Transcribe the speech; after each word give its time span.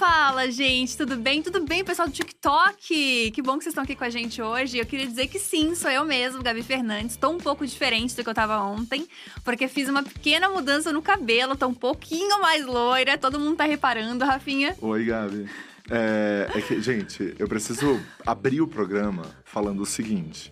Fala, 0.00 0.50
gente, 0.50 0.96
tudo 0.96 1.14
bem? 1.14 1.42
Tudo 1.42 1.62
bem, 1.62 1.84
pessoal 1.84 2.08
do 2.08 2.14
TikTok? 2.14 3.32
Que 3.32 3.42
bom 3.42 3.58
que 3.58 3.64
vocês 3.64 3.72
estão 3.72 3.84
aqui 3.84 3.94
com 3.94 4.02
a 4.02 4.08
gente 4.08 4.40
hoje. 4.40 4.78
Eu 4.78 4.86
queria 4.86 5.06
dizer 5.06 5.26
que 5.26 5.38
sim, 5.38 5.74
sou 5.74 5.90
eu 5.90 6.06
mesmo, 6.06 6.42
Gabi 6.42 6.62
Fernandes. 6.62 7.18
Tô 7.18 7.28
um 7.28 7.36
pouco 7.36 7.66
diferente 7.66 8.16
do 8.16 8.24
que 8.24 8.30
eu 8.30 8.32
tava 8.32 8.62
ontem, 8.62 9.06
porque 9.44 9.68
fiz 9.68 9.90
uma 9.90 10.02
pequena 10.02 10.48
mudança 10.48 10.90
no 10.90 11.02
cabelo, 11.02 11.54
tô 11.54 11.66
um 11.66 11.74
pouquinho 11.74 12.40
mais 12.40 12.64
loira. 12.64 13.18
Todo 13.18 13.38
mundo 13.38 13.58
tá 13.58 13.64
reparando, 13.64 14.24
Rafinha. 14.24 14.74
Oi, 14.80 15.04
Gabi. 15.04 15.46
É, 15.90 16.48
é 16.54 16.60
que, 16.62 16.80
gente, 16.80 17.34
eu 17.38 17.46
preciso 17.46 18.00
abrir 18.26 18.62
o 18.62 18.66
programa 18.66 19.26
falando 19.44 19.82
o 19.82 19.86
seguinte. 19.86 20.50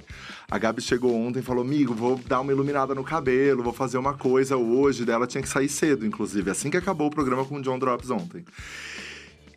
A 0.50 0.58
Gabi 0.58 0.82
chegou 0.82 1.14
ontem 1.14 1.38
e 1.38 1.42
falou: 1.42 1.64
Amigo, 1.64 1.94
vou 1.94 2.18
dar 2.18 2.42
uma 2.42 2.52
iluminada 2.52 2.94
no 2.94 3.02
cabelo, 3.02 3.62
vou 3.62 3.72
fazer 3.72 3.96
uma 3.96 4.12
coisa 4.12 4.58
hoje. 4.58 5.06
Daí 5.06 5.14
ela 5.14 5.26
tinha 5.26 5.40
que 5.40 5.48
sair 5.48 5.70
cedo, 5.70 6.04
inclusive, 6.04 6.50
assim 6.50 6.68
que 6.68 6.76
acabou 6.76 7.06
o 7.06 7.10
programa 7.10 7.46
com 7.46 7.54
o 7.54 7.62
John 7.62 7.78
Drops 7.78 8.10
ontem. 8.10 8.44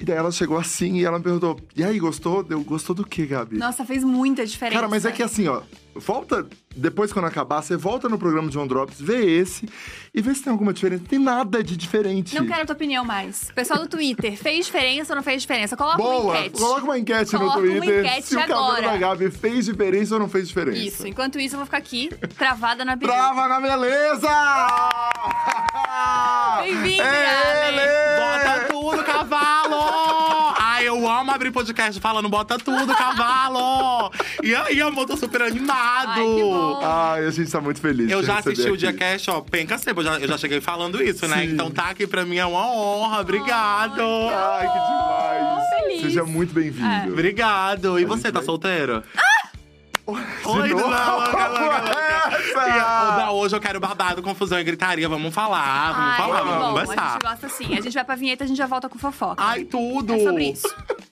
E 0.01 0.03
daí 0.03 0.17
ela 0.17 0.31
chegou 0.31 0.57
assim 0.57 0.95
e 0.97 1.05
ela 1.05 1.19
me 1.19 1.23
perguntou: 1.23 1.59
E 1.75 1.83
aí, 1.83 1.99
gostou? 1.99 2.41
Deu, 2.41 2.59
gostou 2.63 2.95
do 2.95 3.05
que, 3.05 3.23
Gabi? 3.27 3.55
Nossa, 3.57 3.85
fez 3.85 4.03
muita 4.03 4.43
diferença. 4.43 4.75
Cara, 4.75 4.89
mas 4.89 5.05
é 5.05 5.11
que 5.11 5.21
assim, 5.21 5.47
ó, 5.47 5.61
volta. 5.95 6.47
Depois, 6.73 7.11
quando 7.11 7.25
acabar, 7.25 7.61
você 7.61 7.75
volta 7.75 8.07
no 8.07 8.17
programa 8.17 8.47
de 8.47 8.53
John 8.57 8.65
Drops, 8.65 8.99
vê 9.01 9.25
esse 9.39 9.67
e 10.15 10.21
vê 10.21 10.33
se 10.33 10.41
tem 10.41 10.49
alguma 10.51 10.71
diferença. 10.73 11.01
Não 11.03 11.09
tem 11.09 11.19
nada 11.19 11.61
de 11.61 11.75
diferente. 11.75 12.33
Não 12.33 12.47
quero 12.47 12.61
a 12.61 12.65
tua 12.65 12.73
opinião 12.75 13.03
mais. 13.03 13.51
Pessoal 13.53 13.81
do 13.81 13.89
Twitter, 13.89 14.35
fez 14.41 14.65
diferença 14.67 15.11
ou 15.11 15.17
não 15.17 15.23
fez 15.23 15.41
diferença? 15.41 15.75
Coloca 15.77 15.97
Boa! 15.97 16.23
uma 16.23 16.39
enquete. 16.39 16.57
Coloca 16.59 16.83
uma 16.83 16.97
enquete 16.97 17.31
Coloca 17.37 17.45
no 17.45 17.51
uma 17.51 17.79
Twitter 17.79 17.99
enquete 17.99 18.27
se 18.27 18.35
o 18.35 18.39
cabelo 18.39 18.59
agora. 18.59 18.81
da 18.83 18.97
Gabi 18.97 19.29
fez 19.29 19.65
diferença 19.65 20.13
ou 20.15 20.19
não 20.21 20.29
fez 20.29 20.47
diferença. 20.47 20.77
Isso, 20.79 21.07
enquanto 21.07 21.39
isso 21.39 21.55
eu 21.55 21.59
vou 21.59 21.65
ficar 21.65 21.77
aqui, 21.77 22.09
travada 22.37 22.83
na 22.85 22.95
peruca. 22.97 23.17
Trava 23.17 23.47
na 23.49 23.59
beleza! 23.59 24.29
Bem-vindo, 26.61 27.03
É 27.03 27.71
Gabi. 27.71 28.61
Bota 28.63 28.70
tudo, 28.91 29.03
cavalo! 29.03 30.53
Ai, 30.59 30.87
eu 30.87 31.07
amo 31.09 31.31
abrir 31.31 31.51
podcast 31.51 31.99
falando 31.99 32.27
bota 32.29 32.57
tudo, 32.57 32.93
cavalo! 32.95 34.11
E 34.43 34.53
aí, 34.53 34.81
amor, 34.81 35.05
tô 35.07 35.15
super 35.17 35.41
animado! 35.43 36.09
Ai, 36.09 36.15
que 36.35 36.41
bom. 36.43 36.79
Ai, 36.83 37.25
a 37.25 37.31
gente 37.31 37.51
tá 37.51 37.61
muito 37.61 37.79
feliz. 37.79 38.09
Eu 38.11 38.23
já 38.23 38.39
assisti 38.39 38.63
o 38.69 38.73
aqui. 38.73 38.77
Diacast, 38.77 39.29
ó, 39.29 39.41
penca 39.41 39.77
sempre, 39.77 40.01
eu 40.01 40.03
já, 40.05 40.19
eu 40.19 40.27
já 40.27 40.37
cheguei 40.37 40.59
falando 40.61 41.01
isso, 41.01 41.27
né? 41.27 41.37
Sim. 41.37 41.53
Então 41.53 41.71
tá 41.71 41.89
aqui 41.89 42.05
pra 42.05 42.25
mim 42.25 42.37
é 42.37 42.45
uma 42.45 42.67
honra, 42.67 43.21
obrigado! 43.21 44.01
Ai, 44.01 44.67
que 44.67 44.73
demais! 44.73 45.69
feliz. 45.81 46.01
Seja 46.01 46.23
muito 46.25 46.53
bem-vindo. 46.53 46.85
É. 46.87 47.07
Obrigado! 47.07 47.99
E 47.99 48.03
A 48.03 48.07
você, 48.07 48.31
tá 48.31 48.39
vai- 48.39 48.45
solteiro? 48.45 49.01
De 49.01 49.40
Oi, 50.05 50.69
não, 50.69 50.89
louca, 50.89 51.47
louca, 51.47 51.47
louca. 51.49 53.31
Hoje 53.31 53.55
eu 53.55 53.59
quero 53.61 53.79
babado, 53.79 54.21
confusão 54.21 54.59
e 54.59 54.63
gritaria. 54.63 55.07
Vamos 55.07 55.33
falar, 55.33 55.93
vamos 55.93 56.11
Ai, 56.11 56.17
falar, 56.17 56.39
que 56.41 56.45
vamos 56.47 56.59
bom, 56.59 56.65
a 56.65 56.69
conversar. 56.81 57.11
gente 57.13 57.21
gosta 57.21 57.47
assim. 57.47 57.77
A 57.77 57.81
gente 57.81 57.93
vai 57.93 58.03
pra 58.03 58.15
vinheta, 58.15 58.43
a 58.43 58.47
gente 58.47 58.57
já 58.57 58.67
volta 58.67 58.89
com 58.89 58.97
fofoca. 58.99 59.41
Ai, 59.43 59.63
tudo! 59.63 60.13
É 60.13 60.19
sobre 60.19 60.49
isso. 60.49 60.67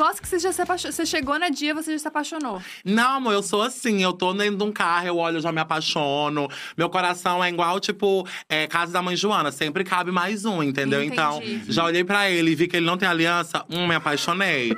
Eu 0.00 0.06
gosto 0.06 0.22
que 0.22 0.28
você 0.28 0.38
já 0.38 0.50
se 0.50 0.62
apaixonou. 0.62 0.92
Você 0.94 1.04
chegou 1.04 1.38
na 1.38 1.50
dia, 1.50 1.74
você 1.74 1.92
já 1.92 1.98
se 1.98 2.08
apaixonou. 2.08 2.62
Não, 2.82 3.16
amor, 3.16 3.34
eu 3.34 3.42
sou 3.42 3.60
assim. 3.60 4.02
Eu 4.02 4.14
tô 4.14 4.32
dentro 4.32 4.56
de 4.56 4.64
um 4.64 4.72
carro, 4.72 5.06
eu 5.06 5.18
olho, 5.18 5.36
eu 5.36 5.40
já 5.42 5.52
me 5.52 5.60
apaixono. 5.60 6.48
Meu 6.74 6.88
coração 6.88 7.44
é 7.44 7.50
igual, 7.50 7.78
tipo, 7.78 8.26
é, 8.48 8.66
casa 8.66 8.90
da 8.94 9.02
mãe 9.02 9.14
Joana. 9.14 9.52
Sempre 9.52 9.84
cabe 9.84 10.10
mais 10.10 10.46
um, 10.46 10.62
entendeu? 10.62 11.02
Entendi. 11.02 11.12
Então, 11.12 11.42
já 11.68 11.84
olhei 11.84 12.02
pra 12.02 12.30
ele 12.30 12.52
e 12.52 12.54
vi 12.54 12.66
que 12.66 12.78
ele 12.78 12.86
não 12.86 12.96
tem 12.96 13.06
aliança. 13.06 13.62
Hum, 13.68 13.86
me 13.86 13.94
apaixonei. 13.94 14.74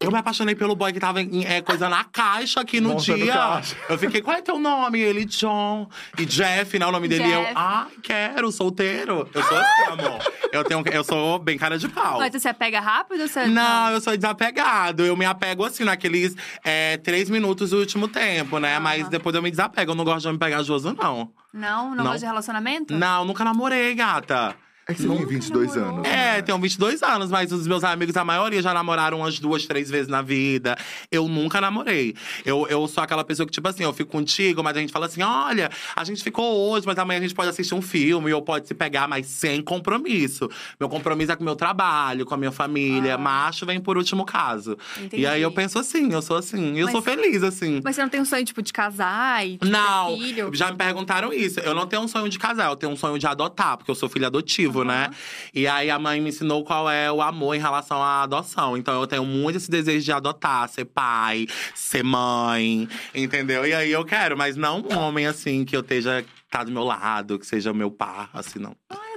Eu 0.00 0.12
me 0.12 0.18
apaixonei 0.18 0.54
pelo 0.54 0.76
boy 0.76 0.92
que 0.92 1.00
tava 1.00 1.20
em 1.20 1.44
é, 1.44 1.60
coisa 1.60 1.88
na 1.88 2.04
caixa 2.04 2.60
aqui 2.60 2.80
no 2.80 2.94
dia. 2.96 3.62
Eu 3.88 3.98
fiquei, 3.98 4.20
qual 4.20 4.36
é 4.36 4.42
teu 4.42 4.58
nome? 4.58 5.00
Ele, 5.00 5.24
John. 5.24 5.88
E 6.16 6.24
Jeff, 6.24 6.78
né? 6.78 6.86
O 6.86 6.92
nome 6.92 7.08
dele. 7.08 7.24
E 7.24 7.32
Eu, 7.32 7.40
Jeff. 7.40 7.52
ah, 7.56 7.86
quero, 8.02 8.52
solteiro. 8.52 9.28
Eu 9.34 9.42
sou 9.42 9.56
assim, 9.56 9.82
amor. 9.92 10.32
Eu, 10.52 10.62
tenho, 10.62 10.84
eu 10.92 11.02
sou 11.02 11.38
bem 11.38 11.58
cara 11.58 11.78
de 11.78 11.88
pau. 11.88 12.18
Mas 12.18 12.32
você 12.32 12.52
pega 12.52 12.80
rápido 12.80 13.22
ou 13.22 13.28
você. 13.28 13.46
Não, 13.46 13.90
eu 13.90 14.00
sou 14.00 14.14
desapegado. 14.14 14.57
Eu 14.98 15.16
me 15.16 15.24
apego 15.24 15.64
assim 15.64 15.84
naqueles 15.84 16.34
é, 16.64 16.96
três 16.98 17.30
minutos 17.30 17.70
do 17.70 17.78
último 17.78 18.08
tempo, 18.08 18.58
né? 18.58 18.78
Mas 18.78 19.08
depois 19.08 19.34
eu 19.34 19.42
me 19.42 19.50
desapego. 19.50 19.92
Eu 19.92 19.94
não 19.94 20.04
gosto 20.04 20.22
de 20.22 20.28
homem 20.28 20.38
pegajoso, 20.38 20.94
não. 20.94 21.32
Não? 21.52 21.90
Não, 21.90 21.96
Não. 21.96 22.04
gosta 22.04 22.18
de 22.20 22.26
relacionamento? 22.26 22.94
Não, 22.94 23.24
nunca 23.24 23.44
namorei, 23.44 23.94
gata. 23.94 24.54
É 24.90 24.94
que 24.94 25.02
você 25.02 25.08
tem 25.08 25.26
22 25.26 25.74
namorou. 25.74 25.94
anos. 25.98 26.08
É, 26.08 26.36
né? 26.36 26.42
tenho 26.42 26.58
22 26.58 27.02
anos, 27.02 27.30
mas 27.30 27.52
os 27.52 27.66
meus 27.66 27.84
amigos, 27.84 28.16
a 28.16 28.24
maioria 28.24 28.62
já 28.62 28.72
namoraram 28.72 29.18
umas 29.18 29.38
duas, 29.38 29.66
três 29.66 29.90
vezes 29.90 30.08
na 30.08 30.22
vida. 30.22 30.78
Eu 31.12 31.28
nunca 31.28 31.60
namorei. 31.60 32.14
Eu, 32.42 32.66
eu 32.68 32.88
sou 32.88 33.04
aquela 33.04 33.22
pessoa 33.22 33.44
que, 33.46 33.52
tipo 33.52 33.68
assim, 33.68 33.82
eu 33.84 33.92
fico 33.92 34.10
contigo, 34.10 34.62
mas 34.64 34.74
a 34.78 34.80
gente 34.80 34.90
fala 34.90 35.04
assim: 35.04 35.22
olha, 35.22 35.68
a 35.94 36.04
gente 36.04 36.22
ficou 36.24 36.70
hoje, 36.70 36.86
mas 36.86 36.96
amanhã 36.98 37.18
a 37.18 37.22
gente 37.22 37.34
pode 37.34 37.50
assistir 37.50 37.74
um 37.74 37.82
filme, 37.82 38.32
ou 38.32 38.40
pode 38.40 38.66
se 38.66 38.72
pegar, 38.74 39.06
mas 39.06 39.26
sem 39.26 39.60
compromisso. 39.60 40.48
Meu 40.80 40.88
compromisso 40.88 41.32
é 41.32 41.36
com 41.36 41.42
o 41.42 41.44
meu 41.44 41.54
trabalho, 41.56 42.24
com 42.24 42.32
a 42.32 42.38
minha 42.38 42.52
família. 42.52 43.16
Ah. 43.16 43.18
Macho 43.18 43.66
vem 43.66 43.78
por 43.78 43.98
último 43.98 44.24
caso. 44.24 44.78
Entendi. 44.96 45.22
E 45.22 45.26
aí 45.26 45.42
eu 45.42 45.52
penso 45.52 45.78
assim, 45.78 46.10
eu 46.14 46.22
sou 46.22 46.38
assim. 46.38 46.78
Eu 46.78 46.84
Mas- 46.86 46.92
sou 46.92 47.02
feliz, 47.02 47.42
assim. 47.42 47.82
Mas 47.84 47.94
você 47.94 48.00
não 48.00 48.08
tem 48.08 48.22
um 48.22 48.24
sonho, 48.24 48.42
tipo, 48.44 48.62
de 48.62 48.72
casar 48.72 49.46
e 49.46 49.58
ter 49.58 49.68
Não, 49.68 50.16
filho? 50.16 50.50
já 50.54 50.70
me 50.70 50.78
perguntaram 50.78 51.30
isso. 51.30 51.60
Eu 51.60 51.74
não 51.74 51.86
tenho 51.86 52.00
um 52.00 52.08
sonho 52.08 52.30
de 52.30 52.38
casar, 52.38 52.70
eu 52.70 52.76
tenho 52.76 52.90
um 52.92 52.96
sonho 52.96 53.18
de 53.18 53.26
adotar, 53.26 53.76
porque 53.76 53.90
eu 53.90 53.94
sou 53.94 54.08
filho 54.08 54.26
adotivo, 54.26 54.77
né? 54.84 55.10
E 55.54 55.66
aí 55.66 55.90
a 55.90 55.98
mãe 55.98 56.20
me 56.20 56.30
ensinou 56.30 56.64
qual 56.64 56.90
é 56.90 57.10
o 57.10 57.20
amor 57.20 57.54
em 57.54 57.60
relação 57.60 58.02
à 58.02 58.22
adoção. 58.22 58.76
Então 58.76 59.00
eu 59.00 59.06
tenho 59.06 59.24
muito 59.24 59.56
esse 59.56 59.70
desejo 59.70 60.04
de 60.04 60.12
adotar, 60.12 60.68
ser 60.68 60.84
pai, 60.86 61.46
ser 61.74 62.02
mãe, 62.02 62.88
entendeu? 63.14 63.66
E 63.66 63.74
aí 63.74 63.90
eu 63.90 64.04
quero, 64.04 64.36
mas 64.36 64.56
não 64.56 64.80
um 64.80 64.98
homem 64.98 65.26
assim 65.26 65.64
que 65.64 65.76
eu 65.76 65.80
esteja 65.80 66.24
tá 66.50 66.64
do 66.64 66.70
meu 66.70 66.84
lado, 66.84 67.38
que 67.38 67.46
seja 67.46 67.72
meu 67.72 67.90
par, 67.90 68.30
assim, 68.32 68.58
não. 68.58 68.74
Ai, 68.88 69.07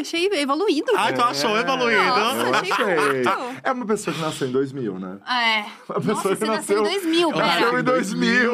Achei 0.00 0.26
evoluído. 0.32 0.90
Ai, 0.96 1.12
tu 1.14 1.22
achou 1.22 1.56
evoluído? 1.56 2.02
Nossa, 2.02 2.40
Eu 2.46 2.54
achei. 2.54 3.24
É 3.62 3.72
uma 3.72 3.86
pessoa 3.86 4.14
que 4.14 4.20
nasceu 4.22 4.48
em 4.48 4.52
2000, 4.52 4.98
né? 4.98 5.18
É. 5.28 5.60
Uma 5.88 6.00
pessoa 6.00 6.14
Nossa, 6.14 6.28
que 6.30 6.36
você 6.36 6.44
nasceu 6.46 6.78
em 6.78 6.82
nasceu- 6.82 7.00
2000, 7.02 7.28
Eu 7.30 7.34
pera. 7.34 7.46
Nasceu 7.46 7.78
em 7.78 7.82
2000. 7.84 8.52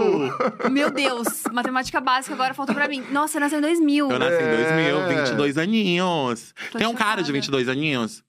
Meu 0.71 0.91
Deus, 0.91 1.43
matemática 1.53 2.01
básica 2.01 2.35
agora 2.35 2.55
faltou 2.55 2.75
pra 2.75 2.89
mim. 2.89 3.03
Nossa, 3.11 3.35
você 3.35 3.41
nasceu 3.41 3.59
em 3.59 3.63
2000. 3.63 4.11
Eu 4.11 4.19
nasci 4.19 4.43
em 4.43 4.47
É. 4.47 4.91
2000, 4.93 5.09
22 5.25 5.59
aninhos. 5.59 6.55
Tô 6.73 6.79
Tem 6.79 6.87
um 6.87 6.95
cara 6.95 7.23
de 7.23 7.29
chocada. 7.29 7.33
22 7.33 7.69
aninhos? 7.69 8.23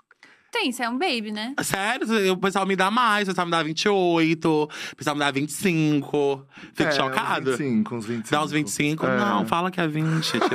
Tem, 0.51 0.71
você 0.71 0.81
é 0.83 0.89
um 0.89 0.97
baby, 0.97 1.31
né? 1.31 1.53
Sério, 1.61 2.33
o 2.33 2.37
pessoal 2.37 2.65
me 2.65 2.75
dá 2.75 2.89
mais, 2.89 3.27
o 3.27 3.31
pessoal 3.31 3.45
me 3.45 3.51
dá 3.51 3.61
28, 3.61 4.63
o 4.63 4.95
pessoal 4.95 5.15
me 5.15 5.19
dá 5.19 5.29
25. 5.29 6.43
Fico 6.73 6.89
É, 6.89 6.91
chocado. 6.91 7.51
Uns 7.51 7.57
25, 7.57 7.95
uns 7.95 8.05
25. 8.05 8.31
Dá 8.31 8.43
uns 8.43 8.51
25? 8.51 9.05
É. 9.05 9.17
Não, 9.17 9.45
fala 9.45 9.69
que 9.69 9.79
é 9.79 9.87
20. 9.87 10.31
Tipo, 10.31 10.49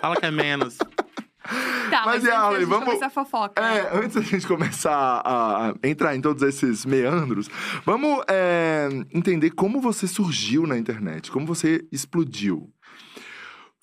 fala 0.00 0.14
que 0.16 0.24
é 0.26 0.30
menos. 0.30 0.78
Tá, 1.90 2.02
Mas, 2.06 2.22
mas, 2.24 2.56
gente 2.56 2.64
vamos- 2.66 2.84
começar 2.86 3.06
a 3.06 3.10
fofoca. 3.10 3.62
É, 3.62 3.96
antes 3.98 4.14
da 4.16 4.22
gente 4.22 4.46
começar 4.46 5.20
a 5.24 5.44
a 5.54 5.74
entrar 5.88 6.16
em 6.16 6.20
todos 6.20 6.42
esses 6.42 6.84
meandros, 6.86 7.48
vamos 7.84 8.22
é, 8.28 8.88
entender 9.12 9.50
como 9.50 9.80
você 9.80 10.06
surgiu 10.06 10.66
na 10.66 10.76
internet, 10.78 11.30
como 11.30 11.46
você 11.46 11.84
explodiu. 11.92 12.70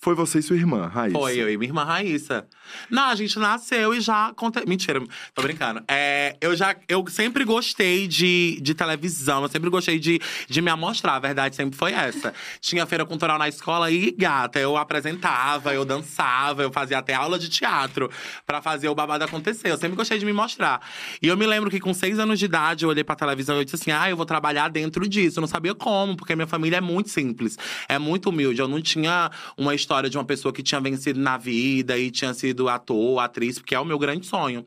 Foi 0.03 0.15
você 0.15 0.39
e 0.39 0.41
sua 0.41 0.55
irmã, 0.55 0.87
Raíssa. 0.87 1.15
Foi 1.15 1.37
eu 1.37 1.47
e 1.47 1.55
minha 1.55 1.69
irmã 1.69 1.83
Raíssa. 1.83 2.47
Não, 2.89 3.03
a 3.03 3.15
gente 3.15 3.37
nasceu 3.37 3.93
e 3.93 4.01
já. 4.01 4.33
Conte... 4.35 4.67
Mentira, 4.67 4.99
tô 5.31 5.43
brincando. 5.43 5.83
É, 5.87 6.35
eu 6.41 6.55
já. 6.55 6.75
Eu 6.89 7.05
sempre 7.07 7.43
gostei 7.43 8.07
de, 8.07 8.59
de 8.63 8.73
televisão, 8.73 9.43
eu 9.43 9.47
sempre 9.47 9.69
gostei 9.69 9.99
de, 9.99 10.19
de 10.49 10.59
me 10.59 10.71
amostrar. 10.71 11.13
A 11.13 11.19
verdade 11.19 11.55
sempre 11.55 11.77
foi 11.77 11.93
essa. 11.93 12.33
Tinha 12.59 12.83
feira 12.87 13.05
cultural 13.05 13.37
na 13.37 13.47
escola 13.47 13.91
e, 13.91 14.09
gata, 14.09 14.57
eu 14.57 14.75
apresentava, 14.75 15.71
eu 15.71 15.85
dançava, 15.85 16.63
eu 16.63 16.71
fazia 16.71 16.97
até 16.97 17.13
aula 17.13 17.37
de 17.37 17.47
teatro 17.47 18.09
pra 18.43 18.59
fazer 18.59 18.89
o 18.89 18.95
babado 18.95 19.23
acontecer. 19.23 19.69
Eu 19.69 19.77
sempre 19.77 19.95
gostei 19.95 20.17
de 20.17 20.25
me 20.25 20.33
mostrar. 20.33 20.81
E 21.21 21.27
eu 21.27 21.37
me 21.37 21.45
lembro 21.45 21.69
que 21.69 21.79
com 21.79 21.93
seis 21.93 22.17
anos 22.17 22.39
de 22.39 22.45
idade, 22.45 22.85
eu 22.85 22.89
olhei 22.89 23.03
pra 23.03 23.15
televisão 23.15 23.61
e 23.61 23.65
disse 23.65 23.75
assim: 23.75 23.91
ah, 23.91 24.09
eu 24.09 24.17
vou 24.17 24.25
trabalhar 24.25 24.67
dentro 24.67 25.07
disso. 25.07 25.37
Eu 25.37 25.41
não 25.41 25.47
sabia 25.47 25.75
como, 25.75 26.17
porque 26.17 26.35
minha 26.35 26.47
família 26.47 26.77
é 26.77 26.81
muito 26.81 27.11
simples, 27.11 27.55
é 27.87 27.99
muito 27.99 28.29
humilde. 28.29 28.59
Eu 28.59 28.67
não 28.67 28.81
tinha 28.81 29.29
uma 29.55 29.75
história 29.75 29.90
de 30.09 30.17
uma 30.17 30.23
pessoa 30.23 30.53
que 30.53 30.63
tinha 30.63 30.79
vencido 30.79 31.19
na 31.19 31.37
vida 31.37 31.97
e 31.97 32.09
tinha 32.09 32.33
sido 32.33 32.69
ator, 32.69 33.19
atriz, 33.19 33.59
porque 33.59 33.75
é 33.75 33.79
o 33.79 33.85
meu 33.85 33.99
grande 33.99 34.25
sonho. 34.25 34.63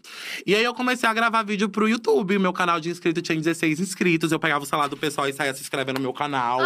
E 0.46 0.54
aí 0.54 0.62
eu 0.62 0.74
comecei 0.74 1.08
a 1.08 1.14
gravar 1.14 1.42
vídeo 1.42 1.68
pro 1.68 1.88
YouTube. 1.88 2.38
Meu 2.38 2.52
canal 2.52 2.78
de 2.78 2.90
inscrito 2.90 3.22
tinha 3.22 3.36
16 3.36 3.80
inscritos. 3.80 4.32
Eu 4.32 4.38
pegava 4.38 4.62
o 4.62 4.66
celular 4.66 4.88
do 4.88 4.96
pessoal 4.96 5.28
e 5.28 5.32
saía 5.32 5.54
se 5.54 5.62
inscrevendo 5.62 5.98
no 5.98 6.02
meu 6.02 6.12
canal, 6.12 6.60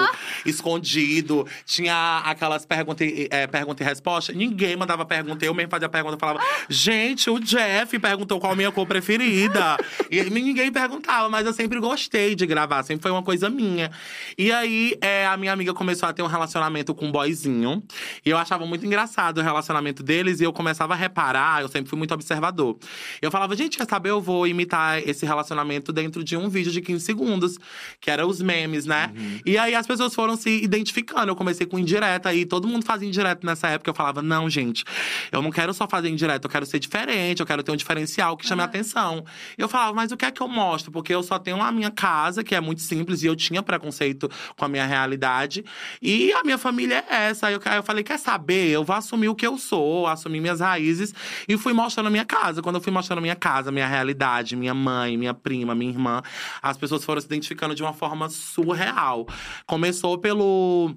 escondido. 0.44 1.46
Tinha 1.64 2.22
aquelas 2.24 2.66
perguntas 2.66 3.06
e, 3.06 3.28
é, 3.30 3.46
pergunta 3.46 3.82
e 3.82 3.86
resposta. 3.86 4.32
Ninguém 4.32 4.76
mandava 4.76 5.04
pergunta. 5.04 5.44
Eu 5.44 5.54
mesmo 5.54 5.70
fazia 5.70 5.88
pergunta 5.88 6.16
e 6.16 6.18
falava: 6.18 6.40
Gente, 6.68 7.30
o 7.30 7.38
Jeff 7.38 7.96
perguntou 7.98 8.40
qual 8.40 8.52
a 8.52 8.56
minha 8.56 8.72
cor 8.72 8.86
preferida. 8.86 9.76
e 10.10 10.22
ninguém 10.24 10.72
perguntava, 10.72 11.28
mas 11.28 11.46
eu 11.46 11.52
sempre 11.52 11.78
gostei 11.78 12.34
de 12.34 12.46
gravar, 12.46 12.82
sempre 12.82 13.02
foi 13.02 13.10
uma 13.10 13.22
coisa 13.22 13.48
minha. 13.48 13.90
E 14.36 14.50
aí 14.50 14.96
é, 15.00 15.26
a 15.26 15.36
minha 15.36 15.52
amiga 15.52 15.74
começou 15.74 16.08
a 16.08 16.12
ter 16.12 16.22
um 16.22 16.26
relacionamento 16.26 16.94
com 16.94 17.06
um 17.06 17.12
boyzinho. 17.12 17.82
E 18.24 18.30
eu 18.30 18.38
achava 18.48 18.58
achava 18.58 18.66
muito 18.66 18.84
engraçado 18.84 19.38
o 19.38 19.42
relacionamento 19.42 20.02
deles 20.02 20.40
e 20.40 20.44
eu 20.44 20.52
começava 20.52 20.94
a 20.94 20.96
reparar, 20.96 21.62
eu 21.62 21.68
sempre 21.68 21.88
fui 21.88 21.98
muito 21.98 22.12
observador. 22.12 22.76
Eu 23.22 23.30
falava, 23.30 23.54
gente, 23.54 23.78
quer 23.78 23.88
saber? 23.88 24.10
Eu 24.10 24.20
vou 24.20 24.46
imitar 24.46 25.06
esse 25.06 25.24
relacionamento 25.24 25.92
dentro 25.92 26.24
de 26.24 26.36
um 26.36 26.48
vídeo 26.48 26.72
de 26.72 26.80
15 26.80 27.04
segundos, 27.04 27.58
que 28.00 28.10
era 28.10 28.26
os 28.26 28.42
memes, 28.42 28.84
né? 28.84 29.12
Uhum. 29.16 29.40
E 29.46 29.56
aí 29.56 29.74
as 29.74 29.86
pessoas 29.86 30.14
foram 30.14 30.36
se 30.36 30.50
identificando. 30.62 31.30
Eu 31.30 31.36
comecei 31.36 31.66
com 31.66 31.78
indireta 31.78 32.34
e 32.34 32.44
todo 32.44 32.66
mundo 32.66 32.84
fazia 32.84 33.06
indireta 33.06 33.46
nessa 33.46 33.68
época. 33.68 33.90
Eu 33.90 33.94
falava, 33.94 34.22
não, 34.22 34.50
gente, 34.50 34.84
eu 35.30 35.40
não 35.40 35.50
quero 35.50 35.72
só 35.72 35.86
fazer 35.88 36.08
indireta, 36.08 36.46
eu 36.46 36.50
quero 36.50 36.66
ser 36.66 36.78
diferente, 36.78 37.40
eu 37.40 37.46
quero 37.46 37.62
ter 37.62 37.70
um 37.72 37.76
diferencial 37.76 38.36
que 38.36 38.46
chame 38.46 38.62
a 38.62 38.64
atenção. 38.64 39.24
Eu 39.56 39.68
falava, 39.68 39.94
mas 39.94 40.10
o 40.10 40.16
que 40.16 40.24
é 40.24 40.30
que 40.30 40.40
eu 40.40 40.48
mostro? 40.48 40.90
Porque 40.90 41.14
eu 41.14 41.22
só 41.22 41.38
tenho 41.38 41.60
a 41.62 41.70
minha 41.70 41.90
casa, 41.90 42.42
que 42.42 42.54
é 42.54 42.60
muito 42.60 42.80
simples, 42.80 43.22
e 43.22 43.26
eu 43.26 43.36
tinha 43.36 43.62
preconceito 43.62 44.30
com 44.56 44.64
a 44.64 44.68
minha 44.68 44.86
realidade. 44.86 45.64
E 46.00 46.32
a 46.32 46.42
minha 46.42 46.58
família 46.58 47.04
é 47.08 47.28
essa. 47.28 47.48
Aí 47.48 47.54
eu, 47.54 47.60
aí 47.64 47.76
eu 47.76 47.82
falei, 47.82 48.02
quer 48.02 48.18
saber? 48.18 48.37
Eu 48.72 48.84
vou 48.84 48.96
assumir 48.96 49.28
o 49.28 49.34
que 49.34 49.46
eu 49.46 49.58
sou, 49.58 50.06
assumir 50.06 50.40
minhas 50.40 50.60
raízes. 50.60 51.14
E 51.48 51.56
fui 51.56 51.72
mostrando 51.72 52.10
minha 52.10 52.24
casa. 52.24 52.62
Quando 52.62 52.76
eu 52.76 52.82
fui 52.82 52.92
mostrando 52.92 53.20
minha 53.20 53.36
casa, 53.36 53.70
minha 53.70 53.86
realidade, 53.86 54.56
minha 54.56 54.74
mãe, 54.74 55.16
minha 55.16 55.34
prima, 55.34 55.74
minha 55.74 55.90
irmã, 55.90 56.22
as 56.62 56.76
pessoas 56.76 57.04
foram 57.04 57.20
se 57.20 57.26
identificando 57.26 57.74
de 57.74 57.82
uma 57.82 57.92
forma 57.92 58.28
surreal. 58.28 59.26
Começou 59.66 60.18
pelo 60.18 60.94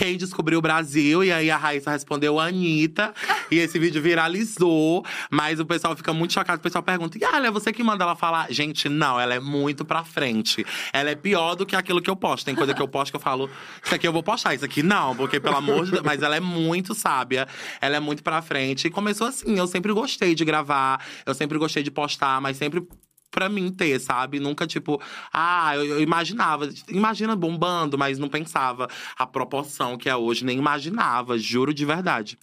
quem 0.00 0.16
descobriu 0.16 0.60
o 0.60 0.62
Brasil, 0.62 1.22
e 1.22 1.30
aí 1.30 1.50
a 1.50 1.58
Raíssa 1.58 1.90
respondeu 1.90 2.40
Anitta. 2.40 3.12
e 3.50 3.58
esse 3.58 3.78
vídeo 3.78 4.00
viralizou, 4.00 5.04
mas 5.30 5.60
o 5.60 5.66
pessoal 5.66 5.94
fica 5.94 6.10
muito 6.10 6.32
chocado. 6.32 6.58
O 6.58 6.62
pessoal 6.62 6.82
pergunta: 6.82 7.18
e 7.18 7.24
olha, 7.26 7.48
é 7.48 7.50
você 7.50 7.70
que 7.70 7.82
manda 7.82 8.02
ela 8.02 8.16
falar? 8.16 8.50
Gente, 8.50 8.88
não, 8.88 9.20
ela 9.20 9.34
é 9.34 9.38
muito 9.38 9.84
pra 9.84 10.02
frente. 10.02 10.64
Ela 10.90 11.10
é 11.10 11.14
pior 11.14 11.54
do 11.54 11.66
que 11.66 11.76
aquilo 11.76 12.00
que 12.00 12.08
eu 12.08 12.16
posto. 12.16 12.46
Tem 12.46 12.54
coisa 12.54 12.72
que 12.72 12.80
eu 12.80 12.88
posto 12.88 13.12
que 13.12 13.16
eu 13.16 13.20
falo: 13.20 13.50
isso 13.84 13.94
aqui 13.94 14.08
eu 14.08 14.12
vou 14.12 14.22
postar, 14.22 14.54
isso 14.54 14.64
aqui 14.64 14.82
não, 14.82 15.14
porque 15.14 15.38
pelo 15.38 15.56
amor 15.56 15.84
de 15.84 15.90
Deus. 15.90 16.02
Mas 16.02 16.22
ela 16.22 16.34
é 16.34 16.40
muito 16.40 16.94
sábia, 16.94 17.46
ela 17.78 17.96
é 17.96 18.00
muito 18.00 18.22
pra 18.22 18.40
frente. 18.40 18.86
E 18.86 18.90
começou 18.90 19.26
assim: 19.26 19.58
eu 19.58 19.66
sempre 19.66 19.92
gostei 19.92 20.34
de 20.34 20.46
gravar, 20.46 21.04
eu 21.26 21.34
sempre 21.34 21.58
gostei 21.58 21.82
de 21.82 21.90
postar, 21.90 22.40
mas 22.40 22.56
sempre 22.56 22.82
pra 23.30 23.48
mim 23.48 23.70
ter, 23.70 23.98
sabe? 24.00 24.40
Nunca, 24.40 24.66
tipo, 24.66 25.00
ah, 25.32 25.76
eu, 25.76 25.84
eu 25.84 26.00
imaginava. 26.00 26.68
Imagina 26.88 27.36
bombando, 27.36 27.96
mas 27.96 28.18
não 28.18 28.28
pensava 28.28 28.88
a 29.16 29.26
proporção 29.26 29.96
que 29.96 30.08
é 30.08 30.16
hoje, 30.16 30.44
nem 30.44 30.58
imaginava, 30.58 31.38
juro 31.38 31.72
de 31.72 31.84
verdade. 31.84 32.38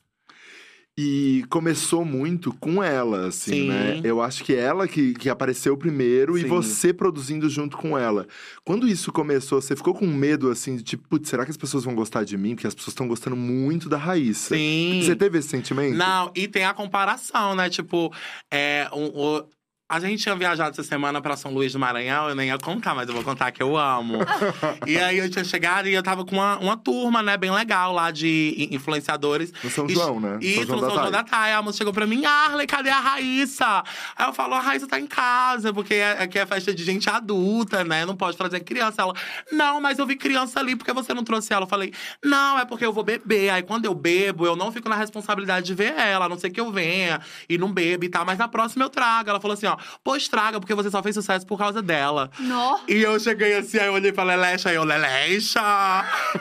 E 0.99 1.45
começou 1.51 2.03
muito 2.03 2.51
com 2.53 2.81
ela, 2.81 3.27
assim, 3.27 3.51
Sim. 3.51 3.67
né? 3.67 4.01
Eu 4.03 4.19
acho 4.19 4.43
que 4.43 4.55
ela 4.55 4.87
que, 4.87 5.13
que 5.13 5.29
apareceu 5.29 5.77
primeiro 5.77 6.35
e 6.35 6.41
Sim. 6.41 6.47
você 6.47 6.91
produzindo 6.91 7.47
junto 7.47 7.77
com 7.77 7.95
ela. 7.95 8.25
Quando 8.65 8.87
isso 8.87 9.11
começou, 9.11 9.61
você 9.61 9.75
ficou 9.75 9.93
com 9.93 10.07
medo, 10.07 10.49
assim, 10.49 10.75
de 10.75 10.81
tipo, 10.81 11.07
putz, 11.07 11.29
será 11.29 11.45
que 11.45 11.51
as 11.51 11.57
pessoas 11.57 11.83
vão 11.83 11.93
gostar 11.93 12.23
de 12.23 12.35
mim? 12.35 12.55
Porque 12.55 12.65
as 12.65 12.73
pessoas 12.73 12.93
estão 12.93 13.07
gostando 13.07 13.35
muito 13.35 13.87
da 13.87 13.97
Raíssa. 13.97 14.55
Sim. 14.55 15.01
Você 15.03 15.15
teve 15.15 15.37
esse 15.37 15.49
sentimento? 15.49 15.95
Não, 15.95 16.31
e 16.35 16.47
tem 16.47 16.65
a 16.65 16.73
comparação, 16.73 17.53
né? 17.53 17.69
Tipo, 17.69 18.11
é, 18.49 18.89
um, 18.91 19.05
o- 19.13 19.47
a 19.89 19.99
gente 20.01 20.21
tinha 20.21 20.35
viajado 20.35 20.71
essa 20.71 20.83
semana 20.83 21.21
pra 21.21 21.37
São 21.37 21.53
Luís 21.53 21.71
do 21.71 21.79
Maranhão, 21.79 22.27
eu 22.27 22.35
nem 22.35 22.49
ia 22.49 22.57
contar, 22.57 22.93
mas 22.93 23.07
eu 23.07 23.15
vou 23.15 23.23
contar 23.23 23.51
que 23.51 23.63
eu 23.63 23.77
amo. 23.77 24.17
e 24.85 24.97
aí 24.97 25.17
eu 25.17 25.29
tinha 25.29 25.45
chegado 25.45 25.87
e 25.87 25.93
eu 25.93 26.03
tava 26.03 26.25
com 26.25 26.35
uma, 26.35 26.57
uma 26.57 26.75
turma, 26.75 27.23
né, 27.23 27.37
bem 27.37 27.49
legal 27.51 27.93
lá 27.93 28.11
de 28.11 28.67
influenciadores. 28.69 29.53
No 29.63 29.69
São 29.69 29.85
E- 29.87 29.93
João, 29.93 30.19
né? 30.19 30.39
Isso, 30.41 30.65
São 30.67 30.75
no 30.75 30.79
João 30.79 30.89
São 30.89 30.99
João 30.99 31.11
da 31.11 31.21
da 31.21 31.23
Thay. 31.23 31.53
A 31.53 31.61
moça 31.61 31.77
chegou 31.77 31.93
pra 31.93 32.05
mim, 32.05 32.25
Arley, 32.25 32.67
cadê 32.67 32.89
a 32.89 32.99
Raíssa? 32.99 33.83
Aí 34.17 34.25
eu 34.27 34.33
falo, 34.33 34.55
a 34.55 34.59
Raíssa 34.59 34.87
tá 34.87 34.99
em 34.99 35.07
casa, 35.07 35.73
porque 35.73 35.93
é- 35.93 36.21
aqui 36.21 36.37
é 36.37 36.45
festa 36.45 36.73
de 36.73 36.83
gente 36.83 37.09
adulta, 37.09 37.85
né? 37.85 38.05
Não 38.05 38.15
pode 38.15 38.35
trazer 38.35 38.59
criança. 38.61 39.01
Ela, 39.01 39.13
não, 39.53 39.79
mas 39.79 39.99
eu 39.99 40.05
vi 40.05 40.17
criança 40.17 40.59
ali, 40.59 40.75
porque 40.75 40.91
você 40.91 41.13
não 41.13 41.23
trouxe 41.23 41.53
ela? 41.53 41.63
Eu 41.63 41.69
falei, 41.69 41.93
não, 42.21 42.59
é 42.59 42.65
porque 42.65 42.85
eu 42.85 42.91
vou 42.91 43.05
beber. 43.05 43.51
Aí 43.51 43.63
quando 43.63 43.85
eu 43.85 43.95
bebo, 43.95 44.45
eu 44.45 44.55
não 44.57 44.69
fico 44.69 44.89
na 44.89 44.95
responsabilidade 44.95 45.65
de 45.65 45.73
ver 45.73 45.93
ela, 45.97 46.25
a 46.25 46.29
não 46.29 46.37
ser 46.37 46.49
que 46.49 46.59
eu 46.59 46.69
venha 46.73 47.21
e 47.47 47.57
não 47.57 47.71
beba 47.71 48.03
e 48.03 48.09
tal. 48.09 48.25
Mas 48.25 48.37
na 48.37 48.49
próxima 48.49 48.83
eu 48.83 48.89
trago. 48.89 49.29
Ela 49.29 49.39
falou 49.39 49.53
assim, 49.53 49.65
ó, 49.65 49.76
pois 50.03 50.27
traga, 50.27 50.59
porque 50.59 50.73
você 50.73 50.89
só 50.89 51.01
fez 51.01 51.15
sucesso 51.15 51.45
por 51.45 51.57
causa 51.57 51.81
dela. 51.81 52.29
Nó. 52.39 52.79
E 52.87 53.01
eu 53.01 53.19
cheguei 53.19 53.55
assim, 53.57 53.77
aí 53.79 53.87
eu 53.87 53.93
olhei 53.93 54.11
pra 54.11 54.23
Lelecha, 54.23 54.69
aí 54.69 54.75
eu, 54.75 54.83
Lelecha! 54.83 55.61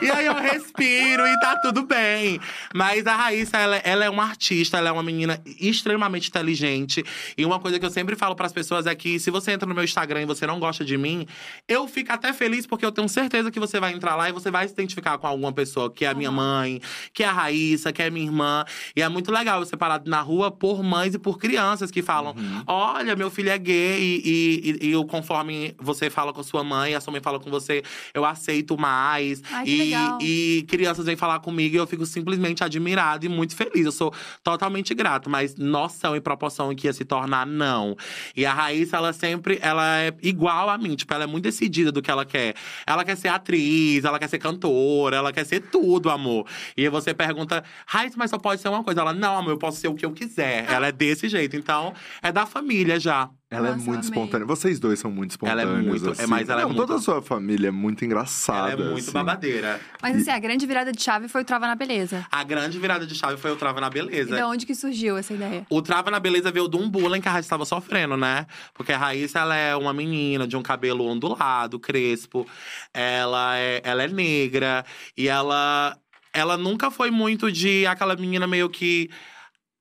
e 0.01 0.09
aí 0.09 0.25
eu 0.25 0.35
respiro 0.35 1.25
e 1.25 1.39
tá 1.39 1.57
tudo 1.61 1.83
bem. 1.83 2.39
Mas 2.73 3.05
a 3.07 3.15
Raíssa, 3.15 3.57
ela, 3.57 3.77
ela 3.77 4.05
é 4.05 4.09
uma 4.09 4.23
artista, 4.23 4.77
ela 4.77 4.89
é 4.89 4.91
uma 4.91 5.03
menina 5.03 5.41
extremamente 5.59 6.29
inteligente. 6.29 7.03
E 7.37 7.45
uma 7.45 7.59
coisa 7.59 7.79
que 7.79 7.85
eu 7.85 7.89
sempre 7.89 8.15
falo 8.15 8.35
pras 8.35 8.53
pessoas 8.53 8.85
é 8.85 8.95
que 8.95 9.19
se 9.19 9.31
você 9.31 9.51
entra 9.51 9.67
no 9.67 9.73
meu 9.73 9.83
Instagram 9.83 10.21
e 10.21 10.25
você 10.25 10.45
não 10.45 10.59
gosta 10.59 10.83
de 10.83 10.97
mim, 10.97 11.27
eu 11.67 11.87
fico 11.87 12.11
até 12.11 12.33
feliz 12.33 12.65
porque 12.65 12.85
eu 12.85 12.91
tenho 12.91 13.07
certeza 13.09 13.51
que 13.51 13.59
você 13.59 13.79
vai 13.79 13.93
entrar 13.93 14.15
lá 14.15 14.29
e 14.29 14.31
você 14.31 14.51
vai 14.51 14.67
se 14.67 14.73
identificar 14.73 15.17
com 15.17 15.27
alguma 15.27 15.51
pessoa, 15.51 15.91
que 15.91 16.05
é 16.05 16.09
a 16.09 16.13
minha 16.13 16.31
mãe, 16.31 16.81
que 17.13 17.23
é 17.23 17.27
a 17.27 17.31
Raíssa, 17.31 17.91
que 17.91 18.01
é 18.01 18.07
a 18.07 18.11
minha 18.11 18.25
irmã. 18.25 18.65
E 18.95 19.01
é 19.01 19.09
muito 19.09 19.31
legal 19.31 19.59
você 19.59 19.75
parado 19.75 20.09
na 20.09 20.21
rua 20.21 20.51
por 20.51 20.83
mães 20.83 21.13
e 21.13 21.19
por 21.19 21.37
crianças 21.37 21.91
que 21.91 22.01
falam: 22.01 22.35
olha, 22.65 23.15
meu 23.15 23.26
filho 23.29 23.49
é 23.49 23.57
gay 23.57 23.99
e, 23.99 24.79
e, 24.81 24.87
e 24.87 24.91
eu, 24.91 25.05
conforme 25.05 25.75
você 25.79 26.09
fala 26.09 26.33
com 26.33 26.41
a 26.41 26.43
sua 26.43 26.63
mãe, 26.63 26.95
a 26.95 27.01
sua 27.01 27.11
mãe 27.11 27.21
fala 27.21 27.39
com 27.39 27.49
você, 27.49 27.83
eu 28.13 28.25
aceito 28.25 28.77
mais. 28.77 29.41
Ai, 29.51 29.65
que 29.65 29.71
e, 29.71 29.77
legal. 29.77 30.17
e 30.21 30.65
crianças 30.67 31.05
vêm 31.05 31.15
falar 31.15 31.39
comigo 31.39 31.75
e 31.75 31.77
eu 31.77 31.87
fico 31.87 32.05
simplesmente 32.05 32.63
admirado 32.63 33.25
e 33.25 33.29
muito 33.29 33.55
feliz. 33.55 33.85
Eu 33.85 33.91
sou 33.91 34.13
totalmente 34.43 34.93
grato, 34.93 35.29
mas 35.29 35.55
noção 35.55 36.15
e 36.15 36.21
proporção 36.21 36.71
em 36.71 36.75
que 36.75 36.87
ia 36.87 36.93
se 36.93 37.05
tornar, 37.05 37.45
não. 37.45 37.95
E 38.35 38.45
a 38.45 38.53
Raíssa, 38.53 38.97
ela 38.97 39.13
sempre, 39.13 39.59
ela 39.61 39.99
é 39.99 40.13
igual 40.21 40.69
a 40.69 40.77
mim, 40.77 40.95
tipo, 40.95 41.13
ela 41.13 41.23
é 41.23 41.27
muito 41.27 41.43
decidida 41.43 41.91
do 41.91 42.01
que 42.01 42.11
ela 42.11 42.25
quer. 42.25 42.55
Ela 42.85 43.03
quer 43.03 43.15
ser 43.15 43.29
atriz, 43.29 44.03
ela 44.03 44.19
quer 44.19 44.27
ser 44.27 44.39
cantora, 44.39 45.17
ela 45.17 45.31
quer 45.31 45.45
ser 45.45 45.61
tudo, 45.61 46.09
amor. 46.09 46.45
E 46.75 46.87
você 46.89 47.13
pergunta, 47.13 47.63
Raíssa, 47.85 48.15
mas 48.17 48.29
só 48.29 48.37
pode 48.37 48.61
ser 48.61 48.69
uma 48.69 48.83
coisa. 48.83 49.01
Ela, 49.01 49.13
não, 49.13 49.37
amor, 49.37 49.51
eu 49.51 49.57
posso 49.57 49.79
ser 49.79 49.87
o 49.87 49.95
que 49.95 50.05
eu 50.05 50.11
quiser. 50.11 50.65
Ela 50.69 50.87
é 50.87 50.91
desse 50.91 51.29
jeito, 51.29 51.55
então 51.55 51.93
é 52.21 52.31
da 52.31 52.45
família 52.45 52.99
já. 52.99 53.16
Ela 53.49 53.69
Nossa, 53.71 53.81
é 53.81 53.85
muito 53.87 54.03
espontânea. 54.03 54.45
Vocês 54.45 54.77
dois 54.79 54.99
são 54.99 55.09
muito 55.09 55.37
Ela 55.41 55.61
é 55.61 55.63
espontâneos. 55.63 56.01
muito- 56.01 56.09
é, 56.09 56.23
assim. 56.23 56.29
mas 56.29 56.49
ela 56.49 56.61
é 56.61 56.63
Não, 56.63 56.69
muito- 56.71 56.85
Toda 56.87 56.99
a 56.99 57.01
sua 57.01 57.21
família 57.21 57.69
é 57.69 57.71
muito 57.71 58.03
engraçada. 58.03 58.71
Ela 58.73 58.81
é 58.81 58.89
muito 58.89 59.03
assim. 59.03 59.11
babadeira. 59.13 59.79
Mas 60.01 60.17
assim, 60.17 60.29
a 60.31 60.37
grande 60.39 60.65
virada 60.67 60.91
de 60.91 61.01
chave 61.01 61.27
foi 61.29 61.41
o 61.41 61.45
Trava 61.45 61.65
na 61.65 61.75
Beleza. 61.75 62.25
A 62.29 62.43
grande 62.43 62.77
virada 62.77 63.07
de 63.07 63.15
chave 63.15 63.37
foi 63.37 63.51
o 63.51 63.55
Trava 63.55 63.79
na 63.79 63.87
E 63.87 63.89
Beleza. 63.89 64.35
da 64.35 64.47
onde 64.47 64.65
que 64.65 64.75
surgiu 64.75 65.17
essa 65.17 65.33
ideia? 65.33 65.65
O 65.69 65.81
Trava 65.81 66.11
na 66.11 66.19
Beleza 66.19 66.51
veio 66.51 66.67
de 66.67 66.75
um 66.75 66.89
bullying 66.89 67.21
que 67.21 67.27
a 67.29 67.31
Raíssa 67.31 67.45
estava 67.47 67.63
sofrendo, 67.63 68.17
né? 68.17 68.45
Porque 68.73 68.91
a 68.91 68.97
Raíssa, 68.97 69.39
ela 69.39 69.55
é 69.55 69.75
uma 69.75 69.93
menina 69.93 70.45
de 70.45 70.57
um 70.57 70.61
cabelo 70.61 71.05
ondulado, 71.05 71.79
crespo. 71.79 72.45
Ela 72.93 73.57
é, 73.57 73.81
ela 73.83 74.03
é 74.03 74.07
negra. 74.07 74.85
E 75.17 75.27
ela… 75.29 75.97
Ela 76.33 76.55
nunca 76.57 76.91
foi 76.91 77.09
muito 77.09 77.51
de 77.51 77.85
aquela 77.87 78.15
menina 78.15 78.45
meio 78.45 78.69
que… 78.69 79.09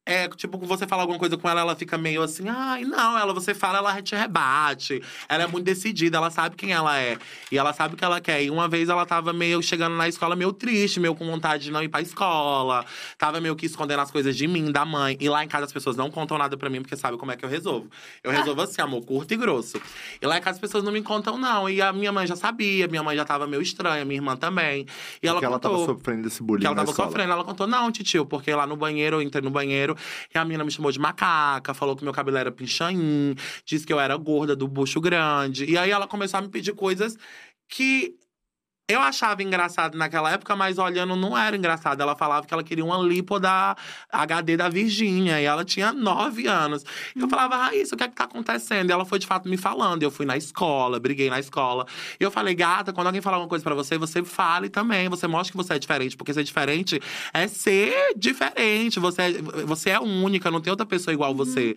É, 0.08 0.28
tipo, 0.28 0.56
você 0.58 0.86
fala 0.86 1.02
alguma 1.02 1.18
coisa 1.18 1.36
com 1.36 1.48
ela, 1.48 1.60
ela 1.62 1.74
fica 1.74 1.98
meio 1.98 2.22
assim, 2.22 2.44
ai, 2.48 2.84
não, 2.84 3.18
ela, 3.18 3.34
você 3.34 3.52
fala, 3.52 3.78
ela 3.78 4.00
te 4.00 4.14
rebate. 4.14 5.02
Ela 5.28 5.42
é 5.42 5.46
muito 5.48 5.64
decidida, 5.64 6.16
ela 6.18 6.30
sabe 6.30 6.54
quem 6.54 6.70
ela 6.72 6.96
é. 6.96 7.18
E 7.50 7.58
ela 7.58 7.72
sabe 7.72 7.94
o 7.94 7.96
que 7.96 8.04
ela 8.04 8.20
quer. 8.20 8.40
E 8.44 8.48
uma 8.48 8.68
vez 8.68 8.88
ela 8.88 9.04
tava 9.04 9.32
meio 9.32 9.60
chegando 9.60 9.96
na 9.96 10.06
escola 10.06 10.36
meio 10.36 10.52
triste, 10.52 11.00
meio 11.00 11.12
com 11.16 11.26
vontade 11.26 11.64
de 11.64 11.70
não 11.72 11.82
ir 11.82 11.88
pra 11.88 12.00
escola. 12.00 12.84
Tava 13.18 13.40
meio 13.40 13.56
que 13.56 13.66
escondendo 13.66 13.98
as 14.00 14.10
coisas 14.12 14.36
de 14.36 14.46
mim, 14.46 14.70
da 14.70 14.84
mãe. 14.84 15.16
E 15.20 15.28
lá 15.28 15.42
em 15.44 15.48
casa 15.48 15.64
as 15.64 15.72
pessoas 15.72 15.96
não 15.96 16.08
contam 16.08 16.38
nada 16.38 16.56
pra 16.56 16.70
mim, 16.70 16.82
porque 16.82 16.94
sabe 16.94 17.16
como 17.18 17.32
é 17.32 17.36
que 17.36 17.44
eu 17.44 17.48
resolvo. 17.48 17.90
Eu 18.22 18.30
resolvo 18.30 18.60
assim, 18.62 18.80
amor, 18.80 19.04
curto 19.04 19.34
e 19.34 19.36
grosso. 19.36 19.80
E 20.22 20.26
lá 20.26 20.38
em 20.38 20.40
casa 20.40 20.54
as 20.56 20.60
pessoas 20.60 20.84
não 20.84 20.92
me 20.92 21.02
contam, 21.02 21.36
não. 21.36 21.68
E 21.68 21.82
a 21.82 21.92
minha 21.92 22.12
mãe 22.12 22.28
já 22.28 22.36
sabia, 22.36 22.86
minha 22.86 23.02
mãe 23.02 23.16
já 23.16 23.24
tava 23.24 23.44
meio 23.48 23.60
estranha, 23.60 24.04
minha 24.04 24.18
irmã 24.18 24.36
também. 24.36 24.86
E 25.20 25.26
ela 25.26 25.34
Porque 25.40 25.46
ela 25.46 25.56
contou. 25.58 25.72
tava 25.72 25.84
sofrendo 25.98 26.22
desse 26.22 26.40
bullying 26.44 26.60
Que 26.60 26.66
ela 26.68 26.76
tava 26.76 26.90
escola. 26.90 27.08
sofrendo. 27.08 27.32
Ela 27.32 27.42
contou, 27.42 27.66
não, 27.66 27.90
titio, 27.90 28.24
porque 28.24 28.54
lá 28.54 28.68
no 28.68 28.76
banheiro, 28.76 29.16
eu 29.16 29.22
entrei 29.22 29.42
no 29.42 29.50
banheiro 29.50 29.95
e 30.34 30.38
a 30.38 30.44
menina 30.44 30.64
me 30.64 30.70
chamou 30.70 30.90
de 30.90 30.98
macaca, 30.98 31.74
falou 31.74 31.96
que 31.96 32.04
meu 32.04 32.12
cabelo 32.12 32.36
era 32.36 32.50
pinchain, 32.50 33.34
disse 33.64 33.86
que 33.86 33.92
eu 33.92 34.00
era 34.00 34.16
gorda 34.16 34.54
do 34.56 34.68
bucho 34.68 35.00
grande. 35.00 35.64
E 35.64 35.76
aí 35.76 35.90
ela 35.90 36.06
começou 36.06 36.38
a 36.38 36.42
me 36.42 36.48
pedir 36.48 36.74
coisas 36.74 37.16
que 37.68 38.16
eu 38.88 39.00
achava 39.00 39.42
engraçado 39.42 39.98
naquela 39.98 40.30
época, 40.30 40.54
mas 40.54 40.78
olhando 40.78 41.16
não 41.16 41.36
era 41.36 41.56
engraçado. 41.56 42.00
Ela 42.00 42.14
falava 42.14 42.46
que 42.46 42.54
ela 42.54 42.62
queria 42.62 42.84
uma 42.84 42.96
lipo 42.98 43.40
da 43.40 43.76
HD 44.12 44.56
da 44.56 44.68
Virgínia. 44.68 45.40
E 45.40 45.44
ela 45.44 45.64
tinha 45.64 45.92
nove 45.92 46.46
anos. 46.46 46.84
E 47.14 47.20
eu 47.20 47.28
falava, 47.28 47.56
Raíssa, 47.56 47.96
o 47.96 47.98
que 47.98 48.04
é 48.04 48.08
que 48.08 48.14
tá 48.14 48.24
acontecendo? 48.24 48.88
E 48.88 48.92
ela 48.92 49.04
foi 49.04 49.18
de 49.18 49.26
fato 49.26 49.48
me 49.48 49.56
falando. 49.56 50.04
Eu 50.04 50.10
fui 50.10 50.24
na 50.24 50.36
escola, 50.36 51.00
briguei 51.00 51.28
na 51.28 51.40
escola. 51.40 51.84
E 52.20 52.22
eu 52.22 52.30
falei, 52.30 52.54
gata, 52.54 52.92
quando 52.92 53.08
alguém 53.08 53.20
falar 53.20 53.38
alguma 53.38 53.48
coisa 53.48 53.64
pra 53.64 53.74
você, 53.74 53.98
você 53.98 54.22
fale 54.22 54.68
também. 54.68 55.08
Você 55.08 55.26
mostra 55.26 55.50
que 55.50 55.56
você 55.56 55.74
é 55.74 55.78
diferente. 55.80 56.16
Porque 56.16 56.32
ser 56.32 56.44
diferente 56.44 57.00
é 57.34 57.48
ser 57.48 58.14
diferente. 58.16 59.00
Você 59.00 59.22
é, 59.22 59.32
você 59.64 59.90
é 59.90 59.98
única, 59.98 60.48
não 60.48 60.60
tem 60.60 60.70
outra 60.70 60.86
pessoa 60.86 61.12
igual 61.12 61.34
você. 61.34 61.74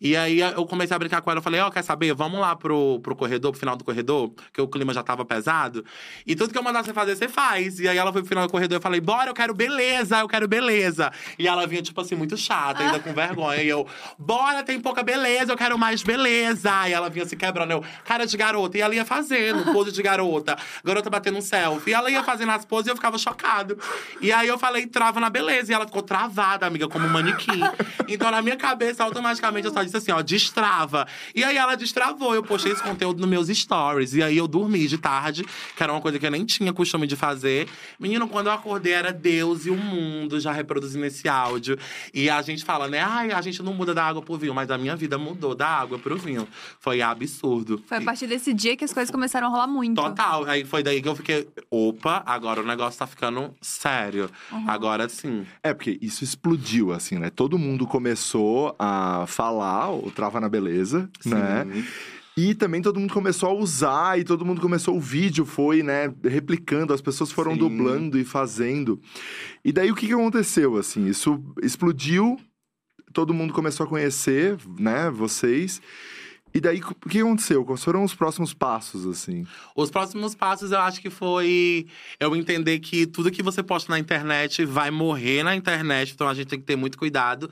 E 0.00 0.16
aí 0.16 0.38
eu 0.38 0.64
comecei 0.66 0.94
a 0.94 0.98
brincar 0.98 1.22
com 1.22 1.30
ela. 1.32 1.38
Eu 1.38 1.42
falei, 1.42 1.60
ó, 1.60 1.72
quer 1.72 1.82
saber? 1.82 2.14
Vamos 2.14 2.38
lá 2.38 2.54
pro, 2.54 3.00
pro 3.00 3.16
corredor, 3.16 3.50
pro 3.50 3.58
final 3.58 3.74
do 3.74 3.82
corredor, 3.82 4.32
que 4.52 4.60
o 4.60 4.68
clima 4.68 4.94
já 4.94 5.02
tava 5.02 5.24
pesado. 5.24 5.84
E 6.24 6.36
tudo 6.36 6.51
tudo 6.52 6.54
que 6.54 6.58
eu 6.58 6.62
mandar 6.62 6.84
você 6.84 6.92
fazer, 6.92 7.16
você 7.16 7.28
faz. 7.28 7.80
E 7.80 7.88
aí 7.88 7.96
ela 7.96 8.12
foi 8.12 8.20
pro 8.20 8.28
final 8.28 8.46
do 8.46 8.50
corredor 8.50 8.78
e 8.78 8.82
falei, 8.82 9.00
bora, 9.00 9.30
eu 9.30 9.34
quero 9.34 9.54
beleza, 9.54 10.18
eu 10.18 10.28
quero 10.28 10.46
beleza. 10.46 11.10
E 11.38 11.48
ela 11.48 11.66
vinha, 11.66 11.82
tipo 11.82 12.00
assim, 12.00 12.14
muito 12.14 12.36
chata, 12.36 12.82
ainda 12.82 13.00
com 13.00 13.12
vergonha. 13.12 13.62
E 13.62 13.68
eu, 13.68 13.86
bora, 14.18 14.62
tem 14.62 14.78
pouca 14.78 15.02
beleza, 15.02 15.52
eu 15.52 15.56
quero 15.56 15.78
mais 15.78 16.02
beleza. 16.02 16.70
E 16.86 16.92
ela 16.92 17.08
vinha 17.08 17.24
se 17.24 17.34
quebrando, 17.34 17.72
eu, 17.72 17.84
cara 18.04 18.26
de 18.26 18.36
garota. 18.36 18.76
E 18.76 18.80
ela 18.80 18.94
ia 18.94 19.04
fazendo, 19.04 19.72
pose 19.72 19.90
de 19.90 20.02
garota. 20.02 20.56
Garota 20.84 21.08
batendo 21.08 21.38
um 21.38 21.40
selfie. 21.40 21.90
E 21.90 21.94
ela 21.94 22.10
ia 22.10 22.22
fazendo 22.22 22.52
as 22.52 22.64
poses 22.64 22.88
e 22.88 22.90
eu 22.90 22.96
ficava 22.96 23.18
chocado. 23.18 23.78
E 24.20 24.30
aí 24.30 24.48
eu 24.48 24.58
falei, 24.58 24.86
trava 24.86 25.18
na 25.18 25.30
beleza. 25.30 25.72
E 25.72 25.74
ela 25.74 25.86
ficou 25.86 26.02
travada, 26.02 26.66
amiga, 26.66 26.86
como 26.88 27.06
um 27.06 27.10
manequim. 27.10 27.62
Então 28.06 28.30
na 28.30 28.42
minha 28.42 28.56
cabeça, 28.56 29.02
automaticamente, 29.02 29.66
eu 29.66 29.72
só 29.72 29.82
disse 29.82 29.96
assim, 29.96 30.12
ó, 30.12 30.20
destrava. 30.20 31.06
E 31.34 31.42
aí 31.42 31.56
ela 31.56 31.74
destravou. 31.74 32.34
Eu 32.34 32.42
postei 32.42 32.72
esse 32.72 32.82
conteúdo 32.82 33.20
nos 33.20 33.28
meus 33.28 33.48
stories. 33.48 34.14
E 34.14 34.22
aí 34.22 34.36
eu 34.36 34.46
dormi 34.46 34.86
de 34.86 34.98
tarde, 34.98 35.44
que 35.76 35.82
era 35.82 35.92
uma 35.92 36.00
coisa 36.00 36.18
que 36.18 36.26
eu 36.26 36.30
nem 36.30 36.41
tinha 36.44 36.72
costume 36.72 37.06
de 37.06 37.16
fazer. 37.16 37.68
Menino, 37.98 38.28
quando 38.28 38.46
eu 38.46 38.52
acordei, 38.52 38.92
era 38.92 39.12
Deus 39.12 39.66
e 39.66 39.70
o 39.70 39.76
mundo 39.76 40.40
já 40.40 40.52
reproduzindo 40.52 41.04
esse 41.04 41.28
áudio. 41.28 41.78
E 42.12 42.28
a 42.28 42.40
gente 42.42 42.64
fala, 42.64 42.88
né? 42.88 43.00
Ai, 43.00 43.32
a 43.32 43.40
gente 43.40 43.62
não 43.62 43.74
muda 43.74 43.94
da 43.94 44.04
água 44.04 44.22
pro 44.22 44.36
vinho, 44.36 44.54
mas 44.54 44.70
a 44.70 44.78
minha 44.78 44.96
vida 44.96 45.18
mudou 45.18 45.54
da 45.54 45.68
água 45.68 45.98
pro 45.98 46.16
vinho. 46.16 46.46
Foi 46.80 47.00
absurdo. 47.00 47.82
Foi 47.86 47.98
a 47.98 48.02
partir 48.02 48.26
desse 48.26 48.52
dia 48.52 48.76
que 48.76 48.84
as 48.84 48.92
coisas 48.92 49.10
começaram 49.10 49.46
a 49.48 49.50
rolar 49.50 49.66
muito. 49.66 50.00
Total. 50.00 50.44
Aí 50.44 50.64
foi 50.64 50.82
daí 50.82 51.00
que 51.00 51.08
eu 51.08 51.16
fiquei, 51.16 51.48
opa, 51.70 52.22
agora 52.26 52.60
o 52.60 52.66
negócio 52.66 52.98
tá 52.98 53.06
ficando 53.06 53.54
sério. 53.60 54.30
Uhum. 54.50 54.68
Agora 54.68 55.08
sim. 55.08 55.46
É, 55.62 55.72
porque 55.72 55.98
isso 56.00 56.24
explodiu, 56.24 56.92
assim, 56.92 57.18
né? 57.18 57.30
Todo 57.30 57.58
mundo 57.58 57.86
começou 57.86 58.74
a 58.78 59.24
falar 59.26 59.92
o 59.92 60.10
Trava 60.10 60.40
na 60.40 60.48
Beleza, 60.48 61.08
né? 61.24 61.66
E 62.36 62.54
também 62.54 62.80
todo 62.80 62.98
mundo 62.98 63.12
começou 63.12 63.50
a 63.50 63.52
usar 63.52 64.18
e 64.18 64.24
todo 64.24 64.44
mundo 64.44 64.60
começou 64.60 64.96
o 64.96 65.00
vídeo 65.00 65.44
foi, 65.44 65.82
né, 65.82 66.12
replicando, 66.24 66.94
as 66.94 67.00
pessoas 67.00 67.30
foram 67.30 67.52
Sim. 67.52 67.58
dublando 67.58 68.18
e 68.18 68.24
fazendo. 68.24 69.00
E 69.64 69.72
daí 69.72 69.90
o 69.90 69.94
que, 69.94 70.06
que 70.06 70.14
aconteceu 70.14 70.76
assim? 70.76 71.06
Isso 71.06 71.42
explodiu, 71.62 72.38
todo 73.12 73.34
mundo 73.34 73.52
começou 73.52 73.84
a 73.84 73.88
conhecer, 73.88 74.56
né, 74.78 75.10
vocês. 75.10 75.82
E 76.54 76.60
daí 76.60 76.80
o 76.80 77.08
que 77.08 77.20
aconteceu? 77.20 77.64
Quais 77.64 77.82
foram 77.82 78.04
os 78.04 78.14
próximos 78.14 78.52
passos 78.52 79.06
assim? 79.06 79.46
Os 79.74 79.90
próximos 79.90 80.34
passos 80.34 80.70
eu 80.70 80.80
acho 80.80 81.00
que 81.00 81.08
foi 81.08 81.86
eu 82.20 82.36
entender 82.36 82.78
que 82.78 83.06
tudo 83.06 83.30
que 83.30 83.42
você 83.42 83.62
posta 83.62 83.90
na 83.90 83.98
internet 83.98 84.62
vai 84.64 84.90
morrer 84.90 85.42
na 85.42 85.56
internet, 85.56 86.12
então 86.12 86.28
a 86.28 86.34
gente 86.34 86.48
tem 86.48 86.58
que 86.58 86.66
ter 86.66 86.76
muito 86.76 86.98
cuidado. 86.98 87.50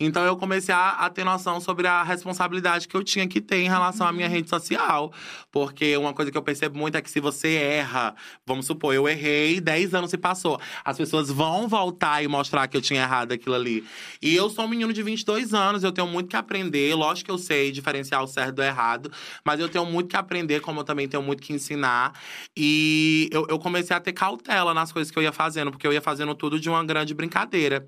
Então 0.00 0.24
eu 0.24 0.36
comecei 0.36 0.74
a, 0.74 0.90
a 0.90 1.10
ter 1.10 1.22
noção 1.22 1.60
sobre 1.60 1.86
a 1.86 2.02
responsabilidade 2.02 2.88
que 2.88 2.96
eu 2.96 3.04
tinha 3.04 3.26
que 3.28 3.40
ter 3.40 3.58
em 3.58 3.68
relação 3.68 4.04
à 4.04 4.12
minha 4.12 4.28
rede 4.28 4.50
social. 4.50 5.12
Porque 5.52 5.96
uma 5.96 6.12
coisa 6.12 6.32
que 6.32 6.36
eu 6.36 6.42
percebo 6.42 6.76
muito 6.76 6.96
é 6.96 7.00
que 7.00 7.10
se 7.10 7.20
você 7.20 7.54
erra, 7.54 8.16
vamos 8.44 8.66
supor, 8.66 8.92
eu 8.94 9.08
errei, 9.08 9.60
10 9.60 9.94
anos 9.94 10.10
se 10.10 10.18
passou. 10.18 10.60
As 10.84 10.96
pessoas 10.96 11.30
vão 11.30 11.68
voltar 11.68 12.22
e 12.24 12.26
mostrar 12.26 12.66
que 12.66 12.76
eu 12.76 12.82
tinha 12.82 13.02
errado 13.02 13.30
aquilo 13.30 13.54
ali. 13.54 13.84
E 14.20 14.34
eu 14.34 14.50
sou 14.50 14.64
um 14.64 14.68
menino 14.68 14.92
de 14.92 15.02
22 15.04 15.54
anos, 15.54 15.84
eu 15.84 15.92
tenho 15.92 16.08
muito 16.08 16.28
que 16.28 16.36
aprender. 16.36 16.96
Lógico 16.96 17.26
que 17.26 17.30
eu 17.30 17.38
sei 17.38 17.70
diferenciar 17.70 18.22
o 18.22 18.26
certo 18.26 18.39
do 18.52 18.62
errado, 18.62 19.10
mas 19.44 19.60
eu 19.60 19.68
tenho 19.68 19.84
muito 19.86 20.08
que 20.08 20.16
aprender, 20.16 20.60
como 20.60 20.80
eu 20.80 20.84
também 20.84 21.06
tenho 21.08 21.22
muito 21.22 21.42
que 21.42 21.52
ensinar. 21.52 22.12
E 22.56 23.28
eu, 23.32 23.46
eu 23.48 23.58
comecei 23.58 23.94
a 23.96 24.00
ter 24.00 24.12
cautela 24.12 24.72
nas 24.74 24.92
coisas 24.92 25.10
que 25.10 25.18
eu 25.18 25.22
ia 25.22 25.32
fazendo, 25.32 25.70
porque 25.70 25.86
eu 25.86 25.92
ia 25.92 26.00
fazendo 26.00 26.34
tudo 26.34 26.58
de 26.58 26.68
uma 26.68 26.84
grande 26.84 27.14
brincadeira. 27.14 27.86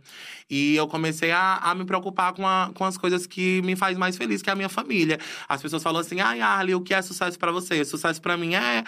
E 0.51 0.77
eu 0.77 0.87
comecei 0.87 1.31
a, 1.31 1.57
a 1.57 1.75
me 1.75 1.85
preocupar 1.85 2.33
com, 2.33 2.47
a- 2.47 2.71
com 2.75 2.85
as 2.85 2.97
coisas 2.99 3.27
que 3.27 3.63
me 3.63 3.75
faz 3.77 3.97
mais 3.97 4.17
feliz, 4.17 4.43
que 4.43 4.51
é 4.51 4.53
a 4.53 4.57
minha 4.57 4.69
família. 4.69 5.19
As 5.49 5.61
pessoas 5.63 5.83
falam 5.83 6.01
assim: 6.01 6.21
ai, 6.21 6.41
Arlie, 6.41 6.75
o 6.75 6.81
que 6.81 6.93
é 6.95 7.01
sucesso 7.03 7.39
pra 7.39 7.51
você? 7.53 7.85
Sucesso 7.85 8.21
pra 8.21 8.37
mim 8.37 8.55
é, 8.55 8.85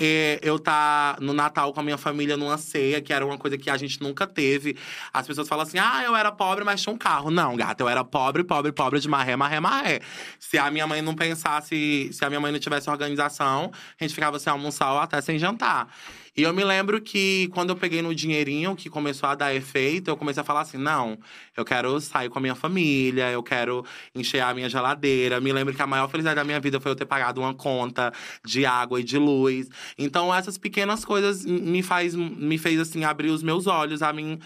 é 0.00 0.38
eu 0.42 0.56
estar 0.56 1.20
no 1.20 1.32
Natal 1.32 1.72
com 1.72 1.80
a 1.80 1.82
minha 1.82 1.98
família 1.98 2.36
numa 2.36 2.56
ceia, 2.58 3.00
que 3.00 3.12
era 3.12 3.24
uma 3.26 3.36
coisa 3.38 3.58
que 3.58 3.68
a 3.70 3.76
gente 3.76 4.00
nunca 4.02 4.26
teve. 4.26 4.76
As 5.12 5.26
pessoas 5.26 5.48
falam 5.48 5.64
assim: 5.66 5.78
ah, 5.78 6.02
eu 6.04 6.14
era 6.16 6.30
pobre, 6.30 6.64
mas 6.64 6.80
tinha 6.82 6.92
um 6.94 6.98
carro. 6.98 7.30
Não, 7.30 7.56
gata, 7.56 7.82
eu 7.82 7.88
era 7.88 8.04
pobre, 8.04 8.44
pobre, 8.44 8.72
pobre 8.72 9.00
de 9.00 9.08
marré, 9.08 9.36
marré, 9.36 9.60
marré. 9.60 10.00
Se 10.38 10.56
a 10.58 10.70
minha 10.70 10.86
mãe 10.86 11.02
não 11.08 11.14
pensasse, 11.14 12.10
se 12.12 12.24
a 12.24 12.28
minha 12.28 12.40
mãe 12.40 12.52
não 12.52 12.58
tivesse 12.58 12.90
organização, 12.90 13.72
a 13.98 14.04
gente 14.04 14.14
ficava 14.14 14.38
sem 14.38 14.50
almoçar 14.50 14.92
ou 14.92 14.98
até 14.98 15.20
sem 15.20 15.38
jantar. 15.38 15.88
E 16.36 16.42
eu 16.42 16.54
me 16.54 16.62
lembro 16.62 17.00
que 17.00 17.48
quando 17.52 17.70
eu 17.70 17.76
peguei 17.76 18.00
no 18.00 18.14
dinheirinho 18.14 18.76
que 18.76 18.88
começou 18.88 19.28
a 19.28 19.34
dar 19.34 19.52
efeito, 19.52 20.08
eu 20.08 20.16
comecei 20.16 20.40
a 20.40 20.44
falar 20.44 20.60
assim: 20.60 20.78
não, 20.78 21.18
eu 21.56 21.64
quero 21.64 22.00
sair 22.00 22.28
com 22.28 22.38
a 22.38 22.42
minha 22.42 22.54
família, 22.54 23.28
eu 23.32 23.42
quero 23.42 23.84
encher 24.14 24.40
a 24.40 24.54
minha 24.54 24.68
geladeira. 24.68 25.40
Me 25.40 25.52
lembro 25.52 25.74
que 25.74 25.82
a 25.82 25.86
maior 25.86 26.08
felicidade 26.08 26.36
da 26.36 26.44
minha 26.44 26.60
vida 26.60 26.78
foi 26.78 26.92
eu 26.92 26.96
ter 26.96 27.06
pagado 27.06 27.40
uma 27.40 27.54
conta 27.54 28.12
de 28.44 28.64
água 28.64 29.00
e 29.00 29.02
de 29.02 29.18
luz. 29.18 29.68
Então, 29.98 30.32
essas 30.32 30.56
pequenas 30.56 31.04
coisas 31.04 31.44
me, 31.44 31.82
faz, 31.82 32.14
me 32.14 32.56
fez 32.56 32.78
assim 32.78 33.02
abrir 33.02 33.30
os 33.30 33.42
meus 33.42 33.66
olhos 33.66 34.00
a 34.00 34.12
mim. 34.12 34.38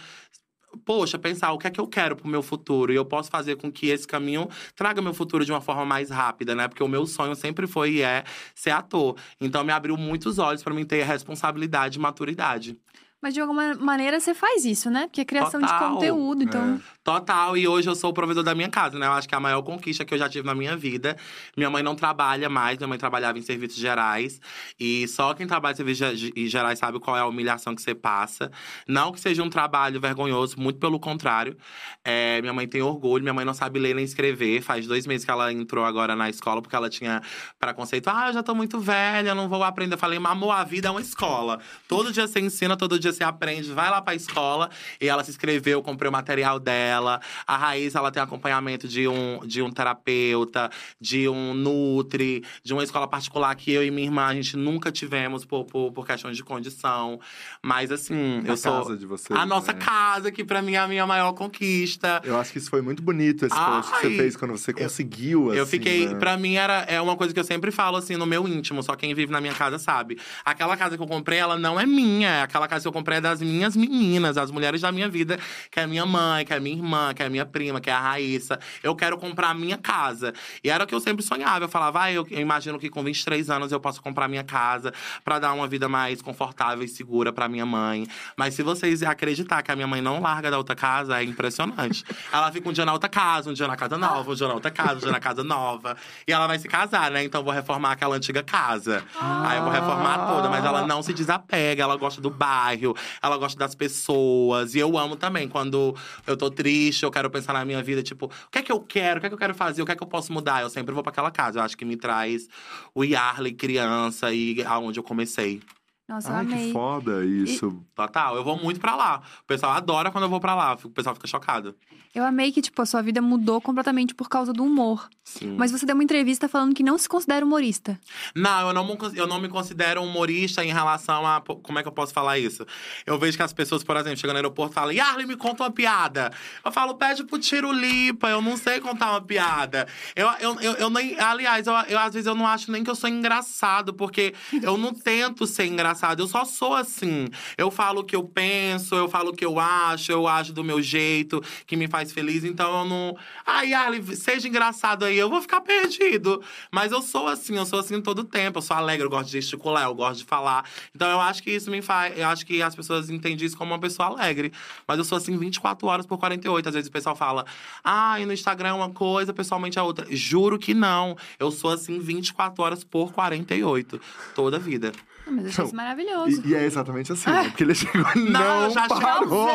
Poxa, 0.84 1.18
pensar 1.18 1.52
o 1.52 1.58
que 1.58 1.66
é 1.66 1.70
que 1.70 1.80
eu 1.80 1.86
quero 1.86 2.16
pro 2.16 2.26
meu 2.26 2.42
futuro. 2.42 2.92
E 2.92 2.96
eu 2.96 3.04
posso 3.04 3.30
fazer 3.30 3.56
com 3.56 3.70
que 3.70 3.88
esse 3.88 4.06
caminho 4.06 4.48
traga 4.74 5.02
meu 5.02 5.12
futuro 5.12 5.44
de 5.44 5.52
uma 5.52 5.60
forma 5.60 5.84
mais 5.84 6.10
rápida, 6.10 6.54
né? 6.54 6.66
Porque 6.66 6.82
o 6.82 6.88
meu 6.88 7.06
sonho 7.06 7.34
sempre 7.34 7.66
foi 7.66 7.92
e 7.94 8.02
é 8.02 8.24
ser 8.54 8.70
ator. 8.70 9.16
Então 9.40 9.62
me 9.64 9.72
abriu 9.72 9.96
muitos 9.96 10.38
olhos 10.38 10.62
para 10.62 10.72
mim 10.72 10.84
ter 10.84 11.04
responsabilidade 11.04 11.98
e 11.98 12.00
maturidade. 12.00 12.78
Mas 13.22 13.34
de 13.34 13.40
alguma 13.40 13.74
maneira 13.76 14.18
você 14.18 14.34
faz 14.34 14.64
isso, 14.64 14.90
né? 14.90 15.02
Porque 15.06 15.20
é 15.20 15.24
criação 15.24 15.60
de 15.60 15.66
Total. 15.68 15.92
conteúdo, 15.94 16.42
então. 16.42 16.80
Total, 17.04 17.56
e 17.56 17.68
hoje 17.68 17.88
eu 17.88 17.94
sou 17.94 18.10
o 18.10 18.12
provedor 18.12 18.42
da 18.42 18.52
minha 18.54 18.68
casa, 18.68 18.98
né? 18.98 19.06
Eu 19.06 19.12
acho 19.12 19.28
que 19.28 19.34
é 19.34 19.38
a 19.38 19.40
maior 19.40 19.62
conquista 19.62 20.04
que 20.04 20.12
eu 20.12 20.18
já 20.18 20.28
tive 20.28 20.44
na 20.46 20.54
minha 20.56 20.76
vida. 20.76 21.16
Minha 21.56 21.70
mãe 21.70 21.82
não 21.84 21.94
trabalha 21.94 22.48
mais, 22.48 22.78
minha 22.78 22.88
mãe 22.88 22.98
trabalhava 22.98 23.38
em 23.38 23.42
serviços 23.42 23.76
gerais. 23.78 24.40
E 24.78 25.06
só 25.06 25.34
quem 25.34 25.46
trabalha 25.46 25.72
em 25.72 25.76
serviços 25.76 26.18
ge- 26.18 26.32
ge- 26.36 26.48
gerais 26.48 26.78
sabe 26.80 26.98
qual 26.98 27.16
é 27.16 27.20
a 27.20 27.26
humilhação 27.26 27.74
que 27.76 27.82
você 27.82 27.94
passa. 27.94 28.50
Não 28.88 29.12
que 29.12 29.20
seja 29.20 29.40
um 29.42 29.48
trabalho 29.48 30.00
vergonhoso, 30.00 30.58
muito 30.58 30.80
pelo 30.80 30.98
contrário. 30.98 31.56
É, 32.04 32.40
minha 32.40 32.52
mãe 32.52 32.66
tem 32.66 32.82
orgulho, 32.82 33.22
minha 33.22 33.34
mãe 33.34 33.44
não 33.44 33.54
sabe 33.54 33.78
ler 33.78 33.94
nem 33.94 34.04
escrever. 34.04 34.62
Faz 34.62 34.84
dois 34.86 35.06
meses 35.06 35.24
que 35.24 35.30
ela 35.30 35.52
entrou 35.52 35.84
agora 35.84 36.16
na 36.16 36.28
escola, 36.28 36.60
porque 36.60 36.74
ela 36.74 36.90
tinha 36.90 37.22
preconceito. 37.58 38.08
Ah, 38.08 38.28
eu 38.28 38.32
já 38.32 38.42
tô 38.42 38.52
muito 38.52 38.80
velha, 38.80 39.32
não 39.32 39.48
vou 39.48 39.62
aprender. 39.62 39.94
Eu 39.94 39.98
falei, 39.98 40.18
mas 40.18 40.32
amor, 40.32 40.50
a 40.50 40.64
vida 40.64 40.88
é 40.88 40.90
uma 40.90 41.00
escola. 41.00 41.60
Todo 41.86 42.12
dia 42.12 42.26
você 42.26 42.40
ensina, 42.40 42.76
todo 42.76 42.98
dia 42.98 43.11
você 43.12 43.24
aprende. 43.24 43.72
Vai 43.72 43.90
lá 43.90 44.00
pra 44.00 44.14
escola. 44.14 44.70
E 45.00 45.08
ela 45.08 45.22
se 45.24 45.30
inscreveu, 45.30 45.78
eu 45.78 45.82
comprei 45.82 46.08
o 46.08 46.12
material 46.12 46.58
dela. 46.58 47.20
A 47.46 47.56
Raíssa, 47.56 47.98
ela 47.98 48.10
tem 48.10 48.22
acompanhamento 48.22 48.88
de 48.88 49.06
um, 49.08 49.40
de 49.46 49.62
um 49.62 49.70
terapeuta, 49.70 50.70
de 51.00 51.28
um 51.28 51.54
nutri, 51.54 52.44
de 52.62 52.72
uma 52.72 52.82
escola 52.82 53.06
particular 53.06 53.54
que 53.54 53.72
eu 53.72 53.84
e 53.84 53.90
minha 53.90 54.06
irmã, 54.06 54.26
a 54.26 54.34
gente 54.34 54.56
nunca 54.56 54.90
tivemos 54.90 55.44
por, 55.44 55.64
por, 55.64 55.92
por 55.92 56.06
questões 56.06 56.36
de 56.36 56.44
condição. 56.44 57.20
Mas 57.62 57.90
assim, 57.90 58.42
eu 58.44 58.54
a 58.54 58.56
sou… 58.56 58.72
casa 58.72 58.96
de 58.96 59.06
vocês. 59.06 59.38
A 59.38 59.46
nossa 59.46 59.72
né? 59.72 59.78
casa, 59.78 60.30
que 60.30 60.44
pra 60.44 60.62
mim 60.62 60.74
é 60.74 60.78
a 60.78 60.88
minha 60.88 61.06
maior 61.06 61.32
conquista. 61.32 62.20
Eu 62.24 62.38
acho 62.38 62.52
que 62.52 62.58
isso 62.58 62.70
foi 62.70 62.82
muito 62.82 63.02
bonito, 63.02 63.46
esse 63.46 63.54
post 63.54 63.92
que 63.92 64.00
você 64.00 64.06
Ai, 64.06 64.16
fez 64.16 64.36
quando 64.36 64.52
você 64.52 64.72
conseguiu, 64.72 65.52
Eu 65.52 65.62
assim, 65.62 65.70
fiquei. 65.72 66.06
né? 66.06 66.14
Pra 66.14 66.36
mim, 66.36 66.54
era, 66.54 66.84
é 66.88 67.00
uma 67.00 67.16
coisa 67.16 67.32
que 67.32 67.40
eu 67.40 67.44
sempre 67.44 67.70
falo, 67.70 67.96
assim, 67.96 68.16
no 68.16 68.26
meu 68.26 68.46
íntimo. 68.46 68.82
Só 68.82 68.94
quem 68.94 69.14
vive 69.14 69.32
na 69.32 69.40
minha 69.40 69.54
casa 69.54 69.78
sabe. 69.78 70.18
Aquela 70.44 70.76
casa 70.76 70.96
que 70.96 71.02
eu 71.02 71.06
comprei, 71.06 71.38
ela 71.38 71.58
não 71.58 71.78
é 71.78 71.86
minha. 71.86 72.42
Aquela 72.42 72.68
casa 72.68 72.82
que 72.82 72.88
eu 72.88 72.92
comprei 72.92 73.01
é 73.10 73.20
das 73.20 73.40
minhas 73.40 73.76
meninas, 73.76 74.36
as 74.36 74.50
mulheres 74.50 74.80
da 74.80 74.92
minha 74.92 75.08
vida. 75.08 75.38
Que 75.70 75.80
é 75.80 75.86
minha 75.86 76.06
mãe, 76.06 76.44
que 76.44 76.52
é 76.52 76.60
minha 76.60 76.76
irmã, 76.76 77.12
que 77.14 77.22
é 77.22 77.28
minha 77.28 77.46
prima, 77.46 77.80
que 77.80 77.90
é 77.90 77.92
a 77.92 78.00
Raíssa. 78.00 78.58
Eu 78.82 78.94
quero 78.94 79.18
comprar 79.18 79.50
a 79.50 79.54
minha 79.54 79.78
casa. 79.78 80.32
E 80.62 80.70
era 80.70 80.84
o 80.84 80.86
que 80.86 80.94
eu 80.94 81.00
sempre 81.00 81.22
sonhava. 81.22 81.64
Eu 81.64 81.68
falava, 81.68 82.02
ah, 82.02 82.12
eu, 82.12 82.26
eu 82.30 82.40
imagino 82.40 82.78
que 82.78 82.88
com 82.88 83.02
23 83.02 83.50
anos 83.50 83.72
eu 83.72 83.80
posso 83.80 84.02
comprar 84.02 84.28
minha 84.28 84.44
casa 84.44 84.92
pra 85.24 85.38
dar 85.38 85.52
uma 85.52 85.66
vida 85.66 85.88
mais 85.88 86.22
confortável 86.22 86.84
e 86.84 86.88
segura 86.88 87.32
pra 87.32 87.48
minha 87.48 87.66
mãe. 87.66 88.06
Mas 88.36 88.54
se 88.54 88.62
vocês 88.62 89.02
acreditar 89.02 89.62
que 89.62 89.70
a 89.70 89.76
minha 89.76 89.86
mãe 89.86 90.00
não 90.00 90.20
larga 90.20 90.50
da 90.50 90.58
outra 90.58 90.74
casa, 90.74 91.18
é 91.20 91.24
impressionante. 91.24 92.04
ela 92.32 92.50
fica 92.52 92.68
um 92.68 92.72
dia 92.72 92.84
na 92.84 92.92
outra 92.92 93.08
casa, 93.08 93.50
um 93.50 93.52
dia 93.52 93.66
na 93.66 93.76
casa 93.76 93.98
nova, 93.98 94.30
um 94.30 94.34
dia 94.34 94.48
na 94.48 94.54
outra 94.54 94.70
casa, 94.70 94.94
um 94.94 95.00
dia 95.00 95.12
na 95.12 95.20
casa 95.20 95.44
nova. 95.44 95.96
E 96.26 96.32
ela 96.32 96.46
vai 96.46 96.58
se 96.58 96.68
casar, 96.68 97.10
né? 97.10 97.24
Então 97.24 97.40
eu 97.40 97.44
vou 97.44 97.52
reformar 97.52 97.92
aquela 97.92 98.16
antiga 98.16 98.42
casa. 98.42 99.02
Aí 99.20 99.58
eu 99.58 99.64
vou 99.64 99.72
reformar 99.72 100.26
toda, 100.26 100.48
mas 100.48 100.64
ela 100.64 100.86
não 100.86 101.02
se 101.02 101.12
desapega, 101.12 101.82
ela 101.82 101.96
gosta 101.96 102.20
do 102.20 102.30
bairro, 102.30 102.91
ela 103.22 103.36
gosta 103.36 103.58
das 103.58 103.74
pessoas. 103.74 104.74
E 104.74 104.78
eu 104.78 104.96
amo 104.98 105.16
também. 105.16 105.48
Quando 105.48 105.94
eu 106.26 106.36
tô 106.36 106.50
triste, 106.50 107.02
eu 107.02 107.10
quero 107.10 107.30
pensar 107.30 107.52
na 107.52 107.64
minha 107.64 107.82
vida, 107.82 108.02
tipo, 108.02 108.26
o 108.26 108.50
que 108.50 108.58
é 108.58 108.62
que 108.62 108.72
eu 108.72 108.80
quero? 108.80 109.18
O 109.18 109.20
que 109.20 109.26
é 109.26 109.28
que 109.30 109.34
eu 109.34 109.38
quero 109.38 109.54
fazer? 109.54 109.82
O 109.82 109.86
que 109.86 109.92
é 109.92 109.96
que 109.96 110.02
eu 110.02 110.06
posso 110.08 110.32
mudar? 110.32 110.62
Eu 110.62 110.70
sempre 110.70 110.92
vou 110.94 111.02
pra 111.02 111.10
aquela 111.10 111.30
casa. 111.30 111.58
Eu 111.58 111.62
acho 111.62 111.76
que 111.76 111.84
me 111.84 111.96
traz 111.96 112.48
o 112.94 113.04
Yarley 113.04 113.52
criança 113.52 114.32
e 114.32 114.62
aonde 114.64 114.98
eu 114.98 115.04
comecei. 115.04 115.60
Nossa, 116.08 116.30
eu 116.30 116.34
Ai, 116.34 116.40
amei. 116.44 116.66
que 116.66 116.72
foda 116.72 117.24
isso. 117.24 117.82
Total, 117.94 118.36
eu 118.36 118.44
vou 118.44 118.56
muito 118.56 118.80
pra 118.80 118.94
lá. 118.94 119.22
O 119.42 119.46
pessoal 119.46 119.72
adora 119.72 120.10
quando 120.10 120.24
eu 120.24 120.28
vou 120.30 120.40
pra 120.40 120.54
lá. 120.54 120.76
O 120.82 120.90
pessoal 120.90 121.14
fica 121.14 121.26
chocado. 121.26 121.74
Eu 122.14 122.24
amei 122.24 122.52
que, 122.52 122.60
tipo, 122.60 122.82
a 122.82 122.84
sua 122.84 123.00
vida 123.00 123.22
mudou 123.22 123.58
completamente 123.58 124.14
por 124.14 124.28
causa 124.28 124.52
do 124.52 124.62
humor. 124.62 125.08
Sim. 125.24 125.54
Mas 125.56 125.70
você 125.70 125.86
deu 125.86 125.94
uma 125.94 126.04
entrevista 126.04 126.46
falando 126.46 126.74
que 126.74 126.82
não 126.82 126.98
se 126.98 127.08
considera 127.08 127.44
humorista. 127.44 127.98
Não, 128.34 128.68
eu 128.68 128.74
não, 128.74 128.98
eu 129.14 129.26
não 129.26 129.40
me 129.40 129.48
considero 129.48 130.02
humorista 130.02 130.62
em 130.62 130.72
relação 130.72 131.26
a. 131.26 131.40
Como 131.40 131.78
é 131.78 131.82
que 131.82 131.88
eu 131.88 131.92
posso 131.92 132.12
falar 132.12 132.38
isso? 132.38 132.66
Eu 133.06 133.18
vejo 133.18 133.36
que 133.36 133.42
as 133.42 133.52
pessoas, 133.52 133.82
por 133.82 133.96
exemplo, 133.96 134.18
chegam 134.18 134.34
no 134.34 134.38
aeroporto 134.38 134.72
e 134.72 134.74
falam: 134.74 134.92
Yarley, 134.92 135.26
me 135.26 135.36
conta 135.36 135.62
uma 135.62 135.70
piada. 135.70 136.30
Eu 136.62 136.70
falo: 136.70 136.96
pede 136.96 137.24
pro 137.24 137.38
Tiro 137.38 137.72
Lipa, 137.72 138.28
eu 138.28 138.42
não 138.42 138.58
sei 138.58 138.78
contar 138.80 139.12
uma 139.12 139.22
piada. 139.22 139.86
Eu, 140.14 140.28
eu, 140.40 140.60
eu, 140.60 140.72
eu 140.74 140.90
nem. 140.90 141.18
Aliás, 141.18 141.66
eu, 141.66 141.72
eu, 141.88 141.98
às 141.98 142.12
vezes 142.12 142.26
eu 142.26 142.34
não 142.34 142.46
acho 142.46 142.70
nem 142.70 142.84
que 142.84 142.90
eu 142.90 142.96
sou 142.96 143.08
engraçado, 143.08 143.94
porque 143.94 144.34
eu 144.60 144.76
não 144.76 144.92
tento 144.92 145.46
ser 145.46 145.64
engraçado. 145.64 146.20
Eu 146.20 146.26
só 146.26 146.44
sou 146.44 146.74
assim. 146.74 147.28
Eu 147.56 147.70
falo 147.70 148.00
o 148.00 148.04
que 148.04 148.16
eu 148.16 148.24
penso, 148.24 148.96
eu 148.96 149.08
falo 149.08 149.30
o 149.30 149.32
que 149.32 149.44
eu 149.44 149.58
acho, 149.58 150.12
eu 150.12 150.26
acho 150.26 150.52
do 150.52 150.64
meu 150.64 150.82
jeito, 150.82 151.40
que 151.66 151.76
me 151.76 151.86
faz 151.86 152.01
feliz. 152.10 152.42
Então 152.42 152.80
eu 152.80 152.84
não. 152.86 153.16
Ai, 153.46 153.74
Ali, 153.74 154.16
seja 154.16 154.48
engraçado 154.48 155.04
aí, 155.04 155.18
eu 155.18 155.28
vou 155.28 155.42
ficar 155.42 155.60
perdido. 155.60 156.42
Mas 156.70 156.90
eu 156.90 157.02
sou 157.02 157.28
assim, 157.28 157.56
eu 157.56 157.66
sou 157.66 157.78
assim 157.80 158.00
todo 158.00 158.24
tempo. 158.24 158.58
Eu 158.58 158.62
sou 158.62 158.76
alegre, 158.76 159.04
eu 159.04 159.10
gosto 159.10 159.26
de 159.26 159.32
gesticular, 159.32 159.84
eu 159.84 159.94
gosto 159.94 160.20
de 160.20 160.24
falar. 160.24 160.64
Então 160.94 161.10
eu 161.10 161.20
acho 161.20 161.42
que 161.42 161.50
isso 161.50 161.70
me 161.70 161.82
faz. 161.82 162.18
Eu 162.18 162.28
acho 162.28 162.46
que 162.46 162.62
as 162.62 162.74
pessoas 162.74 163.10
entendem 163.10 163.44
isso 163.46 163.56
como 163.56 163.72
uma 163.72 163.78
pessoa 163.78 164.08
alegre. 164.08 164.52
Mas 164.88 164.98
eu 164.98 165.04
sou 165.04 165.18
assim 165.18 165.36
24 165.36 165.86
horas 165.86 166.06
por 166.06 166.18
48. 166.18 166.68
Às 166.68 166.74
vezes 166.74 166.88
o 166.88 166.92
pessoal 166.92 167.14
fala, 167.14 167.44
ah, 167.84 168.18
e 168.18 168.24
no 168.24 168.32
Instagram 168.32 168.70
é 168.70 168.72
uma 168.72 168.90
coisa, 168.90 169.32
pessoalmente 169.34 169.78
é 169.78 169.82
outra. 169.82 170.06
Juro 170.10 170.58
que 170.58 170.72
não. 170.72 171.16
Eu 171.38 171.50
sou 171.50 171.70
assim 171.70 171.98
24 171.98 172.62
horas 172.62 172.84
por 172.84 173.12
48. 173.12 174.00
Toda 174.34 174.56
a 174.56 174.60
vida. 174.60 174.92
Mas 175.26 175.44
eu 175.44 175.50
achei 175.50 175.64
isso 175.64 175.76
maravilhoso. 175.76 176.42
E, 176.44 176.50
e 176.50 176.54
é 176.54 176.64
exatamente 176.64 177.12
assim, 177.12 177.30
né? 177.30 177.44
Porque 177.44 177.62
ele 177.62 177.74
chegou 177.74 178.04
e 178.14 178.18
Não, 178.30 178.62
não, 178.62 178.70
já 178.70 178.88
parou. 178.88 179.48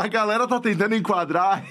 A 0.00 0.06
galera 0.08 0.46
tá 0.48 0.58
tentando 0.58 0.94
enquadrar 0.94 1.62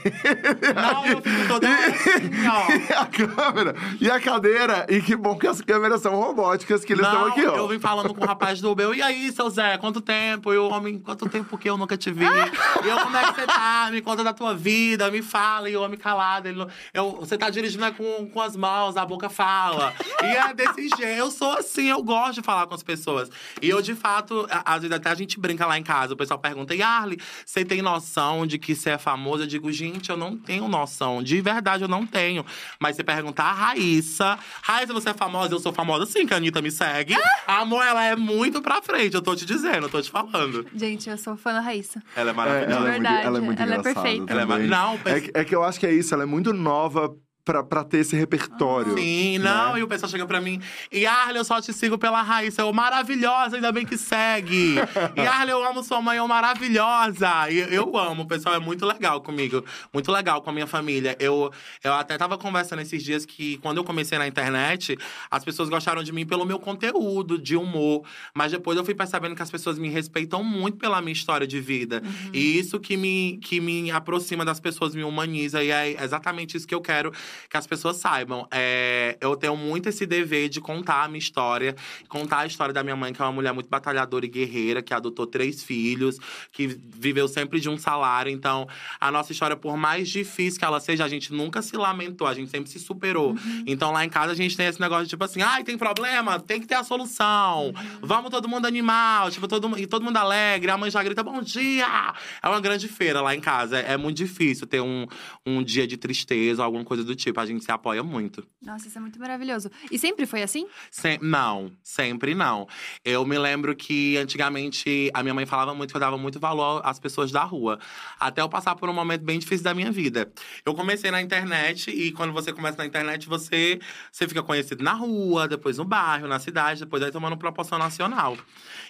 Não, 0.75 1.05
eu 1.05 1.21
fico 1.21 1.47
toda 1.47 1.67
assim, 1.73 2.29
ó. 2.47 3.01
a 3.01 3.05
câmera 3.05 3.75
e 3.99 4.09
a 4.09 4.19
cadeira. 4.19 4.85
E 4.89 5.01
que 5.01 5.15
bom 5.15 5.37
que 5.37 5.47
as 5.47 5.61
câmeras 5.61 6.01
são 6.01 6.15
robóticas, 6.15 6.85
que 6.85 6.93
eles 6.93 7.05
estão 7.05 7.21
Não, 7.21 7.27
aqui, 7.29 7.45
ó. 7.45 7.55
eu 7.55 7.67
vim 7.67 7.79
falando 7.79 8.13
com 8.13 8.23
o 8.23 8.27
rapaz 8.27 8.61
do 8.61 8.71
Uber. 8.71 8.91
E 8.93 9.01
aí, 9.01 9.31
seu 9.31 9.49
Zé, 9.49 9.77
quanto 9.77 10.01
tempo? 10.01 10.53
E 10.53 10.57
o 10.57 10.69
homem, 10.69 10.99
quanto 10.99 11.27
tempo 11.27 11.57
que 11.57 11.69
eu 11.69 11.77
nunca 11.77 11.97
te 11.97 12.11
vi? 12.11 12.25
e 12.25 12.87
eu, 12.87 12.97
como 12.99 13.17
é 13.17 13.25
que 13.25 13.35
você 13.39 13.47
tá? 13.47 13.89
Me 13.91 14.01
conta 14.01 14.23
da 14.23 14.33
tua 14.33 14.53
vida, 14.53 15.09
me 15.09 15.21
fala. 15.21 15.69
E 15.69 15.75
o 15.75 15.81
homem 15.81 15.97
calado. 15.97 16.47
Ele, 16.47 16.65
eu, 16.93 17.11
você 17.19 17.37
tá 17.37 17.49
dirigindo 17.49 17.85
é 17.85 17.91
com, 17.91 18.27
com 18.29 18.41
as 18.41 18.55
mãos, 18.55 18.97
a 18.97 19.05
boca 19.05 19.29
fala. 19.29 19.93
E 20.21 20.25
é 20.25 20.53
desse 20.53 20.89
jeito. 20.89 21.01
Eu 21.03 21.31
sou 21.31 21.53
assim, 21.53 21.89
eu 21.89 22.03
gosto 22.03 22.35
de 22.35 22.41
falar 22.41 22.67
com 22.67 22.75
as 22.75 22.83
pessoas. 22.83 23.30
E 23.61 23.69
eu, 23.69 23.81
de 23.81 23.95
fato, 23.95 24.47
às 24.65 24.81
vezes 24.81 24.95
até 24.95 25.09
a 25.09 25.15
gente 25.15 25.39
brinca 25.39 25.65
lá 25.65 25.77
em 25.77 25.83
casa. 25.83 26.13
O 26.13 26.17
pessoal 26.17 26.39
pergunta, 26.39 26.73
Yarly, 26.75 27.17
você 27.45 27.63
tem 27.65 27.81
noção 27.81 28.45
de 28.45 28.57
que 28.57 28.75
você 28.75 28.91
é 28.91 28.97
famoso? 28.97 29.43
Eu 29.43 29.47
digo, 29.47 29.71
gente, 29.71 30.09
eu 30.09 30.17
não 30.17 30.37
tenho 30.37 30.67
noção. 30.67 31.21
De 31.23 31.39
verdade, 31.41 31.83
eu 31.83 31.87
não 31.87 32.05
tenho. 32.05 32.45
Mas 32.79 32.95
você 32.95 33.03
perguntar 33.03 33.45
a 33.45 33.53
Raíssa. 33.53 34.37
Raíssa, 34.61 34.93
você 34.93 35.09
é 35.09 35.13
famosa? 35.13 35.53
Eu 35.53 35.59
sou 35.59 35.73
famosa 35.73 36.05
sim, 36.05 36.25
que 36.25 36.33
a 36.33 36.37
Anitta 36.37 36.61
me 36.61 36.71
segue. 36.71 37.15
Amor, 37.47 37.83
ela 37.85 38.03
é 38.05 38.15
muito 38.15 38.61
pra 38.61 38.81
frente. 38.81 39.15
Eu 39.15 39.21
tô 39.21 39.35
te 39.35 39.45
dizendo, 39.45 39.85
eu 39.85 39.89
tô 39.89 40.01
te 40.01 40.09
falando. 40.09 40.65
Gente, 40.75 41.09
eu 41.09 41.17
sou 41.17 41.35
fã 41.37 41.53
da 41.53 41.59
Raíssa. 41.61 42.01
Ela 42.15 42.29
é 42.29 42.33
É, 42.33 42.35
maravilhosa. 42.35 42.75
ela, 42.75 42.87
é 42.87 42.91
muito, 42.91 43.01
verdade, 43.03 43.25
ela 43.27 43.37
é 43.37 43.41
muito 43.41 43.61
ela 43.61 43.75
é 43.75 43.81
perfeita. 43.81 44.31
Ela 44.31 44.41
é 44.41 44.45
ma- 44.45 44.59
não, 44.59 44.99
é, 45.05 45.19
que- 45.21 45.31
é 45.33 45.43
que 45.45 45.55
eu 45.55 45.63
acho 45.63 45.79
que 45.79 45.85
é 45.85 45.93
isso, 45.93 46.13
ela 46.13 46.23
é 46.23 46.25
muito 46.25 46.53
nova 46.53 47.13
pra, 47.51 47.63
pra 47.63 47.83
ter 47.83 47.97
esse 47.97 48.15
repertório. 48.15 48.97
Sim, 48.97 49.37
não, 49.39 49.73
né? 49.73 49.79
e 49.81 49.83
o 49.83 49.87
pessoal 49.87 50.09
chega 50.09 50.25
pra 50.25 50.39
mim. 50.39 50.61
E 50.89 51.05
Arle, 51.05 51.37
eu 51.37 51.43
só 51.43 51.59
te 51.59 51.73
sigo 51.73 51.97
pela 51.97 52.21
Raíssa. 52.21 52.61
Eu, 52.61 52.71
maravilhosa, 52.71 53.57
ainda 53.57 53.71
bem 53.73 53.85
que 53.85 53.97
segue. 53.97 54.75
e 55.15 55.21
Arle, 55.21 55.51
eu 55.51 55.67
amo 55.67 55.83
sua 55.83 56.01
mãe, 56.01 56.17
eu, 56.17 56.27
maravilhosa. 56.27 57.49
E 57.49 57.57
eu 57.73 57.97
amo, 57.97 58.23
o 58.23 58.25
pessoal 58.25 58.55
é 58.55 58.59
muito 58.59 58.85
legal 58.85 59.19
comigo. 59.19 59.65
Muito 59.93 60.09
legal 60.11 60.41
com 60.41 60.49
a 60.49 60.53
minha 60.53 60.67
família. 60.67 61.17
Eu, 61.19 61.51
eu 61.83 61.93
até 61.93 62.17
tava 62.17 62.37
conversando 62.37 62.81
esses 62.81 63.03
dias 63.03 63.25
que, 63.25 63.57
quando 63.57 63.77
eu 63.77 63.83
comecei 63.83 64.17
na 64.17 64.27
internet, 64.27 64.97
as 65.29 65.43
pessoas 65.43 65.67
gostaram 65.67 66.01
de 66.03 66.13
mim 66.13 66.25
pelo 66.25 66.45
meu 66.45 66.57
conteúdo, 66.57 67.37
de 67.37 67.57
humor. 67.57 68.03
Mas 68.33 68.53
depois 68.53 68.77
eu 68.77 68.85
fui 68.85 68.95
percebendo 68.95 69.35
que 69.35 69.43
as 69.43 69.51
pessoas 69.51 69.77
me 69.77 69.89
respeitam 69.89 70.41
muito 70.41 70.77
pela 70.77 71.01
minha 71.01 71.13
história 71.13 71.45
de 71.45 71.59
vida. 71.59 72.01
E 72.31 72.57
isso 72.57 72.79
que 72.79 72.95
me, 72.95 73.39
que 73.43 73.59
me 73.59 73.91
aproxima 73.91 74.45
das 74.45 74.59
pessoas, 74.59 74.95
me 74.95 75.03
humaniza. 75.03 75.61
E 75.61 75.69
é 75.69 76.01
exatamente 76.01 76.55
isso 76.55 76.65
que 76.65 76.73
eu 76.73 76.81
quero 76.81 77.11
que 77.49 77.57
as 77.57 77.67
pessoas 77.67 77.97
saibam. 77.97 78.47
É, 78.51 79.17
eu 79.19 79.35
tenho 79.35 79.55
muito 79.55 79.89
esse 79.89 80.05
dever 80.05 80.49
de 80.49 80.61
contar 80.61 81.03
a 81.03 81.07
minha 81.07 81.19
história, 81.19 81.75
contar 82.07 82.39
a 82.39 82.45
história 82.45 82.73
da 82.73 82.83
minha 82.83 82.95
mãe, 82.95 83.13
que 83.13 83.21
é 83.21 83.25
uma 83.25 83.31
mulher 83.31 83.53
muito 83.53 83.69
batalhadora 83.69 84.25
e 84.25 84.29
guerreira, 84.29 84.81
que 84.81 84.93
adotou 84.93 85.27
três 85.27 85.63
filhos, 85.63 86.17
que 86.51 86.67
viveu 86.67 87.27
sempre 87.27 87.59
de 87.59 87.69
um 87.69 87.77
salário. 87.77 88.31
Então, 88.31 88.67
a 88.99 89.11
nossa 89.11 89.31
história, 89.31 89.55
por 89.55 89.77
mais 89.77 90.09
difícil 90.09 90.59
que 90.59 90.65
ela 90.65 90.79
seja, 90.79 91.05
a 91.05 91.09
gente 91.09 91.33
nunca 91.33 91.61
se 91.61 91.75
lamentou, 91.75 92.27
a 92.27 92.33
gente 92.33 92.49
sempre 92.49 92.69
se 92.69 92.79
superou. 92.79 93.35
Então, 93.65 93.91
lá 93.91 94.05
em 94.05 94.09
casa, 94.09 94.31
a 94.31 94.35
gente 94.35 94.55
tem 94.55 94.67
esse 94.67 94.79
negócio 94.79 95.05
de 95.05 95.09
tipo 95.09 95.23
assim: 95.23 95.41
ai, 95.41 95.63
tem 95.63 95.77
problema, 95.77 96.39
tem 96.39 96.59
que 96.59 96.67
ter 96.67 96.75
a 96.75 96.83
solução. 96.83 97.73
Vamos 98.01 98.29
todo 98.31 98.47
mundo 98.47 98.65
animal, 98.65 99.31
tipo, 99.31 99.47
todo, 99.47 99.77
e 99.77 99.87
todo 99.87 100.03
mundo 100.03 100.17
alegre. 100.17 100.71
A 100.71 100.77
mãe 100.77 100.89
já 100.89 101.01
grita: 101.03 101.23
bom 101.23 101.41
dia! 101.41 102.13
É 102.41 102.47
uma 102.47 102.59
grande 102.59 102.87
feira 102.87 103.21
lá 103.21 103.35
em 103.35 103.39
casa. 103.39 103.79
É, 103.79 103.93
é 103.93 103.97
muito 103.97 104.17
difícil 104.17 104.67
ter 104.67 104.81
um, 104.81 105.07
um 105.45 105.63
dia 105.63 105.87
de 105.87 105.97
tristeza 105.97 106.61
ou 106.61 106.65
alguma 106.65 106.83
coisa 106.83 107.03
do 107.03 107.15
tipo. 107.21 107.39
A 107.39 107.45
gente 107.45 107.63
se 107.63 107.71
apoia 107.71 108.03
muito. 108.03 108.45
Nossa, 108.61 108.87
isso 108.87 108.97
é 108.97 109.01
muito 109.01 109.19
maravilhoso. 109.19 109.69
E 109.91 109.97
sempre 109.97 110.25
foi 110.25 110.41
assim? 110.43 110.67
Sem- 110.89 111.19
não, 111.21 111.71
sempre 111.83 112.35
não. 112.35 112.67
Eu 113.05 113.25
me 113.25 113.37
lembro 113.37 113.75
que 113.75 114.17
antigamente 114.17 115.09
a 115.13 115.21
minha 115.23 115.33
mãe 115.33 115.45
falava 115.45 115.73
muito 115.73 115.91
que 115.91 115.97
eu 115.97 116.01
dava 116.01 116.17
muito 116.17 116.39
valor 116.39 116.81
às 116.83 116.99
pessoas 116.99 117.31
da 117.31 117.43
rua. 117.43 117.79
Até 118.19 118.41
eu 118.41 118.49
passar 118.49 118.75
por 118.75 118.89
um 118.89 118.93
momento 118.93 119.23
bem 119.23 119.39
difícil 119.39 119.63
da 119.63 119.73
minha 119.73 119.91
vida. 119.91 120.31
Eu 120.65 120.73
comecei 120.73 121.11
na 121.11 121.21
internet 121.21 121.89
e 121.91 122.11
quando 122.11 122.33
você 122.33 122.51
começa 122.53 122.77
na 122.77 122.85
internet, 122.85 123.27
você, 123.27 123.79
você 124.11 124.27
fica 124.27 124.43
conhecido 124.43 124.83
na 124.83 124.93
rua, 124.93 125.47
depois 125.47 125.77
no 125.77 125.85
bairro, 125.85 126.27
na 126.27 126.39
cidade, 126.39 126.81
depois 126.81 127.01
aí 127.03 127.11
tomando 127.11 127.37
proporção 127.37 127.77
nacional. 127.77 128.37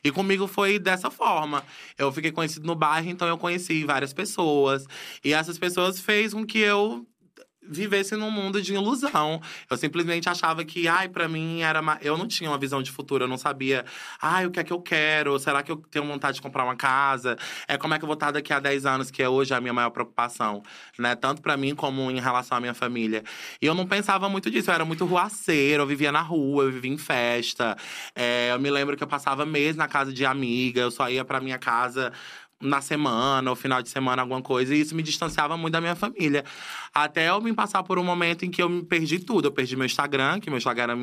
E 0.04 0.12
comigo 0.12 0.48
foi 0.48 0.80
dessa 0.80 1.10
forma. 1.12 1.64
Eu 1.98 2.12
fiquei 2.12 2.32
conhecido 2.32 2.66
no 2.66 2.76
bairro, 2.76 3.10
então 3.10 3.28
eu 3.28 3.38
conheci 3.38 3.84
várias 3.84 4.14
pessoas. 4.14 4.86
E 5.24 5.34
essas 5.34 5.58
pessoas 5.58 6.00
fez 6.00 6.34
com 6.34 6.46
que 6.46 6.60
eu 6.60 7.06
vivesse 7.62 8.16
num 8.16 8.32
mundo 8.32 8.62
de 8.62 8.74
ilusão. 8.74 9.42
Eu 9.70 9.78
simplesmente 9.78 10.28
achava 10.28 10.64
que, 10.66 10.88
ai, 10.88 11.08
pra 11.08 11.28
mim 11.28 11.62
era. 11.62 11.82
Eu 12.02 12.18
não 12.18 12.28
tinha 12.28 12.50
uma 12.50 12.58
visão 12.58 12.82
de 12.82 12.92
futuro, 12.92 13.26
eu 13.26 13.28
não 13.28 13.38
sabia, 13.38 13.86
ai, 14.22 14.46
o 14.46 14.52
que 14.52 14.60
é 14.60 14.64
que 14.64 14.74
eu 14.74 14.82
quero? 14.82 15.38
Será 15.40 15.62
que 15.62 15.72
eu 15.72 15.78
tenho 15.78 16.06
vontade 16.06 16.36
de 16.36 16.42
comprar 16.42 16.64
uma 16.64 16.76
casa? 16.76 17.38
É 17.68 17.78
como 17.78 17.94
é 17.94 17.98
que 17.98 18.04
eu 18.04 18.08
vou 18.08 18.16
estar 18.16 18.32
daqui 18.32 18.52
a 18.52 18.60
10 18.60 18.86
anos, 18.86 19.12
que 19.12 19.22
é 19.22 19.30
hoje 19.30 19.54
a 19.54 19.62
minha 19.62 19.74
maior 19.74 19.90
preocupação, 19.92 20.64
né? 20.98 21.16
Tanto 21.16 21.42
pra 21.42 21.56
mim 21.56 21.76
como 21.76 22.10
em 22.10 22.20
relação 22.20 22.58
à 22.58 22.62
minha 22.62 22.74
família. 22.74 23.24
E 23.62 23.66
eu 23.66 23.76
não 23.76 23.86
pensava 23.86 24.28
muito 24.30 24.50
disso, 24.50 24.70
eu 24.70 24.76
era 24.76 24.86
muito 24.86 25.06
ruaceiro, 25.06 25.84
eu 25.84 25.88
vivia 25.88 26.12
na 26.12 26.22
rua, 26.22 26.64
eu 26.64 26.72
vivia 26.72 26.92
em 26.92 26.98
festa. 26.98 27.78
É, 28.16 28.52
eu 28.52 28.60
me 28.60 28.70
lembro 28.70 28.98
que 28.98 29.04
eu 29.04 29.08
passava 29.08 29.46
meses 29.46 29.76
na 29.76 29.88
casa 29.88 30.12
de 30.12 30.26
amiga, 30.26 30.82
eu 30.82 30.92
só 30.92 31.10
ia 31.10 31.24
pra 31.24 31.40
minha 31.40 31.58
casa 31.58 32.12
na 32.62 32.80
semana, 32.80 33.50
ou 33.50 33.56
final 33.56 33.82
de 33.82 33.90
semana, 33.90 34.22
alguma 34.22 34.42
coisa, 34.42 34.74
e 34.76 34.82
isso 34.82 34.96
me 34.96 35.02
distanciava 35.02 35.58
muito 35.58 35.74
da 35.74 35.82
minha 35.82 35.96
família. 35.96 36.46
Até 36.94 37.30
eu 37.30 37.40
me 37.40 37.54
passar 37.54 37.84
por 37.84 37.98
um 37.98 38.04
momento 38.04 38.44
em 38.44 38.52
que 38.52 38.62
eu 38.62 38.68
me 38.68 38.84
perdi 38.84 39.20
tudo. 39.20 39.48
Eu 39.48 39.52
perdi 39.52 39.76
meu 39.76 39.86
Instagram, 39.86 40.40
que 40.40 40.50
meu 40.50 40.58
Instagram 40.58 40.84
era 40.84 40.96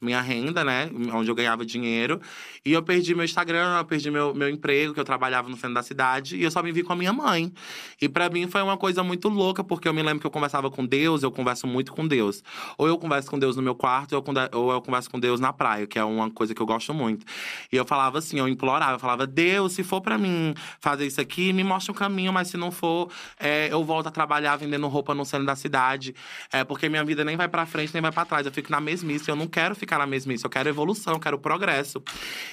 minha 0.00 0.20
renda, 0.20 0.64
né? 0.64 0.90
Onde 1.12 1.30
eu 1.30 1.34
ganhava 1.34 1.64
dinheiro. 1.64 2.20
E 2.64 2.72
eu 2.72 2.82
perdi 2.82 3.14
meu 3.14 3.24
Instagram, 3.24 3.78
eu 3.78 3.84
perdi 3.84 4.10
meu, 4.10 4.34
meu 4.34 4.48
emprego, 4.48 4.92
que 4.92 5.00
eu 5.00 5.04
trabalhava 5.04 5.48
no 5.48 5.56
centro 5.56 5.74
da 5.74 5.82
cidade, 5.82 6.36
e 6.36 6.42
eu 6.42 6.50
só 6.50 6.62
me 6.62 6.72
vi 6.72 6.82
com 6.82 6.92
a 6.92 6.96
minha 6.96 7.12
mãe. 7.12 7.52
E 8.00 8.08
pra 8.08 8.28
mim 8.28 8.48
foi 8.48 8.62
uma 8.62 8.76
coisa 8.76 9.02
muito 9.02 9.28
louca, 9.28 9.62
porque 9.62 9.88
eu 9.88 9.94
me 9.94 10.02
lembro 10.02 10.20
que 10.20 10.26
eu 10.26 10.30
conversava 10.30 10.70
com 10.70 10.84
Deus, 10.84 11.22
eu 11.22 11.30
converso 11.30 11.66
muito 11.66 11.92
com 11.92 12.06
Deus. 12.06 12.42
Ou 12.76 12.88
eu 12.88 12.98
converso 12.98 13.30
com 13.30 13.38
Deus 13.38 13.56
no 13.56 13.62
meu 13.62 13.74
quarto, 13.74 14.12
ou 14.52 14.72
eu, 14.72 14.82
converso 14.82 15.10
com 15.10 15.20
Deus 15.20 15.38
na 15.38 15.52
praia, 15.52 15.86
que 15.86 15.98
é 15.98 16.04
uma 16.04 16.30
coisa 16.30 16.54
que 16.54 16.60
eu 16.60 16.66
gosto 16.66 16.92
muito. 16.92 17.24
E 17.72 17.76
eu 17.76 17.84
falava 17.84 18.18
assim, 18.18 18.38
eu 18.38 18.48
implorava, 18.48 18.94
eu 18.94 18.98
falava, 18.98 19.26
Deus, 19.26 19.72
se 19.72 19.82
for 19.82 20.00
pra 20.00 20.18
mim 20.18 20.54
fazer 20.80 21.06
isso 21.06 21.20
aqui, 21.20 21.52
me 21.52 21.62
mostra 21.62 21.92
um 21.92 21.94
caminho, 21.94 22.32
mas 22.32 22.48
se 22.48 22.56
não 22.56 22.70
for, 22.70 23.08
é, 23.38 23.68
eu 23.72 23.84
volto 23.84 24.08
a 24.08 24.10
trabalhar 24.10 24.56
vendendo 24.56 24.88
roupa 24.88 25.11
no 25.14 25.24
centro 25.24 25.46
da 25.46 25.56
cidade. 25.56 26.14
É, 26.52 26.64
porque 26.64 26.88
minha 26.88 27.04
vida 27.04 27.24
nem 27.24 27.36
vai 27.36 27.48
pra 27.48 27.66
frente, 27.66 27.92
nem 27.92 28.02
vai 28.02 28.12
pra 28.12 28.24
trás. 28.24 28.46
Eu 28.46 28.52
fico 28.52 28.70
na 28.70 28.80
mesmice, 28.80 29.30
eu 29.30 29.36
não 29.36 29.46
quero 29.46 29.74
ficar 29.74 29.98
na 29.98 30.06
mesmice, 30.06 30.44
eu 30.44 30.50
quero 30.50 30.68
evolução, 30.68 31.14
eu 31.14 31.20
quero 31.20 31.38
progresso. 31.38 32.02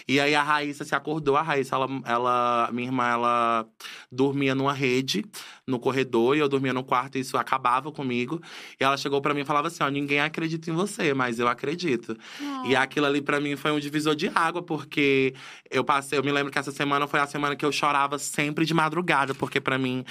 E 0.08 0.20
aí 0.20 0.36
a 0.36 0.44
Raíssa 0.44 0.84
se 0.84 0.96
acordou, 0.96 1.38
a 1.38 1.42
Raíssa, 1.42 1.76
ela, 1.76 1.88
ela 2.06 2.70
minha 2.72 2.88
irmã, 2.88 3.08
ela 3.08 3.66
dormia 4.12 4.56
numa 4.56 4.74
rede 4.74 5.24
no 5.70 5.80
corredor 5.80 6.36
e 6.36 6.40
eu 6.40 6.50
dormia 6.50 6.74
no 6.74 6.84
quarto 6.84 7.18
e 7.18 7.22
isso 7.22 7.38
acabava 7.38 7.92
comigo. 7.92 8.42
E 8.80 8.84
ela 8.84 8.98
chegou 8.98 9.22
pra 9.22 9.34
mim 9.34 9.42
e 9.42 9.46
falava 9.46 9.68
assim: 9.68 9.84
ó, 9.84 9.90
ninguém 9.90 10.20
acredita 10.20 10.70
em 10.70 10.74
você, 10.74 11.14
mas 11.14 11.40
eu 11.40 11.48
acredito. 11.48 12.18
E 12.66 12.76
aquilo 12.76 13.06
ali 13.06 13.22
pra 13.22 13.40
mim 13.40 13.56
foi 13.56 13.72
um 13.72 13.80
divisor 13.80 14.16
de 14.16 14.30
água, 14.34 14.62
porque 14.62 15.34
eu 15.70 15.84
passei, 15.84 16.18
eu 16.18 16.24
me 16.24 16.32
lembro 16.32 16.52
que 16.52 16.60
essa 16.60 16.72
semana 16.72 17.08
foi 17.08 17.20
a 17.20 17.28
semana 17.28 17.56
que 17.56 17.66
eu 17.66 17.72
chorava 17.72 18.18
sempre 18.18 18.66
de 18.66 18.74
madrugada, 18.74 19.34
porque 19.36 19.62
pra 19.62 19.78
mim, 19.78 20.04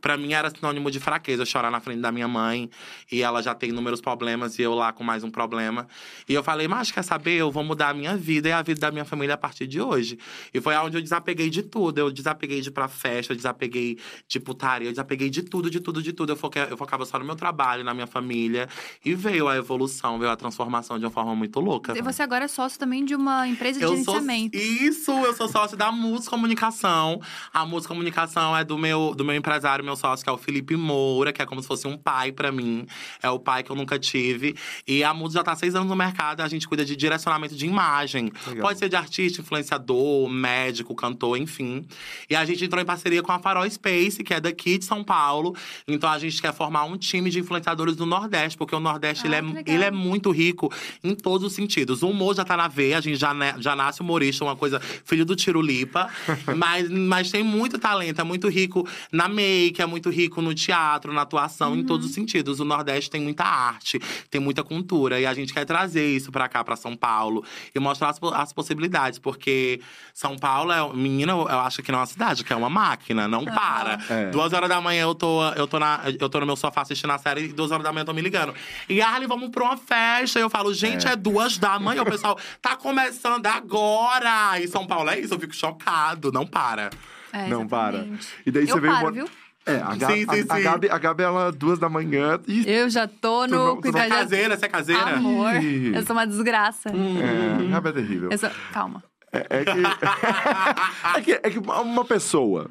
para 0.00 0.16
mim 0.16 0.32
era 0.32 0.50
sinônimo 0.50 0.90
de 0.90 1.00
fraqueza 1.00 1.42
eu 1.42 1.46
chorar 1.46 1.70
na 1.70 1.80
frente 1.80 2.00
da 2.00 2.12
minha 2.12 2.28
mãe 2.28 2.70
e 3.10 3.22
ela 3.22 3.42
já 3.42 3.54
tem 3.54 3.70
inúmeros 3.70 4.00
problemas 4.00 4.58
e 4.58 4.62
eu 4.62 4.74
lá 4.74 4.92
com 4.92 5.02
mais 5.02 5.24
um 5.24 5.30
problema. 5.30 5.88
E 6.28 6.34
eu 6.34 6.42
falei: 6.42 6.68
"Mas 6.68 6.90
quer 6.90 7.02
saber? 7.02 7.36
Eu 7.36 7.50
vou 7.50 7.64
mudar 7.64 7.88
a 7.88 7.94
minha 7.94 8.16
vida 8.16 8.48
e 8.48 8.52
a 8.52 8.62
vida 8.62 8.80
da 8.80 8.90
minha 8.90 9.04
família 9.04 9.34
a 9.34 9.38
partir 9.38 9.66
de 9.66 9.80
hoje". 9.80 10.18
E 10.54 10.60
foi 10.60 10.76
onde 10.76 10.96
eu 10.96 11.02
desapeguei 11.02 11.50
de 11.50 11.62
tudo. 11.62 11.98
Eu 11.98 12.10
desapeguei 12.10 12.60
de 12.60 12.68
ir 12.68 12.72
pra 12.72 12.88
festa, 12.88 13.32
eu 13.32 13.36
desapeguei 13.36 13.98
de 14.28 14.38
putaria, 14.38 14.88
eu 14.88 14.92
desapeguei 15.00 15.30
de 15.30 15.42
tudo, 15.42 15.70
de 15.70 15.80
tudo, 15.80 16.02
de 16.02 16.12
tudo. 16.12 16.32
Eu, 16.32 16.36
foquei, 16.36 16.62
eu 16.70 16.76
focava 16.76 17.04
só 17.04 17.18
no 17.18 17.24
meu 17.24 17.34
trabalho, 17.34 17.82
na 17.82 17.92
minha 17.94 18.06
família. 18.06 18.68
E 19.04 19.14
veio 19.14 19.48
a 19.48 19.56
evolução, 19.56 20.18
veio 20.18 20.30
a 20.30 20.36
transformação 20.36 20.98
de 20.98 21.04
uma 21.04 21.10
forma 21.10 21.34
muito 21.34 21.58
louca. 21.60 21.96
E 21.96 22.02
você 22.02 22.22
agora 22.22 22.44
é 22.44 22.48
sócio 22.48 22.78
também 22.78 23.04
de 23.04 23.14
uma 23.14 23.48
empresa 23.48 23.78
de 23.78 23.84
Eu 23.84 23.96
sou 24.04 24.14
gerenciamento. 24.14 24.56
isso, 24.56 25.10
eu 25.10 25.34
sou 25.34 25.48
sócio 25.48 25.76
da 25.76 25.90
Mus 25.90 26.28
Comunicação. 26.28 27.20
A 27.52 27.64
música 27.64 27.90
comunicação 27.94 28.56
é 28.56 28.64
do 28.64 28.78
meu, 28.78 29.14
do 29.14 29.24
meu 29.24 29.34
empresário, 29.34 29.84
meu 29.84 29.96
sócio, 29.96 30.22
que 30.22 30.30
é 30.30 30.32
o 30.32 30.38
Felipe 30.38 30.76
Moura, 30.76 31.32
que 31.32 31.42
é 31.42 31.46
como 31.46 31.60
se 31.60 31.66
fosse 31.66 31.88
um 31.88 31.96
pai 31.96 32.30
pra 32.30 32.52
mim. 32.52 32.86
É 33.22 33.28
o 33.30 33.38
pai 33.38 33.62
que 33.62 33.70
eu 33.70 33.76
nunca 33.76 33.98
tive. 33.98 34.54
E 34.86 35.02
a 35.02 35.12
Mudo 35.12 35.34
já 35.34 35.42
tá 35.42 35.52
há 35.52 35.56
seis 35.56 35.74
anos 35.74 35.88
no 35.88 35.96
mercado, 35.96 36.40
a 36.40 36.48
gente 36.48 36.68
cuida 36.68 36.84
de 36.84 36.94
direcionamento 36.94 37.54
de 37.54 37.66
imagem. 37.66 38.30
Legal. 38.46 38.62
Pode 38.62 38.78
ser 38.78 38.88
de 38.88 38.96
artista, 38.96 39.40
influenciador, 39.40 40.28
médico, 40.28 40.94
cantor, 40.94 41.36
enfim. 41.36 41.84
E 42.28 42.36
a 42.36 42.44
gente 42.44 42.64
entrou 42.64 42.80
em 42.80 42.84
parceria 42.86 43.22
com 43.22 43.32
a 43.32 43.38
Farol 43.38 43.68
Space, 43.68 44.22
que 44.22 44.32
é 44.32 44.40
daqui 44.40 44.78
de 44.78 44.84
São 44.90 45.04
Paulo. 45.04 45.54
Então 45.86 46.10
a 46.10 46.18
gente 46.18 46.40
quer 46.42 46.52
formar 46.52 46.84
um 46.84 46.96
time 46.98 47.30
de 47.30 47.38
influenciadores 47.38 47.94
do 47.96 48.04
Nordeste, 48.04 48.58
porque 48.58 48.74
o 48.74 48.80
Nordeste 48.80 49.24
Ah, 49.26 49.38
ele, 49.38 49.58
é, 49.60 49.62
ele 49.74 49.84
é 49.84 49.90
muito 49.90 50.30
rico 50.32 50.70
em 51.04 51.14
todos 51.14 51.46
os 51.46 51.52
sentidos. 51.52 52.02
O 52.02 52.08
humor 52.10 52.34
já 52.34 52.44
tá 52.44 52.56
na 52.56 52.66
veia, 52.68 52.98
a 52.98 53.00
gente 53.00 53.16
já, 53.16 53.32
já 53.58 53.76
nasce 53.76 54.00
humorista, 54.00 54.44
uma 54.44 54.56
coisa, 54.56 54.80
filho 54.80 55.24
do 55.24 55.36
Tirulipa. 55.36 56.08
mas, 56.56 56.90
mas 56.90 57.30
tem 57.30 57.42
muito 57.44 57.78
talento, 57.78 58.20
é 58.20 58.24
muito 58.24 58.48
rico 58.48 58.86
na 59.12 59.28
make, 59.28 59.80
é 59.80 59.86
muito 59.86 60.10
rico 60.10 60.42
no 60.42 60.52
teatro, 60.54 61.12
na 61.12 61.22
atuação, 61.22 61.74
em 61.74 61.80
Uhum. 61.80 61.86
todos 61.86 62.06
os 62.06 62.12
sentidos. 62.12 62.58
O 62.60 62.64
Nordeste 62.64 63.08
tem 63.10 63.20
muita 63.20 63.44
arte, 63.44 63.98
tem 64.30 64.40
muita 64.40 64.62
cultura. 64.64 65.20
E 65.20 65.26
a 65.26 65.32
gente 65.34 65.52
quer 65.54 65.64
trazer 65.64 66.06
isso 66.16 66.32
pra 66.32 66.48
cá, 66.48 66.64
pra 66.64 66.74
São 66.76 66.96
Paulo. 66.96 67.44
E 67.74 67.78
mostrar 67.78 68.08
as, 68.10 68.18
as 68.34 68.52
possibilidades. 68.52 69.18
Porque 69.18 69.80
São 70.12 70.36
Paulo 70.36 70.72
é… 70.72 70.80
Menina, 70.94 71.32
eu 71.32 71.46
acho 71.60 71.82
que 71.82 71.90
não 71.92 71.98
é 71.98 72.00
uma 72.02 72.06
cidade, 72.06 72.42
que 72.44 72.52
é 72.52 72.56
uma 72.56 72.68
máquina. 72.70 73.28
Não 73.28 73.44
para. 73.44 73.98
É. 74.08 74.30
Duas 74.30 74.52
horas 74.52 74.69
da 74.70 74.80
manhã 74.80 75.02
eu 75.02 75.14
tô, 75.14 75.44
eu, 75.52 75.66
tô 75.66 75.78
na, 75.78 76.00
eu 76.18 76.28
tô 76.28 76.40
no 76.40 76.46
meu 76.46 76.56
sofá 76.56 76.80
assistindo 76.82 77.10
a 77.10 77.18
série. 77.18 77.44
E 77.44 77.48
duas 77.52 77.70
horas 77.70 77.84
da 77.84 77.92
manhã 77.92 78.02
eu 78.02 78.06
tô 78.06 78.14
me 78.14 78.22
ligando. 78.22 78.54
E 78.88 79.00
Arlen, 79.02 79.28
vamos 79.28 79.50
pra 79.50 79.62
uma 79.64 79.76
festa. 79.76 80.38
Eu 80.38 80.48
falo, 80.48 80.72
gente, 80.72 81.06
é, 81.06 81.14
duas 81.14 81.58
da 81.58 81.78
manhã. 81.78 82.02
O 82.02 82.06
pessoal 82.06 82.38
tá 82.62 82.74
começando 82.76 83.46
agora. 83.46 84.58
E 84.60 84.66
São 84.68 84.86
Paulo 84.86 85.10
é 85.10 85.20
isso. 85.20 85.34
Eu 85.34 85.38
fico 85.40 85.54
chocado. 85.54 86.32
Não 86.32 86.46
para. 86.46 86.90
É, 87.32 87.46
Não 87.48 87.66
para. 87.68 88.06
E 88.46 88.50
daí 88.50 88.62
Eu 88.68 88.74
você 88.74 88.80
veio. 88.80 88.92
paro, 88.92 89.06
mo- 89.06 89.12
viu? 89.12 89.28
É, 89.66 89.76
a, 89.76 89.94
Gabi, 89.94 90.14
Sim, 90.20 90.26
sim, 90.42 90.46
a, 90.48 90.54
a. 90.54 90.60
Gabi, 90.60 90.88
a 90.90 90.98
Gabi, 90.98 91.22
ela, 91.22 91.52
duas 91.52 91.78
da 91.78 91.88
manhã. 91.88 92.40
E, 92.48 92.64
Eu 92.66 92.88
já 92.88 93.06
tô 93.06 93.46
Tu 93.46 93.50
não- 93.50 93.76
no 93.76 93.80
tu 93.80 93.82
Você 93.82 93.98
é 93.98 94.00
cuidado. 94.00 94.18
caseira? 94.18 94.56
Você 94.56 94.64
é 94.64 94.68
caseira? 94.68 95.16
Amor, 95.16 95.54
Ih. 95.62 95.94
eu 95.94 96.04
sou 96.06 96.16
uma 96.16 96.26
desgraça. 96.26 96.88
é, 96.88 97.66
a 97.66 97.70
Gabi 97.70 97.88
é 97.90 97.92
terrível. 97.92 98.38
Sou... 98.38 98.50
Calma. 98.72 99.04
É, 99.32 99.46
é 99.60 99.64
que, 99.64 99.70
é, 101.18 101.20
que, 101.20 101.32
é 101.46 101.50
que 101.50 101.58
uma 101.58 102.04
pessoa 102.04 102.68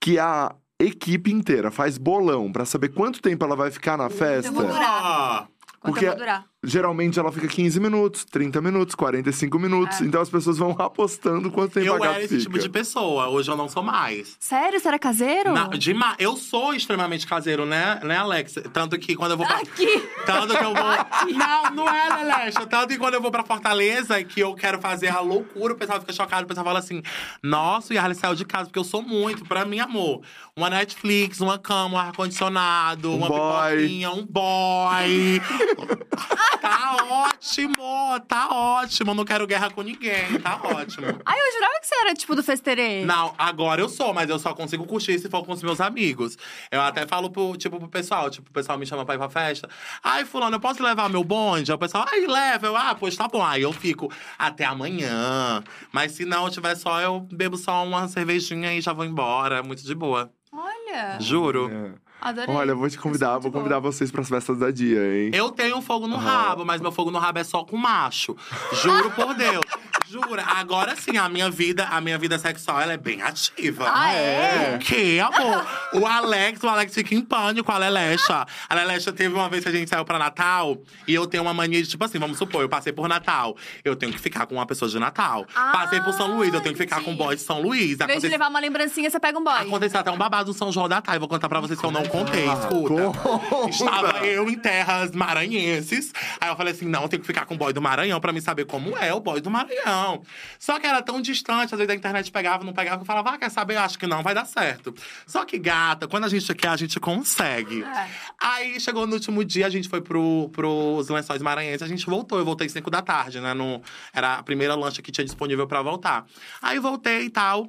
que 0.00 0.18
a 0.18 0.54
equipe 0.80 1.32
inteira 1.32 1.70
faz 1.70 1.96
bolão 1.98 2.50
pra 2.52 2.64
saber 2.64 2.88
quanto 2.90 3.20
tempo 3.22 3.44
ela 3.44 3.56
vai 3.56 3.70
ficar 3.70 3.96
na 3.96 4.10
festa. 4.10 4.50
vou 4.50 4.64
durar. 4.66 5.00
Ah, 5.04 5.46
Quanto 5.80 5.92
Porque- 5.94 6.06
eu 6.06 6.10
vou 6.10 6.18
durar? 6.18 6.46
Geralmente 6.64 7.18
ela 7.18 7.30
fica 7.30 7.46
15 7.46 7.78
minutos, 7.78 8.24
30 8.24 8.60
minutos, 8.60 8.94
45 8.94 9.58
minutos. 9.58 10.00
É. 10.00 10.04
Então 10.04 10.20
as 10.20 10.28
pessoas 10.30 10.58
vão 10.58 10.74
apostando 10.78 11.50
quanto 11.50 11.72
tempo 11.74 11.92
a 11.92 11.94
eu 11.96 12.00
Gabi 12.00 12.14
era 12.14 12.18
esse 12.24 12.28
fica. 12.38 12.42
tipo 12.42 12.58
de 12.58 12.68
pessoa. 12.68 13.28
Hoje 13.28 13.50
eu 13.50 13.56
não 13.56 13.68
sou 13.68 13.82
mais. 13.82 14.36
Sério? 14.40 14.80
Você 14.80 14.88
era 14.88 14.98
caseiro? 14.98 15.52
Na, 15.52 15.68
dema- 15.68 16.14
eu 16.18 16.36
sou 16.36 16.74
extremamente 16.74 17.26
caseiro, 17.26 17.64
né, 17.66 18.00
né, 18.02 18.16
Alex? 18.16 18.54
Tanto 18.72 18.98
que 18.98 19.14
quando 19.14 19.32
eu 19.32 19.36
vou 19.36 19.46
pra. 19.46 19.56
Aqui! 19.58 20.02
Tanto 20.26 20.56
que 20.56 20.64
eu 20.64 20.74
vou. 20.74 21.34
Não, 21.38 21.70
não 21.70 21.88
é, 21.88 22.16
Lelecha. 22.16 22.66
Tanto 22.66 22.88
que 22.88 22.98
quando 22.98 23.14
eu 23.14 23.20
vou 23.20 23.30
pra 23.30 23.44
Fortaleza 23.44 24.22
que 24.24 24.40
eu 24.40 24.54
quero 24.54 24.80
fazer 24.80 25.08
a 25.08 25.20
loucura, 25.20 25.74
o 25.74 25.76
pessoal 25.76 26.00
fica 26.00 26.12
chocado. 26.12 26.44
O 26.44 26.46
pessoal 26.46 26.64
fala 26.64 26.78
assim: 26.78 27.02
Nossa, 27.42 27.92
o 27.92 27.96
Yarley 27.96 28.14
saiu 28.16 28.34
de 28.34 28.44
casa, 28.44 28.64
porque 28.66 28.78
eu 28.78 28.84
sou 28.84 29.02
muito. 29.02 29.44
Pra 29.44 29.64
mim, 29.64 29.78
amor, 29.80 30.22
uma 30.56 30.70
Netflix, 30.70 31.40
uma 31.40 31.58
cama, 31.58 31.94
um 31.96 31.98
ar-condicionado, 31.98 33.10
Um 33.10 33.16
uma 33.16 33.28
boy. 33.28 33.76
pipoquinha, 33.76 34.10
um 34.10 34.24
boy. 34.26 35.40
tá 36.60 36.96
ótimo, 37.08 38.20
tá 38.26 38.48
ótimo. 38.50 39.14
Não 39.14 39.24
quero 39.24 39.46
guerra 39.46 39.70
com 39.70 39.82
ninguém, 39.82 40.40
tá 40.40 40.60
ótimo. 40.62 41.06
Ai, 41.24 41.38
eu 41.38 41.52
jurava 41.52 41.80
que 41.80 41.86
você 41.86 41.94
era 41.96 42.14
tipo 42.14 42.34
do 42.34 42.42
festerê. 42.42 43.04
Não, 43.04 43.34
agora 43.38 43.80
eu 43.80 43.88
sou, 43.88 44.12
mas 44.12 44.28
eu 44.28 44.38
só 44.38 44.54
consigo 44.54 44.86
curtir 44.86 45.18
se 45.18 45.28
for 45.28 45.44
com 45.44 45.52
os 45.52 45.62
meus 45.62 45.80
amigos. 45.80 46.36
Eu 46.70 46.80
até 46.80 47.06
falo 47.06 47.30
pro, 47.30 47.56
tipo, 47.56 47.78
pro 47.78 47.88
pessoal, 47.88 48.30
tipo, 48.30 48.48
o 48.48 48.52
pessoal 48.52 48.78
me 48.78 48.86
chama 48.86 49.04
pra 49.04 49.14
ir 49.14 49.18
pra 49.18 49.28
festa. 49.28 49.68
Ai, 50.02 50.24
fulano, 50.24 50.56
eu 50.56 50.60
posso 50.60 50.82
levar 50.82 51.08
meu 51.08 51.24
bonde? 51.24 51.70
Aí 51.70 51.76
o 51.76 51.78
pessoal, 51.78 52.06
ai, 52.10 52.26
leva. 52.26 52.66
Eu, 52.66 52.76
ah, 52.76 52.94
pois 52.98 53.16
tá 53.16 53.28
bom. 53.28 53.44
Aí 53.44 53.62
eu 53.62 53.72
fico 53.72 54.10
até 54.38 54.64
amanhã. 54.64 55.62
Mas 55.92 56.12
se 56.12 56.24
não 56.24 56.48
tiver 56.50 56.74
só, 56.76 57.00
eu 57.00 57.20
bebo 57.20 57.56
só 57.56 57.84
uma 57.84 58.08
cervejinha 58.08 58.74
e 58.74 58.80
já 58.80 58.92
vou 58.92 59.04
embora. 59.04 59.62
Muito 59.62 59.84
de 59.84 59.94
boa. 59.94 60.30
Olha, 60.52 61.18
Juro. 61.20 61.70
É. 61.70 62.03
adorei. 62.24 62.54
Olha, 62.54 62.70
eu 62.72 62.76
vou 62.76 62.88
te 62.88 62.98
convidar, 62.98 63.28
é 63.28 63.32
vou 63.32 63.42
muito 63.42 63.52
convidar 63.54 63.78
vocês 63.78 64.10
pras 64.10 64.28
festas 64.28 64.58
da 64.58 64.70
dia, 64.70 64.98
hein? 65.24 65.30
Eu 65.32 65.50
tenho 65.50 65.76
um 65.76 65.82
fogo 65.82 66.06
no 66.08 66.16
Aham. 66.16 66.24
rabo, 66.24 66.64
mas 66.64 66.80
meu 66.80 66.90
fogo 66.90 67.10
no 67.10 67.18
rabo 67.18 67.38
é 67.38 67.44
só 67.44 67.64
com 67.64 67.76
macho. 67.76 68.36
Juro 68.82 69.10
por 69.10 69.34
Deus. 69.34 69.64
Jura. 70.06 70.44
Agora 70.46 70.94
sim, 70.96 71.16
a 71.16 71.28
minha 71.28 71.50
vida, 71.50 71.86
a 71.90 72.00
minha 72.00 72.16
vida 72.18 72.38
sexual, 72.38 72.80
ela 72.80 72.92
é 72.92 72.96
bem 72.96 73.22
ativa. 73.22 73.84
Ah, 73.92 74.12
é? 74.12 74.76
O 74.76 74.78
quê, 74.78 75.18
amor? 75.20 75.66
O 75.94 76.06
Alex, 76.06 76.62
o 76.62 76.68
Alex 76.68 76.94
fica 76.94 77.14
em 77.14 77.20
pânico, 77.22 77.72
a 77.72 77.78
Lelecha. 77.78 78.46
A 78.68 78.74
Lelecha 78.74 79.12
teve 79.12 79.34
uma 79.34 79.48
vez 79.48 79.62
que 79.64 79.68
a 79.70 79.72
gente 79.72 79.88
saiu 79.88 80.04
pra 80.04 80.18
Natal 80.18 80.78
e 81.08 81.14
eu 81.14 81.26
tenho 81.26 81.42
uma 81.42 81.54
mania 81.54 81.82
de, 81.82 81.88
tipo 81.88 82.04
assim, 82.04 82.18
vamos 82.18 82.38
supor, 82.38 82.60
eu 82.62 82.68
passei 82.68 82.92
por 82.92 83.08
Natal. 83.08 83.56
Eu 83.82 83.96
tenho 83.96 84.12
que 84.12 84.18
ficar 84.18 84.46
com 84.46 84.54
uma 84.56 84.66
pessoa 84.66 84.88
de 84.88 84.98
Natal. 84.98 85.46
Ah, 85.54 85.70
passei 85.72 86.00
por 86.00 86.12
São 86.12 86.36
Luís, 86.36 86.52
eu 86.52 86.60
tenho 86.60 86.74
que 86.76 86.82
ficar 86.82 86.96
com 86.96 87.10
um 87.10 87.14
entendi. 87.14 87.24
boy 87.24 87.36
de 87.36 87.42
São 87.42 87.60
Luís. 87.60 87.98
Em 87.98 88.06
vez 88.06 88.20
de 88.20 88.28
levar 88.28 88.48
uma 88.48 88.60
lembrancinha, 88.60 89.10
você 89.10 89.18
pega 89.18 89.38
um 89.38 89.42
boy. 89.42 89.54
Aconteceu 89.54 89.98
até 90.00 90.10
um 90.10 90.18
babado 90.18 90.48
no 90.48 90.54
São 90.54 90.70
João 90.70 90.88
da 90.88 91.00
Thay. 91.00 91.18
Vou 91.18 91.28
contar 91.28 91.48
pra 91.48 91.60
vocês 91.60 91.80
que 91.80 91.84
eu 91.86 91.90
não 91.90 92.04
contei. 92.14 92.48
Ah, 92.48 92.54
Escuta. 92.54 93.18
conta. 93.20 93.70
Estava 93.70 94.26
eu 94.26 94.48
em 94.48 94.54
terras 94.54 95.10
maranhenses. 95.12 96.12
Aí 96.40 96.48
eu 96.48 96.56
falei 96.56 96.72
assim: 96.72 96.86
não, 96.86 97.02
eu 97.02 97.08
tenho 97.08 97.20
que 97.20 97.26
ficar 97.26 97.44
com 97.46 97.54
o 97.54 97.58
boy 97.58 97.72
do 97.72 97.82
Maranhão 97.82 98.20
pra 98.20 98.32
me 98.32 98.40
saber 98.40 98.64
como 98.66 98.96
é 98.96 99.12
o 99.12 99.20
boy 99.20 99.40
do 99.40 99.50
Maranhão. 99.50 100.22
Só 100.58 100.78
que 100.78 100.86
era 100.86 101.02
tão 101.02 101.20
distante, 101.20 101.74
às 101.74 101.78
vezes 101.78 101.90
a 101.90 101.94
internet 101.94 102.30
pegava, 102.30 102.64
não 102.64 102.72
pegava. 102.72 103.02
Eu 103.02 103.06
falava, 103.06 103.30
ah, 103.30 103.38
quer 103.38 103.50
saber? 103.50 103.74
Eu 103.74 103.80
acho 103.80 103.98
que 103.98 104.06
não, 104.06 104.22
vai 104.22 104.34
dar 104.34 104.44
certo. 104.44 104.94
Só 105.26 105.44
que, 105.44 105.58
gata, 105.58 106.06
quando 106.06 106.24
a 106.24 106.28
gente 106.28 106.54
quer, 106.54 106.68
a 106.68 106.76
gente 106.76 107.00
consegue. 107.00 107.82
É. 107.82 108.08
Aí 108.40 108.80
chegou 108.80 109.06
no 109.06 109.14
último 109.14 109.44
dia, 109.44 109.66
a 109.66 109.70
gente 109.70 109.88
foi 109.88 110.00
pro, 110.00 110.48
pros 110.52 111.08
lençóis 111.08 111.42
maranhenses, 111.42 111.82
a 111.82 111.88
gente 111.88 112.06
voltou. 112.06 112.38
Eu 112.38 112.44
voltei 112.44 112.68
5 112.68 112.90
da 112.90 113.02
tarde, 113.02 113.40
né? 113.40 113.54
No, 113.54 113.82
era 114.12 114.36
a 114.36 114.42
primeira 114.42 114.74
lancha 114.74 115.02
que 115.02 115.10
tinha 115.10 115.24
disponível 115.24 115.66
pra 115.66 115.82
voltar. 115.82 116.26
Aí 116.62 116.78
voltei 116.78 117.24
e 117.24 117.30
tal. 117.30 117.68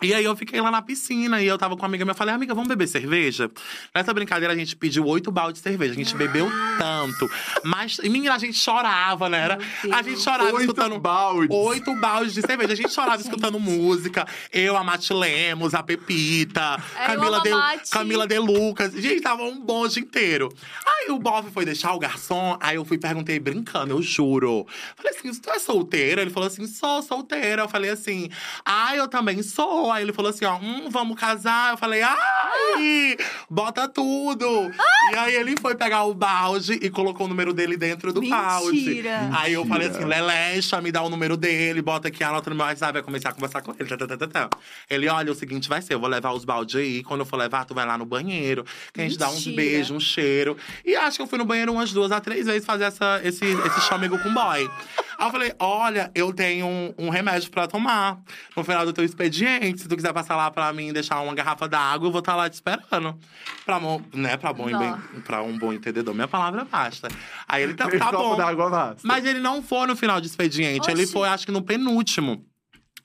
E 0.00 0.14
aí 0.14 0.24
eu 0.24 0.36
fiquei 0.36 0.60
lá 0.60 0.70
na 0.70 0.80
piscina 0.80 1.42
e 1.42 1.46
eu 1.46 1.58
tava 1.58 1.74
com 1.76 1.82
uma 1.82 1.88
amiga 1.88 2.04
minha. 2.04 2.12
Eu 2.12 2.16
falei, 2.16 2.32
amiga, 2.32 2.54
vamos 2.54 2.68
beber 2.68 2.86
cerveja? 2.86 3.50
Nessa 3.92 4.14
brincadeira, 4.14 4.54
a 4.54 4.56
gente 4.56 4.76
pediu 4.76 5.04
oito 5.06 5.30
baldes 5.32 5.60
de 5.60 5.68
cerveja. 5.68 5.92
A 5.92 5.96
gente 5.96 6.14
bebeu 6.14 6.48
tanto. 6.78 7.28
Mas, 7.64 7.98
e, 7.98 8.08
menina, 8.08 8.34
a 8.34 8.38
gente 8.38 8.56
chorava, 8.56 9.28
né? 9.28 9.38
Era, 9.38 9.58
a 9.92 10.02
gente 10.02 10.20
chorava 10.20 10.44
Oito 10.52 10.60
escutando. 10.60 10.98
baldes. 11.00 11.48
Oito 11.50 11.94
baldes 11.96 12.32
de 12.34 12.42
cerveja. 12.42 12.72
A 12.72 12.76
gente 12.76 12.92
chorava 12.92 13.20
escutando 13.20 13.58
música. 13.58 14.24
Eu, 14.52 14.76
a 14.76 14.84
Mati 14.84 15.12
Lemos, 15.12 15.74
a 15.74 15.82
Pepita, 15.82 16.80
É, 16.96 17.06
Camila, 17.06 17.40
de. 17.40 17.50
Camila 17.90 18.26
de 18.26 18.38
Lucas. 18.38 18.92
Gente, 18.92 19.20
tava 19.20 19.42
um 19.42 19.58
bonde 19.60 19.98
inteiro. 20.00 20.48
Aí 20.86 20.97
o 21.10 21.18
bofe 21.18 21.50
foi 21.50 21.64
deixar 21.64 21.92
o 21.94 21.98
garçom. 21.98 22.56
Aí 22.60 22.76
eu 22.76 22.84
fui 22.84 22.98
perguntei, 22.98 23.38
brincando, 23.38 23.94
eu 23.94 24.02
juro. 24.02 24.66
Falei 24.96 25.12
assim: 25.12 25.32
tu 25.40 25.50
é 25.50 25.58
solteira? 25.58 26.22
Ele 26.22 26.30
falou 26.30 26.46
assim: 26.46 26.66
sou 26.66 27.02
solteira. 27.02 27.62
Eu 27.62 27.68
falei 27.68 27.90
assim: 27.90 28.28
ah, 28.64 28.94
eu 28.96 29.08
também 29.08 29.42
sou. 29.42 29.90
Aí 29.92 30.02
ele 30.02 30.12
falou 30.12 30.30
assim: 30.30 30.44
ó, 30.44 30.56
hum, 30.56 30.88
vamos 30.90 31.18
casar. 31.18 31.72
Eu 31.72 31.78
falei: 31.78 32.02
ai, 32.02 33.16
bota 33.48 33.88
tudo. 33.88 34.70
E 35.12 35.16
aí 35.16 35.34
ele 35.34 35.54
foi 35.60 35.74
pegar 35.74 36.04
o 36.04 36.14
balde 36.14 36.74
e 36.74 36.90
colocou 36.90 37.26
o 37.26 37.28
número 37.28 37.52
dele 37.52 37.76
dentro 37.76 38.12
do 38.12 38.20
balde. 38.28 38.72
Mentira. 38.72 39.30
Aí 39.32 39.52
eu 39.52 39.64
falei 39.64 39.88
assim: 39.88 40.04
Mentira. 40.04 40.20
Lelecha, 40.20 40.80
me 40.80 40.92
dá 40.92 41.02
o 41.02 41.08
número 41.08 41.36
dele, 41.36 41.82
bota 41.82 42.08
aqui, 42.08 42.22
anota 42.22 42.50
no 42.50 42.56
meu 42.56 42.66
WhatsApp, 42.66 42.92
vai 42.92 43.02
começar 43.02 43.30
a 43.30 43.32
conversar 43.32 43.62
com 43.62 43.74
ele. 43.78 43.88
tá, 43.88 43.96
tá, 43.96 44.26
tá. 44.26 44.50
Ele, 44.88 45.08
olha, 45.08 45.32
o 45.32 45.34
seguinte 45.34 45.68
vai 45.68 45.80
ser: 45.82 45.94
eu 45.94 46.00
vou 46.00 46.08
levar 46.08 46.32
os 46.32 46.44
baldes 46.44 46.76
aí. 46.76 47.02
Quando 47.02 47.20
eu 47.20 47.26
for 47.26 47.36
levar, 47.36 47.64
tu 47.64 47.74
vai 47.74 47.86
lá 47.86 47.96
no 47.96 48.04
banheiro, 48.04 48.64
que 48.92 49.00
a 49.00 49.04
gente 49.04 49.18
dá 49.18 49.28
uns 49.28 49.46
Mentira. 49.46 49.56
beijos, 49.56 49.90
um 49.90 50.00
cheiro. 50.00 50.56
E 50.84 50.94
acho 51.02 51.16
que 51.16 51.22
eu 51.22 51.26
fui 51.26 51.38
no 51.38 51.44
banheiro 51.44 51.72
umas 51.72 51.92
duas 51.92 52.12
a 52.12 52.20
três 52.20 52.46
vezes 52.46 52.64
fazer 52.64 52.84
essa, 52.84 53.20
esse, 53.24 53.44
esse 53.44 53.80
chamego 53.82 54.18
com 54.18 54.32
boy. 54.32 54.70
Aí 55.18 55.26
eu 55.26 55.30
falei: 55.30 55.52
olha, 55.58 56.10
eu 56.14 56.32
tenho 56.32 56.66
um, 56.66 56.94
um 56.96 57.08
remédio 57.10 57.50
pra 57.50 57.66
tomar 57.66 58.20
no 58.56 58.62
final 58.62 58.86
do 58.86 58.92
teu 58.92 59.04
expediente. 59.04 59.82
Se 59.82 59.88
tu 59.88 59.96
quiser 59.96 60.12
passar 60.12 60.36
lá 60.36 60.50
pra 60.50 60.72
mim 60.72 60.88
e 60.88 60.92
deixar 60.92 61.20
uma 61.20 61.34
garrafa 61.34 61.68
d'água, 61.68 62.06
eu 62.06 62.12
vou 62.12 62.20
estar 62.20 62.36
lá 62.36 62.48
te 62.48 62.54
esperando. 62.54 63.18
Pra, 63.64 63.80
né, 64.14 64.36
pra, 64.36 64.52
bom, 64.52 64.66
bem, 64.66 65.22
pra 65.24 65.42
um 65.42 65.58
bom 65.58 65.72
entendedor, 65.72 66.14
minha 66.14 66.28
palavra 66.28 66.64
basta. 66.64 67.08
Aí 67.48 67.62
ele 67.62 67.74
tá, 67.74 67.88
tá 67.88 68.12
bom. 68.12 68.36
basta. 68.36 69.02
Mas 69.02 69.24
ele 69.24 69.40
não 69.40 69.62
foi 69.62 69.86
no 69.86 69.96
final 69.96 70.20
de 70.20 70.28
expediente, 70.28 70.90
ele 70.90 71.02
Oxi. 71.02 71.12
foi, 71.12 71.28
acho 71.28 71.46
que 71.46 71.52
no 71.52 71.62
penúltimo. 71.62 72.44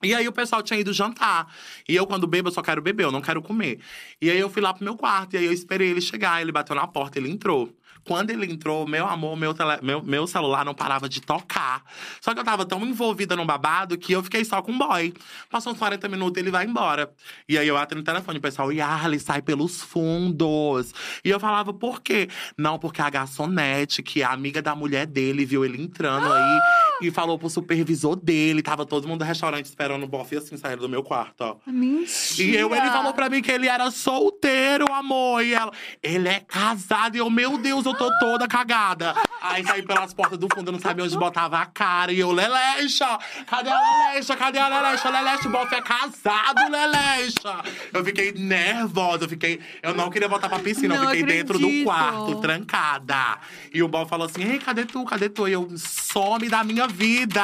E 0.04 0.14
aí 0.14 0.28
o 0.28 0.34
pessoal 0.34 0.62
tinha 0.62 0.80
ido 0.80 0.92
jantar. 0.92 1.48
E 1.88 1.96
eu, 1.96 2.06
quando 2.06 2.28
bebo, 2.28 2.50
eu 2.50 2.52
só 2.54 2.62
quero 2.62 2.82
beber, 2.82 3.06
eu 3.06 3.12
não 3.12 3.22
quero 3.22 3.42
comer. 3.42 3.80
E 4.22 4.30
aí 4.30 4.38
eu 4.38 4.50
fui 4.50 4.62
lá 4.62 4.74
pro 4.74 4.84
meu 4.84 4.98
quarto, 4.98 5.36
e 5.36 5.38
aí 5.38 5.46
eu 5.46 5.54
esperei 5.54 5.90
ele 5.90 6.02
chegar, 6.02 6.42
ele 6.42 6.52
bateu 6.52 6.76
na 6.76 6.86
porta, 6.86 7.18
ele 7.18 7.32
entrou. 7.32 7.74
Quando 8.06 8.30
ele 8.32 8.52
entrou, 8.52 8.88
meu 8.88 9.08
amor, 9.08 9.36
meu, 9.38 9.54
tele- 9.54 9.80
meu, 9.82 10.04
meu 10.04 10.28
celular 10.28 10.66
não 10.66 10.74
parava 10.74 11.08
de 11.08 11.22
tocar. 11.22 11.84
Só 12.20 12.34
que 12.34 12.40
eu 12.40 12.44
tava 12.44 12.66
tão 12.66 12.84
envolvida 12.86 13.36
no 13.36 13.46
babado 13.46 13.98
que 13.98 14.12
eu 14.14 14.22
fiquei 14.24 14.44
só 14.44 14.62
com 14.62 14.72
o 14.74 14.78
boy. 14.78 15.14
Passou 15.50 15.72
uns 15.74 15.80
40 15.80 16.08
minutos 16.10 16.42
ele 16.42 16.52
vai 16.52 16.66
embora. 16.66 17.12
E 17.48 17.58
aí 17.58 17.68
eu 17.68 17.78
atendo 17.78 18.02
o 18.02 18.04
telefone, 18.04 18.38
o 18.40 18.42
pessoal, 18.42 18.72
Yarley, 18.72 19.20
sai 19.20 19.42
pelos 19.42 19.82
fundos. 19.82 20.94
E 21.24 21.30
eu 21.30 21.40
falava, 21.40 21.74
por 21.74 22.02
quê? 22.02 22.28
Não, 22.58 22.78
porque 22.78 23.02
a 23.02 23.10
garçonete, 23.10 24.04
que 24.04 24.22
é 24.22 24.26
amiga 24.26 24.62
da 24.62 24.76
mulher 24.76 25.06
dele, 25.06 25.46
viu 25.46 25.64
ele 25.64 25.82
entrando 25.82 26.32
aí. 26.32 26.60
E 27.04 27.12
falou 27.12 27.38
pro 27.38 27.50
supervisor 27.50 28.16
dele. 28.16 28.62
Tava 28.62 28.86
todo 28.86 29.08
mundo 29.08 29.22
no 29.22 29.26
restaurante 29.26 29.66
esperando 29.66 30.04
o 30.04 30.08
bofe 30.08 30.38
assim, 30.38 30.56
saindo 30.58 30.82
do 30.82 30.90
meu 30.90 31.04
quarto, 31.04 31.42
ó. 31.42 31.56
Mentira. 31.66 32.44
E 32.50 32.56
eu, 32.56 32.74
ele 32.74 32.90
falou 32.90 33.14
pra 33.14 33.30
mim 33.30 33.42
que 33.42 33.52
ele 33.52 33.68
era 33.68 33.90
solteiro, 33.92 34.86
amor. 34.94 35.44
E 35.44 35.54
ela, 35.54 35.72
ele 36.02 36.28
é 36.30 36.40
casado. 36.40 37.16
E 37.16 37.20
eu, 37.20 37.30
meu 37.30 37.58
Deus, 37.58 37.86
eu 37.86 37.94
tô 37.94 38.10
toda 38.20 38.48
cagada. 38.48 39.14
Aí 39.42 39.66
saí 39.66 39.82
pelas 39.84 40.14
portas 40.14 40.38
do 40.38 40.48
fundo, 40.54 40.70
eu 40.70 40.74
não 40.74 40.80
sabia 40.80 41.04
onde 41.04 41.18
botava 41.18 41.58
a 41.60 41.66
cara. 41.66 42.12
E 42.12 42.20
eu, 42.20 42.32
Lelecha, 42.32 43.18
cadê 43.46 43.70
a 43.70 43.80
Lelecha? 43.80 44.36
Cadê 44.36 44.60
a 44.60 44.68
Lelecha? 44.68 45.10
Lelecha, 45.10 45.48
o 45.50 45.52
bofe 45.52 45.76
é 45.76 45.82
casado, 45.82 46.72
Lelecha. 46.72 47.64
Eu 47.94 48.04
fiquei 48.06 48.32
nervosa, 48.34 49.26
eu 49.26 49.30
fiquei… 49.30 49.60
Eu 49.82 49.94
não 49.94 50.10
queria 50.10 50.28
voltar 50.28 50.48
pra 50.50 50.60
piscina, 50.60 50.96
Não 50.96 51.04
eu 51.04 51.10
fiquei 51.10 51.24
dentro 51.26 51.60
do 51.60 51.66
acredito. 51.66 51.86
quarto, 51.86 52.36
trancada. 52.42 53.38
E 53.74 53.82
o 53.84 53.88
bofe 53.88 54.10
falou 54.10 54.26
assim, 54.28 54.44
ei, 54.44 54.60
cadê 54.60 54.86
tu? 54.86 55.04
Cadê 55.06 55.30
tu? 55.30 55.48
E 55.48 55.54
eu, 55.54 55.70
some 55.78 56.48
da 56.50 56.64
minha 56.64 56.88
vida. 56.94 57.42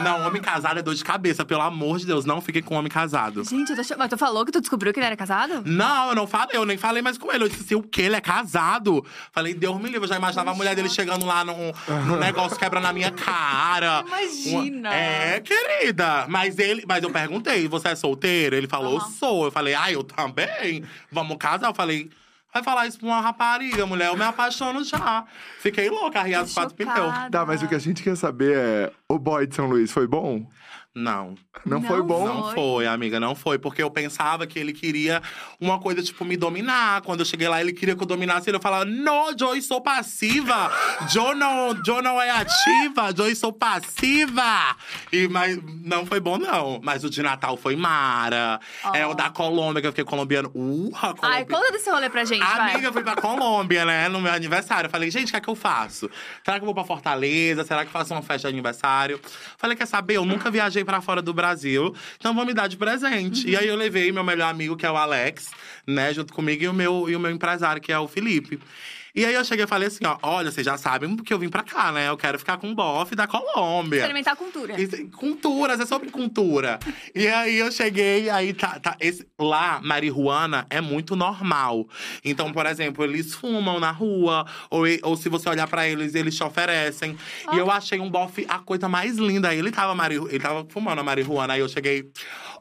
Não, 0.00 0.26
homem 0.26 0.42
casado 0.42 0.78
é 0.78 0.82
dor 0.82 0.94
de 0.94 1.04
cabeça, 1.04 1.44
pelo 1.44 1.62
amor 1.62 1.98
de 1.98 2.06
Deus. 2.06 2.24
Não 2.24 2.40
fiquem 2.40 2.62
com 2.62 2.74
homem 2.74 2.90
casado. 2.90 3.44
Gente, 3.44 3.70
eu 3.70 3.76
tô. 3.76 3.94
Mas 3.96 4.08
tu 4.10 4.18
falou 4.18 4.44
que 4.44 4.50
tu 4.50 4.60
descobriu 4.60 4.92
que 4.92 4.98
ele 4.98 5.06
era 5.06 5.16
casado? 5.16 5.62
Não, 5.64 6.08
eu 6.10 6.14
não 6.16 6.26
falei, 6.26 6.56
eu 6.56 6.64
nem 6.66 6.76
falei 6.76 7.00
mais 7.00 7.16
com 7.16 7.32
ele. 7.32 7.44
Eu 7.44 7.48
disse 7.48 7.62
assim, 7.62 7.74
o 7.76 7.82
quê? 7.82 8.02
Ele 8.02 8.16
é 8.16 8.20
casado? 8.20 9.04
Falei, 9.32 9.54
Deus 9.54 9.76
me 9.78 9.84
livre, 9.84 10.02
eu 10.04 10.08
já 10.08 10.16
imaginava 10.16 10.50
a 10.50 10.54
mulher 10.54 10.74
dele 10.74 10.88
chegando 10.90 11.24
lá 11.24 11.44
num, 11.44 11.72
num 12.06 12.16
negócio 12.16 12.58
quebra 12.58 12.80
na 12.80 12.92
minha 12.92 13.12
cara. 13.12 14.02
Imagina. 14.08 14.88
Uma- 14.90 14.94
É, 14.96 15.40
querida. 15.40 16.26
Mas 16.28 16.58
ele, 16.58 16.84
mas 16.88 17.02
eu 17.04 17.10
perguntei, 17.10 17.68
você 17.68 17.88
é 17.88 17.94
solteiro? 17.94 18.56
Ele 18.56 18.66
falou, 18.66 18.98
Aham. 18.98 19.10
sou. 19.12 19.44
Eu 19.44 19.52
falei, 19.52 19.74
ah, 19.74 19.92
eu 19.92 20.02
também. 20.02 20.82
Vamos 21.12 21.36
casar? 21.38 21.68
Eu 21.68 21.74
falei. 21.74 22.10
Vai 22.54 22.62
falar 22.62 22.86
isso 22.86 23.00
pra 23.00 23.08
uma 23.08 23.20
rapariga, 23.20 23.84
mulher. 23.84 24.10
Eu 24.10 24.16
me 24.16 24.22
apaixono 24.22 24.84
já. 24.84 25.24
Fiquei 25.58 25.90
louca, 25.90 26.20
arriado 26.20 26.48
quatro 26.54 26.72
pneus. 26.76 27.12
Tá, 27.28 27.44
mas 27.44 27.60
o 27.64 27.66
que 27.66 27.74
a 27.74 27.80
gente 27.80 28.00
quer 28.00 28.16
saber 28.16 28.56
é: 28.56 28.92
o 29.08 29.18
boy 29.18 29.44
de 29.44 29.56
São 29.56 29.66
Luís 29.66 29.90
foi 29.90 30.06
bom? 30.06 30.46
Não. 30.94 31.34
Não, 31.66 31.80
Não 31.80 31.88
foi 31.88 32.02
bom? 32.02 32.24
Não 32.26 32.52
Foi. 32.52 32.86
amiga, 32.86 33.18
não 33.18 33.34
foi. 33.34 33.58
Porque 33.58 33.82
eu 33.82 33.90
pensava 33.90 34.46
que 34.46 34.58
ele 34.58 34.72
queria 34.72 35.20
uma 35.60 35.80
coisa, 35.80 36.00
tipo, 36.02 36.24
me 36.24 36.36
dominar. 36.36 37.00
Quando 37.02 37.20
eu 37.20 37.26
cheguei 37.26 37.48
lá, 37.48 37.60
ele 37.60 37.72
queria 37.72 37.96
que 37.96 38.02
eu 38.02 38.06
dominasse 38.06 38.48
ele. 38.48 38.58
Eu 38.58 38.60
falava, 38.60 38.84
não, 38.84 39.36
Joy, 39.36 39.60
sou 39.60 39.80
passiva. 39.80 40.70
Joy 41.08 41.34
não, 41.34 41.74
Joy 41.84 42.00
não 42.00 42.20
é 42.20 42.30
ativa. 42.30 43.12
Joy, 43.16 43.34
sou 43.34 43.52
passiva. 43.52 44.76
E, 45.12 45.26
mas 45.26 45.58
não 45.82 46.06
foi 46.06 46.20
bom, 46.20 46.38
não. 46.38 46.80
Mas 46.82 47.02
o 47.02 47.10
de 47.10 47.22
Natal 47.22 47.56
foi 47.56 47.74
mara. 47.74 48.60
É 48.92 49.04
o 49.04 49.14
da 49.14 49.30
Colômbia, 49.30 49.80
que 49.80 49.88
eu 49.88 49.92
fiquei 49.92 50.04
colombiano. 50.04 50.50
Uh, 50.54 50.90
a 50.94 51.14
Colômbia. 51.14 51.38
Ai, 51.38 51.44
conta 51.44 51.72
desse 51.72 51.90
rolê 51.90 52.08
pra 52.08 52.24
gente, 52.24 52.40
vai. 52.40 52.72
Amiga, 52.72 52.88
eu 52.88 52.92
fui 52.92 53.02
pra 53.02 53.16
Colômbia, 53.16 53.84
né? 53.84 54.08
No 54.08 54.20
meu 54.20 54.32
aniversário. 54.32 54.86
Eu 54.86 54.90
falei, 54.90 55.10
gente, 55.10 55.28
o 55.28 55.30
que 55.32 55.36
é 55.36 55.40
que 55.40 55.48
eu 55.48 55.56
faço? 55.56 56.08
Será 56.44 56.58
que 56.58 56.62
eu 56.62 56.66
vou 56.66 56.74
pra 56.74 56.84
Fortaleza? 56.84 57.64
Será 57.64 57.80
que 57.84 57.88
eu 57.88 57.92
faço 57.92 58.12
uma 58.14 58.22
festa 58.22 58.48
de 58.48 58.54
aniversário? 58.54 59.20
Falei, 59.56 59.76
quer 59.76 59.86
saber? 59.86 60.16
Eu 60.18 60.24
nunca 60.24 60.50
viajei 60.50 60.83
pra 60.84 61.00
fora 61.00 61.22
do 61.22 61.32
Brasil, 61.32 61.94
então 62.16 62.34
vou 62.34 62.44
me 62.44 62.54
dar 62.54 62.68
de 62.68 62.76
presente. 62.76 63.48
E 63.48 63.56
aí 63.56 63.66
eu 63.66 63.76
levei 63.76 64.12
meu 64.12 64.24
melhor 64.24 64.50
amigo, 64.50 64.76
que 64.76 64.86
é 64.86 64.90
o 64.90 64.96
Alex, 64.96 65.50
né, 65.86 66.12
junto 66.12 66.32
comigo, 66.32 66.62
e 66.62 66.68
o 66.68 66.74
meu, 66.74 67.08
e 67.08 67.16
o 67.16 67.20
meu 67.20 67.30
empresário, 67.30 67.80
que 67.80 67.92
é 67.92 67.98
o 67.98 68.08
Felipe. 68.08 68.58
E 69.16 69.24
aí 69.24 69.32
eu 69.32 69.44
cheguei 69.44 69.64
e 69.64 69.68
falei 69.68 69.86
assim: 69.86 70.04
ó, 70.04 70.18
olha, 70.22 70.50
vocês 70.50 70.64
já 70.66 70.76
sabem 70.76 71.14
que 71.16 71.32
eu 71.32 71.38
vim 71.38 71.48
pra 71.48 71.62
cá, 71.62 71.92
né? 71.92 72.08
Eu 72.08 72.16
quero 72.16 72.36
ficar 72.36 72.56
com 72.56 72.72
o 72.72 72.74
bofe 72.74 73.14
da 73.14 73.28
Colômbia. 73.28 73.98
Experimentar 73.98 74.34
cultura. 74.34 74.80
Isso- 74.80 75.08
Culturas, 75.10 75.78
é 75.78 75.86
sobre 75.86 76.10
cultura. 76.10 76.80
e 77.14 77.28
aí 77.28 77.56
eu 77.56 77.70
cheguei, 77.70 78.28
aí 78.28 78.52
tá. 78.52 78.80
tá 78.80 78.96
esse- 78.98 79.24
lá, 79.38 79.80
marihuana 79.82 80.66
é 80.68 80.80
muito 80.80 81.14
normal. 81.14 81.86
Então, 82.24 82.52
por 82.52 82.66
exemplo, 82.66 83.04
eles 83.04 83.32
fumam 83.34 83.78
na 83.78 83.92
rua, 83.92 84.46
ou, 84.68 84.86
e- 84.86 84.98
ou 85.04 85.16
se 85.16 85.28
você 85.28 85.48
olhar 85.48 85.68
pra 85.68 85.86
eles, 85.88 86.14
eles 86.16 86.34
te 86.34 86.42
oferecem. 86.42 87.16
E 87.52 87.56
eu 87.58 87.70
achei 87.70 88.00
um 88.00 88.10
bofe 88.10 88.44
a 88.48 88.58
coisa 88.58 88.88
mais 88.88 89.16
linda. 89.16 89.50
Aí 89.50 89.58
ele 89.58 89.70
tava, 89.70 89.94
marihu 89.94 90.26
ele 90.28 90.40
tava 90.40 90.66
fumando 90.68 90.98
a 90.98 91.04
marihuana. 91.04 91.54
Aí 91.54 91.60
eu 91.60 91.68
cheguei. 91.68 92.10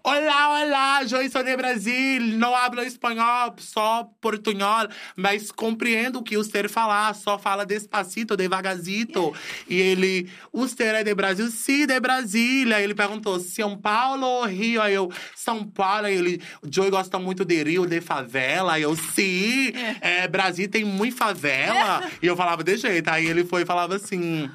Olá, 0.04 0.62
olá, 0.66 1.02
eu 1.04 1.32
sou 1.32 1.44
de 1.44 1.56
Brasil, 1.56 2.22
não 2.38 2.54
hablo 2.54 2.82
espanhol, 2.84 3.56
só 3.58 4.04
portunhol, 4.20 4.88
mas 5.16 5.50
compreendo 5.50 6.20
o 6.20 6.24
você 6.44 6.68
falar, 6.68 7.14
só 7.16 7.38
fala 7.38 7.66
despacito, 7.66 8.38
devagarcito. 8.38 9.34
E 9.70 9.80
ele, 9.80 10.30
você 10.52 10.84
é 10.84 11.04
de 11.04 11.14
Brasil? 11.14 11.48
Sim, 11.50 11.86
de 11.86 12.00
Brasília. 12.00 12.82
Ele 12.82 12.94
perguntou, 12.94 13.40
São 13.40 13.78
Paulo 13.78 14.26
ou 14.26 14.46
Rio? 14.46 14.82
Aí 14.82 14.94
eu, 14.94 15.12
São 15.36 15.66
Paulo. 15.66 16.08
Aí 16.08 16.16
ele, 16.16 16.42
Joey 16.70 16.90
gosta 16.90 17.18
muito 17.20 17.44
de 17.46 17.64
Rio, 17.64 17.86
de 17.86 18.02
favela. 18.02 18.74
Aí 18.74 18.84
eu, 18.84 18.96
sim, 18.96 19.72
é, 20.02 20.28
Brasil 20.28 20.68
tem 20.70 20.84
muito 20.84 21.16
favela. 21.16 22.10
E 22.22 22.28
eu 22.28 22.36
falava 22.36 22.64
de 22.64 22.78
jeito. 22.78 23.08
Aí 23.10 23.26
ele 23.26 23.44
foi 23.44 23.64
e 23.64 23.66
falava 23.66 23.96
assim… 23.96 24.50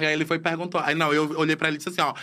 E 0.00 0.04
aí 0.04 0.12
ele 0.12 0.24
foi 0.24 0.38
e 0.38 0.40
perguntou. 0.40 0.80
Aí 0.80 0.92
não, 0.92 1.14
eu 1.14 1.38
olhei 1.38 1.54
pra 1.54 1.68
ele 1.68 1.76
e 1.76 1.78
disse 1.78 1.88
assim: 1.88 2.00
ó. 2.00 2.14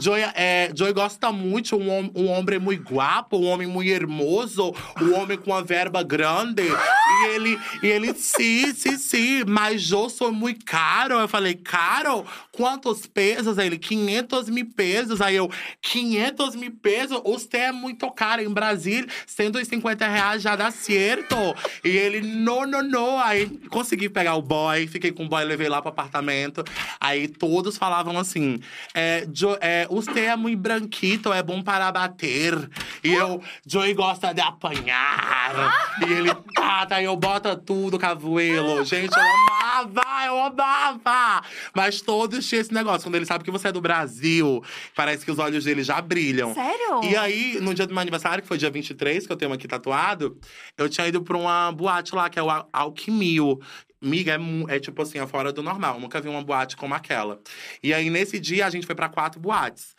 Joy, 0.00 0.18
é, 0.34 0.70
Joy 0.74 0.94
gosta 0.94 1.30
muito, 1.30 1.76
um, 1.76 2.10
um 2.14 2.28
homem 2.28 2.58
muito 2.58 2.90
guapo, 2.90 3.36
um 3.36 3.44
homem 3.44 3.66
muito 3.66 3.90
hermoso, 3.90 4.74
um 4.98 5.14
homem 5.14 5.36
com 5.36 5.50
uma 5.50 5.62
verba 5.62 6.02
grande. 6.02 6.62
E 6.62 7.26
ele, 7.26 7.60
e 7.82 7.86
ele, 7.86 8.14
sim, 8.14 8.72
sim, 8.72 8.96
sim, 8.96 9.44
mas 9.46 9.90
eu 9.90 10.08
sou 10.08 10.32
muito 10.32 10.64
caro. 10.64 11.16
Eu 11.16 11.28
falei, 11.28 11.54
caro? 11.54 12.24
Quantos 12.50 13.06
pesos? 13.06 13.58
Aí 13.58 13.66
ele, 13.66 13.78
500 13.78 14.48
mil 14.48 14.66
pesos. 14.74 15.20
Aí 15.20 15.36
eu, 15.36 15.50
500 15.82 16.56
mil 16.56 16.72
pesos? 16.80 17.20
Você 17.22 17.58
é 17.58 17.72
muito 17.72 18.10
caro. 18.10 18.40
Em 18.40 18.48
Brasília, 18.48 19.06
150 19.26 20.08
reais 20.08 20.40
já 20.40 20.56
dá 20.56 20.70
certo. 20.70 21.36
E 21.84 21.90
ele, 21.90 22.22
não, 22.22 22.66
não, 22.66 22.82
não. 22.82 23.20
Aí 23.20 23.46
consegui 23.68 24.08
pegar 24.08 24.34
o 24.34 24.40
boy, 24.40 24.86
fiquei 24.86 25.12
com 25.12 25.26
o 25.26 25.28
boy, 25.28 25.44
levei 25.44 25.68
lá 25.68 25.82
pro 25.82 25.90
apartamento. 25.90 26.64
Aí 26.98 27.17
todos 27.26 27.76
falavam 27.76 28.18
assim: 28.18 28.60
é, 28.94 29.26
jo, 29.32 29.56
é, 29.60 29.86
você 29.88 30.20
é 30.26 30.36
muito 30.36 30.60
branquito, 30.60 31.32
é 31.32 31.42
bom 31.42 31.62
para 31.62 31.90
bater. 31.90 32.54
E 33.02 33.12
eu, 33.12 33.42
Joey 33.66 33.94
gosta 33.94 34.32
de 34.32 34.40
apanhar. 34.40 35.96
E 36.06 36.12
ele, 36.12 36.34
tá, 36.54 36.86
tá, 36.86 37.02
eu 37.02 37.16
bota 37.16 37.56
tudo, 37.56 37.98
cavuelo. 37.98 38.84
Gente, 38.84 39.12
eu 39.16 39.22
amava, 39.22 40.26
eu 40.26 40.38
amava. 40.38 41.42
Mas 41.74 42.00
todos 42.00 42.46
tinham 42.46 42.60
esse 42.60 42.72
negócio. 42.74 43.02
Quando 43.08 43.14
ele 43.14 43.26
sabe 43.26 43.42
que 43.44 43.50
você 43.50 43.68
é 43.68 43.72
do 43.72 43.80
Brasil, 43.80 44.62
parece 44.94 45.24
que 45.24 45.30
os 45.30 45.38
olhos 45.38 45.64
dele 45.64 45.82
já 45.82 46.00
brilham. 46.00 46.54
Sério? 46.54 47.00
E 47.04 47.16
aí, 47.16 47.58
no 47.60 47.74
dia 47.74 47.86
do 47.86 47.92
meu 47.94 48.00
aniversário, 48.02 48.42
que 48.42 48.48
foi 48.48 48.58
dia 48.58 48.70
23, 48.70 49.26
que 49.26 49.32
eu 49.32 49.36
tenho 49.36 49.52
aqui 49.52 49.66
tatuado, 49.66 50.38
eu 50.76 50.88
tinha 50.88 51.06
ido 51.08 51.22
pra 51.22 51.36
uma 51.36 51.72
boate 51.72 52.14
lá, 52.14 52.28
que 52.28 52.38
é 52.38 52.42
o 52.42 52.50
Al- 52.50 52.68
Alquimio. 52.72 53.58
Miga, 54.00 54.32
é, 54.32 54.76
é 54.76 54.80
tipo 54.80 55.00
assim, 55.02 55.18
é 55.18 55.26
fora 55.26 55.52
do 55.52 55.62
normal. 55.62 55.98
Nunca 56.00 56.20
vi 56.20 56.28
uma 56.28 56.42
boate 56.42 56.76
como 56.76 56.94
aquela. 56.94 57.40
E 57.82 57.92
aí, 57.92 58.10
nesse 58.10 58.38
dia, 58.38 58.66
a 58.66 58.70
gente 58.70 58.86
foi 58.86 58.94
pra 58.94 59.08
quatro 59.08 59.40
boates. 59.40 59.94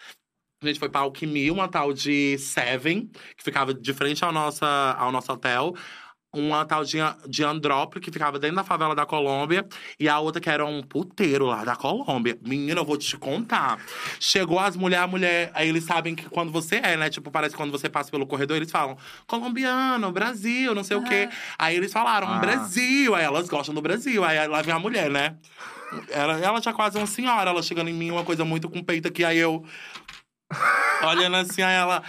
A 0.62 0.68
gente 0.68 0.80
foi 0.80 0.90
pra 0.90 1.02
Alquimia, 1.02 1.54
uma 1.54 1.70
tal 1.70 1.94
de 1.94 2.38
Seven, 2.38 3.08
que 3.38 3.44
ficava 3.44 3.74
de 3.74 3.94
frente 3.94 4.26
ao, 4.26 4.32
nossa, 4.32 4.68
ao 4.98 5.12
nosso 5.12 5.32
hotel. 5.32 5.74
Uma 6.32 6.64
tal 6.64 6.84
de, 6.84 6.98
de 7.28 7.44
Andrópolis, 7.44 8.06
que 8.06 8.12
ficava 8.12 8.38
dentro 8.38 8.58
da 8.58 8.64
favela 8.64 8.94
da 8.94 9.04
Colômbia. 9.04 9.66
E 10.00 10.08
a 10.08 10.20
outra 10.20 10.40
que 10.40 10.48
era 10.50 10.64
um 10.64 10.84
puteiro 10.84 11.46
lá 11.48 11.64
da 11.64 11.76
Colômbia. 11.76 12.38
Menina, 12.46 12.82
eu 12.82 12.86
vou 12.86 12.98
te 12.98 13.18
contar. 13.18 13.80
Chegou 14.20 14.60
as 14.60 14.78
mulheres, 14.78 15.06
a 15.06 15.08
mulher… 15.08 15.52
Aí 15.56 15.68
eles 15.68 15.84
sabem 15.86 16.14
que 16.14 16.30
quando 16.30 16.52
você 16.52 16.76
é, 16.84 16.96
né? 16.96 17.10
Tipo, 17.10 17.32
parece 17.32 17.56
que 17.56 17.58
quando 17.58 17.72
você 17.72 17.90
passa 17.90 18.12
pelo 18.12 18.28
corredor, 18.28 18.58
eles 18.58 18.72
falam… 18.72 18.96
Colombiano, 19.26 20.12
Brasil, 20.12 20.76
não 20.76 20.84
sei 20.84 20.98
o 20.98 21.04
quê. 21.04 21.30
Aí 21.58 21.76
eles 21.76 21.92
falaram, 21.92 22.28
Ah. 22.28 22.38
Brasil. 22.38 23.16
Aí 23.16 23.24
elas 23.24 23.50
gostam 23.50 23.74
do 23.74 23.82
Brasil. 23.82 24.24
Aí 24.24 24.48
lá 24.48 24.62
vem 24.62 24.74
a 24.74 24.80
mulher, 24.80 25.10
né? 25.10 25.36
Ela, 26.12 26.38
ela 26.40 26.62
já 26.62 26.72
quase 26.72 26.96
uma 26.96 27.08
senhora. 27.08 27.50
Ela 27.50 27.64
chegando 27.64 27.90
em 27.90 27.94
mim, 27.94 28.12
uma 28.12 28.24
coisa 28.24 28.46
muito 28.46 28.70
com 28.70 28.84
peito 28.84 29.08
aqui. 29.08 29.26
Aí 29.26 29.40
eu… 29.40 29.66
Olhando 31.08 31.38
assim, 31.38 31.62
aí 31.64 31.76
ela. 31.76 32.04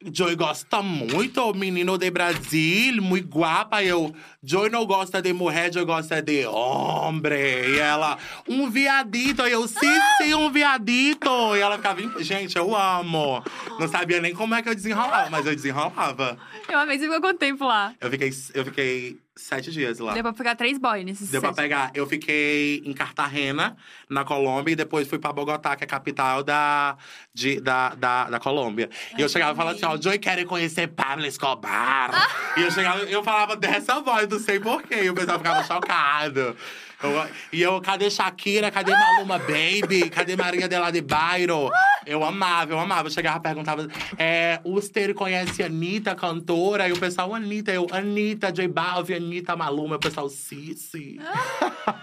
Joy 0.00 0.36
gosta 0.36 0.80
muito, 0.80 1.52
menino 1.54 1.98
de 1.98 2.08
Brasil, 2.08 3.02
muito 3.02 3.36
guapa. 3.36 3.82
Eu, 3.82 4.14
Joy 4.40 4.70
não 4.70 4.86
gosta 4.86 5.20
de 5.20 5.32
mulher, 5.32 5.72
Joy 5.72 5.84
gosta 5.84 6.22
de 6.22 6.46
homem. 6.46 7.32
E 7.74 7.78
ela, 7.80 8.16
um 8.48 8.70
viadito. 8.70 9.42
Eu, 9.42 9.66
sim, 9.66 9.98
sim, 10.18 10.34
um 10.34 10.52
viadito. 10.52 11.28
E 11.56 11.60
ela 11.60 11.76
ficava, 11.78 12.00
gente, 12.22 12.56
eu 12.56 12.76
amo. 12.76 13.42
Não 13.80 13.88
sabia 13.88 14.20
nem 14.20 14.32
como 14.32 14.54
é 14.54 14.62
que 14.62 14.68
eu 14.68 14.74
desenrolava, 14.74 15.30
mas 15.30 15.44
eu 15.44 15.56
desenrolava. 15.56 16.38
Eu 16.68 16.78
amei, 16.78 16.96
você 16.96 17.06
ficou 17.06 17.20
quanto 17.20 17.38
tempo 17.38 17.64
lá? 17.64 17.92
Eu 18.00 18.08
fiquei, 18.08 18.30
eu 18.54 18.64
fiquei 18.66 19.18
sete 19.38 19.70
dias 19.70 19.98
lá. 19.98 20.12
Deu 20.12 20.22
pra 20.22 20.32
pegar 20.32 20.54
três 20.54 20.78
boys 20.78 21.04
nesses 21.04 21.30
Deu 21.30 21.40
pra 21.40 21.50
sete. 21.50 21.62
pegar. 21.62 21.90
Eu 21.94 22.06
fiquei 22.06 22.82
em 22.84 22.92
Cartagena, 22.92 23.76
na 24.08 24.24
Colômbia, 24.24 24.72
e 24.72 24.76
depois 24.76 25.08
fui 25.08 25.18
pra 25.18 25.32
Bogotá, 25.32 25.76
que 25.76 25.84
é 25.84 25.86
a 25.86 25.88
capital 25.88 26.42
da, 26.42 26.96
de, 27.32 27.60
da, 27.60 27.90
da, 27.94 28.24
da 28.30 28.40
Colômbia. 28.40 28.90
E 29.16 29.22
eu 29.22 29.28
chegava 29.28 29.52
e 29.52 29.56
falava 29.56 29.76
assim: 29.76 29.86
ó, 29.86 29.96
Joey 30.00 30.18
quer 30.18 30.44
conhecer 30.44 30.88
Pablo 30.88 31.24
Escobar. 31.26 32.10
E 32.56 32.62
eu 32.62 32.70
chegava, 32.70 32.98
eu 33.04 33.22
falava 33.22 33.56
dessa 33.56 34.00
voz, 34.00 34.28
não 34.28 34.38
sei 34.38 34.58
porquê. 34.60 35.04
E 35.04 35.10
o 35.10 35.14
pessoal 35.14 35.38
ficava 35.38 35.62
chocado. 35.64 36.56
Eu- 37.02 37.28
e 37.52 37.62
eu, 37.62 37.80
cadê 37.80 38.10
Shakira? 38.10 38.70
Cadê 38.70 38.92
Maluma 38.92 39.38
Baby? 39.38 40.10
Cadê 40.10 40.34
Maria 40.36 40.68
de 40.68 40.76
lá 40.78 40.90
de 40.90 41.00
Bairro? 41.00 41.70
Eu 42.04 42.24
amava, 42.24 42.72
eu 42.72 42.78
amava. 42.78 43.06
Eu 43.06 43.12
chegava 43.12 43.38
e 43.38 43.40
perguntava: 43.42 43.86
é, 44.18 44.60
o 44.64 44.80
Ster 44.80 45.14
conhece 45.14 45.62
a 45.62 45.66
Anitta, 45.66 46.14
cantora? 46.14 46.88
E 46.88 46.92
o 46.92 46.98
pessoal, 46.98 47.34
Anitta, 47.34 47.70
eu, 47.70 47.86
Anitta, 47.92 48.50
J 48.50 48.66
Balvin, 48.66 49.14
Anitta 49.14 49.54
Maluma. 49.54 49.94
E 49.94 49.96
o 49.96 50.00
pessoal, 50.00 50.28
sim. 50.28 51.18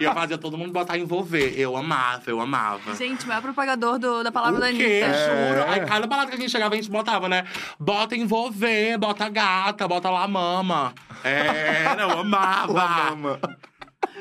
e 0.00 0.04
eu 0.04 0.14
fazia 0.14 0.38
todo 0.38 0.56
mundo 0.56 0.72
botar 0.72 0.96
envolver. 0.96 1.54
Eu 1.58 1.76
amava, 1.76 2.22
eu 2.30 2.40
amava. 2.40 2.94
Gente, 2.94 3.24
o 3.24 3.28
maior 3.28 3.42
propagador 3.42 3.98
do- 3.98 4.22
da 4.22 4.32
palavra 4.32 4.60
da 4.60 4.68
O 4.70 4.74
quê? 4.74 5.02
Anitta. 5.04 5.18
Juro. 5.18 5.60
É. 5.60 5.68
Aí 5.74 5.80
cada 5.86 6.06
balada 6.06 6.30
que 6.30 6.36
a 6.36 6.40
gente 6.40 6.50
chegava, 6.50 6.74
a 6.74 6.76
gente 6.76 6.90
botava, 6.90 7.28
né? 7.28 7.44
Bota 7.78 8.16
envolver, 8.16 8.96
bota 8.98 9.28
gata, 9.28 9.86
bota 9.86 10.08
lá 10.08 10.26
mama. 10.26 10.94
Era, 11.22 12.02
eu 12.02 12.20
amava. 12.20 13.38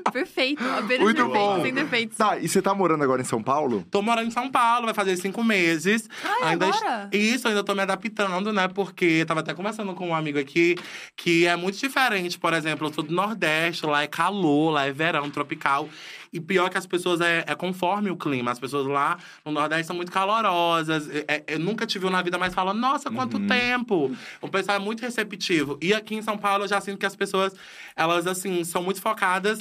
Perfeito. 0.12 0.63
Apenas 0.63 0.99
Muito 0.99 1.15
perfeito, 1.17 1.34
bom. 1.34 1.62
sem 1.62 1.73
defeitos. 1.73 2.17
Tá, 2.17 2.38
e 2.38 2.47
você 2.47 2.62
tá 2.62 2.73
morando 2.73 3.03
agora 3.03 3.21
em 3.21 3.25
São 3.25 3.41
Paulo? 3.41 3.86
Tô 3.89 4.01
morando 4.01 4.27
em 4.27 4.31
São 4.31 4.49
Paulo, 4.49 4.86
vai 4.86 4.93
fazer 4.93 5.15
cinco 5.17 5.43
meses. 5.43 6.10
Ai, 6.23 6.51
ainda 6.51 6.67
agora? 6.67 7.10
Isso, 7.12 7.47
ainda 7.47 7.63
tô 7.63 7.73
me 7.73 7.81
adaptando, 7.81 8.51
né? 8.53 8.67
Porque 8.67 9.05
eu 9.05 9.25
tava 9.25 9.39
até 9.39 9.53
conversando 9.53 9.93
com 9.93 10.10
um 10.10 10.15
amigo 10.15 10.39
aqui 10.39 10.75
que 11.15 11.45
é 11.45 11.55
muito 11.55 11.77
diferente. 11.77 12.38
Por 12.39 12.53
exemplo, 12.53 12.88
eu 12.88 12.93
sou 12.93 13.03
do 13.03 13.13
Nordeste, 13.13 13.86
lá 13.86 14.03
é 14.03 14.08
calor, 14.08 14.71
lá 14.71 14.86
é 14.86 14.91
verão, 14.91 15.29
tropical. 15.29 15.89
E 16.34 16.39
pior 16.41 16.69
que 16.69 16.77
as 16.77 16.86
pessoas 16.86 17.21
é, 17.21 17.45
é 17.47 17.55
conforme 17.55 18.10
o 18.12 18.17
clima. 18.17 18.51
As 18.51 18.60
pessoas 18.60 18.86
lá 18.86 19.17
no 19.45 19.51
Nordeste 19.53 19.88
são 19.88 19.95
muito 19.95 20.12
calorosas. 20.12 21.10
É- 21.10 21.25
é- 21.27 21.43
eu 21.47 21.60
nunca 21.60 21.86
tive 21.86 22.05
um 22.05 22.10
na 22.10 22.21
vida, 22.21 22.38
mas 22.38 22.53
falam, 22.53 22.73
nossa, 22.73 23.10
quanto 23.10 23.39
tempo! 23.47 24.13
O 24.41 24.49
pessoal 24.49 24.77
é 24.77 24.79
muito 24.79 25.01
receptivo. 25.01 25.77
E 25.81 25.93
aqui 25.93 26.15
em 26.15 26.21
São 26.21 26.38
Paulo 26.38 26.65
eu 26.65 26.67
já 26.67 26.81
sinto 26.81 26.97
que 26.97 27.05
as 27.05 27.15
pessoas, 27.15 27.53
elas 27.95 28.27
assim, 28.27 28.63
são 28.65 28.84
muito 28.84 29.01
focadas 29.01 29.60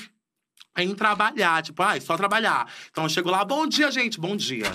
em 0.76 0.94
trabalhar, 0.94 1.62
tipo, 1.62 1.82
ai, 1.82 2.00
só 2.00 2.16
trabalhar. 2.16 2.66
Então 2.90 3.04
eu 3.04 3.10
chego 3.10 3.30
lá, 3.30 3.44
bom 3.44 3.66
dia, 3.66 3.90
gente, 3.90 4.20
bom 4.20 4.37
dia. 4.37 4.70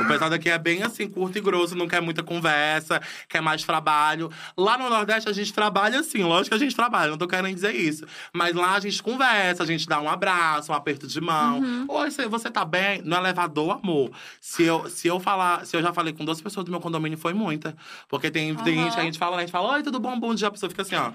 O 0.00 0.06
pessoal 0.06 0.30
daqui 0.30 0.48
é 0.48 0.58
bem 0.58 0.82
assim, 0.82 1.06
curto 1.08 1.36
e 1.36 1.40
grosso, 1.40 1.74
não 1.74 1.86
quer 1.86 2.00
muita 2.00 2.22
conversa, 2.22 3.00
quer 3.28 3.42
mais 3.42 3.62
trabalho. 3.62 4.30
Lá 4.56 4.78
no 4.78 4.88
Nordeste 4.88 5.28
a 5.28 5.32
gente 5.32 5.52
trabalha 5.52 6.00
assim, 6.00 6.22
lógico 6.22 6.48
que 6.48 6.54
a 6.54 6.64
gente 6.64 6.74
trabalha, 6.74 7.10
não 7.10 7.18
tô 7.18 7.28
querendo 7.28 7.54
dizer 7.54 7.74
isso. 7.74 8.06
Mas 8.32 8.54
lá 8.54 8.74
a 8.74 8.80
gente 8.80 9.02
conversa, 9.02 9.62
a 9.62 9.66
gente 9.66 9.86
dá 9.86 10.00
um 10.00 10.08
abraço, 10.08 10.72
um 10.72 10.74
aperto 10.74 11.06
de 11.06 11.20
mão. 11.20 11.86
Oi, 11.88 12.10
você, 12.10 12.26
você 12.26 12.50
tá 12.50 12.64
bem? 12.64 13.02
No 13.02 13.16
elevador, 13.16 13.78
amor. 13.82 14.10
Se 14.40 14.62
eu, 14.62 14.88
se 14.88 15.06
eu 15.08 15.20
falar, 15.20 15.66
se 15.66 15.76
eu 15.76 15.82
já 15.82 15.92
falei 15.92 16.12
com 16.12 16.24
duas 16.24 16.40
pessoas 16.40 16.64
do 16.64 16.70
meu 16.70 16.80
condomínio, 16.80 17.18
foi 17.18 17.34
muita. 17.34 17.76
Porque 18.08 18.30
tem, 18.30 18.54
tem 18.56 18.78
Aham. 18.78 18.84
gente 18.84 18.94
que 18.94 19.00
a 19.00 19.04
gente 19.04 19.18
fala, 19.18 19.36
né, 19.36 19.42
a 19.42 19.46
gente 19.46 19.52
fala, 19.52 19.74
oi, 19.74 19.82
tudo 19.82 20.00
bom, 20.00 20.18
bom 20.18 20.34
dia, 20.34 20.48
a 20.48 20.50
pessoa 20.50 20.70
fica 20.70 20.82
assim, 20.82 20.96
ó. 20.96 21.12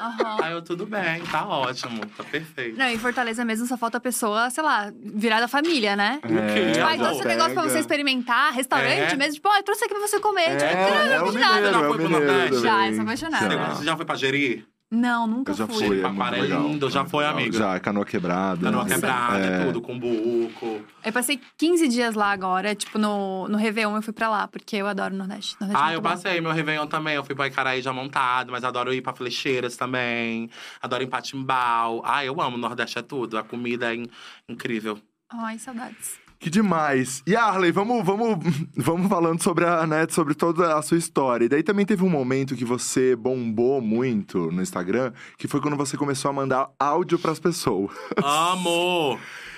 Aham. 0.00 0.36
Aí 0.42 0.52
eu, 0.52 0.62
tudo 0.62 0.86
bem, 0.86 1.20
tá 1.30 1.46
ótimo, 1.46 2.00
tá 2.16 2.24
perfeito. 2.24 2.76
Não, 2.78 2.86
em 2.86 2.98
Fortaleza 2.98 3.44
mesmo 3.44 3.66
só 3.66 3.76
falta 3.76 3.98
a 3.98 4.00
pessoa, 4.00 4.48
sei 4.50 4.62
lá, 4.62 4.92
virar 4.96 5.40
da 5.40 5.48
família, 5.48 5.96
né? 5.96 6.20
Quê? 6.22 6.28
Tipo, 6.72 6.78
É, 6.78 6.82
ai, 6.82 6.98
trouxe 6.98 7.22
um 7.22 7.24
negócio 7.26 7.54
pra 7.54 7.62
você 7.64 7.78
experimentar, 7.80 8.52
restaurante 8.52 9.12
É. 9.14 9.16
mesmo. 9.16 9.34
Tipo, 9.34 9.48
ai, 9.48 9.62
trouxe 9.62 9.84
aqui 9.84 9.94
pra 9.94 10.06
você 10.06 10.20
comer. 10.20 10.50
tipo, 10.56 10.64
É, 10.64 10.74
caramba, 10.74 11.14
é 11.14 11.22
o 11.22 11.30
de 11.30 11.38
nada. 11.38 11.54
mineiro, 11.56 11.72
Já 11.72 11.78
é 11.78 11.84
o 11.84 11.88
foi 11.88 11.96
pro 11.98 12.04
mineiro 12.10 12.26
Nordeste? 12.32 12.62
Já, 12.62 12.92
sou 12.94 13.02
apaixonada. 13.02 13.50
Já. 13.50 13.74
Você 13.74 13.84
já 13.84 13.96
foi 13.96 14.06
pra 14.06 14.14
Jeri? 14.16 14.66
Não, 14.90 15.26
nunca 15.26 15.52
Eu 15.52 15.56
já 15.56 15.66
fui. 15.66 15.86
fui, 15.86 16.00
é 16.00 16.06
é 16.06 16.40
legal. 16.40 16.62
lindo, 16.66 16.88
já 16.88 17.04
foi, 17.04 17.22
legal. 17.24 17.38
amigo? 17.38 17.54
Já, 17.56 17.78
canoa 17.78 18.06
quebrada. 18.06 18.62
Canoa 18.62 18.82
Nossa. 18.84 18.94
quebrada, 18.94 19.38
É. 19.38 19.64
tudo, 19.66 19.82
com 19.82 19.98
buco. 19.98 20.80
Eu 21.04 21.12
passei 21.12 21.38
15 21.58 21.88
dias 21.88 22.14
lá 22.14 22.30
agora, 22.32 22.74
tipo, 22.74 22.98
no, 22.98 23.46
no 23.48 23.58
Réveillon 23.58 23.94
eu 23.96 24.00
fui 24.02 24.14
pra 24.14 24.30
lá, 24.30 24.48
porque 24.48 24.76
eu 24.76 24.86
adoro 24.86 25.14
o 25.14 25.18
Nordeste. 25.18 25.56
Nordeste 25.60 25.82
é 25.82 25.86
Ah, 25.86 25.92
eu 25.92 26.00
bom. 26.00 26.08
passei 26.08 26.40
meu 26.40 26.52
Réveillon 26.52 26.86
também. 26.86 27.16
Eu 27.16 27.22
fui 27.24 27.34
pra 27.34 27.46
Icaraí 27.48 27.82
já 27.82 27.92
montado, 27.92 28.50
mas 28.50 28.64
adoro 28.64 28.92
ir 28.94 29.02
pra 29.02 29.12
Flecheiras 29.12 29.76
também. 29.76 30.48
Adoro 30.80 31.02
ir 31.02 31.06
pra 31.06 31.20
Timbal. 31.20 32.00
Ah, 32.02 32.24
eu 32.24 32.40
amo, 32.40 32.56
o 32.56 32.60
Nordeste 32.60 32.98
é 32.98 33.02
tudo. 33.02 33.36
A 33.36 33.44
comida 33.44 33.92
é 33.92 33.96
in- 33.96 34.08
incrível. 34.48 34.98
Ai, 35.30 35.58
saudades. 35.58 36.18
Que 36.38 36.50
demais. 36.50 37.22
E 37.26 37.34
Arley, 37.34 37.72
vamos, 37.72 38.04
vamos, 38.04 38.38
vamos 38.76 39.08
falando 39.08 39.42
sobre 39.42 39.64
a 39.64 39.86
net, 39.86 40.14
sobre 40.14 40.34
toda 40.34 40.76
a 40.76 40.82
sua 40.82 40.96
história. 40.96 41.44
E 41.44 41.48
daí 41.48 41.62
também 41.62 41.84
teve 41.84 42.04
um 42.04 42.08
momento 42.08 42.54
que 42.54 42.64
você 42.64 43.16
bombou 43.16 43.80
muito 43.80 44.50
no 44.52 44.62
Instagram, 44.62 45.12
que 45.36 45.48
foi 45.48 45.60
quando 45.60 45.76
você 45.76 45.96
começou 45.96 46.28
a 46.28 46.32
mandar 46.32 46.70
áudio 46.78 47.18
pras 47.18 47.40
pessoas. 47.40 47.90
Amo! 48.22 49.18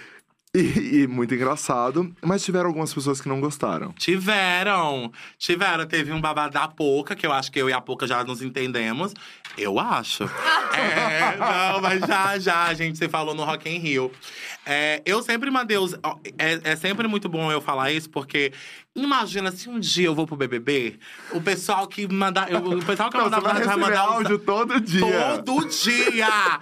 E, 0.53 1.03
e 1.03 1.07
muito 1.07 1.33
engraçado, 1.33 2.13
mas 2.21 2.43
tiveram 2.45 2.67
algumas 2.67 2.93
pessoas 2.93 3.21
que 3.21 3.29
não 3.29 3.41
gostaram. 3.41 3.93
Tiveram. 3.93 5.13
Tiveram. 5.39 5.87
Teve 5.87 6.11
um 6.13 6.21
babado 6.21 6.55
da 6.55 6.67
Poca, 6.67 7.15
que 7.15 7.25
eu 7.25 7.33
acho 7.33 7.53
que 7.53 7.61
eu 7.61 7.71
e 7.71 7.73
a 7.73 7.81
Poca 7.81 8.05
já 8.05 8.25
nos 8.25 8.43
entendemos. 8.43 9.15
Eu 9.57 9.79
acho. 9.79 10.25
é, 10.75 11.37
não, 11.37 11.81
mas 11.81 12.01
já, 12.01 12.37
já, 12.41 12.65
a 12.65 12.75
gente 12.75 12.99
se 12.99 13.09
falou 13.09 13.33
no 13.33 13.45
Rock 13.45 13.69
in 13.69 13.79
Rio. 13.79 14.11
É, 14.67 15.01
eu 15.07 15.23
sempre 15.23 15.53
mandei 15.53 15.79
os. 15.79 15.95
É, 16.37 16.61
é 16.73 16.77
sempre 16.77 17.07
muito 17.07 17.29
bom 17.29 17.51
eu 17.53 17.61
falar 17.61 17.93
isso, 17.93 18.11
porque 18.11 18.53
imagina 18.95 19.51
se 19.53 19.69
um 19.69 19.79
dia 19.79 20.07
eu 20.07 20.15
vou 20.15 20.27
pro 20.27 20.37
BBB, 20.37 20.99
o 21.33 21.41
pessoal 21.41 21.87
que 21.87 22.07
manda, 22.13 22.47
eu- 22.49 22.59
o 22.79 22.85
pessoal 22.85 23.09
que 23.09 23.17
mandar 23.17 23.41
você 23.41 23.49
vai 23.49 23.59
receber 23.59 23.77
mandar 23.77 24.05
os- 24.09 24.15
áudio 24.17 24.39
todo 24.39 24.81
dia. 24.81 25.43
Todo 25.45 25.69
dia! 25.69 26.61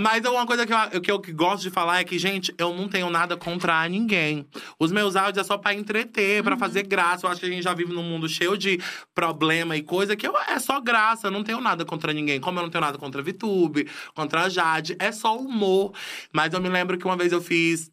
Mas 0.00 0.24
uma 0.24 0.44
coisa 0.46 0.66
que 0.66 0.72
eu, 0.92 1.00
que 1.00 1.10
eu 1.10 1.22
gosto 1.34 1.62
de 1.62 1.70
falar 1.70 2.00
é 2.00 2.04
que, 2.04 2.18
gente, 2.18 2.52
eu 2.58 2.74
não 2.74 2.88
tenho 2.88 3.08
nada 3.08 3.27
contra 3.36 3.88
ninguém. 3.88 4.46
Os 4.78 4.92
meus 4.92 5.16
áudios 5.16 5.44
é 5.44 5.46
só 5.46 5.58
pra 5.58 5.74
entreter, 5.74 6.42
pra 6.42 6.56
fazer 6.56 6.84
graça. 6.84 7.26
Eu 7.26 7.30
acho 7.30 7.40
que 7.40 7.46
a 7.46 7.50
gente 7.50 7.62
já 7.62 7.74
vive 7.74 7.92
num 7.92 8.02
mundo 8.02 8.28
cheio 8.28 8.56
de 8.56 8.80
problema 9.14 9.76
e 9.76 9.82
coisa 9.82 10.16
que 10.16 10.26
eu, 10.26 10.36
é 10.36 10.58
só 10.58 10.80
graça. 10.80 11.28
Eu 11.28 11.30
não 11.30 11.44
tenho 11.44 11.60
nada 11.60 11.84
contra 11.84 12.12
ninguém. 12.12 12.40
Como 12.40 12.58
eu 12.58 12.62
não 12.62 12.70
tenho 12.70 12.82
nada 12.82 12.98
contra 12.98 13.20
a 13.20 13.24
VTube, 13.24 13.88
contra 14.14 14.42
a 14.44 14.48
Jade. 14.48 14.96
É 14.98 15.12
só 15.12 15.36
humor. 15.36 15.92
Mas 16.32 16.52
eu 16.52 16.60
me 16.60 16.68
lembro 16.68 16.98
que 16.98 17.04
uma 17.04 17.16
vez 17.16 17.32
eu 17.32 17.40
fiz 17.40 17.90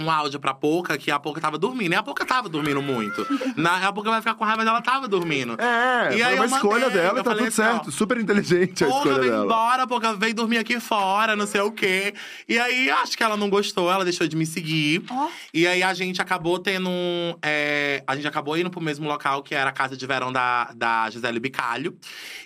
um 0.00 0.10
áudio 0.10 0.40
pra 0.40 0.52
Poca, 0.52 0.98
que 0.98 1.08
a 1.10 1.20
Poca 1.20 1.40
tava 1.40 1.56
dormindo. 1.56 1.92
E 1.92 1.94
a 1.94 2.02
Poca 2.02 2.24
tava 2.26 2.48
dormindo 2.48 2.82
muito. 2.82 3.24
Na, 3.56 3.86
a 3.86 3.92
Poca 3.92 4.10
vai 4.10 4.20
ficar 4.20 4.34
com 4.34 4.44
raiva, 4.44 4.58
mas 4.64 4.66
ela 4.68 4.82
tava 4.82 5.06
dormindo. 5.06 5.56
É, 5.60 6.08
E 6.08 6.12
foi 6.14 6.22
aí 6.22 6.34
uma 6.34 6.44
eu 6.44 6.48
escolha 6.48 6.86
mandei, 6.86 7.00
dela 7.02 7.20
e 7.20 7.22
tá 7.22 7.30
tudo 7.30 7.44
assim, 7.46 7.62
ó, 7.62 7.64
certo. 7.72 7.92
Super 7.92 8.18
inteligente 8.18 8.84
a 8.84 8.88
escolha 8.88 9.20
vem 9.20 9.30
dela. 9.30 9.44
embora, 9.44 9.86
porra, 9.86 10.16
vem 10.16 10.34
dormir 10.34 10.58
aqui 10.58 10.80
fora, 10.80 11.36
não 11.36 11.46
sei 11.46 11.60
o 11.60 11.70
quê. 11.70 12.12
E 12.48 12.58
aí, 12.58 12.90
acho 12.90 13.16
que 13.16 13.22
ela 13.22 13.36
não 13.36 13.48
gostou, 13.48 13.88
ela 13.90 14.02
deixou 14.02 14.26
de 14.26 14.34
me 14.34 14.44
seguir. 14.46 15.04
Ó. 15.08 15.28
E 15.52 15.64
aí, 15.64 15.80
a 15.82 15.94
gente 15.94 16.20
acabou 16.20 16.58
tendo… 16.58 16.90
um, 16.90 17.36
é, 17.40 18.02
a 18.04 18.16
gente 18.16 18.26
acabou 18.26 18.58
indo 18.58 18.70
pro 18.70 18.80
mesmo 18.80 19.06
local, 19.06 19.44
que 19.44 19.54
era 19.54 19.70
a 19.70 19.72
casa 19.72 19.96
de 19.96 20.04
verão 20.06 20.32
da, 20.32 20.72
da 20.74 21.08
Gisele 21.10 21.38
Bicalho. 21.38 21.96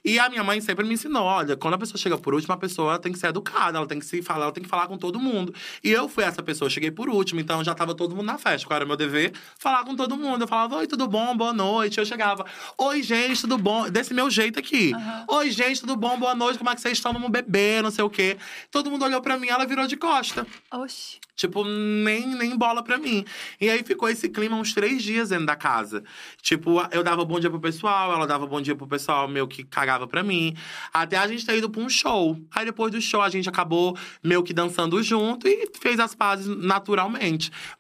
E 0.05 0.18
a 0.18 0.29
minha 0.29 0.44
mãe 0.44 0.61
sempre 0.61 0.85
me 0.87 0.92
ensinou, 0.92 1.22
olha, 1.24 1.57
quando 1.57 1.74
a 1.74 1.79
pessoa 1.79 1.96
chega 1.96 2.18
por 2.18 2.35
último, 2.35 2.53
a 2.53 2.59
pessoa 2.59 2.98
tem 2.98 3.11
que 3.11 3.18
ser 3.18 3.29
educada. 3.29 3.79
Ela 3.79 3.87
tem 3.87 3.98
que 3.98 4.05
se 4.05 4.20
falar, 4.20 4.44
ela 4.44 4.53
tem 4.53 4.62
que 4.62 4.68
falar 4.68 4.87
com 4.87 4.98
todo 4.98 5.18
mundo. 5.18 5.55
E 5.83 5.90
eu 5.90 6.11
fui 6.11 6.24
essa 6.24 6.42
pessoa, 6.42 6.68
cheguei 6.68 6.90
por 6.90 7.09
último. 7.09 7.28
Então, 7.37 7.64
já 7.64 7.75
tava 7.75 7.95
todo 7.95 8.14
mundo 8.14 8.27
na 8.27 8.38
festa. 8.38 8.67
Qual 8.67 8.77
era 8.77 8.85
o 8.85 8.88
meu 8.88 8.97
dever? 8.97 9.33
Falar 9.59 9.85
com 9.85 9.97
todo 9.97 10.17
mundo. 10.17 10.43
Eu 10.43 10.49
falava, 10.49 10.77
oi, 10.77 10.87
tudo 10.87 11.09
bom? 11.09 11.37
Boa 11.37 11.53
noite. 11.53 11.99
Eu 11.99 12.07
chegava, 12.07 12.47
oi, 12.77 13.03
gente, 13.03 13.41
tudo 13.41 13.59
bom? 13.59 13.88
Desse 13.91 14.14
meu 14.14 14.31
jeito 14.31 14.59
aqui. 14.59 14.93
Aham. 14.95 15.25
Oi, 15.29 15.51
gente, 15.51 15.81
tudo 15.81 15.97
bom? 15.97 16.19
Boa 16.19 16.35
noite, 16.35 16.59
como 16.59 16.71
é 16.71 16.75
que 16.75 16.81
vocês 16.81 16.99
estão? 16.99 17.12
Vamos 17.12 17.31
beber, 17.31 17.83
não 17.83 17.91
sei 17.91 18.05
o 18.05 18.11
quê. 18.11 18.37
Todo 18.71 18.91
mundo 18.91 19.05
olhou 19.05 19.21
pra 19.21 19.38
mim, 19.38 19.49
ela 19.49 19.67
virou 19.67 19.87
de 19.87 19.97
costa. 19.97 20.47
Oxi. 20.73 21.19
Tipo, 21.38 21.62
nem, 21.64 22.35
nem 22.35 22.57
bola 22.57 22.83
pra 22.83 22.99
mim. 22.99 23.25
E 23.61 23.71
aí 23.71 23.85
ficou 23.85 24.09
esse 24.09 24.29
clima 24.29 24.57
uns 24.57 24.73
três 24.73 25.01
dias 25.01 25.29
dentro 25.29 25.47
da 25.47 25.55
casa. 25.55 26.03
Tipo, 26.43 26.85
eu 26.91 27.05
dava 27.05 27.25
bom 27.25 27.38
dia 27.38 27.49
pro 27.49 27.61
pessoal, 27.61 28.12
ela 28.12 28.27
dava 28.27 28.45
bom 28.45 28.61
dia 28.61 28.75
pro 28.75 28.88
pessoal 28.88 29.29
meio 29.29 29.47
que 29.47 29.62
cagava 29.62 30.09
pra 30.09 30.25
mim. 30.25 30.57
Até 30.93 31.17
a 31.17 31.29
gente 31.29 31.47
ter 31.47 31.57
ido 31.57 31.71
pra 31.71 31.81
um 31.81 31.88
show. 31.88 32.37
Aí 32.53 32.64
depois 32.64 32.91
do 32.91 33.01
show 33.01 33.23
a 33.23 33.29
gente 33.29 33.49
acabou 33.49 33.97
meio 34.21 34.43
que 34.43 34.53
dançando 34.53 35.01
junto 35.01 35.47
e 35.47 35.71
fez 35.81 36.01
as 36.01 36.12
pazes 36.12 36.49
naturalmente. 36.49 37.08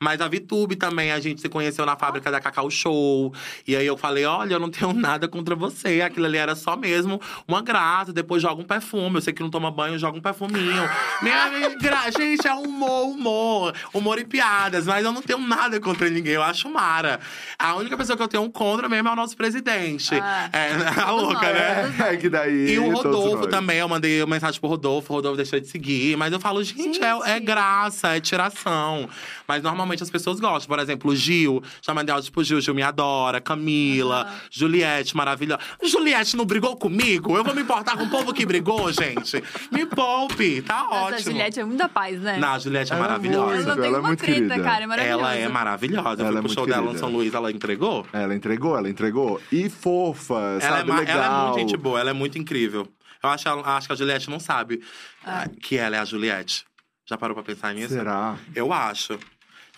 Mas 0.00 0.20
a 0.20 0.28
VTube 0.28 0.76
também, 0.76 1.12
a 1.12 1.20
gente 1.20 1.40
se 1.40 1.48
conheceu 1.48 1.84
na 1.86 1.96
fábrica 1.96 2.30
da 2.30 2.40
Cacau 2.40 2.70
Show. 2.70 3.32
E 3.66 3.74
aí 3.76 3.86
eu 3.86 3.96
falei: 3.96 4.24
olha, 4.24 4.54
eu 4.54 4.60
não 4.60 4.70
tenho 4.70 4.92
nada 4.94 5.28
contra 5.28 5.54
você. 5.54 6.00
Aquilo 6.00 6.26
ali 6.26 6.36
era 6.38 6.54
só 6.54 6.76
mesmo 6.76 7.20
uma 7.46 7.62
graça. 7.62 8.12
Depois 8.12 8.42
joga 8.42 8.60
um 8.60 8.64
perfume. 8.64 9.16
Eu 9.16 9.20
sei 9.20 9.32
que 9.32 9.42
não 9.42 9.50
toma 9.50 9.70
banho, 9.70 9.98
joga 9.98 10.18
um 10.18 10.20
perfuminho. 10.22 10.82
Minha 11.22 11.74
gra- 11.76 12.10
gente, 12.16 12.46
é 12.46 12.54
humor, 12.54 13.06
humor. 13.08 13.74
Humor 13.92 14.18
e 14.18 14.24
piadas. 14.24 14.86
Mas 14.86 15.04
eu 15.04 15.12
não 15.12 15.22
tenho 15.22 15.38
nada 15.40 15.78
contra 15.80 16.08
ninguém. 16.08 16.34
Eu 16.34 16.42
acho 16.42 16.68
mara. 16.70 17.20
A 17.58 17.74
única 17.76 17.96
pessoa 17.96 18.16
que 18.16 18.22
eu 18.22 18.28
tenho 18.28 18.42
um 18.42 18.50
contra 18.50 18.88
mesmo 18.88 19.08
é 19.08 19.12
o 19.12 19.16
nosso 19.16 19.36
presidente. 19.36 20.14
Ah, 20.14 20.48
é, 20.52 20.72
a 21.02 21.10
louca, 21.10 21.34
nós, 21.34 21.54
né? 21.54 21.94
É, 22.12 22.16
que 22.16 22.28
daí. 22.28 22.72
E 22.72 22.78
o 22.78 22.90
Rodolfo 22.92 23.46
também, 23.48 23.78
eu 23.78 23.88
mandei 23.88 24.22
uma 24.22 24.34
mensagem 24.34 24.60
pro 24.60 24.68
Rodolfo, 24.68 25.12
o 25.12 25.16
Rodolfo 25.16 25.36
deixou 25.36 25.58
de 25.60 25.66
seguir. 25.66 26.16
Mas 26.16 26.32
eu 26.32 26.40
falo, 26.40 26.62
gente, 26.62 27.02
é- 27.02 27.08
É, 27.28 27.34
Gente. 27.34 27.44
graça, 27.46 28.16
é 28.16 28.20
tiração. 28.20 29.08
Mas 29.46 29.62
normalmente 29.62 30.02
as 30.02 30.10
pessoas 30.10 30.40
gostam. 30.40 30.68
Por 30.68 30.78
exemplo, 30.82 31.10
o 31.10 31.16
Gil, 31.16 31.62
já 31.82 31.94
mandei 31.94 32.14
áudio 32.14 32.30
pro 32.32 32.42
Gil, 32.44 32.60
Gil 32.60 32.74
me 32.74 32.82
adora. 32.82 33.40
Camila. 33.40 34.32
Juliette, 34.50 35.16
maravilhosa. 35.16 35.60
Juliette 35.82 36.36
não 36.36 36.44
brigou 36.44 36.76
comigo? 36.76 37.36
Eu 37.36 37.44
vou 37.44 37.54
me 37.54 37.62
importar 37.62 37.96
com 37.96 38.04
o 38.04 38.10
povo 38.10 38.32
que 38.32 38.44
brigou, 38.46 38.92
gente? 38.92 39.42
Me 39.72 39.86
poupe, 39.86 40.62
tá 40.62 40.82
Nossa, 40.84 40.94
a 40.94 41.02
ótimo. 41.04 41.20
Juliette 41.32 41.60
é 41.60 41.64
muito 41.64 41.78
da 41.78 41.88
paz, 41.88 42.20
né? 42.20 42.38
Não, 42.38 42.48
a 42.48 42.58
Juliette 42.58 42.92
é 42.92 42.96
é 42.96 42.98
maravilhosa. 42.98 43.54
muito, 43.54 43.70
Ela 43.70 43.86
ela 43.86 43.96
é 43.96 44.00
uma 44.00 44.08
muito 44.08 44.20
treta, 44.20 44.34
querida. 44.40 44.60
cara. 44.62 44.84
É 44.84 44.86
maravilhosa. 44.86 45.20
Ela 45.22 45.34
é 45.36 45.48
maravilhosa. 45.48 46.22
Eu 46.22 46.26
Ela 46.26 46.32
fui 46.32 46.38
é 46.38 46.42
pro 46.42 46.52
show 46.54 46.66
dela 46.66 46.92
no. 46.92 46.98
São 46.98 47.08
Luís, 47.10 47.32
ela 47.34 47.50
entregou. 47.50 48.06
Ela 48.12 48.34
entregou, 48.34 48.76
ela 48.76 48.88
entregou. 48.88 49.40
E 49.52 49.68
fofa, 49.68 50.34
Ela 50.34 50.56
é, 50.56 50.60
sabe? 50.60 50.88
ma- 50.90 50.98
Legal. 51.00 51.16
ela 51.16 51.26
é 51.26 51.46
muito 51.46 51.58
gente 51.60 51.76
boa, 51.76 52.00
ela 52.00 52.10
é 52.10 52.12
muito 52.12 52.38
incrível. 52.38 52.88
Eu 53.22 53.30
acho, 53.30 53.48
acho 53.48 53.86
que 53.86 53.92
a 53.92 53.96
Juliette 53.96 54.30
não 54.30 54.38
sabe 54.40 54.80
Ah. 55.24 55.46
que 55.62 55.76
ela 55.76 55.96
é 55.96 55.98
a 55.98 56.04
Juliette. 56.04 56.64
Já 57.08 57.16
parou 57.16 57.34
pra 57.34 57.42
pensar 57.42 57.72
nisso? 57.72 57.94
Será? 57.94 58.36
Eu 58.54 58.70
acho. 58.70 59.18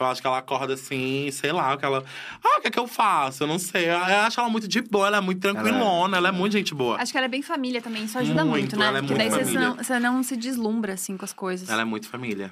Eu 0.01 0.07
acho 0.07 0.21
que 0.21 0.27
ela 0.27 0.39
acorda 0.39 0.75
assim, 0.75 1.31
sei 1.31 1.53
lá, 1.53 1.77
que 1.77 1.85
ela. 1.85 2.03
Ah, 2.43 2.59
o 2.59 2.61
que 2.63 2.69
é 2.69 2.71
que 2.71 2.79
eu 2.79 2.89
faço? 2.89 3.43
Eu 3.45 3.47
não 3.47 3.59
sei. 3.59 3.89
Eu 3.89 3.99
acho 3.99 4.41
ela 4.41 4.49
muito 4.49 4.67
de 4.67 4.81
boa, 4.81 5.07
ela 5.07 5.19
é 5.19 5.21
muito 5.21 5.41
tranquilona, 5.41 6.17
ela 6.17 6.29
é, 6.31 6.33
muito 6.33 6.55
gente 6.55 6.75
boa. 6.75 6.97
Acho 6.97 7.13
que 7.13 7.19
ela 7.19 7.27
é 7.27 7.29
bem 7.29 7.43
família 7.43 7.83
também, 7.83 8.05
isso 8.05 8.19
ajuda 8.19 8.45
Muito, 8.45 8.61
muito, 8.63 8.79
né? 8.79 8.87
ela 8.87 8.99
é 8.99 9.03
Porque 9.03 9.15
muito 9.15 9.31
daí 9.31 9.39
você 9.45 9.45
família. 9.45 9.69
não, 9.69 9.77
você 9.77 10.01
não 10.01 10.23
se 10.23 10.37
deslumbra, 10.37 10.95
assim, 10.95 11.17
com 11.17 11.25
as 11.25 11.35
coisas. 11.35 11.69
Ela 11.69 11.83
é 11.83 11.85
muito 11.85 12.09
família. 12.09 12.51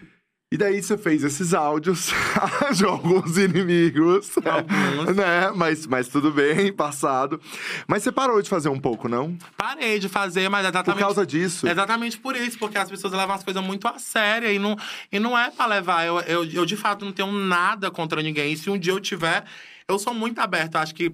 E 0.51 0.57
daí 0.57 0.83
você 0.83 0.97
fez 0.97 1.23
esses 1.25 1.53
áudios 1.53 2.11
de 2.75 2.83
alguns 2.83 3.37
inimigos. 3.37 4.31
Alguns. 4.39 5.15
né? 5.15 5.53
Mas, 5.55 5.87
mas 5.87 6.09
tudo 6.09 6.33
bem, 6.33 6.73
passado. 6.73 7.39
Mas 7.87 8.03
você 8.03 8.11
parou 8.11 8.41
de 8.41 8.49
fazer 8.49 8.71
um 8.71 8.81
pouco, 8.81 9.11
não? 9.11 9.37
Parei 9.59 9.99
de 9.99 10.09
fazer, 10.09 10.49
mas 10.49 10.63
Por 10.63 10.71
exatamente. 10.71 11.01
causa 11.01 11.27
disso. 11.27 11.69
Exatamente 11.69 12.19
por 12.19 12.35
isso, 12.35 12.59
porque 12.59 12.79
as 12.79 12.89
pessoas 12.89 13.13
levam 13.13 13.35
as 13.35 13.45
coisas 13.45 13.63
muito 13.63 13.87
a 13.87 13.99
sério 13.99 14.51
e 14.51 14.59
não, 14.59 14.75
e 15.13 15.19
não 15.19 15.39
é 15.39 15.51
pra 15.51 15.67
levar. 15.67 16.07
Eu, 16.07 16.19
eu, 16.21 16.45
eu, 16.47 16.65
de 16.65 16.77
fato, 16.77 17.05
não 17.05 17.13
tenho 17.13 17.31
nada 17.31 17.91
contra 17.91 18.23
ninguém. 18.23 18.55
E 18.55 18.57
se 18.57 18.71
um 18.71 18.79
dia 18.79 18.95
eu 18.95 19.01
tiver, 19.01 19.45
eu 19.87 19.99
sou 19.99 20.15
muito 20.15 20.39
aberto. 20.39 20.77
Acho 20.77 20.95
que. 20.95 21.13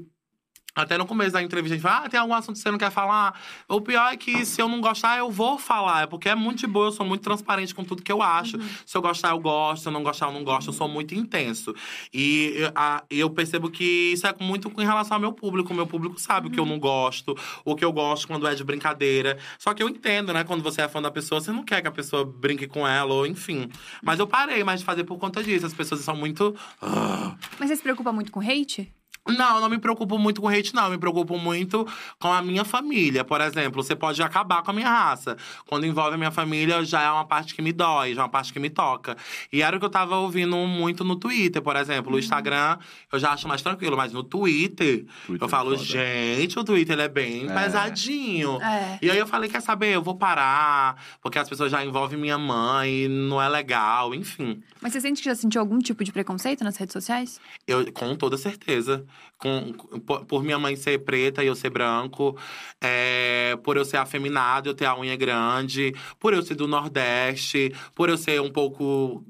Até 0.76 0.98
no 0.98 1.06
começo 1.06 1.32
da 1.32 1.40
entrevista, 1.42 1.74
a 1.74 1.76
gente 1.76 1.82
fala, 1.82 2.04
ah, 2.06 2.08
tem 2.08 2.18
algum 2.18 2.34
assunto 2.34 2.56
que 2.56 2.62
você 2.62 2.70
não 2.70 2.78
quer 2.78 2.90
falar? 2.90 3.40
O 3.68 3.80
pior 3.80 4.12
é 4.12 4.16
que 4.16 4.44
se 4.44 4.60
eu 4.60 4.68
não 4.68 4.80
gostar, 4.80 5.16
eu 5.18 5.30
vou 5.30 5.56
falar. 5.56 6.02
É 6.02 6.06
porque 6.06 6.28
é 6.28 6.34
muito 6.34 6.58
de 6.58 6.66
boa, 6.66 6.86
eu 6.88 6.92
sou 6.92 7.06
muito 7.06 7.22
transparente 7.22 7.72
com 7.72 7.84
tudo 7.84 8.02
que 8.02 8.10
eu 8.10 8.20
acho. 8.20 8.58
Se 8.84 8.96
eu 8.96 9.00
gostar, 9.00 9.30
eu 9.30 9.38
gosto. 9.38 9.82
Se 9.82 9.88
eu 9.88 9.92
não 9.92 10.02
gostar, 10.02 10.26
eu 10.26 10.32
não 10.32 10.42
gosto. 10.42 10.68
Eu 10.70 10.72
sou 10.72 10.88
muito 10.88 11.14
intenso. 11.14 11.72
E 12.12 12.54
eu, 12.56 12.72
a- 12.74 13.04
eu 13.08 13.30
percebo 13.30 13.70
que 13.70 13.84
isso 14.12 14.26
é 14.26 14.34
muito 14.40 14.68
com 14.68 14.80
relação 14.82 15.14
ao 15.16 15.20
meu 15.20 15.32
público. 15.32 15.72
O 15.72 15.76
meu 15.76 15.86
público 15.86 16.18
sabe 16.20 16.48
o 16.48 16.50
que 16.50 16.58
eu 16.58 16.66
não 16.66 16.78
gosto, 16.80 17.36
o 17.64 17.76
que 17.76 17.84
eu 17.84 17.92
gosto 17.92 18.26
quando 18.26 18.46
é 18.48 18.54
de 18.54 18.64
brincadeira. 18.64 19.38
Só 19.58 19.72
que 19.74 19.82
eu 19.82 19.88
entendo, 19.88 20.32
né? 20.32 20.42
Quando 20.42 20.62
você 20.62 20.82
é 20.82 20.88
fã 20.88 21.00
da 21.00 21.10
pessoa, 21.10 21.40
você 21.40 21.52
não 21.52 21.62
quer 21.62 21.82
que 21.82 21.88
a 21.88 21.92
pessoa 21.92 22.24
brinque 22.24 22.66
com 22.66 22.86
ela, 22.86 23.14
ou 23.14 23.24
enfim. 23.26 23.68
Mas 24.02 24.18
eu 24.18 24.26
parei 24.26 24.64
mais 24.64 24.80
de 24.80 24.86
fazer 24.86 25.04
por 25.04 25.18
conta 25.18 25.40
disso. 25.42 25.66
As 25.66 25.72
pessoas 25.74 26.00
são 26.00 26.16
muito. 26.16 26.54
"Ah". 26.82 27.36
Mas 27.60 27.68
você 27.68 27.76
se 27.76 27.82
preocupa 27.82 28.12
muito 28.12 28.32
com 28.32 28.40
hate? 28.40 28.92
Não, 29.26 29.54
eu 29.56 29.60
não 29.62 29.68
me 29.70 29.78
preocupo 29.78 30.18
muito 30.18 30.40
com 30.42 30.48
hate, 30.48 30.74
não. 30.74 30.84
Eu 30.84 30.90
me 30.90 30.98
preocupo 30.98 31.38
muito 31.38 31.86
com 32.20 32.30
a 32.32 32.42
minha 32.42 32.64
família. 32.64 33.24
Por 33.24 33.40
exemplo, 33.40 33.82
você 33.82 33.96
pode 33.96 34.22
acabar 34.22 34.62
com 34.62 34.70
a 34.70 34.74
minha 34.74 34.88
raça. 34.88 35.36
Quando 35.66 35.86
envolve 35.86 36.14
a 36.14 36.18
minha 36.18 36.30
família, 36.30 36.84
já 36.84 37.00
é 37.02 37.10
uma 37.10 37.24
parte 37.24 37.54
que 37.54 37.62
me 37.62 37.72
dói, 37.72 38.14
já 38.14 38.20
é 38.20 38.24
uma 38.24 38.28
parte 38.30 38.52
que 38.52 38.58
me 38.60 38.68
toca. 38.68 39.16
E 39.50 39.62
era 39.62 39.76
o 39.76 39.80
que 39.80 39.86
eu 39.86 39.90
tava 39.90 40.16
ouvindo 40.18 40.56
muito 40.66 41.02
no 41.04 41.16
Twitter, 41.16 41.62
por 41.62 41.74
exemplo. 41.76 42.14
O 42.14 42.18
Instagram 42.18 42.78
eu 43.10 43.18
já 43.18 43.32
acho 43.32 43.48
mais 43.48 43.62
tranquilo, 43.62 43.96
mas 43.96 44.12
no 44.12 44.22
Twitter, 44.22 45.06
Twitter 45.26 45.42
eu 45.42 45.46
é 45.46 45.48
falo, 45.48 45.70
foda. 45.70 45.82
gente, 45.84 46.58
o 46.58 46.64
Twitter 46.64 46.92
ele 46.94 47.02
é 47.02 47.08
bem 47.08 47.48
É. 47.50 47.54
pesadinho. 47.54 48.60
É. 48.60 48.98
E 49.00 49.10
aí 49.10 49.16
eu 49.18 49.26
falei, 49.26 49.48
quer 49.48 49.60
saber? 49.62 49.94
Eu 49.94 50.02
vou 50.02 50.16
parar, 50.16 51.02
porque 51.22 51.38
as 51.38 51.48
pessoas 51.48 51.70
já 51.70 51.82
envolvem 51.84 52.18
minha 52.18 52.36
mãe, 52.38 53.08
não 53.08 53.40
é 53.40 53.48
legal, 53.48 54.14
enfim. 54.14 54.62
Mas 54.82 54.92
você 54.92 55.00
sente 55.00 55.22
que 55.22 55.28
já 55.28 55.34
sentiu 55.34 55.60
algum 55.60 55.78
tipo 55.78 56.04
de 56.04 56.12
preconceito 56.12 56.62
nas 56.62 56.76
redes 56.76 56.92
sociais? 56.92 57.40
Eu, 57.66 57.90
com 57.92 58.14
toda 58.16 58.36
certeza. 58.36 59.06
Com, 59.38 59.72
por, 59.72 60.24
por 60.24 60.42
minha 60.42 60.58
mãe 60.58 60.76
ser 60.76 61.04
preta 61.04 61.42
e 61.42 61.46
eu 61.48 61.54
ser 61.54 61.70
branco, 61.70 62.38
é, 62.80 63.56
por 63.62 63.76
eu 63.76 63.84
ser 63.84 63.98
afeminado, 63.98 64.70
eu 64.70 64.74
ter 64.74 64.86
a 64.86 64.98
unha 64.98 65.16
grande, 65.16 65.94
por 66.18 66.32
eu 66.32 66.42
ser 66.42 66.54
do 66.54 66.66
Nordeste, 66.68 67.74
por 67.94 68.08
eu 68.08 68.16
ser 68.16 68.40
um 68.40 68.50
pouco. 68.50 69.24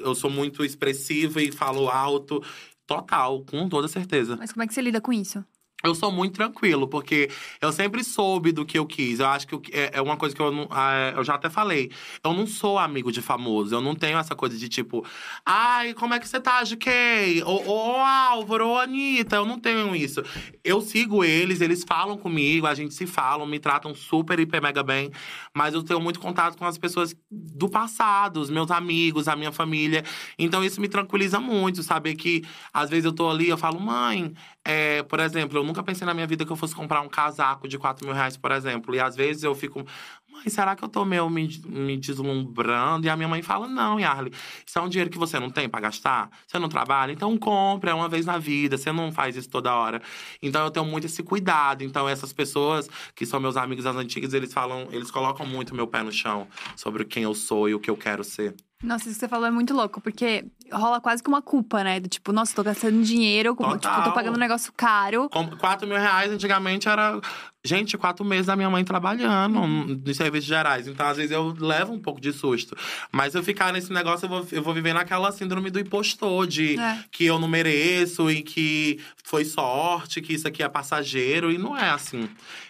Eu 0.00 0.14
sou 0.14 0.30
muito 0.30 0.64
expressiva 0.64 1.42
e 1.42 1.52
falo 1.52 1.88
alto. 1.88 2.42
Total, 2.86 3.44
com 3.44 3.68
toda 3.68 3.88
certeza. 3.88 4.36
Mas 4.38 4.52
como 4.52 4.62
é 4.62 4.66
que 4.66 4.72
você 4.72 4.80
lida 4.80 5.00
com 5.00 5.12
isso? 5.12 5.44
Eu 5.84 5.94
sou 5.94 6.10
muito 6.10 6.34
tranquilo, 6.34 6.88
porque 6.88 7.30
eu 7.60 7.70
sempre 7.70 8.02
soube 8.02 8.50
do 8.50 8.64
que 8.64 8.78
eu 8.78 8.86
quis. 8.86 9.20
Eu 9.20 9.26
acho 9.26 9.46
que 9.46 9.54
é 9.72 9.90
é 9.92 10.02
uma 10.02 10.16
coisa 10.16 10.34
que 10.34 10.40
eu 10.40 10.50
não. 10.50 10.66
ah, 10.70 11.12
Eu 11.14 11.22
já 11.22 11.34
até 11.34 11.50
falei. 11.50 11.90
Eu 12.24 12.32
não 12.32 12.46
sou 12.46 12.78
amigo 12.78 13.12
de 13.12 13.20
famoso. 13.20 13.74
Eu 13.74 13.80
não 13.80 13.94
tenho 13.94 14.18
essa 14.18 14.34
coisa 14.34 14.56
de 14.56 14.68
tipo, 14.68 15.04
ai, 15.44 15.92
como 15.94 16.14
é 16.14 16.18
que 16.18 16.26
você 16.26 16.40
tá, 16.40 16.64
GK? 16.64 17.42
Ô, 17.44 17.70
ô 17.70 17.96
Álvaro, 18.00 18.68
ô 18.68 18.78
Anitta. 18.78 19.36
Eu 19.36 19.44
não 19.44 19.60
tenho 19.60 19.94
isso. 19.94 20.22
Eu 20.64 20.80
sigo 20.80 21.22
eles, 21.22 21.60
eles 21.60 21.84
falam 21.86 22.16
comigo, 22.16 22.66
a 22.66 22.74
gente 22.74 22.94
se 22.94 23.06
fala, 23.06 23.46
me 23.46 23.58
tratam 23.58 23.94
super, 23.94 24.40
hiper, 24.40 24.62
mega 24.62 24.82
bem. 24.82 25.10
Mas 25.54 25.74
eu 25.74 25.82
tenho 25.82 26.00
muito 26.00 26.18
contato 26.18 26.56
com 26.56 26.64
as 26.64 26.78
pessoas 26.78 27.14
do 27.30 27.68
passado, 27.68 28.40
os 28.40 28.50
meus 28.50 28.70
amigos, 28.70 29.28
a 29.28 29.36
minha 29.36 29.52
família. 29.52 30.02
Então 30.38 30.64
isso 30.64 30.80
me 30.80 30.88
tranquiliza 30.88 31.38
muito, 31.38 31.82
saber 31.82 32.14
que 32.16 32.42
às 32.72 32.88
vezes 32.90 33.04
eu 33.04 33.12
tô 33.12 33.28
ali, 33.30 33.48
eu 33.48 33.58
falo, 33.58 33.78
mãe, 33.78 34.32
é, 34.68 35.00
por 35.04 35.20
exemplo, 35.20 35.56
eu 35.56 35.62
nunca 35.62 35.80
pensei 35.80 36.04
na 36.04 36.12
minha 36.12 36.26
vida 36.26 36.44
que 36.44 36.50
eu 36.50 36.56
fosse 36.56 36.74
comprar 36.74 37.00
um 37.00 37.08
casaco 37.08 37.68
de 37.68 37.78
4 37.78 38.04
mil 38.04 38.12
reais, 38.12 38.36
por 38.36 38.50
exemplo. 38.50 38.96
E 38.96 38.98
às 38.98 39.14
vezes 39.14 39.44
eu 39.44 39.54
fico, 39.54 39.86
mãe, 40.28 40.48
será 40.48 40.74
que 40.74 40.82
eu 40.82 40.88
tô 40.88 41.04
meio 41.04 41.30
me, 41.30 41.48
me 41.68 41.96
deslumbrando? 41.96 43.06
E 43.06 43.08
a 43.08 43.14
minha 43.14 43.28
mãe 43.28 43.42
fala, 43.42 43.68
não, 43.68 44.00
Yarly, 44.00 44.32
isso 44.66 44.76
é 44.76 44.82
um 44.82 44.88
dinheiro 44.88 45.08
que 45.08 45.18
você 45.18 45.38
não 45.38 45.50
tem 45.50 45.68
pra 45.68 45.78
gastar? 45.78 46.28
Você 46.48 46.58
não 46.58 46.68
trabalha? 46.68 47.12
Então 47.12 47.38
compra, 47.38 47.92
é 47.92 47.94
uma 47.94 48.08
vez 48.08 48.26
na 48.26 48.38
vida, 48.38 48.76
você 48.76 48.90
não 48.90 49.12
faz 49.12 49.36
isso 49.36 49.48
toda 49.48 49.72
hora. 49.72 50.02
Então 50.42 50.64
eu 50.64 50.70
tenho 50.72 50.84
muito 50.84 51.06
esse 51.06 51.22
cuidado. 51.22 51.84
Então 51.84 52.08
essas 52.08 52.32
pessoas 52.32 52.90
que 53.14 53.24
são 53.24 53.38
meus 53.38 53.56
amigos 53.56 53.84
das 53.84 53.94
antigas, 53.94 54.34
eles 54.34 54.52
falam, 54.52 54.88
eles 54.90 55.12
colocam 55.12 55.46
muito 55.46 55.76
meu 55.76 55.86
pé 55.86 56.02
no 56.02 56.10
chão 56.10 56.48
sobre 56.74 57.04
quem 57.04 57.22
eu 57.22 57.34
sou 57.34 57.68
e 57.68 57.74
o 57.74 57.78
que 57.78 57.88
eu 57.88 57.96
quero 57.96 58.24
ser. 58.24 58.56
Nossa, 58.82 59.04
isso 59.08 59.14
que 59.14 59.20
você 59.20 59.28
falou 59.28 59.46
é 59.46 59.50
muito 59.50 59.72
louco, 59.72 60.02
porque 60.02 60.44
rola 60.70 61.00
quase 61.00 61.22
que 61.22 61.28
uma 61.30 61.40
culpa, 61.40 61.82
né? 61.82 61.98
Do 61.98 62.08
tipo, 62.08 62.30
nossa, 62.30 62.54
tô 62.54 62.62
gastando 62.62 63.02
dinheiro, 63.02 63.56
como, 63.56 63.78
tipo, 63.78 64.02
tô 64.04 64.12
pagando 64.12 64.36
um 64.36 64.38
negócio 64.40 64.70
caro. 64.76 65.30
Com 65.30 65.48
4 65.56 65.88
mil 65.88 65.96
reais, 65.96 66.30
antigamente 66.30 66.86
era. 66.86 67.18
Gente, 67.64 67.96
quatro 67.96 68.24
meses 68.24 68.46
da 68.46 68.54
minha 68.54 68.68
mãe 68.68 68.84
trabalhando 68.84 69.66
nos 69.66 70.16
serviços 70.16 70.46
gerais. 70.46 70.86
Então, 70.86 71.06
às 71.06 71.16
vezes, 71.16 71.32
eu 71.32 71.54
levo 71.58 71.94
um 71.94 71.98
pouco 71.98 72.20
de 72.20 72.32
susto. 72.32 72.76
Mas 73.10 73.32
se 73.32 73.38
eu 73.38 73.42
ficar 73.42 73.72
nesse 73.72 73.92
negócio, 73.92 74.26
eu 74.26 74.28
vou, 74.28 74.46
eu 74.52 74.62
vou 74.62 74.74
viver 74.74 74.92
naquela 74.92 75.32
síndrome 75.32 75.70
do 75.70 75.80
impostor, 75.80 76.46
de 76.46 76.78
É. 76.78 77.02
que 77.10 77.24
eu 77.24 77.38
não 77.38 77.48
mereço 77.48 78.30
e 78.30 78.42
que 78.42 79.00
foi 79.24 79.44
sorte, 79.44 80.20
que 80.20 80.34
isso 80.34 80.46
aqui 80.46 80.62
é 80.62 80.68
passageiro. 80.68 81.50
E 81.50 81.56
não 81.58 81.76
é 81.76 81.88
assim. 81.90 82.28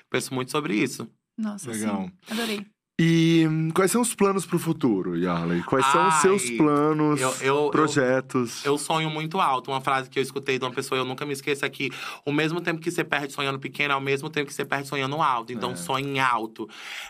Penso 0.08 0.32
muito 0.32 0.50
sobre 0.52 0.76
isso. 0.76 1.06
Nossa, 1.36 1.70
Legal. 1.70 2.04
sim. 2.04 2.12
Adorei. 2.30 2.66
E 2.98 3.44
quais 3.74 3.90
são 3.90 4.00
os 4.00 4.14
planos 4.14 4.46
pro 4.46 4.58
futuro, 4.58 5.14
Yarley? 5.18 5.62
Quais 5.64 5.84
são 5.86 6.08
os 6.08 6.14
Ai, 6.14 6.20
seus 6.22 6.50
planos, 6.52 7.20
eu- 7.20 7.34
eu- 7.42 7.70
projetos? 7.70 8.64
Eu 8.64 8.78
sonho 8.78 9.10
muito 9.10 9.38
alto. 9.38 9.70
Uma 9.70 9.82
frase 9.82 10.08
que 10.08 10.18
eu 10.18 10.22
escutei 10.22 10.58
de 10.58 10.64
uma 10.64 10.70
pessoa, 10.72 10.98
eu 10.98 11.04
nunca 11.04 11.26
me 11.26 11.34
esqueço, 11.34 11.62
é 11.66 11.68
que 11.68 11.90
o 12.24 12.32
mesmo 12.32 12.58
tempo 12.58 12.80
que 12.80 12.90
você 12.90 13.04
perde 13.04 13.34
sonhando 13.34 13.58
pequeno, 13.58 13.92
é 13.92 13.96
o 13.96 14.00
mesmo 14.00 14.30
tempo 14.30 14.46
que 14.46 14.54
você 14.54 14.64
perde 14.64 14.88
sonhando 14.88 15.20
alto. 15.20 15.52
Então, 15.52 15.72
É. 15.72 15.76
sonhe 15.76 16.18
alto. 16.18 16.66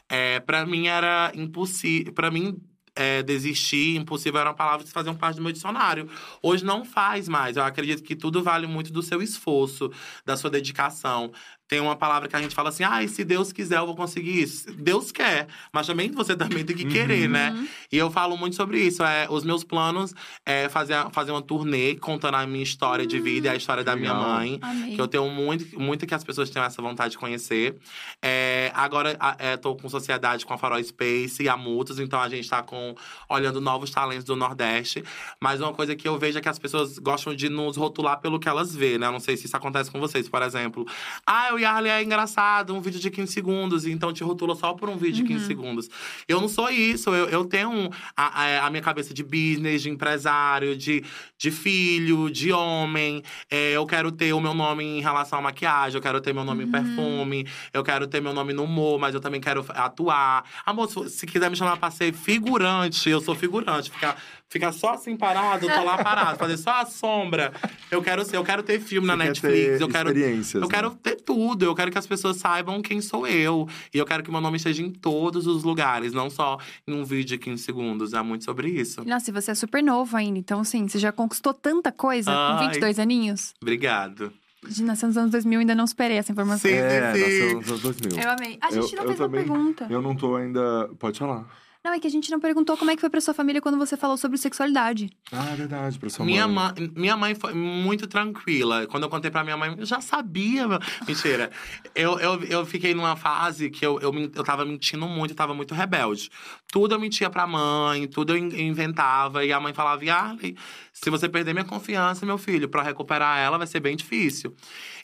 É, 0.08 0.40
para 0.40 0.66
mim 0.66 0.88
era 0.88 1.30
impossível. 1.36 2.12
Para 2.12 2.30
mim. 2.32 2.56
é, 2.98 3.22
desistir, 3.22 3.94
impossível 3.98 4.40
eram 4.40 4.54
palavras 4.54 4.88
que 4.88 4.94
faziam 4.94 5.14
parte 5.14 5.36
do 5.36 5.42
meu 5.42 5.52
dicionário. 5.52 6.08
Hoje 6.42 6.64
não 6.64 6.82
faz 6.82 7.28
mais. 7.28 7.58
Eu 7.58 7.62
acredito 7.62 8.02
que 8.02 8.16
tudo 8.16 8.42
vale 8.42 8.66
muito 8.66 8.90
do 8.90 9.02
seu 9.02 9.20
esforço, 9.20 9.90
da 10.24 10.34
sua 10.34 10.48
dedicação. 10.48 11.30
Tem 11.68 11.80
uma 11.80 11.96
palavra 11.96 12.28
que 12.28 12.36
a 12.36 12.40
gente 12.40 12.54
fala 12.54 12.68
assim: 12.68 12.84
ah, 12.84 13.06
se 13.08 13.24
Deus 13.24 13.52
quiser, 13.52 13.78
eu 13.78 13.86
vou 13.86 13.96
conseguir 13.96 14.40
isso. 14.42 14.70
Deus 14.72 15.10
quer, 15.10 15.48
mas 15.72 15.86
também 15.86 16.10
você 16.10 16.34
também 16.36 16.64
tem 16.64 16.76
que 16.76 16.84
querer, 16.84 17.28
né? 17.28 17.66
E 17.90 17.96
eu 17.98 18.10
falo 18.10 18.36
muito 18.36 18.54
sobre 18.56 18.80
isso. 18.80 19.02
É, 19.02 19.26
os 19.28 19.44
meus 19.44 19.64
planos 19.64 20.14
é 20.44 20.68
fazer, 20.68 20.94
fazer 21.12 21.32
uma 21.32 21.42
turnê 21.42 21.94
contando 21.96 22.36
a 22.36 22.46
minha 22.46 22.62
história 22.62 23.06
de 23.06 23.18
vida 23.18 23.48
e 23.48 23.50
a 23.50 23.56
história 23.56 23.82
da 23.82 23.96
minha 23.96 24.12
legal. 24.12 24.30
mãe. 24.34 24.58
Amei. 24.62 24.94
Que 24.94 25.00
eu 25.00 25.08
tenho 25.08 25.28
muito, 25.30 25.78
muito 25.80 26.06
que 26.06 26.14
as 26.14 26.22
pessoas 26.22 26.50
tenham 26.50 26.64
essa 26.66 26.80
vontade 26.80 27.12
de 27.12 27.18
conhecer. 27.18 27.76
É, 28.22 28.70
agora, 28.74 29.16
a- 29.18 29.36
é, 29.38 29.56
tô 29.56 29.74
com 29.76 29.88
sociedade 29.88 30.46
com 30.46 30.54
a 30.54 30.58
Farol 30.58 30.82
Space 30.82 31.42
e 31.42 31.48
a 31.48 31.56
Mutus, 31.56 31.98
então 31.98 32.20
a 32.20 32.28
gente 32.28 32.48
tá 32.48 32.62
com, 32.62 32.94
olhando 33.28 33.60
novos 33.60 33.90
talentos 33.90 34.24
do 34.24 34.36
Nordeste. 34.36 35.02
Mas 35.40 35.60
uma 35.60 35.72
coisa 35.72 35.94
que 35.96 36.06
eu 36.06 36.18
vejo 36.18 36.38
é 36.38 36.40
que 36.40 36.48
as 36.48 36.58
pessoas 36.58 36.98
gostam 36.98 37.34
de 37.34 37.48
nos 37.48 37.76
rotular 37.76 38.20
pelo 38.20 38.38
que 38.38 38.48
elas 38.48 38.74
vê, 38.74 38.98
né? 38.98 39.06
Eu 39.06 39.12
não 39.12 39.20
sei 39.20 39.36
se 39.36 39.46
isso 39.46 39.56
acontece 39.56 39.90
com 39.90 39.98
vocês, 40.00 40.28
por 40.28 40.42
exemplo. 40.42 40.86
Ah, 41.26 41.55
o 41.56 41.58
Yarley 41.58 41.90
é 41.90 42.02
engraçado, 42.02 42.74
um 42.74 42.80
vídeo 42.80 43.00
de 43.00 43.10
15 43.10 43.32
segundos, 43.32 43.86
então 43.86 44.12
te 44.12 44.22
rotula 44.22 44.54
só 44.54 44.72
por 44.74 44.88
um 44.88 44.96
vídeo 44.96 45.16
de 45.16 45.24
15 45.24 45.46
segundos. 45.46 45.88
Eu 46.28 46.40
não 46.40 46.48
sou 46.48 46.70
isso, 46.70 47.10
eu, 47.14 47.28
eu 47.28 47.44
tenho 47.44 47.70
um- 47.70 47.90
a, 48.16 48.66
a- 48.66 48.70
minha 48.70 48.82
cabeça 48.82 49.12
de 49.14 49.22
business, 49.22 49.82
de 49.82 49.90
empresário, 49.90 50.76
de, 50.76 51.02
de 51.38 51.50
filho, 51.50 52.30
de 52.30 52.52
homem. 52.52 53.22
É, 53.50 53.72
eu 53.72 53.84
quero 53.86 54.12
ter 54.12 54.32
o 54.32 54.40
meu 54.40 54.54
nome 54.54 54.84
em 54.84 55.00
relação 55.00 55.38
à 55.38 55.42
maquiagem, 55.42 55.96
eu 55.96 56.02
quero 56.02 56.20
ter 56.20 56.32
meu 56.34 56.44
nome 56.44 56.64
em 56.64 56.70
perfume, 56.70 57.46
eu 57.72 57.82
quero 57.82 58.06
ter 58.06 58.20
meu 58.20 58.32
nome 58.34 58.52
no 58.52 58.64
humor, 58.64 58.98
mas 58.98 59.14
eu 59.14 59.20
também 59.20 59.40
quero 59.40 59.64
atuar. 59.70 60.44
Amor, 60.64 60.88
se, 60.88 61.08
se 61.10 61.26
quiser 61.26 61.48
me 61.50 61.56
chamar 61.56 61.76
pra 61.78 61.90
ser 61.90 62.12
figurante, 62.12 63.08
eu 63.10 63.20
sou 63.20 63.34
figurante. 63.34 63.90
Ficar, 63.90 64.16
ficar 64.48 64.72
só 64.72 64.94
assim 64.94 65.16
parado, 65.16 65.66
eu 65.68 65.74
tô 65.74 65.84
lá 65.84 66.02
parado, 66.02 66.38
fazer 66.38 66.56
só 66.56 66.70
a 66.82 66.86
sombra. 66.86 67.52
Eu 67.90 68.00
quero 68.02 68.24
ser, 68.24 68.36
eu 68.36 68.44
quero 68.44 68.62
ter 68.62 68.80
filme 68.80 69.06
na 69.06 69.14
Você 69.14 69.18
quer 69.22 69.28
Netflix, 69.28 69.78
ter 69.78 69.82
eu 69.82 69.88
quero. 69.88 70.08
experiências, 70.10 70.62
Eu 70.62 70.68
quero 70.68 70.90
né? 70.90 70.96
ter 71.02 71.16
tudo, 71.16 71.64
eu 71.64 71.74
quero 71.74 71.90
que 71.90 71.98
as 71.98 72.06
pessoas 72.06 72.36
saibam 72.36 72.80
quem 72.80 73.00
sou 73.00 73.26
eu. 73.26 73.68
E 73.92 73.98
eu 73.98 74.04
quero 74.06 74.22
que 74.22 74.30
meu 74.30 74.40
nome 74.40 74.56
esteja 74.56 74.82
em 74.82 74.90
todos 74.90 75.46
os 75.46 75.62
lugares, 75.64 76.12
não 76.12 76.30
só 76.30 76.58
em 76.86 76.94
um 76.94 77.04
vídeo 77.04 77.26
de 77.26 77.38
15 77.38 77.62
segundos. 77.62 78.12
É 78.12 78.22
muito 78.22 78.44
sobre 78.44 78.68
isso. 78.68 79.04
Nossa, 79.04 79.30
e 79.30 79.32
você 79.32 79.50
é 79.50 79.54
super 79.54 79.82
novo 79.82 80.16
ainda, 80.16 80.38
então 80.38 80.60
assim, 80.60 80.86
você 80.88 80.98
já 80.98 81.12
conquistou 81.12 81.52
tanta 81.52 81.90
coisa 81.92 82.30
com 82.30 82.36
Ai. 82.36 82.68
22 82.68 82.98
aninhos. 82.98 83.52
Obrigado. 83.60 84.32
De 84.68 84.82
nasceu 84.82 85.06
nos 85.08 85.16
anos 85.16 85.30
2000, 85.30 85.60
ainda 85.60 85.74
não 85.74 85.86
superei 85.86 86.16
essa 86.16 86.32
informação. 86.32 86.68
Sim. 86.70 86.76
É, 86.76 87.12
sim. 87.14 87.20
nasceu 87.20 87.56
nos 87.58 87.68
anos 87.68 87.82
2000. 87.82 88.18
Eu 88.20 88.30
amei. 88.30 88.58
A 88.60 88.70
gente 88.70 88.92
Eu- 88.92 88.96
não 88.96 89.02
eu 89.02 89.06
fez 89.08 89.18
também- 89.18 89.44
uma 89.44 89.54
pergunta. 89.54 89.86
Eu 89.90 90.02
não 90.02 90.16
tô 90.16 90.34
ainda. 90.34 90.88
Pode 90.98 91.18
falar. 91.18 91.46
Não, 91.86 91.92
é 91.92 92.00
que 92.00 92.06
a 92.08 92.10
gente 92.10 92.32
não 92.32 92.40
perguntou 92.40 92.76
como 92.76 92.90
é 92.90 92.96
que 92.96 93.00
foi 93.00 93.08
pra 93.08 93.20
sua 93.20 93.32
família 93.32 93.60
quando 93.62 93.78
você 93.78 93.96
falou 93.96 94.16
sobre 94.16 94.36
sexualidade. 94.36 95.08
Ah, 95.30 95.50
é 95.52 95.54
verdade, 95.54 95.96
pra 96.00 96.10
sua 96.10 96.26
Minha 96.26 96.48
mãe. 96.48 96.72
mãe, 96.76 96.92
minha 96.96 97.16
mãe 97.16 97.32
foi 97.36 97.54
muito 97.54 98.08
tranquila. 98.08 98.88
Quando 98.88 99.04
eu 99.04 99.08
contei 99.08 99.30
pra 99.30 99.44
minha 99.44 99.56
mãe, 99.56 99.72
eu 99.78 99.86
já 99.86 100.00
sabia. 100.00 100.66
meu- 100.66 100.80
Mentira. 101.06 101.48
eu, 101.94 102.18
eu, 102.18 102.42
eu 102.42 102.66
fiquei 102.66 102.92
numa 102.92 103.14
fase 103.14 103.70
que 103.70 103.86
eu, 103.86 104.00
eu, 104.00 104.12
eu 104.34 104.42
tava 104.42 104.64
mentindo 104.64 105.06
muito, 105.06 105.30
eu 105.30 105.36
tava 105.36 105.54
muito 105.54 105.74
rebelde. 105.76 106.28
Tudo 106.72 106.96
eu 106.96 106.98
mentia 107.00 107.30
pra 107.30 107.46
mãe, 107.46 108.08
tudo 108.08 108.32
eu 108.32 108.36
in- 108.36 108.66
inventava. 108.66 109.44
E 109.44 109.52
a 109.52 109.60
mãe 109.60 109.72
falava, 109.72 110.04
Yarley, 110.04 110.56
se 110.92 111.08
você 111.08 111.28
perder 111.28 111.52
minha 111.52 111.64
confiança, 111.64 112.26
meu 112.26 112.36
filho, 112.36 112.68
pra 112.68 112.82
recuperar 112.82 113.38
ela 113.38 113.58
vai 113.58 113.66
ser 113.68 113.78
bem 113.78 113.94
difícil. 113.94 114.56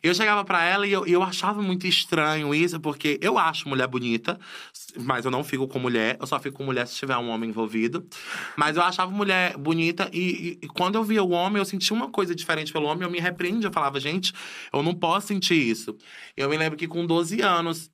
Eu 0.03 0.15
chegava 0.15 0.45
pra 0.45 0.65
ela 0.65 0.87
e 0.87 0.93
eu, 0.93 1.07
eu 1.07 1.23
achava 1.23 1.63
muito 1.63 1.87
estranho 1.87 2.55
isso, 2.55 2.81
porque 2.81 3.19
eu 3.23 3.39
acho 3.39 3.69
mulher 3.69 3.87
bonita, 3.87 4.39
mas 4.99 5.25
eu 5.25 5.31
não 5.31 5.45
fico 5.45 5.69
com 5.69 5.79
mulher. 5.79 6.17
Eu 6.21 6.27
só 6.27 6.41
fico 6.41 6.57
com 6.59 6.65
mulher 6.65 6.87
se 6.89 6.97
tiver 6.97 7.17
um 7.17 7.29
homem 7.29 7.51
envolvido. 7.51 8.07
Mas 8.57 8.77
eu 8.77 8.83
achava 8.83 9.11
mulher 9.13 9.57
bonita 9.57 10.11
e, 10.13 10.59
e- 10.63 10.67
e 10.67 10.69
quando 10.69 10.97
eu 10.97 11.05
via 11.05 11.23
o 11.23 11.31
homem, 11.31 11.59
eu 11.59 11.65
sentia 11.65 11.97
uma 11.97 12.11
coisa 12.11 12.35
diferente 12.35 12.73
pelo 12.73 12.87
homem. 12.87 13.05
Eu 13.05 13.11
me 13.11 13.21
repreendia, 13.21 13.69
eu 13.69 13.73
falava, 13.73 14.01
gente, 14.01 14.33
eu 14.73 14.83
não 14.83 14.95
posso 14.95 15.29
sentir 15.29 15.55
isso. 15.55 15.97
Eu 16.37 16.49
me 16.51 16.57
lembro 16.57 16.77
que 16.79 16.89
com 16.89 17.07
12 17.07 17.41
anos, 17.41 17.91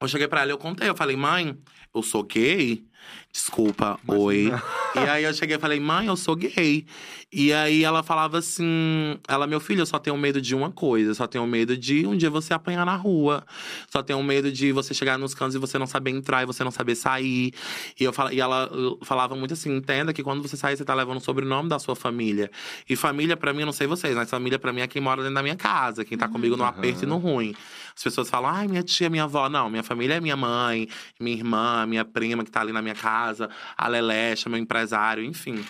eu 0.00 0.08
cheguei 0.08 0.28
pra 0.28 0.42
ela 0.42 0.50
e 0.50 0.54
eu 0.54 0.58
contei. 0.58 0.88
Eu 0.88 0.94
falei, 0.94 1.16
mãe, 1.16 1.56
eu 1.94 2.02
sou 2.02 2.22
gay? 2.22 2.84
Desculpa, 3.32 3.98
oi. 4.06 4.52
E 4.94 4.98
aí 4.98 5.24
eu 5.24 5.32
cheguei 5.32 5.56
e 5.56 5.58
falei, 5.58 5.80
mãe, 5.80 6.06
eu 6.06 6.16
sou 6.16 6.36
gay. 6.36 6.86
E 7.30 7.52
aí 7.52 7.84
ela 7.84 8.02
falava 8.02 8.38
assim: 8.38 9.18
ela, 9.28 9.46
meu 9.46 9.60
filho, 9.60 9.82
eu 9.82 9.86
só 9.86 9.98
tenho 9.98 10.16
medo 10.16 10.40
de 10.40 10.54
uma 10.54 10.70
coisa, 10.70 11.12
só 11.12 11.26
tenho 11.26 11.46
medo 11.46 11.76
de 11.76 12.06
um 12.06 12.16
dia 12.16 12.30
você 12.30 12.54
apanhar 12.54 12.86
na 12.86 12.96
rua. 12.96 13.44
Só 13.90 14.02
tenho 14.02 14.22
medo 14.22 14.50
de 14.50 14.72
você 14.72 14.94
chegar 14.94 15.18
nos 15.18 15.34
cantos 15.34 15.54
e 15.54 15.58
você 15.58 15.78
não 15.78 15.86
saber 15.86 16.10
entrar 16.10 16.42
e 16.42 16.46
você 16.46 16.64
não 16.64 16.70
saber 16.70 16.94
sair. 16.94 17.52
E, 18.00 18.04
eu 18.04 18.12
e 18.32 18.40
ela 18.40 18.70
falava 19.02 19.36
muito 19.36 19.52
assim: 19.52 19.76
entenda 19.76 20.12
que 20.12 20.22
quando 20.22 20.40
você 20.40 20.56
sair, 20.56 20.78
você 20.78 20.84
tá 20.84 20.94
levando 20.94 21.18
o 21.18 21.20
sobrenome 21.20 21.68
da 21.68 21.78
sua 21.78 21.94
família. 21.94 22.50
E 22.88 22.96
família, 22.96 23.36
pra 23.36 23.52
mim, 23.52 23.60
eu 23.60 23.66
não 23.66 23.74
sei 23.74 23.86
vocês, 23.86 24.16
mas 24.16 24.30
família 24.30 24.58
pra 24.58 24.72
mim 24.72 24.80
é 24.80 24.86
quem 24.86 25.02
mora 25.02 25.20
dentro 25.20 25.34
da 25.34 25.42
minha 25.42 25.56
casa, 25.56 26.06
quem 26.06 26.16
tá 26.16 26.28
comigo 26.28 26.56
no 26.56 26.64
aperto 26.64 27.04
e 27.04 27.06
no 27.06 27.18
ruim. 27.18 27.54
As 27.98 28.04
pessoas 28.04 28.30
falam, 28.30 28.48
ai, 28.48 28.68
minha 28.68 28.82
tia, 28.84 29.10
minha 29.10 29.24
avó. 29.24 29.48
Não, 29.48 29.68
minha 29.68 29.82
família 29.82 30.14
é 30.14 30.20
minha 30.20 30.36
mãe, 30.36 30.88
minha 31.18 31.36
irmã, 31.36 31.84
minha 31.84 32.04
prima 32.04 32.44
que 32.44 32.50
tá 32.50 32.60
ali 32.60 32.72
na 32.72 32.80
minha 32.80 32.94
casa, 32.94 33.50
a 33.76 33.88
Lelecha, 33.88 34.48
meu 34.48 34.56
empresário, 34.56 35.24
enfim. 35.24 35.64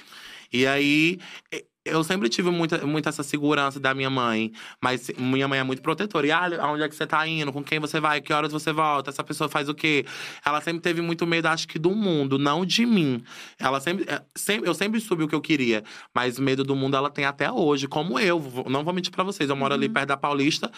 E 0.53 0.66
aí, 0.66 1.18
eu 1.89 2.05
sempre 2.05 2.28
tive 2.28 2.51
muita, 2.51 2.86
muita 2.86 3.09
essa 3.09 3.22
segurança 3.22 3.80
da 3.80 3.95
minha 3.95 4.11
mãe. 4.11 4.53
Mas 4.80 5.11
minha 5.18 5.49
mãe 5.49 5.59
é 5.59 5.62
muito 5.62 5.82
protetora. 5.82 6.26
E, 6.26 6.30
ah, 6.30 6.49
aonde 6.61 6.82
é 6.82 6.89
que 6.89 6.95
você 6.95 7.07
tá 7.07 7.26
indo? 7.26 7.53
Com 7.53 7.62
quem 7.62 7.78
você 7.78 8.01
vai? 8.01 8.20
Que 8.20 8.32
horas 8.32 8.53
você 8.53 8.72
volta? 8.72 9.11
Essa 9.11 9.24
pessoa 9.24 9.49
faz 9.49 9.68
o 9.68 9.74
quê? 9.74 10.05
Ela 10.45 10.61
sempre 10.61 10.80
teve 10.80 11.01
muito 11.01 11.26
medo, 11.26 11.47
acho 11.47 11.66
que, 11.66 11.78
do 11.78 11.91
mundo, 11.91 12.39
não 12.39 12.64
de 12.64 12.84
mim. 12.86 13.22
Ela 13.59 13.80
sempre, 13.80 14.05
é, 14.09 14.22
sempre. 14.34 14.68
Eu 14.68 14.74
sempre 14.74 15.01
soube 15.01 15.24
o 15.24 15.28
que 15.28 15.34
eu 15.34 15.41
queria. 15.41 15.82
Mas 16.14 16.39
medo 16.39 16.62
do 16.64 16.76
mundo 16.76 16.97
ela 16.97 17.11
tem 17.11 17.24
até 17.24 17.51
hoje, 17.51 17.86
como 17.89 18.18
eu. 18.18 18.41
Não 18.68 18.84
vou 18.84 18.93
mentir 18.95 19.12
pra 19.12 19.24
vocês. 19.24 19.49
Eu 19.51 19.57
moro 19.57 19.74
ali 19.74 19.89
perto 19.89 20.09
da 20.09 20.16
Paulista. 20.16 20.70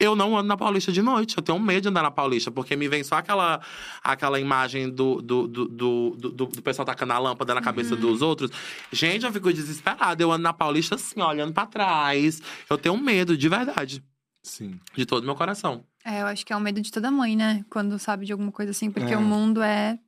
Eu 0.00 0.14
não 0.14 0.36
ando 0.36 0.46
na 0.48 0.56
Paulista 0.56 0.92
de 0.92 1.02
noite. 1.02 1.36
Eu 1.36 1.42
tenho 1.42 1.58
medo 1.58 1.82
de 1.82 1.88
andar 1.88 2.02
na 2.02 2.10
Paulista, 2.10 2.50
porque 2.50 2.76
me 2.76 2.86
vem 2.88 3.02
só 3.02 3.16
aquela, 3.16 3.60
aquela 4.02 4.38
imagem 4.38 4.88
do, 4.88 5.20
do, 5.20 5.48
do, 5.48 5.64
do, 5.68 6.16
do, 6.16 6.30
do- 6.46 6.62
pessoal 6.62 6.86
tacando 6.86 7.12
a 7.12 7.18
lâmpada 7.18 7.54
na 7.54 7.60
cabeça 7.60 7.96
dos 7.96 8.22
outros. 8.22 8.50
Gente, 8.92 9.24
eu 9.24 9.32
fico 9.32 9.52
desesperada. 9.52 10.22
Eu 10.22 10.30
ando 10.30 10.42
na 10.42 10.52
Paulista 10.58 10.96
assim, 10.96 11.20
ó, 11.20 11.28
olhando 11.30 11.52
pra 11.54 11.64
trás. 11.66 12.42
Eu 12.68 12.76
tenho 12.76 12.96
medo, 12.98 13.36
de 13.36 13.48
verdade. 13.48 14.02
Sim. 14.42 14.78
De 14.94 15.06
todo 15.06 15.24
meu 15.24 15.34
coração. 15.34 15.84
É, 16.04 16.22
eu 16.22 16.26
acho 16.26 16.44
que 16.44 16.52
é 16.52 16.56
o 16.56 16.60
medo 16.60 16.80
de 16.80 16.90
toda 16.90 17.10
mãe, 17.10 17.36
né? 17.36 17.64
Quando 17.70 17.98
sabe 17.98 18.24
de 18.26 18.32
alguma 18.32 18.50
coisa 18.52 18.70
assim, 18.70 18.90
porque 18.90 19.12
É. 19.12 19.16
o 19.16 19.22
mundo 19.22 19.62
é. 19.62 19.98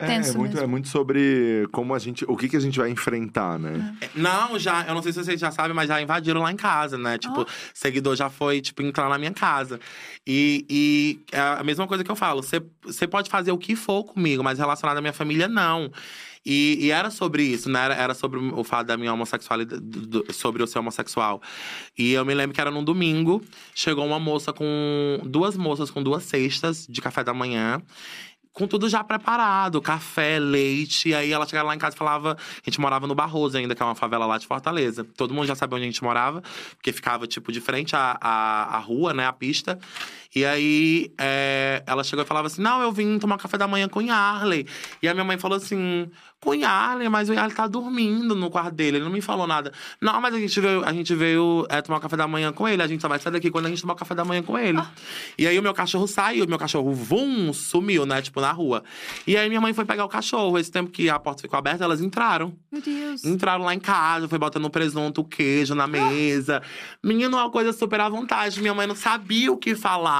É, 0.00 0.06
Tenso 0.06 0.34
é 0.34 0.38
muito, 0.38 0.52
mesmo. 0.52 0.64
é 0.64 0.66
muito 0.68 0.86
sobre 0.88 1.66
como 1.72 1.92
a 1.92 1.98
gente. 1.98 2.24
O 2.28 2.36
que, 2.36 2.48
que 2.48 2.56
a 2.56 2.60
gente 2.60 2.78
vai 2.78 2.88
enfrentar, 2.88 3.58
né? 3.58 3.96
É, 4.00 4.08
Não, 4.14 4.56
já, 4.56 4.86
eu 4.86 4.94
não 4.94 5.02
sei 5.02 5.12
se 5.12 5.24
vocês 5.24 5.40
já 5.40 5.50
sabem, 5.50 5.74
mas 5.74 5.88
já 5.88 6.00
invadiram 6.00 6.40
lá 6.40 6.52
em 6.52 6.56
casa, 6.56 6.96
né? 6.96 7.18
Tipo, 7.18 7.40
Ó. 7.40 7.46
seguidor 7.74 8.14
já 8.14 8.30
foi, 8.30 8.60
tipo, 8.60 8.80
entrar 8.82 9.08
na 9.08 9.18
minha 9.18 9.32
casa. 9.32 9.80
E, 10.24 10.64
e 10.70 11.20
é 11.32 11.40
a 11.40 11.64
mesma 11.64 11.84
coisa 11.88 12.04
que 12.04 12.10
eu 12.10 12.14
falo: 12.14 12.44
você 12.44 12.62
você 12.84 13.08
pode 13.08 13.28
fazer 13.28 13.50
o 13.50 13.58
que 13.58 13.74
for 13.74 14.04
comigo, 14.04 14.44
mas 14.44 14.60
relacionado 14.60 14.98
à 14.98 15.00
minha 15.00 15.12
família, 15.12 15.48
não. 15.48 15.90
E, 16.50 16.86
e 16.86 16.90
era 16.90 17.10
sobre 17.10 17.42
isso, 17.42 17.68
né? 17.68 17.78
Era, 17.92 18.14
sobre 18.14 18.40
o 18.40 18.64
fato 18.64 18.86
da 18.86 18.96
minha 18.96 19.12
homossexualidade, 19.12 19.82
sobre 20.32 20.62
eu 20.62 20.66
ser 20.66 20.78
homossexual. 20.78 21.42
E 21.96 22.14
eu 22.14 22.24
me 22.24 22.32
lembro 22.32 22.54
que 22.54 22.60
era 22.60 22.70
num 22.70 22.82
domingo, 22.82 23.44
chegou 23.74 24.06
uma 24.06 24.18
moça 24.18 24.50
com. 24.50 25.20
duas 25.26 25.58
moças 25.58 25.90
com 25.90 26.02
duas 26.02 26.22
cestas 26.22 26.86
de 26.88 27.02
café 27.02 27.22
da 27.22 27.34
manhã 27.34 27.82
com 28.58 28.66
tudo 28.66 28.88
já 28.88 29.04
preparado, 29.04 29.80
café, 29.80 30.40
leite. 30.40 31.10
E 31.10 31.14
aí 31.14 31.30
ela 31.30 31.46
chegava 31.46 31.68
lá 31.68 31.76
em 31.76 31.78
casa 31.78 31.94
e 31.94 31.98
falava. 31.98 32.36
A 32.36 32.62
gente 32.64 32.80
morava 32.80 33.06
no 33.06 33.14
Barroso 33.14 33.56
ainda, 33.56 33.72
que 33.72 33.80
é 33.80 33.86
uma 33.86 33.94
favela 33.94 34.26
lá 34.26 34.36
de 34.36 34.48
Fortaleza. 34.48 35.04
Todo 35.04 35.32
mundo 35.32 35.46
já 35.46 35.54
sabia 35.54 35.76
onde 35.76 35.84
a 35.84 35.90
gente 35.90 36.02
morava, 36.02 36.42
porque 36.74 36.92
ficava, 36.92 37.26
tipo, 37.28 37.52
de 37.52 37.60
frente 37.60 37.94
à, 37.94 38.18
à, 38.20 38.76
à 38.76 38.78
rua, 38.78 39.14
né, 39.14 39.26
à 39.26 39.32
pista. 39.32 39.78
E 40.34 40.44
aí 40.44 41.12
é, 41.18 41.82
ela 41.86 42.04
chegou 42.04 42.22
e 42.22 42.28
falava 42.28 42.48
assim: 42.48 42.60
Não, 42.60 42.82
eu 42.82 42.92
vim 42.92 43.18
tomar 43.18 43.38
café 43.38 43.56
da 43.56 43.66
manhã 43.66 43.88
com 43.88 44.00
o 44.00 44.02
Yarley. 44.02 44.66
E 45.02 45.08
a 45.08 45.14
minha 45.14 45.24
mãe 45.24 45.38
falou 45.38 45.56
assim: 45.56 46.10
Com 46.38 46.50
o 46.50 46.54
Yarley, 46.54 47.08
mas 47.08 47.30
o 47.30 47.32
Yarley 47.32 47.56
tá 47.56 47.66
dormindo 47.66 48.34
no 48.34 48.50
quarto 48.50 48.74
dele, 48.74 48.98
ele 48.98 49.04
não 49.04 49.12
me 49.12 49.22
falou 49.22 49.46
nada. 49.46 49.72
Não, 50.00 50.20
mas 50.20 50.34
a 50.34 50.38
gente 50.38 50.60
veio, 50.60 50.84
a 50.84 50.92
gente 50.92 51.14
veio 51.14 51.66
é, 51.70 51.80
tomar 51.80 51.98
café 52.00 52.16
da 52.16 52.28
manhã 52.28 52.52
com 52.52 52.68
ele, 52.68 52.82
a 52.82 52.86
gente 52.86 53.00
só 53.00 53.08
vai 53.08 53.18
sair 53.18 53.32
daqui 53.32 53.50
quando 53.50 53.66
a 53.66 53.68
gente 53.70 53.80
tomar 53.80 53.94
café 53.94 54.14
da 54.14 54.24
manhã 54.24 54.42
com 54.42 54.58
ele. 54.58 54.82
E 55.38 55.46
aí 55.46 55.58
o 55.58 55.62
meu 55.62 55.72
cachorro 55.72 56.06
saiu, 56.06 56.46
meu 56.46 56.58
cachorro, 56.58 56.92
vum, 56.92 57.52
sumiu, 57.54 58.04
né, 58.04 58.20
tipo, 58.20 58.40
na 58.40 58.52
rua. 58.52 58.84
E 59.26 59.34
aí 59.34 59.48
minha 59.48 59.62
mãe 59.62 59.72
foi 59.72 59.86
pegar 59.86 60.04
o 60.04 60.08
cachorro. 60.08 60.58
Esse 60.58 60.70
tempo 60.70 60.90
que 60.90 61.08
a 61.08 61.18
porta 61.18 61.40
ficou 61.40 61.58
aberta, 61.58 61.84
elas 61.84 62.02
entraram. 62.02 62.54
Meu 62.70 62.82
Deus. 62.82 63.24
Entraram 63.24 63.64
lá 63.64 63.74
em 63.74 63.80
casa, 63.80 64.28
foi 64.28 64.38
botando 64.38 64.68
presunto, 64.68 65.24
queijo 65.24 65.74
na 65.74 65.86
mesa. 65.86 66.62
Menino, 67.02 67.38
uma 67.38 67.50
coisa 67.50 67.72
super 67.72 68.00
à 68.00 68.08
vontade. 68.10 68.60
Minha 68.60 68.74
mãe 68.74 68.86
não 68.86 68.94
sabia 68.94 69.50
o 69.50 69.56
que 69.56 69.74
falar. 69.74 70.17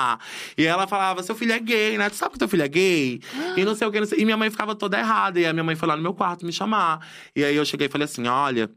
E 0.57 0.65
ela 0.65 0.87
falava: 0.87 1.23
seu 1.23 1.35
filho 1.35 1.53
é 1.53 1.59
gay, 1.59 1.99
né? 1.99 2.09
Tu 2.11 2.17
sabe 2.17 2.33
que 2.33 2.39
teu 2.39 2.49
filho 2.49 2.63
é 2.63 2.69
gay? 2.69 3.21
E 3.57 3.65
não 3.65 3.75
sei 3.75 3.87
o 3.87 3.93
que. 3.93 3.99
E 4.17 4.25
minha 4.25 4.37
mãe 4.37 4.51
ficava 4.51 4.75
toda 4.75 4.99
errada. 4.99 5.41
E 5.41 5.47
a 5.47 5.53
minha 5.53 5.65
mãe 5.65 5.77
foi 5.77 5.89
lá 5.89 5.97
no 5.97 6.03
meu 6.03 6.15
quarto 6.15 6.45
me 6.47 6.53
chamar. 6.53 7.07
E 7.35 7.45
aí 7.45 7.57
eu 7.57 7.65
cheguei 7.65 7.87
e 7.87 7.91
falei 7.91 8.05
assim: 8.05 8.27
olha. 8.27 8.71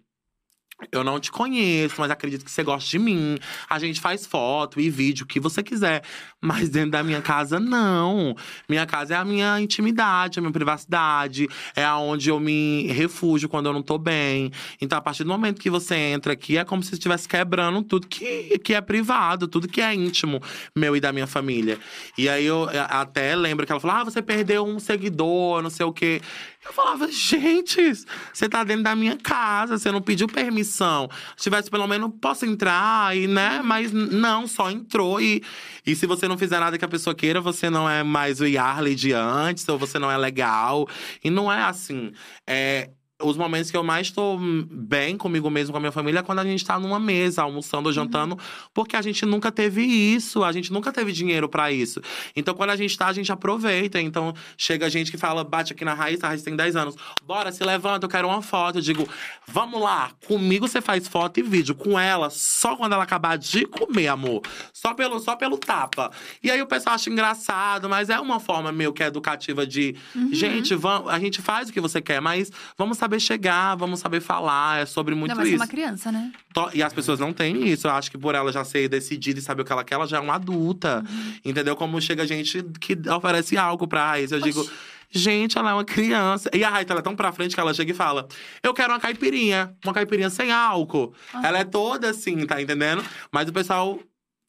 Eu 0.92 1.04
não 1.04 1.20
te 1.20 1.32
conheço, 1.32 1.96
mas 2.00 2.10
acredito 2.10 2.46
que 2.46 2.52
você 2.52 2.64
gosta 2.64 2.90
de 2.90 2.98
mim. 2.98 3.38
A 3.70 3.78
gente 3.78 4.00
faz 4.00 4.26
foto 4.26 4.80
e 4.80 4.90
vídeo, 4.90 5.24
o 5.24 5.28
que 5.28 5.40
você 5.40 5.62
quiser. 5.62 6.04
Mas 6.40 6.70
dentro 6.70 6.92
da 6.92 7.04
minha 7.04 7.22
casa, 7.22 7.60
não. 7.60 8.36
Minha 8.68 8.86
casa 8.86 9.14
é 9.14 9.18
a 9.18 9.26
minha 9.26 9.60
intimidade, 9.60 10.40
a 10.40 10.42
minha 10.42 10.52
privacidade. 10.52 11.48
É 11.76 11.84
aonde 11.84 12.30
eu 12.30 12.40
me 12.40 12.88
refugio 12.88 13.48
quando 13.48 13.68
eu 13.68 13.74
não 13.74 13.84
tô 13.84 13.98
bem. 13.98 14.52
Então, 14.80 14.98
a 14.98 15.02
partir 15.02 15.24
do 15.24 15.30
momento 15.30 15.62
que 15.62 15.70
você 15.70 15.96
entra 15.96 16.34
aqui, 16.34 16.58
é 16.58 16.66
como 16.66 16.82
se 16.82 16.94
estivesse 16.94 17.28
quebrando 17.28 17.84
tudo 17.84 18.08
que, 18.08 18.58
que 18.60 18.74
é 18.74 18.82
privado, 18.82 19.48
tudo 19.48 19.68
que 19.68 19.82
é 19.82 19.94
íntimo 19.94 20.42
meu 20.76 20.96
e 20.96 21.00
da 21.00 21.12
minha 21.12 21.28
família. 21.28 21.78
E 22.18 22.28
aí 22.28 22.46
eu 22.46 22.68
até 22.90 23.36
lembro 23.36 23.66
que 23.66 23.72
ela 23.72 23.82
falou: 23.82 23.98
ah, 23.98 24.04
você 24.04 24.22
perdeu 24.22 24.66
um 24.66 24.80
seguidor, 24.80 25.62
não 25.62 25.70
sei 25.70 25.86
o 25.86 25.94
quê. 25.94 26.22
Eu 26.64 26.72
falava, 26.74 27.08
gente, 27.12 27.82
você 28.32 28.48
tá 28.48 28.64
dentro 28.64 28.84
da 28.84 28.96
minha 28.96 29.18
casa, 29.18 29.78
você 29.80 29.92
não 29.92 30.02
pediu 30.02 30.28
permissão. 30.28 31.10
Se 31.36 31.44
tivesse 31.44 31.72
pelo 31.72 31.88
menos, 31.88 32.12
posso 32.22 32.46
entrar, 32.46 33.18
e, 33.18 33.26
né? 33.28 33.62
Mas 33.64 33.92
n- 33.92 34.16
não, 34.16 34.48
só 34.48 34.70
entrou. 34.70 35.20
E, 35.20 35.42
e 35.86 35.96
se 35.96 36.06
você 36.06 36.28
não 36.28 36.38
fizer 36.38 36.60
nada 36.60 36.78
que 36.78 36.86
a 36.86 36.88
pessoa 36.88 37.16
queira, 37.16 37.42
você 37.42 37.68
não 37.70 37.90
é 37.90 38.04
mais 38.04 38.40
o 38.42 38.46
Yarley 38.46 38.94
de 38.94 39.12
antes, 39.12 39.68
ou 39.68 39.78
você 39.78 39.98
não 39.98 40.12
é 40.12 40.18
legal. 40.18 40.88
E 41.24 41.32
não 41.32 41.52
é 41.52 41.64
assim. 41.64 42.12
É, 42.46 42.92
os 43.24 43.38
momentos 43.38 43.72
que 43.72 43.78
eu 43.78 43.84
mais 43.84 44.12
hum, 44.18 44.66
bem 44.70 45.18
comigo 45.18 45.50
mesmo, 45.50 45.72
com 45.72 45.78
a 45.78 45.80
minha 45.80 45.92
família, 45.92 46.20
é 46.20 46.24
quando 46.24 46.40
a 46.40 46.44
gente 46.44 46.64
tá 46.66 46.80
numa 46.80 47.00
mesa, 47.00 47.44
almoçando 47.44 47.88
ou 47.88 47.94
jantando, 47.94 48.38
porque 48.74 48.96
a 48.96 49.02
gente 49.02 49.26
nunca 49.26 49.52
teve 49.52 49.82
isso, 49.82 50.44
a 50.44 50.52
gente 50.52 50.72
nunca 50.72 50.92
teve 50.92 51.12
dinheiro 51.12 51.48
pra 51.48 51.72
isso. 51.72 52.02
Então, 52.36 52.54
quando 52.54 52.72
a 52.72 52.76
gente 52.76 52.98
tá, 52.98 53.08
a 53.08 53.14
gente 53.14 53.32
aproveita. 53.32 54.00
Então, 54.02 54.34
chega 54.58 54.90
gente 54.90 55.12
que 55.12 55.18
fala, 55.18 55.44
bate 55.44 55.74
aqui 55.74 55.86
na 55.86 55.94
Raíssa, 55.94 56.26
a 56.26 56.30
Raíssa 56.30 56.46
tem 56.46 56.56
10 56.56 56.76
anos. 56.76 56.96
Bora, 57.24 57.52
se 57.52 57.64
levanta, 57.64 58.06
eu 58.06 58.10
quero 58.10 58.28
uma 58.28 58.42
foto. 58.42 58.78
Eu 58.78 58.82
digo, 58.82 59.08
vamos 59.48 59.82
lá, 59.82 60.12
comigo 60.28 60.68
você 60.68 60.82
faz 60.82 61.08
foto 61.08 61.40
e 61.40 61.44
vídeo. 61.44 61.76
Com 61.76 62.00
ela, 62.00 62.30
só 62.30 62.76
quando 62.76 62.94
ela 62.94 63.04
acabar 63.04 63.38
de 63.38 63.66
comer, 63.66 64.08
amor. 64.08 64.42
Só 64.74 64.94
pelo, 64.94 65.20
só 65.20 65.36
pelo 65.36 65.58
tapa. 65.58 66.12
E 66.44 66.50
aí 66.50 66.62
o 66.62 66.68
pessoal 66.68 66.96
acha 66.96 67.10
engraçado, 67.10 67.90
mas 67.90 68.10
é 68.10 68.20
uma 68.20 68.40
forma 68.40 68.72
meio 68.72 68.94
que 68.94 69.04
educativa 69.04 69.66
de… 69.66 69.96
Gente, 70.32 70.76
vamos, 70.76 71.12
a 71.12 71.20
gente 71.20 71.42
faz 71.42 71.70
o 71.70 71.74
que 71.74 71.82
você 71.82 72.02
quer, 72.02 72.22
mas 72.22 72.52
vamos 72.78 72.98
saber 72.98 73.11
chegar, 73.20 73.76
vamos 73.76 74.00
saber 74.00 74.22
falar. 74.22 74.82
É 74.82 74.86
sobre 74.86 75.14
muito 75.16 75.32
Não, 75.32 75.38
mas 75.38 75.48
é 75.48 75.50
isso. 75.50 75.60
uma 75.60 75.68
criança, 75.68 76.12
né? 76.12 76.32
E 76.74 76.82
as 76.84 76.94
pessoas 76.94 77.20
não 77.20 77.34
têm 77.34 77.68
isso. 77.68 77.88
Eu 77.88 77.92
acho 77.92 78.10
que 78.12 78.18
por 78.18 78.36
ela 78.36 78.52
já 78.52 78.64
ser 78.64 78.88
decidida 78.90 79.40
e 79.40 79.42
saber 79.42 79.62
o 79.62 79.66
que 79.66 79.72
ela 79.72 79.84
quer, 79.84 79.96
ela 79.96 80.08
já 80.08 80.18
é 80.18 80.20
uma 80.20 80.36
adulta. 80.36 81.04
Entendeu? 81.44 81.76
Como 81.76 82.00
chega 82.02 82.26
gente 82.26 82.64
que 82.80 82.98
oferece 83.10 83.58
algo 83.58 83.88
pra 83.88 84.12
Raíssa. 84.12 84.36
Eu 84.36 84.42
digo, 84.42 84.70
gente, 85.10 85.58
ela 85.58 85.72
é 85.72 85.74
uma 85.74 85.86
criança. 85.86 86.50
E 86.54 86.64
a 86.64 86.70
Raíssa, 86.70 86.94
ela 86.94 87.00
é 87.00 87.04
tão 87.04 87.16
pra 87.16 87.32
frente 87.32 87.54
que 87.56 87.60
ela 87.60 87.74
chega 87.74 87.92
e 87.92 87.96
fala: 87.96 88.28
Eu 88.64 88.74
quero 88.74 88.94
uma 88.94 89.00
caipirinha. 89.00 89.74
Uma 89.84 89.94
caipirinha 89.94 90.30
sem 90.30 90.52
álcool. 90.52 91.14
Ela 91.44 91.60
é 91.60 91.64
toda 91.64 92.10
assim, 92.10 92.46
tá 92.46 92.62
entendendo? 92.62 93.04
Mas 93.32 93.50
o 93.50 93.54
pessoal 93.54 94.00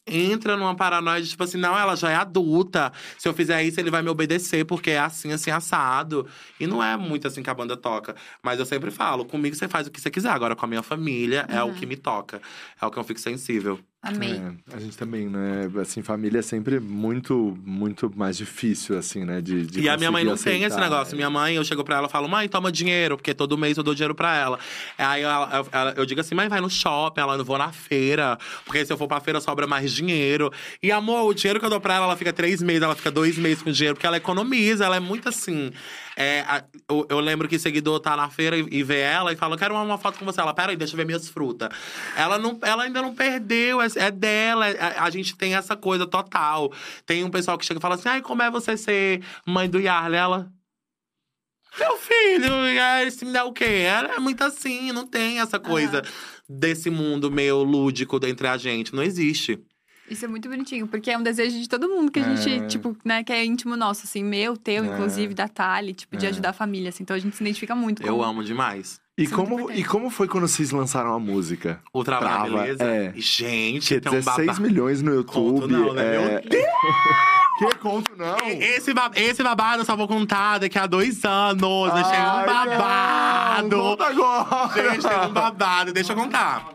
entra 0.07 0.57
numa 0.57 0.75
paranoia 0.75 1.23
de 1.23 1.29
tipo 1.29 1.43
assim, 1.45 1.59
não, 1.59 1.79
ela 1.79 1.97
já 1.97 2.11
é 2.11 2.15
adulta. 2.17 2.93
Se 3.19 3.29
eu 3.29 3.35
fizer 3.35 3.63
isso, 3.63 3.81
ele 3.81 3.91
vai 3.91 4.03
me 4.03 4.09
obedecer, 4.09 4.65
porque 4.65 4.91
é 4.91 4.99
assim, 4.99 5.33
assim, 5.33 5.51
assado. 5.51 6.27
E 6.59 6.67
não 6.67 6.83
é 6.83 6.97
muito 6.97 7.27
assim 7.27 7.43
que 7.43 7.51
a 7.51 7.55
banda 7.55 7.77
toca. 7.77 8.15
Mas 8.43 8.59
eu 8.59 8.67
sempre 8.67 8.91
falo, 8.91 9.25
comigo 9.25 9.55
você 9.57 9.69
faz 9.69 9.87
o 9.87 9.91
que 9.91 10.01
você 10.01 10.11
quiser. 10.11 10.31
Agora, 10.31 10.57
com 10.57 10.65
a 10.65 10.69
minha 10.69 10.83
família, 10.83 11.47
é 11.49 11.63
o 11.63 11.73
que 11.75 11.87
me 11.87 11.97
toca. 11.97 12.41
É 12.81 12.87
o 12.87 12.91
que 12.91 12.99
eu 12.99 13.05
fico 13.05 13.21
sensível. 13.21 13.79
Amei. 14.05 14.33
É, 14.33 14.77
a 14.77 14.81
gente 14.81 14.99
também, 14.99 15.29
né? 15.29 15.71
Assim, 15.81 16.03
família 16.03 16.41
é 16.41 16.43
sempre 16.43 16.81
muito, 16.81 17.57
muito 17.65 18.13
mais 18.17 18.37
difícil, 18.37 18.99
assim, 18.99 19.25
né? 19.25 19.41
De, 19.41 19.65
de 19.65 19.81
E 19.81 19.89
a 19.89 19.97
minha 19.97 20.11
mãe 20.11 20.25
não 20.25 20.33
conseguir 20.33 20.51
tem 20.51 20.65
esse 20.65 20.75
aceitar, 20.75 20.91
negócio. 20.91 21.13
né? 21.13 21.19
Minha 21.19 21.31
mãe, 21.31 21.55
eu 21.55 21.63
chego 21.63 21.85
pra 21.85 21.99
ela 21.99 22.09
e 22.09 22.11
falo, 22.11 22.29
mãe, 22.29 22.49
toma 22.49 22.73
dinheiro, 22.73 23.17
porque 23.17 23.33
todo 23.33 23.57
mês 23.57 23.77
eu 23.79 23.85
dou 23.85 23.95
dinheiro 23.95 24.13
pra 24.13 24.37
ela. 24.37 24.59
Aí 24.99 25.23
ela- 25.23 25.49
ela- 25.53 25.67
ela- 25.71 25.95
eu 25.97 26.05
digo 26.05 26.21
assim, 26.21 26.35
mãe, 26.35 26.49
vai 26.49 26.61
no 26.61 26.69
shopping, 26.69 27.21
ela 27.21 27.39
não 27.39 27.45
vou 27.45 27.57
na 27.57 27.71
feira, 27.71 28.37
porque 28.65 28.85
se 28.85 28.93
eu 28.93 28.97
for 28.99 29.07
pra 29.07 29.21
feira 29.21 29.41
sobra 29.41 29.69
mais 29.69 29.93
dinheiro. 29.93 30.53
E 30.83 30.91
amor, 30.91 31.23
o 31.31 31.33
dinheiro 31.33 31.61
que 31.61 31.67
eu 31.67 31.71
dou 31.71 31.81
pra 31.81 31.95
ela, 31.95 32.07
ela 32.07 32.17
fica 32.17 32.33
três 32.33 32.61
meses, 32.61 32.83
ela 32.83 32.97
fica 32.97 33.11
dois 33.11 33.39
meses 33.39 33.63
com 33.63 33.71
dinheiro, 33.71 33.95
porque 33.95 34.07
ela 34.07 34.17
economiza, 34.17 34.85
ela 34.85 34.97
é 34.97 35.01
muito 35.01 35.29
assim. 35.29 35.71
É, 36.17 36.41
a- 36.41 36.65
eu, 36.89 37.07
eu 37.09 37.21
lembro 37.21 37.49
que 37.49 37.59
seguidor 37.59 38.01
tá 38.01 38.17
na 38.17 38.29
feira 38.29 38.57
e, 38.57 38.67
e 38.71 38.83
vê 38.83 39.01
ela 39.01 39.33
e 39.33 39.37
fala, 39.37 39.57
quero 39.57 39.75
uma, 39.75 39.83
uma 39.83 39.99
foto 39.99 40.19
com 40.19 40.25
você. 40.25 40.41
Ela, 40.41 40.53
peraí, 40.55 40.77
deixa 40.77 40.93
eu 40.95 40.97
ver 40.97 41.07
minhas 41.07 41.29
frutas. 41.29 41.69
Ela, 42.17 42.39
não, 42.39 42.59
ela 42.63 42.85
ainda 42.85 43.01
não 43.01 43.15
perdeu, 43.15 43.81
é, 43.81 43.87
é 43.97 44.11
dela. 44.11 44.69
é- 44.69 44.99
a, 44.99 45.11
gente 45.11 45.37
tem 45.37 45.55
essa 45.55 45.77
coisa 45.77 46.07
total. 46.07 46.73
Tem 47.07 47.25
um 47.25 47.31
pessoal 47.31 47.57
que 47.59 47.65
chega 47.65 47.79
e 47.79 47.83
fala 47.83 47.95
assim, 47.95 48.09
ai, 48.09 48.21
como 48.23 48.43
é 48.43 48.51
você 48.51 48.77
ser 48.77 49.23
mãe 49.47 49.69
do 49.69 49.81
Yarley? 49.81 50.19
Ela. 50.19 50.53
Meu 51.79 51.97
filho, 51.97 52.53
é, 52.55 53.05
esse 53.07 53.25
me 53.25 53.33
dá 53.33 53.45
o 53.45 53.53
quê? 53.53 53.65
Ela 53.65 54.15
é 54.17 54.19
muito 54.19 54.43
assim, 54.45 54.93
não 54.93 55.07
tem 55.07 55.41
essa 55.41 55.59
coisa 55.59 56.03
desse 56.47 56.91
mundo 56.91 57.31
meio 57.31 57.63
lúdico 57.63 58.21
entre 58.27 58.47
a 58.47 58.59
gente. 58.59 58.95
Não 58.95 59.03
existe. 59.03 59.59
Isso 60.13 60.25
é 60.25 60.29
muito 60.29 60.49
bonitinho, 60.49 60.87
porque 60.87 61.11
é 61.11 61.17
um 61.19 61.23
desejo 61.23 61.59
de 61.59 61.69
todo 61.69 61.89
mundo 61.89 62.11
que 62.13 62.21
a 62.21 62.23
gente, 62.23 62.65
É. 62.65 62.67
tipo, 62.67 62.97
né, 63.05 63.25
que 63.25 63.33
é 63.33 63.45
íntimo 63.45 63.77
nosso, 63.77 64.03
assim, 64.05 64.23
meu, 64.23 64.57
teu, 64.57 64.85
É. 64.85 64.87
inclusive, 64.87 65.33
da 65.35 65.49
Thali, 65.49 65.95
tipo, 65.95 66.17
de 66.17 66.27
É. 66.27 66.29
ajudar 66.29 66.51
a 66.51 66.53
família, 66.53 66.91
assim. 66.91 67.03
Então 67.03 67.17
a 67.17 67.19
gente 67.19 67.35
se 67.37 67.43
identifica 67.43 67.75
muito 67.75 68.03
com 68.03 68.09
Eu 68.09 68.23
amo 68.23 68.45
demais. 68.45 69.01
E 69.19 69.25
Isso 69.25 69.35
é 69.35 69.37
como, 69.37 69.71
e 69.71 69.85
como 69.85 70.09
foi 70.11 70.27
quando 70.27 70.49
vocês 70.49 70.71
lançaram 70.71 71.13
a 71.15 71.19
música? 71.19 71.81
O 71.93 72.03
trabalho, 72.03 72.53
Trava, 72.53 72.63
beleza? 72.63 72.85
é. 72.85 73.13
Gente, 73.17 73.95
um 73.97 74.01
16 74.01 74.47
babado. 74.47 74.63
milhões 74.63 75.03
no 75.03 75.13
YouTube. 75.15 75.61
Conto 75.61 75.69
não, 75.69 75.93
né? 75.93 76.17
é... 76.17 76.19
Meu 76.41 76.41
Deus! 76.49 77.42
Que 77.71 77.79
conto 77.79 78.13
não? 78.17 78.37
Esse, 78.49 78.93
ba- 78.95 79.11
esse 79.15 79.43
babado 79.43 79.83
eu 79.83 79.85
só 79.85 79.95
vou 79.97 80.09
contar 80.09 80.59
daqui 80.59 80.79
a 80.79 80.87
dois 80.87 81.25
anos. 81.25 81.93
Deixei 81.95 82.19
um 82.19 82.31
Ai, 82.31 82.47
babado. 82.47 83.69
não, 83.69 83.81
conta 83.97 84.07
agora! 84.07 84.91
Gente, 84.93 85.09
tem 85.09 85.19
um 85.21 85.33
babado. 85.33 85.93
Deixa 85.93 86.13
eu 86.13 86.17
contar. 86.17 86.69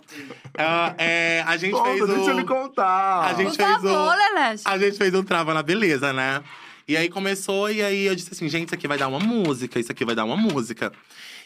Ah, 0.57 0.93
é, 0.97 1.43
a 1.45 1.55
gente 1.57 1.73
Conta, 1.73 1.89
fez 1.89 2.01
o... 2.01 2.07
deixa 2.07 2.31
ele 2.31 2.43
contar. 2.43 3.21
A 3.25 3.33
gente 3.33 3.55
Por 3.57 3.65
fez 3.65 3.77
o- 3.77 3.81
favor, 3.81 4.15
Leleche. 4.15 4.63
A 4.65 4.77
gente 4.77 4.97
fez 4.97 5.13
um 5.13 5.23
trava 5.23 5.53
na 5.53 5.61
beleza, 5.63 6.11
né? 6.13 6.41
E 6.87 6.95
aí 6.95 7.09
começou, 7.09 7.69
e 7.69 7.81
aí 7.83 8.05
eu 8.05 8.15
disse 8.15 8.29
assim, 8.31 8.47
gente, 8.47 8.67
isso 8.67 8.75
aqui 8.75 8.87
vai 8.87 8.97
dar 8.97 9.07
uma 9.09 9.19
música, 9.19 9.77
isso 9.79 9.91
aqui 9.91 10.05
vai 10.05 10.15
dar 10.15 10.23
uma 10.25 10.37
música. 10.37 10.91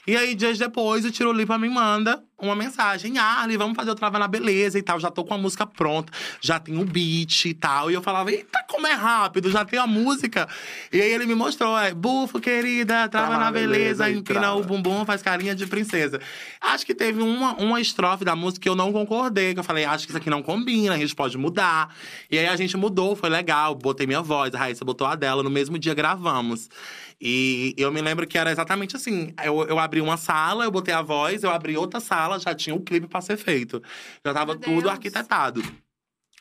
E 0.08 0.18
aí, 0.18 0.34
dias 0.34 0.58
depois, 0.58 1.06
o 1.06 1.12
Tirulipa 1.12 1.58
me 1.58 1.70
manda 1.70 2.24
uma 2.42 2.56
mensagem. 2.56 3.18
Arley, 3.20 3.56
vamos 3.56 3.76
fazer 3.76 3.92
o 3.92 3.96
Trava 3.96 4.18
na 4.18 4.28
Beleza 4.28 4.80
e 4.80 4.82
tal. 4.82 5.00
Já 5.00 5.12
tô 5.12 5.24
com 5.24 5.34
a 5.34 5.38
música 5.38 5.66
pronta, 5.66 6.12
já 6.42 6.60
tem 6.60 6.78
o 6.78 6.84
beat 6.84 7.46
e 7.46 7.54
tal. 7.54 7.92
E 7.92 7.94
eu 7.94 8.02
falava, 8.02 8.32
eita, 8.32 8.64
como 8.68 8.88
é 8.88 8.94
rápido, 8.94 9.52
já 9.52 9.64
tem 9.64 9.78
a 9.78 9.86
música. 9.86 10.48
E 10.92 11.00
aí 11.00 11.14
ele 11.14 11.26
me 11.28 11.36
mostrou, 11.36 11.78
é, 11.78 11.94
bufo, 11.94 12.40
querida, 12.40 13.08
trava, 13.08 13.28
Trava 13.28 13.38
na 13.38 13.52
beleza, 13.52 14.06
beleza 14.06 14.10
empina 14.10 14.40
trava. 14.40 14.58
o 14.58 14.64
bumbum, 14.64 15.06
faz 15.06 15.22
carinha 15.22 15.54
de 15.54 15.68
princesa. 15.68 16.20
Acho 16.60 16.86
que 16.86 16.96
teve 16.96 17.22
uma, 17.22 17.54
uma 17.58 17.80
estrofe 17.80 18.26
da 18.26 18.36
música 18.36 18.64
que 18.64 18.70
eu 18.70 18.76
não 18.76 18.92
concordei, 18.92 19.54
que 19.54 19.60
eu 19.60 19.64
falei, 19.64 19.86
acho 19.86 20.06
que 20.06 20.12
isso 20.12 20.18
aqui 20.18 20.30
não 20.30 20.42
combina, 20.42 20.96
a 20.96 20.98
gente 20.98 21.14
pode 21.16 21.38
mudar. 21.38 21.94
E 22.30 22.40
aí 22.40 22.48
a 22.48 22.56
gente 22.56 22.76
mudou, 22.76 23.16
foi 23.16 23.30
legal, 23.30 23.76
botei 23.76 24.08
minha 24.08 24.22
voz, 24.22 24.54
a 24.56 24.58
Raíssa 24.58 24.84
botou 24.84 25.06
a 25.06 25.16
dela, 25.16 25.44
no 25.44 25.50
mesmo 25.50 25.78
dia 25.78 25.94
gravamos. 25.94 26.70
E 27.22 27.76
eu 27.78 27.92
me 27.92 28.02
lembro 28.02 28.26
que 28.26 28.38
era 28.38 28.52
exatamente 28.52 28.96
assim: 28.96 29.32
eu, 29.44 29.62
eu 29.68 29.78
abri 29.78 30.02
uma 30.02 30.18
sala, 30.18 30.64
eu 30.64 30.72
botei 30.72 30.94
a 30.94 31.04
voz, 31.04 31.44
eu 31.44 31.52
abri 31.52 31.78
outra 31.78 32.00
sala, 32.00 32.40
já 32.40 32.56
tinha 32.56 32.76
o 32.76 32.82
clipe 32.82 33.08
pra 33.08 33.22
ser 33.22 33.38
feito. 33.38 33.82
Já 34.26 34.34
tava 34.34 34.54
Meu 34.54 34.62
tudo 34.62 34.82
Deus. 34.82 34.94
arquitetado. 34.94 35.62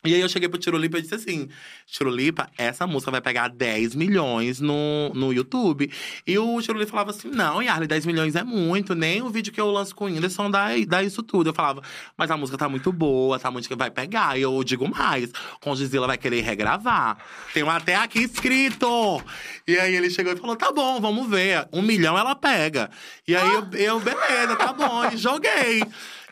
E 0.03 0.15
aí 0.15 0.21
eu 0.21 0.27
cheguei 0.27 0.49
pro 0.49 0.57
Tirulipa 0.57 0.97
e 0.97 1.01
disse 1.03 1.13
assim: 1.13 1.47
Tirulipa, 1.85 2.49
essa 2.57 2.87
música 2.87 3.11
vai 3.11 3.21
pegar 3.21 3.49
10 3.49 3.93
milhões 3.93 4.59
no, 4.59 5.11
no 5.13 5.31
YouTube. 5.31 5.91
E 6.25 6.39
o 6.39 6.59
Tirulipa 6.59 6.89
falava 6.89 7.11
assim: 7.11 7.29
não, 7.29 7.61
Yarley, 7.61 7.87
10 7.87 8.07
milhões 8.07 8.35
é 8.35 8.43
muito, 8.43 8.95
nem 8.95 9.21
o 9.21 9.29
vídeo 9.29 9.53
que 9.53 9.61
eu 9.61 9.69
lanço 9.69 9.95
com 9.95 10.05
o 10.05 10.07
Whindersson 10.07 10.49
dá, 10.49 10.69
dá 10.87 11.03
isso 11.03 11.21
tudo. 11.21 11.51
Eu 11.51 11.53
falava, 11.53 11.83
mas 12.17 12.31
a 12.31 12.37
música 12.37 12.57
tá 12.57 12.67
muito 12.67 12.91
boa, 12.91 13.37
tá 13.37 13.51
muito 13.51 13.71
vai 13.77 13.91
pegar. 13.91 14.39
E 14.39 14.41
eu 14.41 14.63
digo 14.63 14.89
mais: 14.89 15.31
Condizila 15.59 16.07
vai 16.07 16.17
querer 16.17 16.41
regravar. 16.41 17.17
Tem 17.53 17.61
até 17.69 17.95
aqui 17.95 18.23
escrito. 18.23 19.21
E 19.67 19.77
aí 19.77 19.95
ele 19.95 20.09
chegou 20.09 20.33
e 20.33 20.35
falou: 20.35 20.55
tá 20.55 20.71
bom, 20.71 20.99
vamos 20.99 21.29
ver. 21.29 21.67
Um 21.71 21.83
milhão 21.83 22.17
ela 22.17 22.35
pega. 22.35 22.89
E 23.27 23.35
aí 23.35 23.53
eu, 23.53 23.67
eu 23.73 23.99
beleza, 23.99 24.55
tá 24.55 24.73
bom. 24.73 25.05
E 25.11 25.17
joguei. 25.17 25.83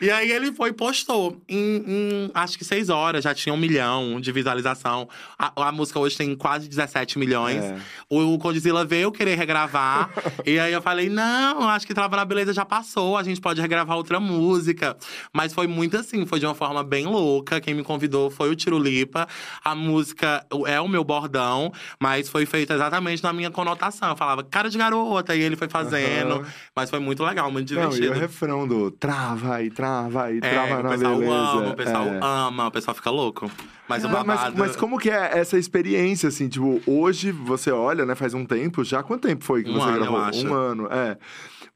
E 0.01 0.09
aí 0.09 0.31
ele 0.31 0.51
foi 0.53 0.69
e 0.69 0.73
postou. 0.73 1.41
Em, 1.47 1.83
em, 1.87 2.31
acho 2.33 2.57
que 2.57 2.63
seis 2.63 2.89
horas 2.89 3.23
já 3.23 3.33
tinha 3.33 3.53
um 3.53 3.57
milhão 3.57 4.19
de 4.21 4.31
visualização. 4.31 5.09
A, 5.37 5.67
a 5.67 5.71
música 5.71 5.99
hoje 5.99 6.17
tem 6.17 6.35
quase 6.35 6.69
17 6.69 7.19
milhões. 7.19 7.63
É. 7.63 7.77
O, 8.09 8.35
o 8.35 8.39
veio 8.87 9.11
querer 9.11 9.35
regravar. 9.35 10.09
e 10.45 10.57
aí 10.57 10.71
eu 10.71 10.81
falei: 10.81 11.09
não, 11.09 11.67
acho 11.69 11.85
que 11.85 11.93
Trava 11.93 12.15
na 12.15 12.23
Beleza 12.23 12.53
já 12.53 12.63
passou, 12.65 13.17
a 13.17 13.23
gente 13.23 13.41
pode 13.41 13.59
regravar 13.59 13.97
outra 13.97 14.19
música. 14.19 14.95
Mas 15.33 15.53
foi 15.53 15.67
muito 15.67 15.97
assim, 15.97 16.25
foi 16.25 16.39
de 16.39 16.45
uma 16.45 16.55
forma 16.55 16.83
bem 16.83 17.05
louca. 17.05 17.59
Quem 17.59 17.73
me 17.73 17.83
convidou 17.83 18.29
foi 18.29 18.49
o 18.49 18.55
Tirulipa. 18.55 19.27
A 19.63 19.75
música 19.75 20.45
é 20.65 20.79
o 20.79 20.87
meu 20.87 21.03
bordão, 21.03 21.71
mas 21.99 22.29
foi 22.29 22.45
feita 22.45 22.73
exatamente 22.73 23.21
na 23.21 23.33
minha 23.33 23.51
conotação. 23.51 24.09
Eu 24.09 24.15
falava, 24.15 24.43
cara 24.43 24.69
de 24.69 24.77
garota, 24.77 25.35
e 25.35 25.41
ele 25.41 25.57
foi 25.57 25.67
fazendo. 25.67 26.35
Aham. 26.35 26.45
Mas 26.75 26.89
foi 26.89 26.99
muito 26.99 27.23
legal, 27.23 27.51
muito 27.51 27.73
Não, 27.73 27.81
e 27.81 27.85
divertido. 27.85 28.11
o 28.11 28.19
refrão 28.19 28.67
do 28.67 28.91
trava 28.91 29.61
e 29.61 29.69
trava 29.69 29.88
e 30.31 30.37
É, 30.37 30.39
trava 30.39 30.79
o 30.79 30.83
na 30.83 30.89
pessoal 30.89 31.15
beleza. 31.17 31.33
ama, 31.35 31.69
o 31.69 31.75
pessoal 31.75 32.05
é. 32.07 32.19
ama, 32.21 32.67
o 32.67 32.71
pessoal 32.71 32.95
fica 32.95 33.09
louco. 33.09 33.51
Mas 33.87 34.03
o 34.05 34.09
Mas, 34.09 34.23
mas, 34.25 34.53
mas 34.53 34.75
como 34.75 34.99
que 34.99 35.09
é 35.09 35.37
essa 35.39 35.57
experiência, 35.57 36.29
assim? 36.29 36.47
Tipo, 36.47 36.81
hoje 36.85 37.31
você 37.31 37.71
olha, 37.71 38.05
né? 38.05 38.13
Faz 38.15 38.33
um 38.33 38.45
tempo 38.45 38.83
já. 38.83 39.01
Quanto 39.01 39.27
tempo 39.27 39.43
foi 39.43 39.63
que 39.63 39.69
Um 39.69 39.73
você 39.73 39.89
ano, 39.89 39.99
gravou? 39.99 40.19
Um 40.19 40.53
ano, 40.53 40.87
é. 40.91 41.17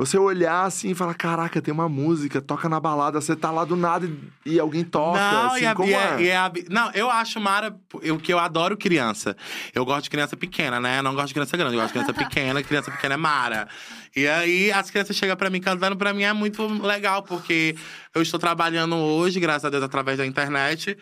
Você 0.05 0.17
olhar 0.17 0.65
assim 0.65 0.91
e 0.91 0.95
falar: 0.95 1.13
caraca, 1.13 1.61
tem 1.61 1.73
uma 1.73 1.87
música, 1.87 2.41
toca 2.41 2.67
na 2.67 2.79
balada, 2.79 3.19
você 3.21 3.35
tá 3.35 3.49
lá 3.51 3.63
do 3.63 3.75
nada 3.75 4.05
e, 4.45 4.53
e 4.55 4.59
alguém 4.59 4.83
toca. 4.83 5.19
Não, 5.19 5.45
assim, 5.47 5.63
e 5.63 5.65
a, 5.65 5.75
como 5.75 5.89
e 5.89 5.93
é? 5.93 6.03
a- 6.13 6.21
e 6.21 6.31
a- 6.31 6.51
não, 6.69 6.91
eu 6.91 7.09
acho 7.09 7.39
Mara, 7.39 7.75
eu, 8.01 8.17
que 8.17 8.33
eu 8.33 8.39
adoro 8.39 8.75
criança. 8.77 9.35
Eu 9.73 9.85
gosto 9.85 10.03
de 10.03 10.09
criança 10.09 10.35
pequena, 10.35 10.79
né? 10.79 10.99
Eu 10.99 11.03
não 11.03 11.13
gosto 11.15 11.27
de 11.29 11.33
criança 11.35 11.55
grande, 11.55 11.75
eu 11.75 11.81
gosto 11.81 11.93
de 11.93 11.99
criança 11.99 12.13
pequena, 12.29 12.61
criança 12.63 12.91
pequena 12.91 13.13
é 13.13 13.17
Mara. 13.17 13.67
E 14.15 14.27
aí 14.27 14.71
as 14.71 14.91
crianças 14.91 15.15
chegam 15.15 15.35
pra 15.35 15.49
mim 15.49 15.59
cantando, 15.61 15.95
pra 15.95 16.13
mim 16.13 16.23
é 16.23 16.33
muito 16.33 16.67
legal, 16.85 17.23
porque 17.23 17.75
eu 18.13 18.21
estou 18.21 18.39
trabalhando 18.39 18.95
hoje, 18.95 19.39
graças 19.39 19.65
a 19.65 19.69
Deus, 19.69 19.83
através 19.83 20.17
da 20.17 20.25
internet. 20.25 20.97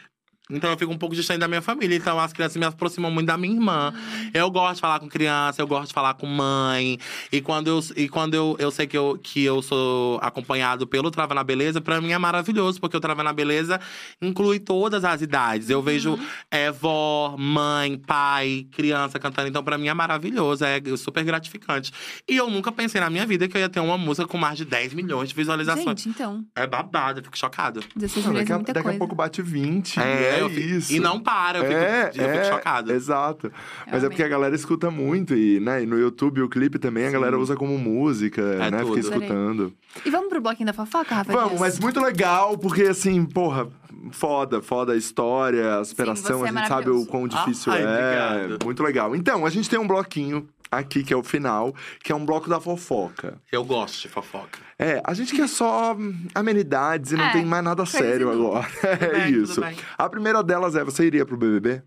Então 0.51 0.69
eu 0.69 0.77
fico 0.77 0.91
um 0.91 0.97
pouco 0.97 1.15
distante 1.15 1.39
da 1.39 1.47
minha 1.47 1.61
família. 1.61 1.95
Então 1.95 2.19
as 2.19 2.33
crianças 2.33 2.57
me 2.57 2.65
aproximam 2.65 3.11
muito 3.11 3.27
da 3.27 3.37
minha 3.37 3.53
irmã. 3.53 3.93
Eu 4.33 4.49
gosto 4.51 4.75
de 4.75 4.81
falar 4.81 4.99
com 4.99 5.07
criança, 5.07 5.61
eu 5.61 5.67
gosto 5.67 5.87
de 5.87 5.93
falar 5.93 6.13
com 6.15 6.25
mãe. 6.27 6.97
E 7.31 7.41
quando 7.41 7.67
eu, 7.67 7.79
e 7.95 8.07
quando 8.09 8.33
eu, 8.33 8.55
eu 8.59 8.71
sei 8.71 8.87
que 8.87 8.97
eu, 8.97 9.19
que 9.21 9.43
eu 9.43 9.61
sou 9.61 10.19
acompanhado 10.21 10.85
pelo 10.87 11.11
Trava 11.11 11.33
na 11.33 11.43
Beleza, 11.43 11.81
pra 11.81 12.01
mim 12.01 12.11
é 12.11 12.17
maravilhoso, 12.17 12.79
porque 12.79 12.97
o 12.97 12.99
Trava 12.99 13.23
na 13.23 13.33
Beleza 13.33 13.79
inclui 14.21 14.59
todas 14.59 15.03
as 15.03 15.21
idades. 15.21 15.69
Eu 15.69 15.81
vejo 15.81 16.19
é, 16.49 16.71
vó, 16.71 17.35
mãe, 17.37 17.97
pai, 17.97 18.67
criança 18.71 19.19
cantando. 19.19 19.47
Então, 19.47 19.63
pra 19.63 19.77
mim 19.77 19.87
é 19.87 19.93
maravilhoso, 19.93 20.63
é 20.65 20.81
super 20.97 21.23
gratificante. 21.23 21.91
E 22.27 22.35
eu 22.35 22.49
nunca 22.49 22.71
pensei 22.71 22.99
na 22.99 23.09
minha 23.09 23.25
vida 23.25 23.47
que 23.47 23.55
eu 23.55 23.61
ia 23.61 23.69
ter 23.69 23.79
uma 23.79 23.97
música 23.97 24.27
com 24.27 24.37
mais 24.37 24.57
de 24.57 24.65
10 24.65 24.93
milhões 24.93 25.29
de 25.29 25.35
visualizações. 25.35 26.01
Gente, 26.01 26.09
então, 26.09 26.45
É 26.55 26.67
babado, 26.67 27.19
eu 27.19 27.23
fico 27.23 27.37
chocado. 27.37 27.81
16 27.95 28.25
Não, 28.25 28.31
milhões 28.33 28.47
daqui 28.47 28.51
é 28.51 28.55
muita 28.55 28.73
daqui 28.73 28.89
a 28.89 28.97
pouco 28.97 29.15
bate 29.15 29.41
20. 29.41 29.99
É, 29.99 30.39
É, 30.39 30.40
eu 30.41 30.49
fico- 30.49 30.67
isso. 30.75 30.93
E 30.93 30.99
não 30.99 31.19
para, 31.19 31.59
eu 31.59 31.63
fico, 31.65 31.75
é, 31.77 32.07
eu 32.09 32.11
fico 32.13 32.23
é, 32.25 32.43
chocado. 32.45 32.91
Exato. 32.93 33.51
Mas 33.91 34.03
é 34.03 34.07
porque 34.09 34.23
a 34.23 34.27
galera 34.27 34.55
escuta 34.55 34.89
muito. 34.91 35.35
E, 35.35 35.59
né, 35.59 35.83
e 35.83 35.85
no 35.85 35.97
YouTube 35.99 36.41
o 36.41 36.49
clipe 36.49 36.77
também 36.79 37.05
a 37.07 37.11
galera 37.11 37.37
usa 37.37 37.55
como 37.55 37.77
música, 37.77 38.41
É 38.41 38.71
né? 38.71 38.79
tudo. 38.79 38.95
Fica 38.95 38.99
escutando. 39.15 39.73
E 40.05 40.09
vamos 40.09 40.29
pro 40.29 40.41
bloquinho 40.41 40.67
da 40.67 40.73
fofoca, 40.73 41.15
Rafa? 41.15 41.31
Vamos, 41.31 41.49
Dias? 41.49 41.59
mas 41.59 41.79
muito 41.79 41.99
legal, 42.01 42.57
porque 42.57 42.83
assim, 42.83 43.25
porra, 43.25 43.67
foda, 44.11 44.61
foda 44.61 44.93
a 44.93 44.95
história, 44.95 45.79
a 45.79 45.85
superação, 45.85 46.39
você 46.39 46.45
a 46.45 46.49
é 46.49 46.57
gente 46.57 46.67
sabe 46.67 46.89
o 46.89 47.05
quão 47.05 47.27
difícil 47.27 47.71
Ai, 47.71 47.81
é. 47.83 47.85
obrigado. 47.85 48.65
Muito 48.65 48.83
legal. 48.83 49.15
Então, 49.15 49.45
a 49.45 49.49
gente 49.49 49.69
tem 49.69 49.79
um 49.79 49.87
bloquinho 49.87 50.47
aqui, 50.71 51.03
que 51.03 51.13
é 51.13 51.17
o 51.17 51.21
final, 51.23 51.75
que 52.03 52.11
é 52.11 52.15
um 52.15 52.25
bloco 52.25 52.49
da 52.49 52.59
fofoca. 52.61 53.37
Eu 53.51 53.63
gosto 53.65 54.01
de 54.01 54.07
fofoca. 54.07 54.59
É, 54.79 54.99
a 55.05 55.13
gente 55.13 55.35
quer 55.35 55.47
só 55.47 55.93
hum, 55.93 56.25
amenidades 56.33 57.11
e 57.11 57.15
não 57.15 57.25
É, 57.25 57.31
tem 57.33 57.45
mais 57.45 57.63
nada 57.63 57.85
sério 57.85 58.31
inútil. 58.33 58.47
agora. 58.55 58.67
É 59.01 59.25
bem, 59.25 59.33
isso. 59.43 59.61
A 59.97 60.09
primeira 60.09 60.41
delas 60.41 60.75
é: 60.75 60.83
você 60.83 61.05
iria 61.05 61.23
pro 61.25 61.37
BBB? 61.37 61.83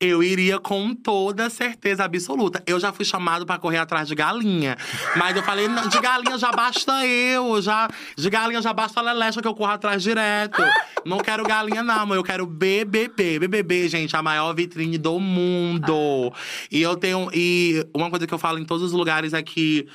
Eu 0.00 0.22
iria 0.24 0.58
com 0.58 0.92
toda 0.94 1.48
certeza 1.48 2.02
absoluta. 2.04 2.60
Eu 2.66 2.80
já 2.80 2.92
fui 2.92 3.04
chamado 3.04 3.46
pra 3.46 3.58
correr 3.58 3.76
atrás 3.78 4.08
de 4.08 4.14
galinha. 4.16 4.76
Mas 5.16 5.36
eu 5.36 5.42
falei, 5.44 5.68
não, 5.68 5.86
de 5.88 6.00
galinha 6.00 6.36
já 6.36 6.50
basta 6.50 7.06
eu. 7.06 7.62
Já, 7.62 7.88
de 8.16 8.28
galinha 8.30 8.60
já 8.60 8.72
basta 8.72 8.98
a 8.98 9.02
Lelecha 9.04 9.40
que 9.40 9.46
eu 9.46 9.54
corro 9.54 9.70
atrás 9.70 10.02
direto. 10.02 10.60
Não 11.04 11.18
quero 11.18 11.44
galinha, 11.44 11.84
não, 11.84 12.04
mas 12.06 12.16
eu 12.16 12.24
quero 12.24 12.44
BBB. 12.46 13.38
BBB, 13.38 13.88
gente, 13.88 14.16
a 14.16 14.22
maior 14.22 14.52
vitrine 14.52 14.98
do 14.98 15.20
mundo. 15.20 16.32
E 16.70 16.82
eu 16.82 16.96
tenho. 16.96 17.28
E 17.32 17.86
uma 17.94 18.10
coisa 18.10 18.21
que 18.26 18.34
eu 18.34 18.38
falo 18.38 18.58
em 18.58 18.64
todos 18.64 18.82
os 18.84 18.92
lugares 18.92 19.32
é 19.32 19.42
que. 19.42 19.86